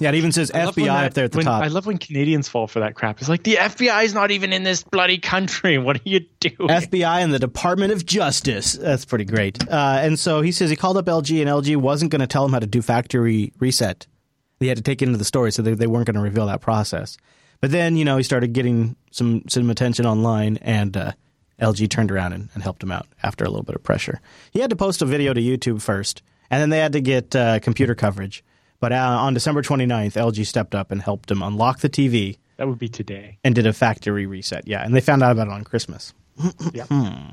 Yeah, 0.00 0.10
it 0.10 0.14
even 0.16 0.32
says 0.32 0.50
I 0.50 0.60
FBI 0.66 0.86
that- 0.86 1.04
up 1.06 1.14
there 1.14 1.24
at 1.24 1.32
the 1.32 1.38
when- 1.38 1.46
top. 1.46 1.62
I 1.62 1.68
love 1.68 1.86
when 1.86 1.98
Canadians 1.98 2.48
fall 2.48 2.66
for 2.66 2.80
that 2.80 2.94
crap. 2.94 3.18
It's 3.20 3.28
like 3.28 3.42
the 3.42 3.56
FBI 3.56 4.04
is 4.04 4.14
not 4.14 4.30
even 4.30 4.52
in 4.52 4.62
this 4.62 4.82
bloody 4.82 5.18
country. 5.18 5.78
What 5.88 5.96
are 5.96 6.02
you 6.04 6.20
doing? 6.40 6.68
FBI 6.70 7.20
and 7.22 7.32
the 7.32 7.38
Department 7.38 7.92
of 7.92 8.04
Justice. 8.04 8.72
That's 8.74 9.04
pretty 9.04 9.24
great. 9.24 9.66
Uh, 9.68 9.98
and 10.02 10.18
so 10.18 10.40
he 10.42 10.52
says 10.52 10.70
he 10.70 10.76
called 10.76 10.96
up 10.96 11.06
LG, 11.06 11.40
and 11.40 11.48
LG 11.48 11.76
wasn't 11.76 12.10
going 12.10 12.20
to 12.20 12.26
tell 12.26 12.44
him 12.44 12.52
how 12.52 12.58
to 12.58 12.66
do 12.66 12.82
factory 12.82 13.52
reset. 13.58 14.06
They 14.58 14.66
had 14.66 14.76
to 14.76 14.82
take 14.82 15.00
it 15.02 15.06
into 15.06 15.18
the 15.18 15.24
story, 15.24 15.52
so 15.52 15.62
they, 15.62 15.74
they 15.74 15.86
weren't 15.86 16.06
going 16.06 16.16
to 16.16 16.20
reveal 16.20 16.46
that 16.46 16.60
process. 16.60 17.16
But 17.60 17.70
then, 17.70 17.96
you 17.96 18.04
know, 18.04 18.16
he 18.16 18.22
started 18.22 18.52
getting 18.52 18.96
some 19.10 19.42
some 19.48 19.70
attention 19.70 20.04
online, 20.06 20.58
and 20.58 20.96
uh, 20.96 21.12
LG 21.60 21.90
turned 21.90 22.10
around 22.12 22.32
and, 22.32 22.48
and 22.54 22.62
helped 22.62 22.82
him 22.82 22.92
out 22.92 23.06
after 23.22 23.44
a 23.44 23.48
little 23.48 23.64
bit 23.64 23.74
of 23.76 23.82
pressure. 23.82 24.20
He 24.52 24.60
had 24.60 24.70
to 24.70 24.76
post 24.76 25.02
a 25.02 25.06
video 25.06 25.32
to 25.32 25.40
YouTube 25.40 25.80
first, 25.82 26.22
and 26.50 26.60
then 26.60 26.70
they 26.70 26.78
had 26.78 26.92
to 26.92 27.00
get 27.00 27.34
uh, 27.34 27.58
computer 27.60 27.94
coverage. 27.94 28.44
But 28.80 28.92
uh, 28.92 28.96
on 28.96 29.34
December 29.34 29.62
29th, 29.62 30.12
LG 30.12 30.46
stepped 30.46 30.74
up 30.74 30.90
and 30.90 31.02
helped 31.02 31.30
him 31.30 31.42
unlock 31.42 31.80
the 31.80 31.88
TV 31.90 32.38
that 32.58 32.68
would 32.68 32.78
be 32.78 32.88
today. 32.88 33.38
and 33.44 33.54
did 33.54 33.66
a 33.66 33.72
factory 33.72 34.26
reset. 34.26 34.66
Yeah, 34.68 34.84
and 34.84 34.94
they 34.94 35.00
found 35.00 35.22
out 35.22 35.32
about 35.32 35.48
it 35.48 35.52
on 35.52 35.64
Christmas. 35.64 36.12
Yeah. 36.72 36.84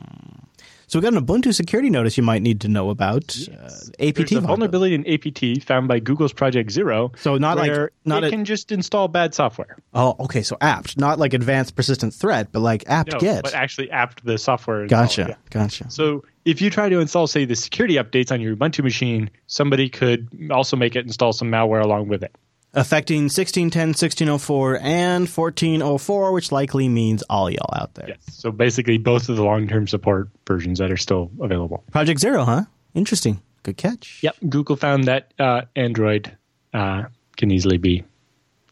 So 0.87 0.99
we 0.99 1.03
got 1.03 1.15
an 1.15 1.25
Ubuntu 1.25 1.51
security 1.53 1.89
notice 1.89 2.15
you 2.15 2.21
might 2.21 2.43
need 2.43 2.61
to 2.61 2.67
know 2.67 2.91
about. 2.91 3.35
Uh, 3.51 3.65
APT 3.99 4.17
There's 4.17 4.31
a 4.33 4.41
vulnerability 4.41 4.93
in 4.93 5.03
APT 5.07 5.63
found 5.63 5.87
by 5.87 5.97
Google's 5.97 6.31
Project 6.31 6.69
Zero. 6.69 7.11
So 7.17 7.37
not 7.39 7.57
like- 7.57 7.91
not 8.05 8.23
it 8.23 8.27
a- 8.27 8.29
can 8.29 8.45
just 8.45 8.71
install 8.71 9.07
bad 9.07 9.33
software. 9.33 9.77
Oh, 9.95 10.15
okay. 10.19 10.43
So 10.43 10.57
apt, 10.61 10.95
not 10.95 11.17
like 11.17 11.33
advanced 11.33 11.75
persistent 11.75 12.13
threat, 12.13 12.51
but 12.51 12.59
like 12.59 12.83
apt 12.85 13.13
No, 13.13 13.19
get. 13.19 13.43
but 13.43 13.55
actually 13.55 13.89
apt 13.89 14.23
the 14.25 14.37
software. 14.37 14.85
Gotcha, 14.85 15.25
yeah. 15.29 15.35
gotcha. 15.49 15.89
So 15.89 16.23
if 16.45 16.61
you 16.61 16.69
try 16.69 16.89
to 16.89 16.99
install, 16.99 17.27
say, 17.27 17.45
the 17.45 17.55
security 17.55 17.95
updates 17.95 18.31
on 18.31 18.39
your 18.39 18.55
Ubuntu 18.55 18.83
machine, 18.83 19.31
somebody 19.47 19.89
could 19.89 20.29
also 20.51 20.77
make 20.77 20.95
it 20.95 21.05
install 21.05 21.33
some 21.33 21.49
malware 21.49 21.83
along 21.83 22.07
with 22.07 22.23
it. 22.23 22.35
Affecting 22.73 23.23
1610, 23.23 23.89
1604, 23.89 24.79
and 24.79 25.29
1404, 25.29 26.31
which 26.33 26.51
likely 26.51 26.89
means 26.89 27.23
all 27.23 27.49
y'all 27.49 27.73
out 27.73 27.93
there. 27.95 28.09
Yes. 28.09 28.19
So 28.31 28.51
basically, 28.51 28.97
both 28.97 29.29
of 29.29 29.37
the 29.37 29.43
long-term 29.43 29.87
support 29.87 30.29
versions 30.45 30.79
that 30.79 30.91
are 30.91 30.97
still 30.97 31.31
available. 31.41 31.83
Project 31.91 32.19
Zero, 32.19 32.43
huh? 32.43 32.63
Interesting. 32.93 33.41
Good 33.63 33.77
catch. 33.77 34.19
Yep. 34.21 34.35
Google 34.49 34.75
found 34.75 35.05
that 35.05 35.33
uh, 35.39 35.63
Android 35.75 36.37
uh, 36.73 37.03
can 37.37 37.49
easily 37.49 37.77
be. 37.77 38.03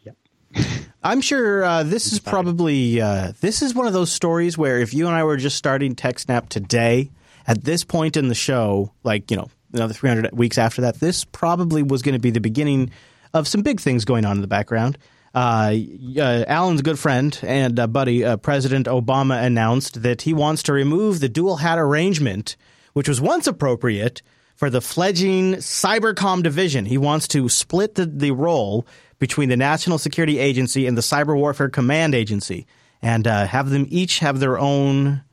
Yep. 0.03 0.15
I'm 1.03 1.21
sure 1.21 1.63
uh, 1.63 1.83
this 1.83 2.11
is 2.11 2.19
probably 2.19 3.01
uh, 3.01 3.31
this 3.41 3.61
is 3.61 3.73
one 3.73 3.87
of 3.87 3.93
those 3.93 4.11
stories 4.11 4.57
where 4.57 4.79
if 4.79 4.93
you 4.93 5.07
and 5.07 5.15
I 5.15 5.23
were 5.23 5.37
just 5.37 5.57
starting 5.57 5.95
TechSnap 5.95 6.49
today, 6.49 7.09
at 7.47 7.63
this 7.63 7.83
point 7.83 8.17
in 8.17 8.27
the 8.27 8.35
show, 8.35 8.91
like 9.03 9.29
you 9.31 9.37
know 9.37 9.49
another 9.73 9.93
300 9.93 10.31
weeks 10.33 10.57
after 10.57 10.81
that, 10.81 10.99
this 10.99 11.25
probably 11.25 11.83
was 11.83 12.01
going 12.01 12.13
to 12.13 12.19
be 12.19 12.31
the 12.31 12.39
beginning 12.39 12.91
of 13.33 13.47
some 13.47 13.61
big 13.61 13.79
things 13.79 14.05
going 14.05 14.25
on 14.25 14.37
in 14.37 14.41
the 14.41 14.47
background. 14.47 14.97
Uh, 15.33 15.73
uh, 16.17 16.45
Alan's 16.47 16.83
good 16.83 16.99
friend 16.99 17.37
and 17.41 17.79
uh, 17.79 17.87
buddy, 17.87 18.23
uh, 18.23 18.37
President 18.37 18.85
Obama, 18.85 19.43
announced 19.43 20.03
that 20.03 20.21
he 20.21 20.33
wants 20.33 20.61
to 20.63 20.73
remove 20.73 21.19
the 21.19 21.29
dual 21.29 21.57
hat 21.57 21.79
arrangement, 21.79 22.55
which 22.93 23.09
was 23.09 23.19
once 23.19 23.47
appropriate 23.47 24.21
for 24.55 24.69
the 24.69 24.81
fledgling 24.81 25.55
Cybercom 25.55 26.43
division. 26.43 26.85
He 26.85 26.99
wants 26.99 27.27
to 27.29 27.49
split 27.49 27.95
the, 27.95 28.05
the 28.05 28.31
role 28.31 28.85
between 29.17 29.49
the 29.49 29.57
National 29.57 29.97
Security 29.97 30.37
Agency 30.37 30.85
and 30.85 30.95
the 30.95 31.01
Cyber 31.01 31.35
Warfare 31.35 31.69
Command 31.69 32.13
Agency 32.13 32.67
and 33.01 33.27
uh, 33.27 33.47
have 33.47 33.69
them 33.69 33.87
each 33.89 34.19
have 34.19 34.39
their 34.39 34.59
own 34.59 35.23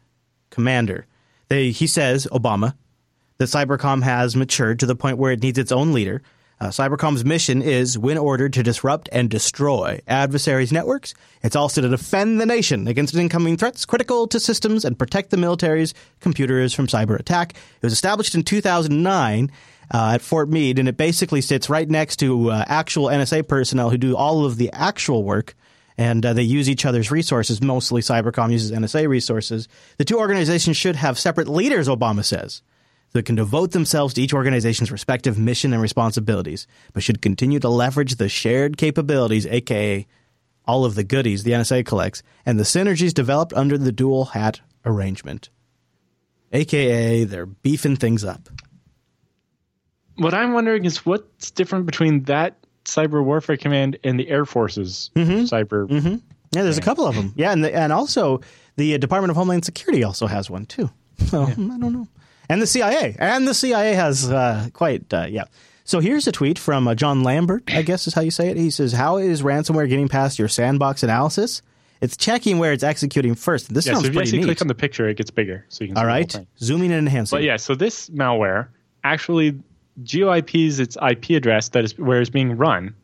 commander. 0.48 1.06
They, 1.50 1.72
he 1.72 1.88
says, 1.88 2.28
Obama, 2.30 2.74
that 3.38 3.46
Cybercom 3.46 4.02
has 4.04 4.36
matured 4.36 4.78
to 4.80 4.86
the 4.86 4.94
point 4.94 5.18
where 5.18 5.32
it 5.32 5.42
needs 5.42 5.58
its 5.58 5.72
own 5.72 5.92
leader. 5.92 6.22
Uh, 6.60 6.68
Cybercom's 6.68 7.24
mission 7.24 7.60
is, 7.60 7.98
when 7.98 8.18
ordered, 8.18 8.52
to 8.52 8.62
disrupt 8.62 9.08
and 9.10 9.28
destroy 9.28 10.00
adversaries' 10.06 10.70
networks. 10.70 11.12
It's 11.42 11.56
also 11.56 11.80
to 11.80 11.88
defend 11.88 12.40
the 12.40 12.46
nation 12.46 12.86
against 12.86 13.16
incoming 13.16 13.56
threats 13.56 13.84
critical 13.84 14.28
to 14.28 14.38
systems 14.38 14.84
and 14.84 14.98
protect 14.98 15.30
the 15.30 15.38
military's 15.38 15.92
computers 16.20 16.72
from 16.72 16.86
cyber 16.86 17.18
attack. 17.18 17.54
It 17.54 17.86
was 17.86 17.94
established 17.94 18.36
in 18.36 18.44
2009 18.44 19.50
uh, 19.92 20.12
at 20.14 20.22
Fort 20.22 20.48
Meade, 20.50 20.78
and 20.78 20.88
it 20.88 20.96
basically 20.96 21.40
sits 21.40 21.68
right 21.68 21.88
next 21.88 22.16
to 22.18 22.50
uh, 22.50 22.64
actual 22.68 23.06
NSA 23.06 23.48
personnel 23.48 23.90
who 23.90 23.98
do 23.98 24.14
all 24.14 24.44
of 24.44 24.56
the 24.56 24.70
actual 24.72 25.24
work 25.24 25.56
and 26.00 26.24
uh, 26.24 26.32
they 26.32 26.42
use 26.42 26.70
each 26.70 26.86
other's 26.86 27.10
resources. 27.10 27.60
Mostly, 27.60 28.00
Cybercom 28.00 28.50
uses 28.50 28.72
NSA 28.72 29.06
resources. 29.06 29.68
The 29.98 30.04
two 30.06 30.18
organizations 30.18 30.78
should 30.78 30.96
have 30.96 31.18
separate 31.18 31.46
leaders, 31.46 31.88
Obama 31.88 32.24
says, 32.24 32.62
that 33.12 33.26
can 33.26 33.34
devote 33.34 33.72
themselves 33.72 34.14
to 34.14 34.22
each 34.22 34.32
organization's 34.32 34.90
respective 34.90 35.38
mission 35.38 35.74
and 35.74 35.82
responsibilities, 35.82 36.66
but 36.94 37.02
should 37.02 37.20
continue 37.20 37.60
to 37.60 37.68
leverage 37.68 38.14
the 38.14 38.30
shared 38.30 38.78
capabilities, 38.78 39.44
aka 39.44 40.06
all 40.66 40.86
of 40.86 40.94
the 40.94 41.04
goodies 41.04 41.42
the 41.42 41.50
NSA 41.50 41.84
collects, 41.84 42.22
and 42.46 42.58
the 42.58 42.64
synergies 42.64 43.12
developed 43.12 43.52
under 43.52 43.76
the 43.76 43.92
dual 43.92 44.26
hat 44.26 44.60
arrangement, 44.86 45.50
aka 46.50 47.24
they're 47.24 47.44
beefing 47.44 47.96
things 47.96 48.24
up. 48.24 48.48
What 50.16 50.32
I'm 50.32 50.54
wondering 50.54 50.86
is 50.86 51.04
what's 51.04 51.50
different 51.50 51.84
between 51.84 52.22
that 52.22 52.56
cyber 52.94 53.24
warfare 53.24 53.56
command 53.56 53.98
and 54.04 54.18
the 54.18 54.28
Air 54.28 54.44
Force's 54.44 55.10
cyber. 55.16 55.88
Yeah, 56.52 56.62
there's 56.62 56.78
a 56.78 56.82
couple 56.82 57.06
of 57.06 57.14
them. 57.14 57.32
Yeah, 57.36 57.52
and 57.52 57.64
the, 57.64 57.74
and 57.74 57.92
also 57.92 58.40
the 58.76 58.94
uh, 58.94 58.98
Department 58.98 59.30
of 59.30 59.36
Homeland 59.36 59.64
Security 59.64 60.02
also 60.04 60.26
has 60.26 60.50
one 60.50 60.66
too. 60.66 60.90
So 61.26 61.42
I 61.44 61.54
don't 61.54 61.92
know. 61.92 62.08
And 62.48 62.60
the 62.60 62.66
CIA, 62.66 63.14
and 63.18 63.46
the 63.46 63.54
CIA 63.54 63.94
has 63.94 64.28
uh, 64.30 64.68
quite 64.72 65.12
uh, 65.14 65.26
yeah. 65.30 65.44
So 65.84 66.00
here's 66.00 66.26
a 66.26 66.32
tweet 66.32 66.58
from 66.58 66.88
uh, 66.88 66.94
John 66.94 67.22
Lambert, 67.22 67.72
I 67.74 67.82
guess 67.82 68.06
is 68.06 68.14
how 68.14 68.20
you 68.22 68.30
say 68.30 68.48
it. 68.48 68.56
He 68.56 68.70
says, 68.70 68.92
"How 68.92 69.18
is 69.18 69.42
ransomware 69.42 69.88
getting 69.88 70.08
past 70.08 70.38
your 70.38 70.48
sandbox 70.48 71.02
analysis? 71.02 71.62
It's 72.00 72.16
checking 72.16 72.58
where 72.58 72.72
it's 72.72 72.82
executing 72.82 73.34
first. 73.34 73.72
This 73.72 73.86
Yeah, 73.86 73.92
sounds 73.92 74.04
so 74.04 74.08
if 74.08 74.14
you 74.14 74.18
pretty 74.18 74.28
actually 74.30 74.38
neat. 74.38 74.44
click 74.46 74.62
on 74.62 74.68
the 74.68 74.74
picture, 74.74 75.08
it 75.08 75.16
gets 75.18 75.30
bigger. 75.30 75.66
So 75.68 75.84
you 75.84 75.88
can 75.94 75.98
All 75.98 76.04
thing. 76.24 76.46
zooming 76.58 76.90
and 76.92 77.06
enhancing. 77.06 77.36
But 77.36 77.42
yeah, 77.44 77.56
so 77.56 77.74
this 77.74 78.08
malware 78.10 78.68
actually 79.04 79.60
GeoIPs 80.02 80.80
its 80.80 80.96
IP 80.96 81.30
address 81.30 81.68
that 81.70 81.84
is 81.84 81.98
where 81.98 82.20
it's 82.20 82.30
being 82.30 82.56
run, 82.56 82.94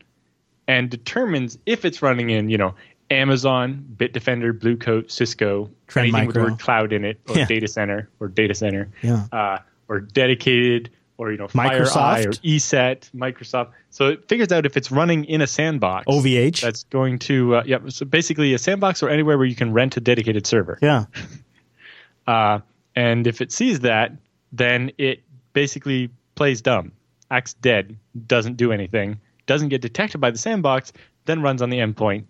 and 0.68 0.90
determines 0.90 1.58
if 1.66 1.84
it's 1.84 2.02
running 2.02 2.30
in 2.30 2.48
you 2.50 2.58
know 2.58 2.74
Amazon, 3.10 3.84
Bitdefender, 3.96 4.52
Bluecoat, 4.58 5.10
Cisco, 5.10 5.70
Trend 5.86 6.08
anything 6.08 6.26
with 6.26 6.34
the 6.34 6.42
word 6.42 6.58
cloud 6.58 6.92
in 6.92 7.04
it, 7.04 7.20
or 7.28 7.36
Yeah. 7.36 7.46
data 7.46 7.68
center, 7.68 8.08
or 8.20 8.28
data 8.28 8.54
center, 8.54 8.88
Yeah. 9.02 9.26
uh, 9.32 9.58
or 9.88 10.00
dedicated, 10.00 10.90
or 11.18 11.30
you 11.30 11.38
know 11.38 11.46
Microsoft. 11.48 11.92
FireEye 11.94 12.26
or 12.26 12.32
ESET, 12.44 13.10
Microsoft. 13.14 13.68
So 13.90 14.08
it 14.08 14.26
figures 14.28 14.50
out 14.52 14.66
if 14.66 14.76
it's 14.76 14.90
running 14.90 15.24
in 15.26 15.40
a 15.40 15.46
sandbox. 15.46 16.04
OVH. 16.08 16.60
That's 16.60 16.82
going 16.84 17.18
to 17.20 17.56
uh, 17.56 17.62
yeah. 17.64 17.78
So 17.88 18.04
basically, 18.04 18.52
a 18.54 18.58
sandbox 18.58 19.02
or 19.02 19.08
anywhere 19.08 19.38
where 19.38 19.46
you 19.46 19.54
can 19.54 19.72
rent 19.72 19.96
a 19.96 20.00
dedicated 20.00 20.46
server. 20.46 20.78
yeah, 20.82 21.04
Uh, 22.26 22.58
and 22.96 23.26
if 23.26 23.40
it 23.40 23.52
sees 23.52 23.80
that, 23.80 24.12
then 24.52 24.90
it 24.98 25.22
basically 25.52 26.10
plays 26.36 26.60
dumb, 26.60 26.92
acts 27.30 27.54
dead, 27.54 27.96
doesn't 28.26 28.56
do 28.56 28.70
anything, 28.70 29.18
doesn't 29.46 29.68
get 29.70 29.80
detected 29.82 30.18
by 30.18 30.30
the 30.30 30.38
sandbox, 30.38 30.92
then 31.24 31.42
runs 31.42 31.60
on 31.60 31.70
the 31.70 31.78
endpoint, 31.78 32.24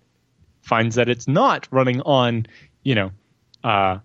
finds 0.62 0.94
that 0.94 1.10
it's 1.10 1.28
not 1.28 1.68
running 1.70 2.00
on, 2.02 2.46
you 2.82 2.94
know, 2.94 3.10
uh, 3.62 3.98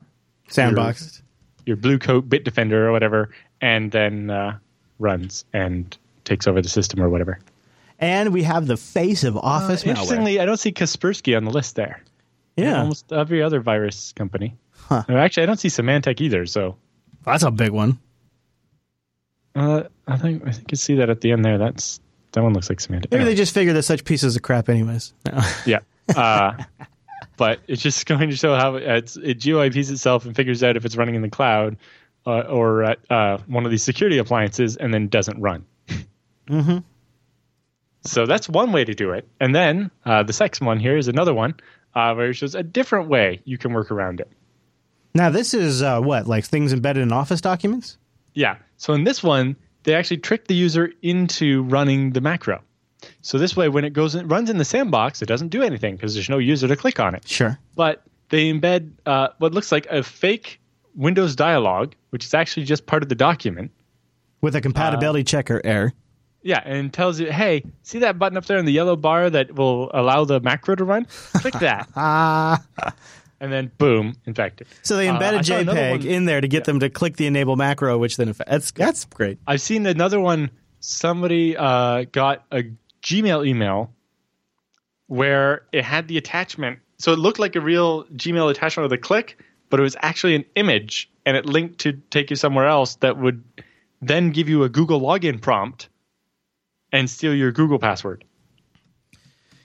sandbox. 0.49 1.23
your 1.65 1.77
Blue 1.77 1.97
Coat 1.97 2.27
Bitdefender 2.27 2.73
or 2.73 2.91
whatever, 2.91 3.29
and 3.61 3.91
then 3.91 4.29
uh, 4.29 4.57
runs 4.99 5.45
and 5.53 5.97
takes 6.25 6.47
over 6.47 6.61
the 6.61 6.69
system 6.69 7.01
or 7.01 7.09
whatever. 7.09 7.39
And 7.99 8.33
we 8.33 8.43
have 8.43 8.65
the 8.67 8.77
face 8.77 9.23
of 9.23 9.37
Office 9.37 9.83
malware. 9.83 9.89
Interestingly, 9.89 10.39
I 10.39 10.45
don't 10.45 10.57
see 10.57 10.71
Kaspersky 10.71 11.37
on 11.37 11.45
the 11.45 11.51
list 11.51 11.75
there. 11.75 12.01
Yeah, 12.57 12.79
Almost 12.79 13.13
every 13.13 13.41
other 13.41 13.61
virus 13.61 14.11
company. 14.13 14.55
Huh. 14.73 15.03
Actually, 15.07 15.43
I 15.43 15.45
don't 15.45 15.59
see 15.59 15.69
Symantec 15.69 16.19
either. 16.19 16.45
So 16.45 16.75
that's 17.23 17.43
a 17.43 17.51
big 17.51 17.69
one. 17.71 17.99
Uh, 19.55 19.83
I 20.07 20.17
think 20.17 20.47
I 20.47 20.51
think 20.51 20.71
you 20.71 20.77
see 20.77 20.95
that 20.95 21.09
at 21.09 21.21
the 21.21 21.31
end 21.31 21.43
there. 21.43 21.57
That's 21.57 21.99
that 22.31 22.43
one 22.43 22.53
looks 22.53 22.69
like 22.69 22.79
Symantec. 22.79 23.11
Maybe 23.11 23.25
they 23.25 23.35
just 23.35 23.53
figured 23.53 23.75
they're 23.75 23.81
such 23.81 24.05
pieces 24.05 24.35
of 24.35 24.41
crap, 24.41 24.69
anyways. 24.69 25.13
No. 25.31 25.41
Yeah. 25.65 25.79
Uh, 26.15 26.63
but 27.37 27.59
it's 27.67 27.81
just 27.81 28.05
going 28.05 28.29
to 28.29 28.35
show 28.35 28.55
how 28.55 28.75
it's, 28.75 29.17
it 29.17 29.39
GeoIPs 29.39 29.91
itself 29.91 30.25
and 30.25 30.35
figures 30.35 30.63
out 30.63 30.77
if 30.77 30.85
it's 30.85 30.95
running 30.95 31.15
in 31.15 31.21
the 31.21 31.29
cloud 31.29 31.77
uh, 32.25 32.41
or 32.41 32.83
at 32.83 32.99
uh, 33.09 33.37
one 33.47 33.65
of 33.65 33.71
these 33.71 33.83
security 33.83 34.17
appliances 34.17 34.77
and 34.77 34.93
then 34.93 35.07
doesn't 35.07 35.39
run. 35.39 35.65
mm-hmm. 36.47 36.77
So 38.03 38.25
that's 38.25 38.49
one 38.49 38.71
way 38.71 38.83
to 38.83 38.93
do 38.93 39.11
it. 39.11 39.27
And 39.39 39.53
then 39.53 39.91
uh, 40.05 40.23
the 40.23 40.33
second 40.33 40.65
one 40.65 40.79
here 40.79 40.97
is 40.97 41.07
another 41.07 41.33
one 41.33 41.55
uh, 41.95 42.13
where 42.13 42.29
it 42.29 42.33
shows 42.33 42.55
a 42.55 42.63
different 42.63 43.09
way 43.09 43.41
you 43.43 43.57
can 43.57 43.73
work 43.73 43.91
around 43.91 44.19
it. 44.19 44.29
Now 45.13 45.29
this 45.29 45.53
is 45.53 45.81
uh, 45.81 45.99
what 45.99 46.27
like 46.27 46.45
things 46.45 46.73
embedded 46.73 47.03
in 47.03 47.11
Office 47.11 47.41
documents. 47.41 47.97
Yeah. 48.33 48.57
So 48.81 48.93
in 48.93 49.03
this 49.03 49.21
one, 49.21 49.55
they 49.83 49.93
actually 49.93 50.17
trick 50.17 50.47
the 50.47 50.55
user 50.55 50.91
into 51.03 51.61
running 51.65 52.13
the 52.13 52.21
macro. 52.21 52.63
So 53.21 53.37
this 53.37 53.55
way, 53.55 53.69
when 53.69 53.85
it 53.85 53.93
goes 53.93 54.15
in, 54.15 54.27
runs 54.27 54.49
in 54.49 54.57
the 54.57 54.65
sandbox, 54.65 55.21
it 55.21 55.27
doesn't 55.27 55.49
do 55.49 55.61
anything 55.61 55.95
because 55.95 56.15
there's 56.15 56.29
no 56.29 56.39
user 56.39 56.67
to 56.67 56.75
click 56.75 56.99
on 56.99 57.13
it. 57.13 57.27
Sure. 57.27 57.59
but 57.75 58.01
they 58.29 58.51
embed 58.51 58.89
uh, 59.05 59.27
what 59.37 59.53
looks 59.53 59.71
like 59.71 59.85
a 59.91 60.01
fake 60.01 60.59
Windows 60.95 61.35
dialog, 61.35 61.93
which 62.09 62.25
is 62.25 62.33
actually 62.33 62.63
just 62.63 62.87
part 62.87 63.03
of 63.03 63.09
the 63.09 63.13
document. 63.13 63.69
With 64.41 64.55
a 64.55 64.61
compatibility 64.61 65.25
checker 65.25 65.61
error. 65.63 65.93
Yeah, 66.41 66.63
and 66.65 66.91
tells 66.91 67.19
you, 67.19 67.31
hey, 67.31 67.63
see 67.83 67.99
that 67.99 68.17
button 68.17 68.35
up 68.35 68.45
there 68.45 68.57
in 68.57 68.65
the 68.65 68.71
yellow 68.71 68.95
bar 68.95 69.29
that 69.29 69.53
will 69.53 69.91
allow 69.93 70.25
the 70.25 70.39
macro 70.39 70.73
to 70.73 70.83
run? 70.83 71.05
Click 71.33 71.53
that. 71.59 71.87
And 73.41 73.51
then 73.51 73.71
boom, 73.79 74.15
infected. 74.25 74.67
So 74.83 74.95
they 74.95 75.09
Uh, 75.09 75.13
embedded 75.13 75.49
another 75.49 75.73
JPEG 75.77 75.89
one- 75.91 76.01
in 76.07 76.25
there 76.25 76.39
to 76.41 76.47
get 76.47 76.63
them 76.65 76.79
to 76.79 76.89
click 76.89 77.17
the 77.17 77.25
enable 77.25 77.55
macro, 77.57 77.97
which 77.97 78.15
then 78.17 78.31
affa- 78.33 78.45
that's 78.47 78.71
that's 78.71 79.03
great. 79.05 79.39
I've 79.47 79.61
seen 79.61 79.85
another 79.87 80.19
one. 80.19 80.51
Somebody 80.79 81.57
uh, 81.57 82.05
got 82.11 82.45
a 82.51 82.63
Gmail 83.03 83.45
email 83.45 83.91
where 85.07 85.63
it 85.71 85.83
had 85.83 86.07
the 86.07 86.17
attachment. 86.17 86.79
So 86.99 87.11
it 87.13 87.19
looked 87.19 87.39
like 87.39 87.55
a 87.55 87.61
real 87.61 88.03
Gmail 88.15 88.49
attachment 88.51 88.83
with 88.89 88.93
a 88.93 89.01
click, 89.01 89.37
but 89.69 89.79
it 89.79 89.83
was 89.83 89.95
actually 90.01 90.35
an 90.35 90.45
image 90.55 91.09
and 91.25 91.35
it 91.35 91.45
linked 91.45 91.79
to 91.79 91.93
take 92.11 92.29
you 92.29 92.35
somewhere 92.35 92.67
else 92.67 92.95
that 92.97 93.17
would 93.17 93.43
then 94.01 94.29
give 94.31 94.49
you 94.49 94.63
a 94.63 94.69
Google 94.69 95.01
login 95.01 95.41
prompt 95.41 95.89
and 96.91 97.09
steal 97.09 97.33
your 97.33 97.51
Google 97.51 97.79
password. 97.79 98.23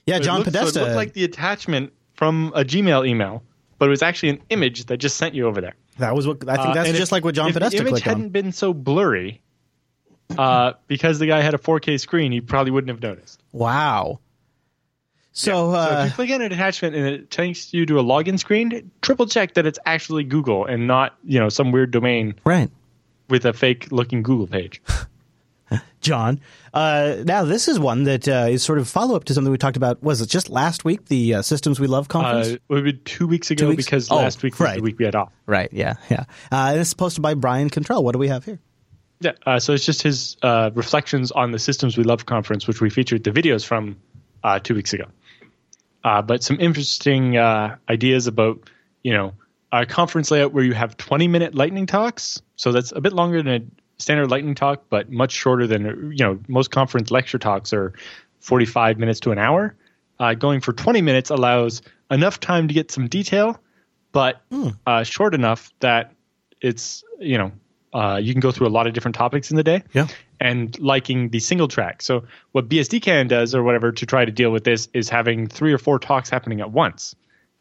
Yeah, 0.07 0.16
So 0.19 0.23
John 0.23 0.39
looked- 0.39 0.53
so 0.53 0.59
Podesta. 0.61 0.81
it 0.81 0.82
looked 0.85 0.97
like 0.97 1.12
the 1.12 1.24
attachment 1.24 1.93
from 2.15 2.53
a 2.55 2.65
Gmail 2.65 3.07
email, 3.07 3.43
but 3.78 3.86
it 3.86 3.90
was 3.90 4.03
actually 4.03 4.31
an 4.31 4.43
image 4.51 4.86
that 4.86 4.98
just 4.98 5.16
sent 5.16 5.35
you 5.35 5.47
over 5.47 5.61
there. 5.61 5.74
that 5.98 6.15
was 6.15 6.27
what 6.27 6.48
I 6.48 6.57
think. 6.57 6.69
Uh, 6.69 6.74
That's 6.74 6.89
and 6.89 6.97
just 6.97 7.11
if- 7.11 7.12
like 7.12 7.24
what 7.24 7.35
John 7.35 7.53
Podesta 7.53 7.78
clicked 7.78 7.81
on. 7.81 7.86
if 7.86 8.05
the 8.05 8.11
image 8.11 8.16
hadn't 8.16 8.28
been 8.31 8.53
so 8.53 8.73
blurry, 8.74 9.40
uh, 10.36 10.73
because 10.86 11.19
the 11.19 11.27
guy 11.27 11.40
had 11.40 11.55
a 11.55 11.59
4K 11.59 11.98
screen, 12.01 12.32
he 12.32 12.40
probably 12.40 12.70
wouldn't 12.73 12.90
have 12.90 13.01
noticed. 13.03 13.43
Wow. 13.53 14.20
So, 15.32 15.51
so 15.51 15.74
uh, 15.74 16.05
if 16.05 16.11
you 16.11 16.15
click 16.15 16.31
on 16.31 16.40
an 16.40 16.51
attachment 16.53 16.94
and 16.94 17.07
it 17.07 17.31
takes 17.31 17.74
you 17.74 17.85
to 17.86 17.98
a 18.01 18.03
login 18.03 18.39
screen, 18.39 18.90
triple 19.03 19.27
check 19.27 19.55
that 19.55 19.66
it's 19.66 19.78
actually 19.85 20.24
Google 20.24 20.65
and 20.65 20.86
not 20.86 21.16
you 21.24 21.39
know 21.39 21.51
some 21.51 21.73
weird 21.73 21.90
domain 21.90 22.35
right, 22.44 22.70
with 23.28 23.44
a 23.44 23.53
fake 23.53 23.93
looking 23.93 24.23
Google 24.23 24.47
page. 24.47 24.81
John. 26.01 26.40
Uh, 26.72 27.16
now 27.24 27.44
this 27.44 27.68
is 27.68 27.78
one 27.78 28.05
that 28.05 28.28
uh, 28.28 28.47
is 28.48 28.62
sort 28.62 28.78
of 28.78 28.88
follow 28.88 29.16
up 29.16 29.24
to 29.24 29.34
something 29.34 29.51
we 29.51 29.59
talked 29.59 29.76
about. 29.76 30.02
Was 30.02 30.20
it 30.20 30.28
just 30.28 30.48
last 30.48 30.84
week? 30.84 31.06
The 31.06 31.34
uh, 31.34 31.43
Systems 31.43 31.80
We 31.80 31.86
Love 31.86 32.09
conference. 32.09 32.48
Uh, 32.48 32.52
it 32.55 32.60
would 32.68 32.84
be 32.84 32.93
two 32.93 33.26
weeks 33.26 33.51
ago 33.51 33.64
Two 33.64 33.68
weeks? 33.70 33.84
because 33.84 34.10
Oh, 34.10 34.16
last 34.16 34.43
week 34.43 34.55
was 34.59 34.60
right. 34.66 34.76
the 34.76 34.82
week 34.82 34.98
we 34.98 35.05
had 35.05 35.14
off. 35.16 35.32
right. 35.47 35.68
Yeah. 35.72 35.94
Yeah. 36.10 36.24
Uh, 36.52 36.70
and 36.70 36.80
it's 36.80 36.94
posted 36.94 37.22
by 37.22 37.34
Bryan 37.34 37.70
Cantrill. 37.70 38.02
What 38.02 38.12
do 38.12 38.18
we 38.18 38.28
have 38.28 38.44
here? 38.44 38.60
Yeah, 39.20 39.32
uh, 39.47 39.59
so 39.59 39.72
it's 39.72 39.86
just 39.86 40.02
his 40.02 40.36
uh, 40.43 40.70
reflections 40.74 41.32
on 41.32 41.51
the 41.51 41.59
Systems 41.59 41.97
We 41.97 42.05
Love 42.05 42.26
conference, 42.26 42.66
which 42.68 42.80
we 42.82 42.90
featured 42.90 43.24
the 43.24 43.30
videos 43.30 43.64
from 43.64 43.97
uh, 44.44 44.59
two 44.59 44.74
weeks 44.74 44.93
ago. 44.93 45.06
Uh, 46.05 46.20
but 46.22 46.44
some 46.44 46.60
interesting 46.60 47.36
uh, 47.36 47.76
ideas 47.88 48.26
about, 48.26 48.70
you 49.02 49.12
know, 49.14 49.32
a 49.72 49.86
conference 49.86 50.30
layout 50.30 50.52
where 50.52 50.62
you 50.62 50.74
have 50.74 50.97
20 50.98 51.28
minute 51.28 51.55
lightning 51.55 51.86
talks. 51.86 52.40
So 52.56 52.72
that's 52.72 52.93
a 52.93 53.01
bit 53.01 53.12
longer 53.14 53.43
than 53.43 53.52
a 53.52 53.60
standard 53.98 54.31
lightning 54.31 54.55
talk, 54.55 54.85
but 54.89 55.10
much 55.10 55.32
shorter 55.32 55.66
than, 55.66 56.12
you 56.16 56.24
know, 56.24 56.39
most 56.48 56.70
conference 56.70 57.10
lecture 57.10 57.39
talks 57.39 57.73
are 57.73 57.93
45 58.40 58.98
minutes 58.98 59.20
to 59.20 59.32
an 59.32 59.39
hour. 59.39 59.74
Uh, 60.18 60.35
going 60.35 60.60
for 60.60 60.73
20 60.73 61.02
minutes 61.02 61.31
allows 61.31 61.82
enough 62.10 62.40
time 62.40 62.68
to 62.68 62.74
get 62.74 62.90
some 62.90 63.09
detail, 63.09 63.59
but 64.12 64.40
uh, 64.86 65.02
short 65.02 65.35
enough 65.35 65.73
that 65.81 66.12
it's, 66.60 67.05
you 67.20 67.36
know, 67.36 67.52
uh, 67.93 68.16
you 68.16 68.32
can 68.32 68.40
go 68.40 68.51
through 68.51 68.66
a 68.66 68.68
lot 68.70 68.86
of 68.86 68.93
different 68.93 69.14
topics 69.14 69.51
in 69.51 69.56
the 69.56 69.62
day 69.62 69.82
Yeah. 69.94 70.06
and 70.40 70.78
liking 70.78 71.31
the 71.31 71.39
single 71.40 71.68
track. 71.68 72.02
So 72.02 72.24
what 72.52 72.68
BSDCAN 72.68 73.28
does 73.28 73.55
or 73.55 73.62
whatever 73.62 73.93
to 73.93 74.06
try 74.06 74.24
to 74.24 74.32
deal 74.32 74.51
with 74.51 74.64
this 74.64 74.89
is 74.93 75.09
having 75.09 75.47
three 75.47 75.73
or 75.73 75.78
four 75.78 75.98
talks 75.98 76.28
happening 76.31 76.60
at 76.60 76.70
once, 76.70 77.14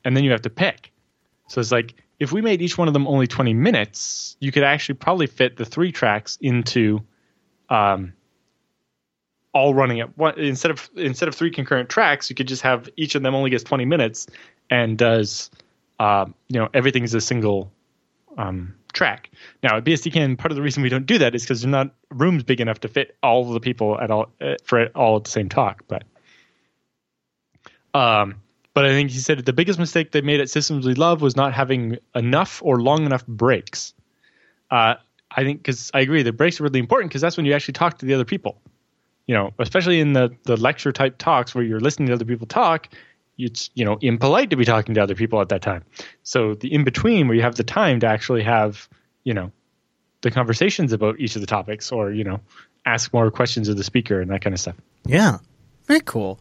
and 0.04 0.16
then 0.16 0.24
you 0.24 0.32
have 0.32 0.42
to 0.44 0.50
pick. 0.50 0.92
So 1.48 1.62
it's 1.62 1.72
like 1.72 1.94
if 2.20 2.32
we 2.32 2.42
made 2.42 2.62
each 2.62 2.78
one 2.78 2.88
of 2.88 2.94
them 2.94 3.08
only 3.08 3.28
20 3.28 3.54
minutes, 3.54 4.38
you 4.40 4.52
could 4.52 4.64
actually 4.64 4.96
probably 4.96 5.28
fit 5.28 5.58
the 5.58 5.66
three 5.66 5.92
tracks 5.92 6.38
into 6.42 7.02
um, 7.70 8.14
all 9.54 9.74
running 9.74 10.02
at 10.02 10.18
one 10.18 10.38
instead 10.40 10.72
of 10.72 10.90
instead 10.96 11.28
of 11.28 11.36
three 11.36 11.52
concurrent 11.52 11.90
tracks, 11.90 12.30
you 12.30 12.36
could 12.36 12.48
just 12.48 12.62
have 12.62 12.90
each 12.98 13.16
of 13.16 13.24
them 13.24 13.34
only 13.34 13.50
gets 13.50 13.64
20 13.64 13.86
minutes 13.86 14.28
and 14.70 14.98
does 14.98 15.50
uh, 16.00 16.26
you 16.50 16.60
know 16.60 16.70
everything 16.74 17.04
is 17.04 17.14
a 17.14 17.22
single 17.22 17.72
um, 18.38 18.76
track. 18.94 19.30
Now, 19.64 19.78
at 19.78 19.84
BSDCAN, 19.84 20.38
part 20.38 20.52
of 20.52 20.56
the 20.56 20.62
reason 20.62 20.84
we 20.84 20.90
don't 20.90 21.06
do 21.06 21.18
that 21.20 21.36
is 21.36 21.44
because 21.44 21.62
there's 21.62 21.72
not 21.72 21.92
rooms 22.10 22.44
big 22.44 22.62
enough 22.62 22.80
to 22.82 22.88
fit 22.88 23.16
all 23.22 23.48
of 23.48 23.54
the 23.54 23.60
people 23.60 24.00
at 24.00 24.12
all 24.12 24.28
uh, 24.42 24.56
for 24.64 24.88
all 24.88 25.18
at 25.18 25.26
the 25.26 25.30
same 25.30 25.50
talk. 25.50 25.84
But, 25.88 26.04
um, 27.94 28.42
but 28.76 28.86
I 28.86 28.90
think 28.90 29.10
he 29.10 29.20
said 29.20 29.44
the 29.44 29.54
biggest 29.54 29.80
mistake 29.80 30.12
they 30.12 30.22
made 30.22 30.42
at 30.42 30.50
Systems 30.50 30.86
We 30.86 30.96
Love 30.96 31.22
was 31.22 31.36
not 31.36 31.54
having 31.54 31.98
enough 32.14 32.62
or 32.64 32.82
long 32.82 33.06
enough 33.06 33.26
breaks. 33.26 33.94
Uh, 34.70 34.96
I 35.32 35.44
think 35.44 35.60
because 35.60 35.90
I 35.94 36.02
agree, 36.02 36.24
the 36.24 36.34
breaks 36.34 36.60
are 36.60 36.66
really 36.66 36.80
important 36.80 37.10
because 37.10 37.22
that's 37.22 37.38
when 37.38 37.46
you 37.46 37.54
actually 37.54 37.74
talk 37.74 38.00
to 38.00 38.06
the 38.06 38.14
other 38.14 38.26
people. 38.26 38.62
You 39.28 39.34
know, 39.34 39.52
especially 39.60 40.02
in 40.02 40.12
the 40.12 40.36
the 40.44 40.58
lecture 40.58 40.92
type 40.92 41.18
talks 41.18 41.56
where 41.56 41.64
you're 41.64 41.80
listening 41.80 42.08
to 42.08 42.14
other 42.14 42.26
people 42.26 42.48
talk, 42.48 42.90
it's 43.38 43.70
you 43.76 43.86
know 43.86 43.98
impolite 44.02 44.50
to 44.50 44.58
be 44.58 44.66
talking 44.66 44.94
to 44.96 45.02
other 45.02 45.16
people 45.16 45.40
at 45.40 45.48
that 45.50 45.62
time. 45.62 45.86
So 46.24 46.54
the 46.56 46.72
in 46.72 46.84
between 46.84 47.30
where 47.30 47.36
you 47.36 47.44
have 47.44 47.56
the 47.56 47.64
time 47.64 48.02
to 48.02 48.08
actually 48.08 48.44
have 48.44 48.90
you 49.24 49.34
know 49.34 49.54
the 50.20 50.32
conversations 50.32 50.92
about 50.92 51.18
each 51.18 51.36
of 51.36 51.42
the 51.42 51.48
topics, 51.48 51.94
or 51.94 52.12
you 52.12 52.26
know 52.26 52.42
ask 52.86 53.14
more 53.14 53.32
questions 53.32 53.70
of 53.70 53.78
the 53.78 53.86
speaker 53.86 54.20
and 54.20 54.30
that 54.32 54.42
kind 54.42 54.54
of 54.54 54.60
stuff. 54.60 54.76
Yeah. 55.06 55.38
Very 55.88 56.02
cool. 56.02 56.40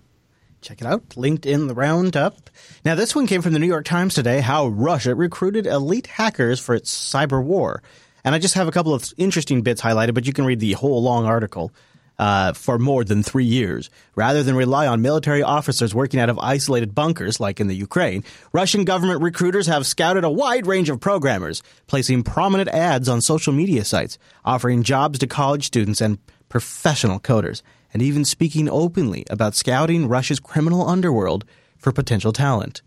Check 0.65 0.81
it 0.81 0.87
out. 0.87 1.15
Linked 1.15 1.45
in 1.45 1.67
the 1.67 1.75
roundup. 1.75 2.49
Now, 2.87 2.95
this 2.95 3.15
one 3.15 3.27
came 3.27 3.43
from 3.43 3.53
the 3.53 3.59
New 3.59 3.67
York 3.67 3.85
Times 3.85 4.15
today 4.15 4.41
how 4.41 4.69
Russia 4.69 5.15
recruited 5.15 5.67
elite 5.67 6.07
hackers 6.07 6.59
for 6.59 6.75
its 6.75 6.91
cyber 6.91 7.45
war. 7.45 7.83
And 8.25 8.35
I 8.35 8.39
just 8.39 8.55
have 8.55 8.67
a 8.67 8.73
couple 8.73 8.95
of 8.95 9.13
interesting 9.19 9.61
bits 9.61 9.83
highlighted, 9.83 10.15
but 10.15 10.27
you 10.27 10.33
can 10.33 10.47
read 10.47 10.61
the 10.61 10.73
whole 10.73 11.03
long 11.03 11.27
article. 11.27 11.71
Uh, 12.17 12.53
for 12.53 12.79
more 12.79 13.03
than 13.03 13.25
three 13.25 13.45
years. 13.45 13.91
Rather 14.15 14.45
than 14.45 14.55
rely 14.55 14.87
on 14.87 15.03
military 15.03 15.43
officers 15.43 15.93
working 15.93 16.21
out 16.21 16.31
of 16.31 16.39
isolated 16.39 16.95
bunkers 16.95 17.41
like 17.41 17.59
in 17.59 17.67
the 17.67 17.75
Ukraine, 17.75 18.23
Russian 18.53 18.85
government 18.85 19.21
recruiters 19.21 19.67
have 19.67 19.85
scouted 19.85 20.23
a 20.23 20.31
wide 20.31 20.69
range 20.69 20.89
of 20.89 21.01
programmers, 21.01 21.61
placing 21.89 22.23
prominent 22.23 22.69
ads 22.69 23.09
on 23.09 23.21
social 23.21 23.53
media 23.53 23.85
sites, 23.85 24.17
offering 24.45 24.85
jobs 24.85 25.19
to 25.19 25.27
college 25.27 25.67
students 25.67 26.01
and 26.01 26.19
professional 26.49 27.19
coders, 27.19 27.63
and 27.95 28.03
even 28.03 28.25
speaking 28.25 28.69
openly 28.69 29.25
about 29.31 29.55
scouting 29.55 30.09
Russia's 30.09 30.41
criminal 30.41 30.87
underworld 30.87 31.47
for 31.79 31.93
potential 31.93 32.33
talent. 32.33 32.83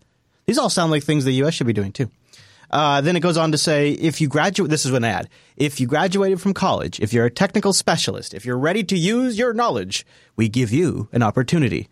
These 0.46 0.58
all 0.58 0.70
sound 0.70 0.92
like 0.92 1.02
things 1.02 1.24
the 1.24 1.32
U.S. 1.32 1.54
should 1.54 1.66
be 1.66 1.72
doing 1.72 1.92
too. 1.92 2.10
Uh, 2.70 3.00
then 3.00 3.16
it 3.16 3.20
goes 3.20 3.38
on 3.38 3.50
to 3.52 3.58
say, 3.58 3.92
if 3.92 4.20
you 4.20 4.28
graduate, 4.28 4.70
this 4.70 4.84
is 4.84 4.92
an 4.92 5.04
ad. 5.04 5.28
If 5.56 5.80
you 5.80 5.86
graduated 5.86 6.40
from 6.40 6.52
college, 6.52 7.00
if 7.00 7.14
you're 7.14 7.24
a 7.24 7.30
technical 7.30 7.72
specialist, 7.72 8.34
if 8.34 8.44
you're 8.44 8.58
ready 8.58 8.84
to 8.84 8.98
use 8.98 9.38
your 9.38 9.54
knowledge, 9.54 10.06
we 10.36 10.50
give 10.50 10.70
you 10.70 11.08
an 11.12 11.22
opportunity. 11.22 11.88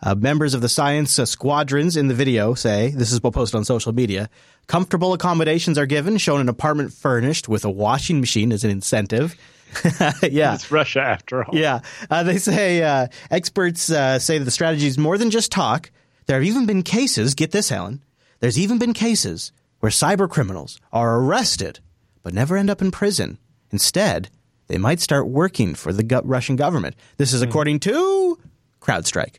Uh, 0.00 0.14
members 0.14 0.54
of 0.54 0.60
the 0.60 0.68
science 0.68 1.18
uh, 1.18 1.24
squadrons 1.24 1.96
in 1.96 2.08
the 2.08 2.14
video 2.14 2.54
say, 2.54 2.90
this 2.90 3.12
is 3.12 3.22
what 3.22 3.34
posted 3.34 3.58
on 3.58 3.64
social 3.64 3.92
media, 3.92 4.28
comfortable 4.66 5.12
accommodations 5.12 5.78
are 5.78 5.86
given, 5.86 6.18
shown 6.18 6.40
an 6.40 6.48
apartment 6.48 6.92
furnished 6.92 7.48
with 7.48 7.64
a 7.64 7.70
washing 7.70 8.20
machine 8.20 8.52
as 8.52 8.64
an 8.64 8.70
incentive. 8.70 9.36
yeah. 10.22 10.54
It's 10.54 10.70
Russia 10.70 11.00
after 11.00 11.44
all. 11.44 11.54
Yeah. 11.54 11.80
Uh, 12.10 12.22
they 12.22 12.38
say 12.38 12.82
uh, 12.82 13.08
experts 13.30 13.90
uh, 13.90 14.18
say 14.18 14.38
that 14.38 14.44
the 14.44 14.50
strategy 14.50 14.86
is 14.86 14.98
more 14.98 15.18
than 15.18 15.30
just 15.30 15.52
talk. 15.52 15.90
There 16.26 16.36
have 16.36 16.46
even 16.46 16.66
been 16.66 16.82
cases, 16.82 17.34
get 17.34 17.50
this, 17.50 17.68
Helen, 17.68 18.02
there's 18.40 18.58
even 18.58 18.78
been 18.78 18.92
cases 18.92 19.52
where 19.80 19.90
cyber 19.90 20.28
criminals 20.30 20.78
are 20.92 21.18
arrested 21.18 21.80
but 22.22 22.34
never 22.34 22.56
end 22.56 22.70
up 22.70 22.80
in 22.80 22.90
prison. 22.90 23.38
Instead, 23.70 24.30
they 24.68 24.78
might 24.78 25.00
start 25.00 25.28
working 25.28 25.74
for 25.74 25.92
the 25.92 26.02
gu- 26.02 26.22
Russian 26.24 26.56
government. 26.56 26.96
This 27.16 27.32
is 27.32 27.42
according 27.42 27.80
to 27.80 28.38
CrowdStrike. 28.80 29.36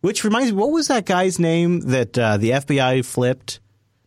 Which 0.00 0.22
reminds 0.22 0.52
me, 0.52 0.58
what 0.58 0.70
was 0.70 0.88
that 0.88 1.06
guy's 1.06 1.38
name 1.38 1.80
that 1.80 2.18
uh, 2.18 2.36
the 2.36 2.50
FBI 2.50 3.04
flipped? 3.04 3.60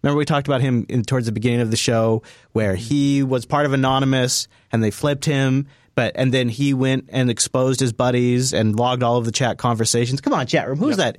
Remember 0.07 0.19
we 0.19 0.25
talked 0.25 0.47
about 0.47 0.61
him 0.61 0.85
in, 0.87 1.03
towards 1.03 1.25
the 1.25 1.33
beginning 1.33 1.59
of 1.59 1.69
the 1.69 1.75
show, 1.75 2.23
where 2.53 2.75
he 2.75 3.23
was 3.23 3.45
part 3.45 3.65
of 3.65 3.73
Anonymous 3.73 4.47
and 4.71 4.81
they 4.81 4.89
flipped 4.89 5.25
him, 5.25 5.67
but 5.95 6.13
and 6.15 6.33
then 6.33 6.47
he 6.47 6.73
went 6.73 7.09
and 7.09 7.29
exposed 7.29 7.81
his 7.81 7.91
buddies 7.91 8.53
and 8.53 8.79
logged 8.79 9.03
all 9.03 9.17
of 9.17 9.25
the 9.25 9.33
chat 9.33 9.57
conversations. 9.57 10.21
Come 10.21 10.33
on, 10.33 10.47
chat 10.47 10.65
room, 10.65 10.77
who's 10.77 10.95
that? 10.95 11.17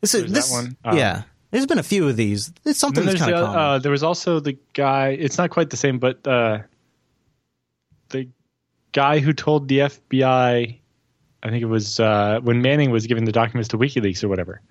This 0.00 0.14
is 0.14 0.32
this, 0.32 0.48
that 0.48 0.54
one. 0.54 0.76
Um, 0.86 0.96
yeah. 0.96 1.24
There's 1.50 1.66
been 1.66 1.78
a 1.78 1.82
few 1.82 2.08
of 2.08 2.16
these. 2.16 2.50
It's 2.64 2.78
something 2.78 3.04
that's 3.04 3.18
there's 3.18 3.30
kind 3.30 3.36
the, 3.36 3.40
of 3.42 3.46
common. 3.46 3.60
uh, 3.60 3.78
there 3.80 3.92
was 3.92 4.02
also 4.02 4.40
the 4.40 4.56
guy. 4.72 5.08
It's 5.08 5.36
not 5.36 5.50
quite 5.50 5.68
the 5.68 5.76
same, 5.76 5.98
but 5.98 6.26
uh, 6.26 6.60
the 8.08 8.30
guy 8.92 9.18
who 9.18 9.34
told 9.34 9.68
the 9.68 9.80
FBI, 9.80 10.78
I 11.42 11.50
think 11.50 11.62
it 11.62 11.66
was 11.66 12.00
uh, 12.00 12.40
when 12.42 12.62
Manning 12.62 12.90
was 12.90 13.06
giving 13.06 13.26
the 13.26 13.32
documents 13.32 13.68
to 13.68 13.76
WikiLeaks 13.76 14.24
or 14.24 14.28
whatever, 14.28 14.62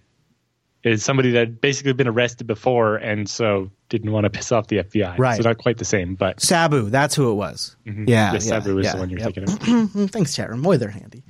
is 0.83 1.03
somebody 1.03 1.31
that 1.31 1.39
had 1.39 1.61
basically 1.61 1.93
been 1.93 2.07
arrested 2.07 2.47
before 2.47 2.95
and 2.95 3.29
so 3.29 3.69
didn't 3.89 4.11
want 4.11 4.23
to 4.23 4.29
piss 4.29 4.51
off 4.51 4.67
the 4.67 4.77
FBI. 4.77 5.17
Right. 5.17 5.37
So 5.37 5.43
not 5.43 5.57
quite 5.57 5.77
the 5.77 5.85
same, 5.85 6.15
but 6.15 6.39
Sabu, 6.41 6.89
that's 6.89 7.15
who 7.15 7.31
it 7.31 7.35
was. 7.35 7.75
Yeah, 7.85 7.93
yes, 8.07 8.33
yeah, 8.33 8.39
Sabu 8.39 8.75
was 8.75 8.85
yeah, 8.85 8.93
the 8.93 8.99
one 8.99 9.09
you're 9.09 9.19
yep. 9.19 9.33
thinking 9.33 9.83
of. 10.03 10.11
Thanks, 10.11 10.35
chat 10.35 10.49
room. 10.49 10.61
Boy, 10.61 10.77
they're 10.77 10.89
handy. 10.89 11.23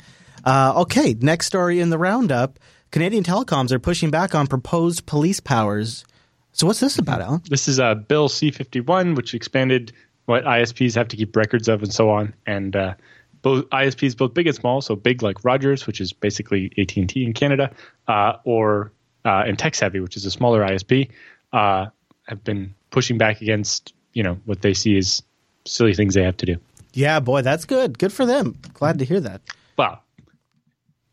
Uh, 0.43 0.73
okay, 0.77 1.15
next 1.19 1.47
story 1.47 1.79
in 1.79 1.89
the 1.89 1.97
roundup. 1.97 2.59
Canadian 2.91 3.23
telecoms 3.23 3.71
are 3.71 3.79
pushing 3.79 4.09
back 4.09 4.33
on 4.33 4.47
proposed 4.47 5.05
police 5.05 5.39
powers. 5.39 6.05
So 6.53 6.67
what's 6.67 6.79
this 6.79 6.97
about, 6.97 7.21
Alan? 7.21 7.41
This 7.49 7.67
is 7.67 7.79
uh, 7.79 7.95
Bill 7.95 8.29
C51, 8.29 9.15
which 9.15 9.33
expanded 9.33 9.91
what 10.25 10.43
ISPs 10.43 10.95
have 10.95 11.07
to 11.09 11.17
keep 11.17 11.35
records 11.35 11.67
of 11.67 11.83
and 11.83 11.93
so 11.93 12.09
on. 12.09 12.33
And 12.45 12.75
uh, 12.75 12.95
both 13.41 13.65
ISPs, 13.69 14.17
both 14.17 14.33
big 14.33 14.47
and 14.47 14.55
small, 14.55 14.81
so 14.81 14.95
big 14.95 15.21
like 15.21 15.43
Rogers, 15.43 15.87
which 15.87 16.01
is 16.01 16.13
basically 16.13 16.71
AT 16.77 16.95
and 16.97 17.09
T 17.09 17.23
in 17.23 17.33
Canada, 17.33 17.71
uh, 18.07 18.33
or 18.43 18.91
uh, 19.29 19.43
and 19.47 19.57
TekSavvy, 19.57 20.01
which 20.01 20.17
is 20.17 20.25
a 20.25 20.31
smaller 20.31 20.61
ISP, 20.61 21.09
uh, 21.53 21.87
have 22.27 22.43
been 22.43 22.73
pushing 22.89 23.17
back 23.17 23.41
against 23.41 23.93
you 24.13 24.23
know 24.23 24.37
what 24.45 24.61
they 24.61 24.73
see 24.73 24.97
as 24.97 25.21
silly 25.65 25.93
things 25.93 26.13
they 26.15 26.23
have 26.23 26.37
to 26.37 26.45
do. 26.45 26.55
Yeah, 26.93 27.19
boy, 27.19 27.41
that's 27.43 27.65
good. 27.65 27.99
Good 27.99 28.11
for 28.11 28.25
them. 28.25 28.57
Glad 28.73 28.99
to 28.99 29.05
hear 29.05 29.19
that. 29.19 29.41
Well, 29.77 30.01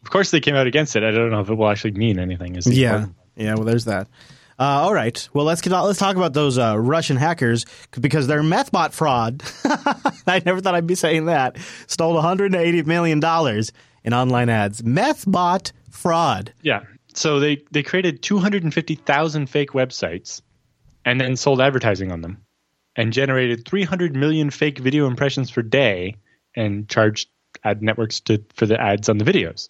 of 0.03 0.11
course 0.11 0.31
they 0.31 0.41
came 0.41 0.55
out 0.55 0.67
against 0.67 0.97
it. 0.97 1.03
I 1.05 1.11
don't 1.11 1.31
know 1.31 1.41
if 1.41 1.51
it 1.51 1.55
will 1.55 1.69
actually 1.69 1.91
mean 1.93 2.19
anything. 2.19 2.57
Is 2.57 2.67
Yeah, 2.67 2.95
important- 2.95 3.17
yeah. 3.37 3.55
Well, 3.55 3.65
there's 3.65 3.85
that. 3.85 4.09
Uh, 4.59 4.63
all 4.89 4.95
right. 4.95 5.29
Well, 5.35 5.45
let's 5.45 5.61
get 5.61 5.71
let's 5.73 5.99
talk 5.99 6.17
about 6.17 6.33
those 6.33 6.57
uh, 6.57 6.79
Russian 6.79 7.19
hackers 7.19 7.67
because 8.01 8.27
their 8.27 8.41
MethBot 8.43 8.93
fraud. 8.95 9.43
I 10.27 10.41
never 10.47 10.63
thought 10.63 10.75
I'd 10.75 10.87
be 10.87 10.95
saying 10.95 11.27
that. 11.27 11.59
Stole 11.87 12.15
180 12.15 12.83
million 12.85 13.21
dollars 13.21 13.73
in 14.03 14.15
online 14.15 14.49
ads. 14.49 14.81
MethBot 14.81 15.73
fraud. 15.91 16.55
Yeah. 16.63 16.85
So 17.17 17.41
they 17.41 17.63
they 17.71 17.83
created 17.83 18.23
250,000 18.23 19.47
fake 19.49 19.71
websites 19.71 20.43
and 21.05 21.21
then 21.21 21.37
sold 21.37 21.61
advertising 21.61 22.13
on 22.13 22.21
them 22.21 22.43
and 22.95 23.13
generated 23.13 23.67
300 23.67 24.15
million 24.15 24.51
fake 24.51 24.79
video 24.79 25.07
impressions 25.07 25.51
per 25.51 25.63
day 25.63 26.17
and 26.55 26.89
charged 26.89 27.29
ad 27.65 27.83
networks 27.83 28.21
to 28.21 28.45
for 28.55 28.67
the 28.67 28.81
ads 28.81 29.09
on 29.09 29.19
the 29.19 29.25
videos. 29.25 29.69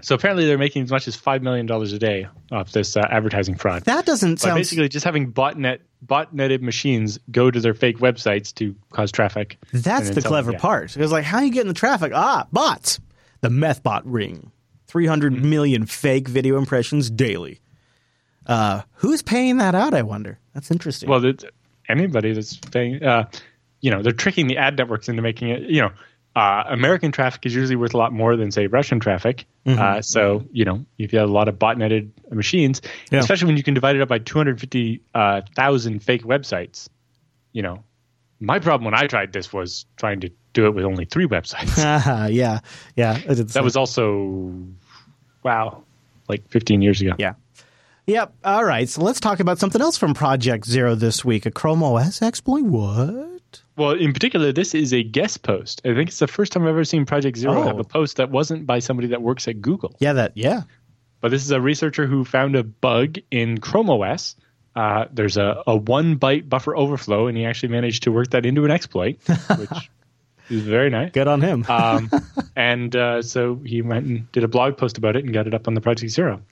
So 0.00 0.14
apparently 0.14 0.46
they're 0.46 0.58
making 0.58 0.82
as 0.84 0.90
much 0.90 1.06
as 1.06 1.16
5 1.16 1.42
million 1.42 1.66
dollars 1.66 1.92
a 1.92 1.98
day 1.98 2.26
off 2.50 2.72
this 2.72 2.96
uh, 2.96 3.06
advertising 3.10 3.56
fraud. 3.56 3.84
That 3.84 4.06
doesn't 4.06 4.40
sound 4.40 4.58
basically 4.58 4.88
just 4.88 5.04
having 5.04 5.32
botnet 5.32 5.80
botneted 6.04 6.60
machines 6.60 7.18
go 7.30 7.50
to 7.50 7.60
their 7.60 7.74
fake 7.74 7.98
websites 7.98 8.54
to 8.54 8.74
cause 8.92 9.12
traffic. 9.12 9.58
That's 9.72 10.10
the 10.10 10.22
clever 10.22 10.54
part. 10.54 10.96
It 10.96 11.00
was 11.00 11.12
like, 11.12 11.24
how 11.24 11.38
are 11.38 11.44
you 11.44 11.52
getting 11.52 11.68
the 11.68 11.74
traffic? 11.74 12.12
Ah, 12.14 12.46
bots. 12.52 13.00
The 13.42 13.48
MethBot 13.48 14.02
ring. 14.04 14.50
300 14.92 15.32
Mm-hmm. 15.32 15.48
million 15.50 15.86
fake 15.86 16.28
video 16.28 16.58
impressions 16.58 17.08
daily. 17.10 17.60
Uh, 18.46 18.82
who's 18.96 19.22
paying 19.22 19.56
that 19.56 19.74
out, 19.74 19.94
I 19.94 20.02
wonder? 20.02 20.38
That's 20.52 20.70
interesting. 20.70 21.08
Well, 21.08 21.20
that 21.20 21.44
anybody 21.88 22.32
that's 22.34 22.56
paying, 22.56 23.02
uh, 23.02 23.24
you 23.80 23.90
know, 23.90 24.02
they're 24.02 24.12
tricking 24.12 24.48
the 24.48 24.58
ad 24.58 24.76
networks 24.76 25.08
into 25.08 25.22
making 25.22 25.48
it. 25.48 25.62
You 25.62 25.80
know, 25.82 25.90
uh, 26.36 26.64
American 26.68 27.10
traffic 27.10 27.46
is 27.46 27.54
usually 27.54 27.76
worth 27.76 27.94
a 27.94 27.96
lot 27.96 28.12
more 28.12 28.36
than 28.36 28.50
say 28.50 28.66
Russian 28.66 29.00
traffic. 29.00 29.46
Mm-hmm. 29.64 29.80
Uh, 29.80 30.02
so 30.02 30.44
you 30.52 30.64
know, 30.66 30.84
if 30.98 31.12
you 31.12 31.18
have 31.20 31.28
a 31.28 31.32
lot 31.32 31.48
of 31.48 31.54
botneted 31.58 32.10
machines, 32.30 32.82
Yeah. 33.10 33.20
especially 33.20 33.46
when 33.46 33.56
you 33.56 33.62
can 33.62 33.72
divide 33.74 33.96
it 33.96 34.02
up 34.02 34.08
by 34.08 34.18
two 34.18 34.36
hundred 34.38 34.60
fifty 34.60 35.00
thousand 35.14 36.00
fake 36.02 36.24
websites, 36.24 36.88
you 37.52 37.62
know, 37.62 37.82
my 38.40 38.58
problem 38.58 38.84
when 38.84 38.94
I 38.94 39.06
tried 39.06 39.32
this 39.32 39.52
was 39.52 39.86
trying 39.96 40.20
to 40.20 40.30
do 40.52 40.66
it 40.66 40.74
with 40.74 40.84
only 40.84 41.04
three 41.06 41.26
websites. 41.26 41.78
yeah, 42.34 42.60
yeah. 42.96 43.12
I 43.12 43.34
did 43.34 43.48
the 43.48 43.52
that 43.54 43.64
was 43.64 43.76
also, 43.76 44.52
wow, 45.42 45.82
like 46.28 46.48
fifteen 46.48 46.82
years 46.82 47.00
ago. 47.00 47.12
Yeah. 47.18 47.34
Yep. 48.06 48.34
All 48.44 48.64
right. 48.64 48.88
So 48.88 49.00
let's 49.02 49.20
talk 49.20 49.38
about 49.38 49.58
something 49.60 49.80
else 49.80 49.96
from 49.96 50.12
Project 50.12 50.66
Zero 50.66 50.94
this 50.96 51.24
week. 51.24 51.46
A 51.46 51.50
Chrome 51.52 51.82
OS 51.84 52.20
exploit. 52.20 52.64
What? 52.64 53.62
Well, 53.76 53.92
in 53.92 54.12
particular, 54.12 54.52
this 54.52 54.74
is 54.74 54.92
a 54.92 55.02
guest 55.04 55.42
post. 55.42 55.82
I 55.84 55.94
think 55.94 56.08
it's 56.08 56.18
the 56.18 56.26
first 56.26 56.52
time 56.52 56.64
I've 56.64 56.70
ever 56.70 56.84
seen 56.84 57.06
Project 57.06 57.38
Zero 57.38 57.60
Oh. 57.60 57.62
have 57.62 57.78
a 57.78 57.84
post 57.84 58.16
that 58.16 58.30
wasn't 58.30 58.66
by 58.66 58.80
somebody 58.80 59.08
that 59.08 59.22
works 59.22 59.46
at 59.46 59.60
Google. 59.60 59.94
Yeah. 60.00 60.14
That. 60.14 60.32
Yeah. 60.34 60.62
But 61.20 61.30
this 61.30 61.44
is 61.44 61.52
a 61.52 61.60
researcher 61.60 62.06
who 62.06 62.24
found 62.24 62.56
a 62.56 62.64
bug 62.64 63.18
in 63.30 63.58
Chrome 63.58 63.88
OS. 63.88 64.34
Uh, 64.74 65.04
there's 65.12 65.36
a, 65.36 65.62
a 65.68 65.76
one 65.76 66.18
byte 66.18 66.48
buffer 66.48 66.74
overflow, 66.76 67.28
and 67.28 67.36
he 67.38 67.44
actually 67.46 67.68
managed 67.68 68.02
to 68.04 68.10
work 68.12 68.30
that 68.30 68.44
into 68.44 68.64
an 68.64 68.72
exploit, 68.72 69.18
which 69.56 69.90
is 70.50 70.62
very 70.62 70.90
nice. 70.90 71.12
Good 71.12 71.28
on 71.28 71.40
him. 71.40 71.64
Um, 71.68 72.10
and 72.54 72.94
uh, 72.94 73.22
so 73.22 73.56
he 73.64 73.82
went 73.82 74.06
and 74.06 74.32
did 74.32 74.44
a 74.44 74.48
blog 74.48 74.76
post 74.76 74.98
about 74.98 75.16
it 75.16 75.24
and 75.24 75.32
got 75.32 75.46
it 75.46 75.54
up 75.54 75.68
on 75.68 75.74
the 75.74 75.80
Project 75.80 76.12
Zero. 76.12 76.42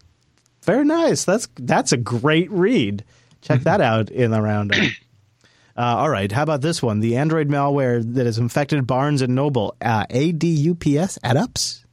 Very 0.62 0.84
nice. 0.84 1.24
That's 1.24 1.48
that's 1.56 1.92
a 1.92 1.96
great 1.96 2.50
read. 2.50 3.04
Check 3.42 3.62
that 3.62 3.80
out 3.80 4.10
in 4.10 4.30
the 4.30 4.40
roundup. 4.40 4.78
Uh, 5.76 5.96
all 5.96 6.10
right. 6.10 6.30
How 6.30 6.42
about 6.42 6.60
this 6.60 6.82
one? 6.82 7.00
The 7.00 7.16
Android 7.16 7.48
malware 7.48 8.02
that 8.14 8.26
has 8.26 8.36
infected 8.36 8.86
Barnes 8.86 9.22
and 9.22 9.34
Noble. 9.34 9.76
Uh, 9.80 10.04
ADUPS 10.10 11.18
AdUps. 11.20 11.84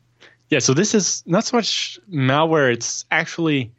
Yeah, 0.50 0.60
so 0.60 0.74
this 0.74 0.94
is 0.96 1.24
not 1.26 1.46
so 1.46 1.58
much 1.58 2.00
malware, 2.12 2.74
it's 2.74 3.06
actually 3.12 3.72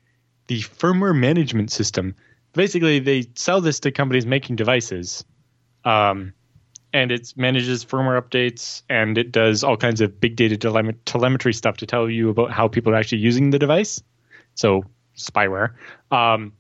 the 0.46 0.60
firmware 0.60 1.14
management 1.14 1.70
system. 1.70 2.14
Basically, 2.54 3.00
they 3.00 3.26
sell 3.34 3.60
this 3.60 3.80
to 3.80 3.90
companies 3.90 4.24
making 4.24 4.56
devices. 4.56 5.24
Um, 5.84 6.32
and 6.92 7.12
it 7.12 7.32
manages 7.36 7.84
firmware 7.84 8.20
updates 8.20 8.82
and 8.88 9.18
it 9.18 9.32
does 9.32 9.62
all 9.62 9.76
kinds 9.76 10.00
of 10.00 10.20
big 10.20 10.36
data 10.36 10.56
telem- 10.56 10.96
telemetry 11.04 11.52
stuff 11.52 11.76
to 11.78 11.86
tell 11.86 12.08
you 12.08 12.30
about 12.30 12.50
how 12.50 12.68
people 12.68 12.92
are 12.92 12.96
actually 12.96 13.18
using 13.18 13.50
the 13.50 13.58
device. 13.58 14.02
So, 14.54 14.84
spyware. 15.16 15.72
Um, 16.10 16.52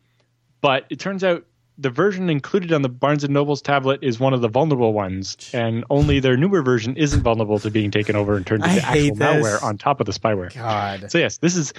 but 0.60 0.84
it 0.90 0.98
turns 0.98 1.24
out 1.24 1.44
the 1.78 1.90
version 1.90 2.28
included 2.28 2.72
on 2.72 2.82
the 2.82 2.88
Barnes 2.88 3.22
and 3.22 3.32
Noble's 3.32 3.62
tablet 3.62 4.00
is 4.02 4.18
one 4.18 4.34
of 4.34 4.40
the 4.40 4.48
vulnerable 4.48 4.92
ones, 4.92 5.36
and 5.54 5.84
only 5.90 6.18
their 6.18 6.36
newer 6.36 6.60
version 6.60 6.96
isn't 6.96 7.22
vulnerable 7.22 7.60
to 7.60 7.70
being 7.70 7.92
taken 7.92 8.16
over 8.16 8.36
and 8.36 8.44
turned 8.44 8.64
into 8.64 8.84
actual 8.84 9.14
this. 9.14 9.18
malware 9.18 9.62
on 9.62 9.78
top 9.78 10.00
of 10.00 10.06
the 10.06 10.12
spyware. 10.12 10.52
God. 10.52 11.10
So 11.10 11.18
yes, 11.18 11.38
this 11.38 11.54
is 11.54 11.72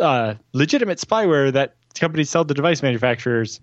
uh, 0.00 0.34
legitimate 0.54 0.98
spyware 0.98 1.52
that 1.52 1.76
companies 1.94 2.30
sell 2.30 2.46
to 2.46 2.54
device 2.54 2.82
manufacturers, 2.82 3.60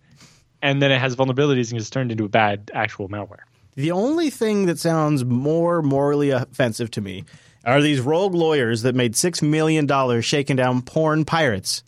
and 0.61 0.80
then 0.80 0.91
it 0.91 0.99
has 0.99 1.16
vulnerabilities 1.16 1.72
and 1.72 1.80
gets 1.80 1.90
turned 1.90 2.11
into 2.11 2.24
a 2.24 2.30
bad 2.30 2.70
actual 2.76 3.10
malware. 3.10 3.40
The 3.80 3.91
only 3.93 4.30
thing 4.30 4.65
that 4.65 4.77
sounds 4.77 5.23
more 5.23 5.81
morally 5.81 6.31
offensive 6.31 6.91
to 6.91 7.01
me 7.01 7.23
are 7.64 7.81
these 7.81 8.01
rogue 8.01 8.34
lawyers 8.34 8.81
that 8.81 8.93
made 8.93 9.15
six 9.15 9.41
million 9.41 9.85
dollars 9.85 10.26
shaking 10.26 10.57
down 10.57 10.81
porn 10.81 11.23
pirates. 11.23 11.81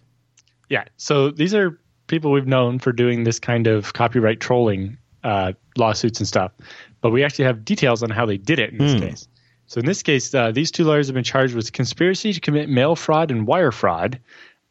Yeah. 0.70 0.86
So 0.96 1.32
these 1.32 1.54
are 1.54 1.78
people 2.08 2.32
we've 2.32 2.48
known 2.48 2.80
for 2.80 2.94
doing 2.94 3.26
this 3.26 3.42
kind 3.42 3.68
of 3.68 3.92
copyright 3.92 4.40
trolling 4.40 5.00
uh, 5.26 5.52
lawsuits 5.76 6.22
and 6.22 6.28
stuff, 6.30 6.54
but 7.02 7.10
we 7.10 7.26
actually 7.26 7.44
have 7.44 7.66
details 7.66 8.04
on 8.04 8.10
how 8.10 8.26
they 8.26 8.38
did 8.38 8.60
it 8.60 8.72
in 8.72 8.78
this 8.78 8.98
case. 9.02 9.28
So 9.66 9.80
in 9.80 9.86
this 9.86 10.02
case, 10.02 10.34
uh, 10.34 10.52
these 10.52 10.72
two 10.72 10.86
lawyers 10.86 11.08
have 11.08 11.16
been 11.16 11.26
charged 11.26 11.56
with 11.56 11.74
conspiracy 11.74 12.32
to 12.32 12.40
commit 12.40 12.70
mail 12.70 12.96
fraud 12.96 13.32
and 13.32 13.46
wire 13.46 13.74
fraud. 13.74 14.18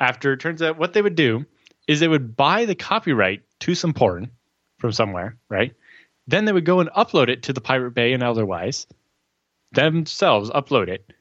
After 0.00 0.32
it 0.32 0.40
turns 0.40 0.62
out 0.62 0.78
what 0.78 0.94
they 0.94 1.02
would 1.02 1.16
do 1.16 1.44
is 1.86 2.00
they 2.00 2.08
would 2.08 2.34
buy 2.34 2.64
the 2.64 2.74
copyright 2.74 3.42
to 3.58 3.74
some 3.74 3.92
porn 3.92 4.30
from 4.78 4.92
somewhere, 4.92 5.36
right? 5.50 5.74
Then 6.30 6.44
they 6.44 6.52
would 6.52 6.64
go 6.64 6.78
and 6.80 6.88
upload 6.90 7.28
it 7.28 7.42
to 7.44 7.52
the 7.52 7.60
Pirate 7.60 7.90
Bay 7.92 8.12
and 8.12 8.22
otherwise, 8.22 8.86
themselves 9.72 10.48
upload 10.50 10.88
it, 10.88 11.12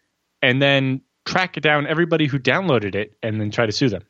and 0.41 0.61
then 0.61 1.02
track 1.26 1.60
down 1.61 1.88
everybody 1.88 2.27
who 2.27 2.38
downloaded 2.40 2.94
it 2.95 3.18
and 3.23 3.41
then 3.41 3.49
try 3.52 3.65
to 3.65 3.72
sue 3.72 3.90
them. 3.90 4.03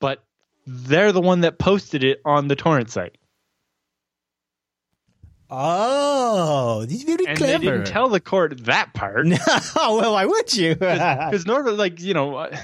But 0.00 0.22
they're 0.66 1.12
the 1.12 1.20
one 1.20 1.40
that 1.40 1.58
posted 1.58 2.04
it 2.04 2.20
on 2.24 2.46
the 2.48 2.56
torrent 2.56 2.90
site. 2.90 3.16
Oh, 5.50 6.82
is 6.88 7.02
very 7.02 7.26
And 7.26 7.36
clever. 7.36 7.58
they 7.58 7.70
didn't 7.72 7.86
tell 7.86 8.08
the 8.08 8.20
court 8.20 8.64
that 8.66 8.94
part. 8.94 9.26
oh 9.76 9.98
well, 10.00 10.12
why 10.12 10.26
would 10.26 10.54
you? 10.54 10.74
Because 10.80 11.44
normally, 11.44 11.76
like, 11.76 12.00
you 12.00 12.14
know, 12.14 12.36
uh, 12.36 12.56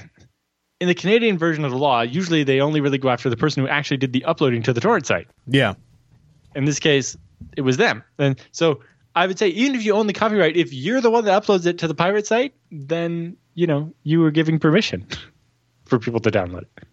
in 0.79 0.87
the 0.87 0.95
Canadian 0.95 1.37
version 1.37 1.65
of 1.65 1.71
the 1.71 1.77
law, 1.77 2.01
usually 2.01 2.43
they 2.45 2.61
only 2.61 2.79
really 2.79 2.97
go 2.97 3.09
after 3.09 3.29
the 3.29 3.35
person 3.35 3.61
who 3.63 3.67
actually 3.69 3.97
did 3.97 4.13
the 4.13 4.23
uploading 4.23 4.63
to 4.63 4.71
the 4.73 4.79
torrent 4.79 5.05
site. 5.05 5.27
yeah. 5.47 5.73
In 6.57 6.65
this 6.65 6.79
case, 6.79 7.15
it 7.55 7.61
was 7.61 7.77
them. 7.77 8.03
And 8.17 8.39
so 8.51 8.81
I 9.15 9.27
would 9.27 9.37
say 9.37 9.49
even 9.49 9.75
if 9.75 9.85
you 9.85 9.93
own 9.93 10.07
the 10.07 10.13
copyright, 10.13 10.57
if 10.57 10.73
you're 10.73 11.01
the 11.01 11.11
one 11.11 11.23
that 11.25 11.43
uploads 11.43 11.67
it 11.67 11.77
to 11.79 11.87
the 11.87 11.93
pirate 11.93 12.25
site, 12.25 12.55
then 12.71 13.37
you 13.53 13.67
know 13.67 13.93
you 14.01 14.19
were 14.21 14.31
giving 14.31 14.57
permission 14.57 15.05
for 15.85 15.99
people 15.99 16.19
to 16.21 16.31
download 16.31 16.63
it. 16.63 16.83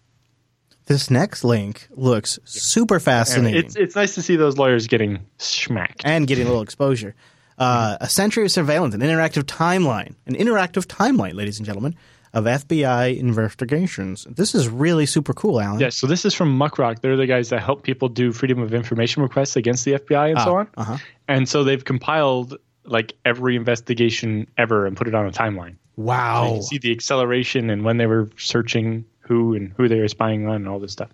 This 0.85 1.09
next 1.09 1.43
link 1.43 1.87
looks 1.91 2.37
super 2.45 2.99
fascinating. 2.99 3.59
It's 3.65 3.75
it's 3.75 3.95
nice 3.95 4.13
to 4.15 4.21
see 4.21 4.35
those 4.35 4.55
lawyers 4.55 4.85
getting 4.85 5.25
smacked. 5.39 6.03
and 6.05 6.27
getting 6.27 6.45
a 6.45 6.47
little 6.47 6.61
exposure. 6.61 7.15
Uh, 7.57 7.97
a 8.01 8.09
century 8.09 8.43
of 8.45 8.51
surveillance, 8.51 8.93
an 8.93 9.01
interactive 9.01 9.43
timeline, 9.43 10.13
an 10.27 10.35
interactive 10.35 10.85
timeline, 10.85 11.33
ladies 11.33 11.57
and 11.57 11.65
gentlemen, 11.65 11.95
of 12.35 12.43
FBI 12.45 13.17
investigations. 13.17 14.27
This 14.29 14.53
is 14.53 14.67
really 14.69 15.05
super 15.07 15.33
cool, 15.33 15.59
Alan. 15.59 15.79
Yeah, 15.79 15.89
so 15.89 16.05
this 16.05 16.25
is 16.25 16.33
from 16.35 16.57
Muckrock. 16.59 16.99
They're 16.99 17.17
the 17.17 17.25
guys 17.25 17.49
that 17.49 17.61
help 17.63 17.81
people 17.83 18.09
do 18.09 18.31
freedom 18.31 18.59
of 18.59 18.73
information 18.73 19.23
requests 19.23 19.55
against 19.55 19.85
the 19.85 19.93
FBI 19.93 20.31
and 20.31 20.39
so 20.41 20.55
on. 20.57 20.67
uh-huh. 20.77 20.97
And 21.27 21.49
so 21.49 21.63
they've 21.63 21.83
compiled 21.83 22.57
like 22.83 23.13
every 23.25 23.55
investigation 23.55 24.47
ever 24.57 24.85
and 24.85 24.95
put 24.95 25.07
it 25.07 25.15
on 25.15 25.25
a 25.25 25.31
timeline. 25.31 25.77
You 25.97 26.03
Wow. 26.03 26.49
can 26.53 26.61
see 26.63 26.77
the 26.77 26.91
acceleration 26.91 27.69
and 27.69 27.83
when 27.83 27.97
they 27.97 28.05
were 28.05 28.29
searching 28.37 29.05
who 29.21 29.55
and 29.55 29.73
who 29.77 29.87
they 29.87 29.99
were 29.99 30.07
spying 30.09 30.45
on 30.47 30.55
and 30.57 30.67
all 30.67 30.77
this 30.79 30.91
stuff. 30.91 31.09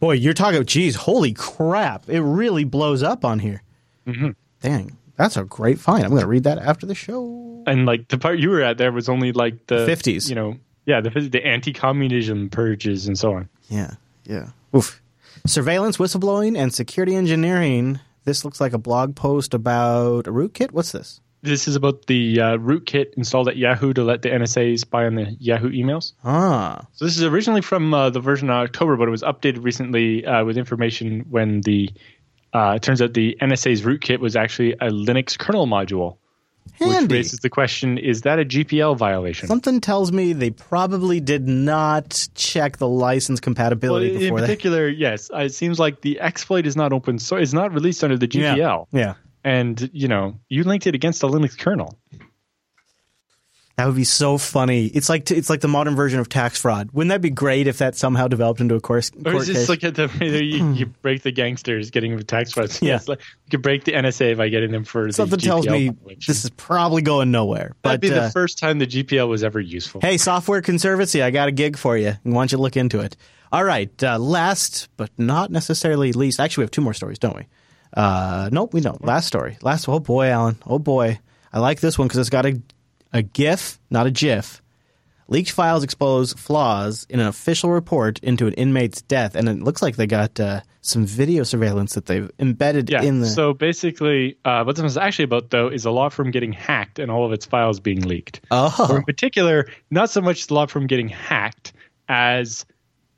Boy, 0.00 0.12
you're 0.12 0.34
talking, 0.34 0.64
geez, 0.64 0.94
holy 0.94 1.32
crap. 1.32 2.08
It 2.08 2.20
really 2.20 2.62
blows 2.64 3.02
up 3.02 3.24
on 3.24 3.40
here. 3.40 3.62
Mhm. 4.06 4.34
Dang. 4.60 4.96
That's 5.18 5.36
a 5.36 5.44
great 5.44 5.78
find. 5.78 6.04
I'm 6.04 6.10
going 6.10 6.22
to 6.22 6.28
read 6.28 6.44
that 6.44 6.58
after 6.58 6.86
the 6.86 6.94
show. 6.94 7.62
And 7.66 7.84
like 7.84 8.08
the 8.08 8.16
part 8.18 8.38
you 8.38 8.50
were 8.50 8.62
at 8.62 8.78
there 8.78 8.92
was 8.92 9.08
only 9.08 9.32
like 9.32 9.66
the 9.66 9.86
50s. 9.86 10.28
You 10.28 10.34
know, 10.36 10.56
yeah, 10.86 11.00
the 11.02 11.10
the 11.10 11.44
anti-communism 11.44 12.48
purges 12.50 13.06
and 13.06 13.18
so 13.18 13.34
on. 13.34 13.48
Yeah, 13.68 13.94
yeah. 14.24 14.50
Oof. 14.74 15.02
Surveillance, 15.46 15.96
whistleblowing, 15.98 16.56
and 16.58 16.72
security 16.72 17.14
engineering. 17.14 18.00
This 18.24 18.44
looks 18.44 18.60
like 18.60 18.72
a 18.72 18.78
blog 18.78 19.16
post 19.16 19.54
about 19.54 20.26
a 20.26 20.32
rootkit. 20.32 20.72
What's 20.72 20.92
this? 20.92 21.20
This 21.40 21.68
is 21.68 21.76
about 21.76 22.06
the 22.06 22.40
uh, 22.40 22.56
rootkit 22.58 23.14
installed 23.14 23.48
at 23.48 23.56
Yahoo 23.56 23.92
to 23.94 24.02
let 24.02 24.22
the 24.22 24.28
NSA 24.28 24.78
spy 24.78 25.06
on 25.06 25.14
the 25.14 25.36
Yahoo 25.38 25.70
emails. 25.70 26.12
Ah, 26.24 26.84
So 26.94 27.04
this 27.04 27.16
is 27.16 27.22
originally 27.22 27.60
from 27.62 27.94
uh, 27.94 28.10
the 28.10 28.18
version 28.20 28.50
of 28.50 28.56
October, 28.56 28.96
but 28.96 29.06
it 29.06 29.12
was 29.12 29.22
updated 29.22 29.62
recently 29.62 30.26
uh, 30.26 30.44
with 30.44 30.58
information 30.58 31.24
when 31.30 31.60
the 31.60 31.90
uh, 32.52 32.74
it 32.76 32.82
turns 32.82 33.00
out 33.02 33.14
the 33.14 33.36
NSA's 33.40 33.82
rootkit 33.82 34.18
was 34.20 34.36
actually 34.36 34.72
a 34.72 34.88
Linux 34.90 35.38
kernel 35.38 35.66
module, 35.66 36.16
which 36.78 37.10
raises 37.10 37.40
the 37.40 37.50
question: 37.50 37.98
Is 37.98 38.22
that 38.22 38.38
a 38.38 38.44
GPL 38.44 38.96
violation? 38.96 39.48
Something 39.48 39.80
tells 39.80 40.12
me 40.12 40.32
they 40.32 40.50
probably 40.50 41.20
did 41.20 41.46
not 41.48 42.28
check 42.34 42.76
the 42.78 42.88
license 42.88 43.38
Well, 43.40 43.44
compatibility 43.44 44.12
in 44.14 44.18
before 44.20 44.40
they. 44.40 44.46
particular, 44.46 44.88
yes, 44.88 45.30
it 45.34 45.52
seems 45.54 45.78
like 45.78 46.00
the 46.02 46.20
exploit 46.20 46.66
is 46.66 46.76
not 46.76 46.92
open 46.92 47.18
source. 47.18 47.42
It's 47.42 47.52
not 47.52 47.72
released 47.72 48.02
under 48.04 48.16
the 48.16 48.28
GPL, 48.28 48.86
Yeah. 48.92 49.00
yeah, 49.00 49.14
and 49.44 49.90
you 49.92 50.08
know 50.08 50.38
you 50.48 50.64
linked 50.64 50.86
it 50.86 50.94
against 50.94 51.22
a 51.22 51.26
Linux 51.26 51.58
kernel. 51.58 51.98
That 53.78 53.86
would 53.86 53.94
be 53.94 54.02
so 54.02 54.38
funny. 54.38 54.86
It's 54.86 55.08
like 55.08 55.30
it's 55.30 55.48
like 55.48 55.60
the 55.60 55.68
modern 55.68 55.94
version 55.94 56.18
of 56.18 56.28
tax 56.28 56.60
fraud. 56.60 56.90
Wouldn't 56.92 57.10
that 57.10 57.20
be 57.20 57.30
great 57.30 57.68
if 57.68 57.78
that 57.78 57.94
somehow 57.94 58.26
developed 58.26 58.60
into 58.60 58.74
a 58.74 58.80
course? 58.80 59.12
Or 59.24 59.36
is 59.36 59.46
this 59.46 59.56
case? 59.56 59.68
like 59.68 59.84
at 59.84 59.94
the 59.94 60.08
you, 60.20 60.72
you 60.72 60.86
break 60.86 61.22
the 61.22 61.30
gangsters 61.30 61.92
getting 61.92 62.18
tax 62.24 62.50
fraud? 62.54 62.76
Yeah. 62.82 62.96
It's 62.96 63.06
like 63.06 63.20
you 63.20 63.50
could 63.52 63.62
break 63.62 63.84
the 63.84 63.92
NSA 63.92 64.36
by 64.36 64.48
getting 64.48 64.72
them 64.72 64.82
for 64.82 65.12
Something 65.12 65.38
the 65.38 65.46
tells 65.46 65.64
GPL 65.64 65.70
me 65.70 65.88
violation. 65.90 66.24
this 66.26 66.42
is 66.44 66.50
probably 66.50 67.02
going 67.02 67.30
nowhere. 67.30 67.76
That'd 67.82 68.00
But 68.00 68.00
be 68.00 68.10
uh, 68.12 68.24
the 68.24 68.30
first 68.30 68.58
time 68.58 68.80
the 68.80 68.86
GPL 68.88 69.28
was 69.28 69.44
ever 69.44 69.60
useful. 69.60 70.00
Hey, 70.00 70.16
Software 70.16 70.60
Conservancy, 70.60 71.22
I 71.22 71.30
got 71.30 71.46
a 71.46 71.52
gig 71.52 71.76
for 71.76 71.96
you. 71.96 72.14
Why 72.24 72.32
don't 72.40 72.50
you 72.50 72.58
look 72.58 72.76
into 72.76 72.98
it? 72.98 73.16
All 73.52 73.62
right. 73.62 74.02
Uh, 74.02 74.18
last 74.18 74.88
but 74.96 75.10
not 75.16 75.52
necessarily 75.52 76.12
least, 76.12 76.40
actually, 76.40 76.62
we 76.62 76.64
have 76.64 76.72
two 76.72 76.82
more 76.82 76.94
stories, 76.94 77.20
don't 77.20 77.36
we? 77.36 77.46
Uh, 77.94 78.50
nope, 78.50 78.74
we 78.74 78.80
don't. 78.80 79.04
Last 79.04 79.28
story. 79.28 79.56
Last. 79.62 79.88
Oh 79.88 80.00
boy, 80.00 80.26
Alan. 80.30 80.58
Oh 80.66 80.80
boy, 80.80 81.20
I 81.52 81.60
like 81.60 81.78
this 81.78 81.96
one 81.96 82.08
because 82.08 82.18
it's 82.18 82.28
got 82.28 82.44
a 82.44 82.60
a 83.12 83.22
GIF, 83.22 83.78
not 83.90 84.06
a 84.06 84.10
GIF. 84.10 84.62
Leaked 85.30 85.50
files 85.50 85.84
expose 85.84 86.32
flaws 86.32 87.06
in 87.10 87.20
an 87.20 87.26
official 87.26 87.70
report 87.70 88.18
into 88.20 88.46
an 88.46 88.54
inmate's 88.54 89.02
death, 89.02 89.34
and 89.34 89.46
it 89.46 89.58
looks 89.62 89.82
like 89.82 89.96
they 89.96 90.06
got 90.06 90.40
uh, 90.40 90.62
some 90.80 91.04
video 91.04 91.42
surveillance 91.42 91.94
that 91.94 92.06
they've 92.06 92.30
embedded 92.38 92.88
Yeah. 92.88 93.02
in 93.02 93.20
the. 93.20 93.26
So 93.26 93.52
basically, 93.52 94.38
uh, 94.46 94.64
what 94.64 94.76
this 94.76 94.84
is 94.86 94.96
actually 94.96 95.26
about, 95.26 95.50
though, 95.50 95.68
is 95.68 95.84
a 95.84 95.90
law 95.90 96.08
firm 96.08 96.30
getting 96.30 96.54
hacked 96.54 96.98
and 96.98 97.10
all 97.10 97.26
of 97.26 97.32
its 97.32 97.44
files 97.44 97.78
being 97.78 98.00
leaked. 98.00 98.40
Or 98.50 98.70
oh, 98.78 98.96
in 98.96 99.02
particular, 99.04 99.68
not 99.90 100.08
so 100.08 100.22
much 100.22 100.46
the 100.46 100.54
law 100.54 100.64
firm 100.64 100.86
getting 100.86 101.10
hacked 101.10 101.74
as 102.08 102.64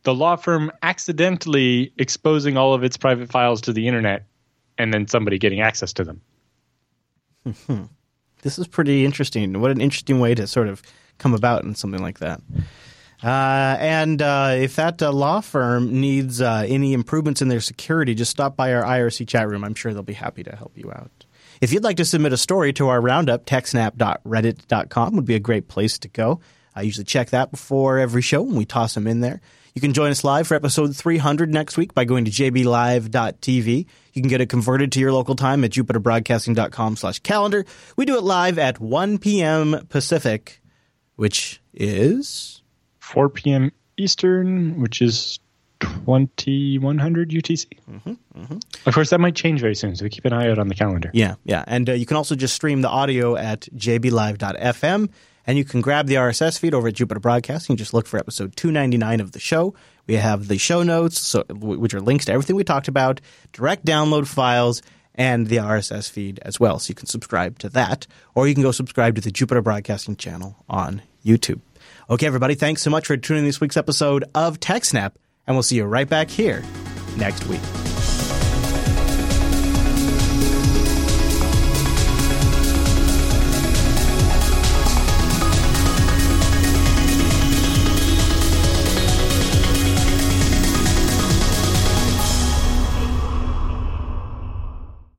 the 0.03 0.12
law 0.15 0.35
firm 0.35 0.73
accidentally 0.83 1.93
exposing 1.97 2.57
all 2.57 2.75
of 2.75 2.83
its 2.83 2.97
private 2.97 3.31
files 3.31 3.61
to 3.62 3.73
the 3.73 3.87
internet 3.87 4.27
and 4.79 4.93
then 4.93 5.07
somebody 5.07 5.39
getting 5.39 5.61
access 5.61 5.93
to 5.93 6.05
them. 6.05 6.21
This 8.43 8.59
is 8.59 8.67
pretty 8.67 9.05
interesting. 9.05 9.61
What 9.61 9.71
an 9.71 9.81
interesting 9.81 10.21
way 10.21 10.35
to 10.35 10.47
sort 10.47 10.69
of 10.69 10.83
come 11.19 11.35
about 11.35 11.65
in 11.65 11.75
something 11.75 12.03
like 12.03 12.19
that. 12.19 12.41
Uh, 13.23 13.77
and 13.79 14.23
uh, 14.23 14.55
if 14.57 14.77
that 14.77 15.03
uh, 15.03 15.12
law 15.12 15.41
firm 15.41 16.01
needs 16.01 16.41
uh, 16.41 16.65
any 16.67 16.95
improvements 16.95 17.43
in 17.43 17.49
their 17.49 17.61
security, 17.61 18.15
just 18.15 18.31
stop 18.31 18.57
by 18.57 18.73
our 18.73 18.83
IRC 18.83 19.29
chat 19.29 19.47
room. 19.49 19.62
I'm 19.62 19.75
sure 19.75 19.93
they'll 19.93 20.03
be 20.03 20.15
happy 20.15 20.43
to 20.45 20.57
help 20.57 20.77
you 20.77 20.91
out. 20.91 21.11
If 21.61 21.73
you'd 21.73 21.85
like 21.85 21.99
to 21.99 22.07
submit 22.07 22.33
a 22.33 22.39
story 22.39 22.73
to 22.75 22.89
our 22.89 23.01
roundup, 23.01 23.45
techsnap.reddit.com 23.45 25.17
would 25.17 25.27
be 25.27 25.35
a 25.35 25.41
great 25.41 25.69
place 25.69 25.99
to 25.99 26.09
go. 26.09 26.41
I 26.75 26.83
usually 26.83 27.05
check 27.05 27.31
that 27.31 27.51
before 27.51 27.99
every 27.99 28.23
show 28.23 28.41
when 28.41 28.57
we 28.57 28.65
toss 28.65 28.95
them 28.95 29.07
in 29.07 29.21
there. 29.21 29.43
You 29.74 29.80
can 29.80 29.92
join 29.92 30.10
us 30.10 30.24
live 30.24 30.47
for 30.48 30.55
episode 30.55 30.97
300 30.97 31.52
next 31.52 31.76
week 31.76 31.94
by 31.94 32.05
going 32.05 32.24
to 32.24 32.30
jblive.tv. 32.30 33.86
You 34.12 34.22
can 34.22 34.28
get 34.28 34.40
it 34.40 34.48
converted 34.48 34.90
to 34.92 35.01
your 35.01 35.12
local 35.12 35.36
time 35.36 35.62
at 35.64 35.70
jupiterbroadcasting.com 35.70 36.97
slash 36.97 37.20
calendar. 37.20 37.64
We 37.97 38.05
do 38.05 38.16
it 38.16 38.24
live 38.24 38.59
at 38.59 38.80
1 38.80 39.18
p.m. 39.18 39.86
Pacific, 39.88 40.60
which 41.16 41.60
is 41.72 42.62
4 42.98 43.28
p.m. 43.28 43.70
Eastern, 43.97 44.80
which 44.80 45.01
is 45.01 45.38
2100 45.80 47.30
UTC. 47.30 47.66
Mm-hmm, 47.90 48.56
Of 48.86 48.94
course, 48.94 49.10
that 49.10 49.20
might 49.20 49.34
change 49.34 49.60
very 49.60 49.74
soon, 49.74 49.94
so 49.97 50.09
keep 50.09 50.24
an 50.24 50.32
eye 50.32 50.51
out 50.51 50.59
on 50.59 50.68
the 50.68 50.74
calendar. 50.74 51.10
Yeah, 51.14 51.36
yeah. 51.44 51.64
And 51.66 51.88
uh, 51.88 51.92
you 51.92 52.06
can 52.06 52.16
also 52.16 52.34
just 52.34 52.55
stream 52.55 52.82
the 52.82 52.88
audio 52.88 53.36
at 53.36 53.62
jblive.fm. 53.74 55.09
And 55.47 55.59
you 55.59 55.65
can 55.65 55.81
grab 55.81 56.07
the 56.07 56.15
RSS 56.17 56.59
feed 56.59 56.75
over 56.75 56.89
at 56.89 56.95
Jupiter 56.95 57.21
Broadcasting. 57.21 57.77
Just 57.77 57.95
look 57.95 58.07
for 58.07 58.19
episode 58.19 58.57
299 58.57 59.21
of 59.21 59.33
the 59.33 59.41
show. 59.41 59.75
We 60.07 60.15
have 60.17 60.49
the 60.49 60.59
show 60.59 60.83
notes, 60.83 61.21
so, 61.21 61.45
which 61.49 61.95
are 61.95 62.01
links 62.01 62.27
to 62.27 62.33
everything 62.33 62.57
we 62.57 62.65
talked 62.65 62.89
about, 62.89 63.21
direct 63.53 63.85
download 63.85 64.27
files, 64.27 64.83
and 65.15 65.47
the 65.49 65.57
RSS 65.57 66.11
feed 66.11 66.39
as 66.43 66.59
well. 66.59 66.79
So 66.79 66.91
you 66.91 66.95
can 66.95 67.07
subscribe 67.07 67.59
to 67.61 67.69
that. 67.71 68.07
Or 68.35 68.49
you 68.49 68.55
can 68.55 68.62
go 68.62 68.73
subscribe 68.73 69.15
to 69.17 69.21
the 69.21 69.31
Jupiter 69.31 69.62
Broadcasting 69.62 70.17
channel 70.17 70.57
on 70.69 71.03
YouTube. 71.25 71.61
Okay, 72.09 72.27
everybody, 72.27 72.55
thanks 72.55 72.83
so 72.83 72.91
much 72.91 73.07
for 73.07 73.17
tuning 73.17 73.45
in 73.45 73.47
this 73.47 73.61
week's 73.61 73.77
episode 73.77 74.25
of 74.35 74.61
TechSnap. 74.61 75.12
And 75.47 75.57
we'll 75.57 75.62
see 75.62 75.77
you 75.77 75.85
right 75.85 76.09
back 76.09 76.31
here 76.31 76.62
next 77.17 77.47
week. 77.47 77.61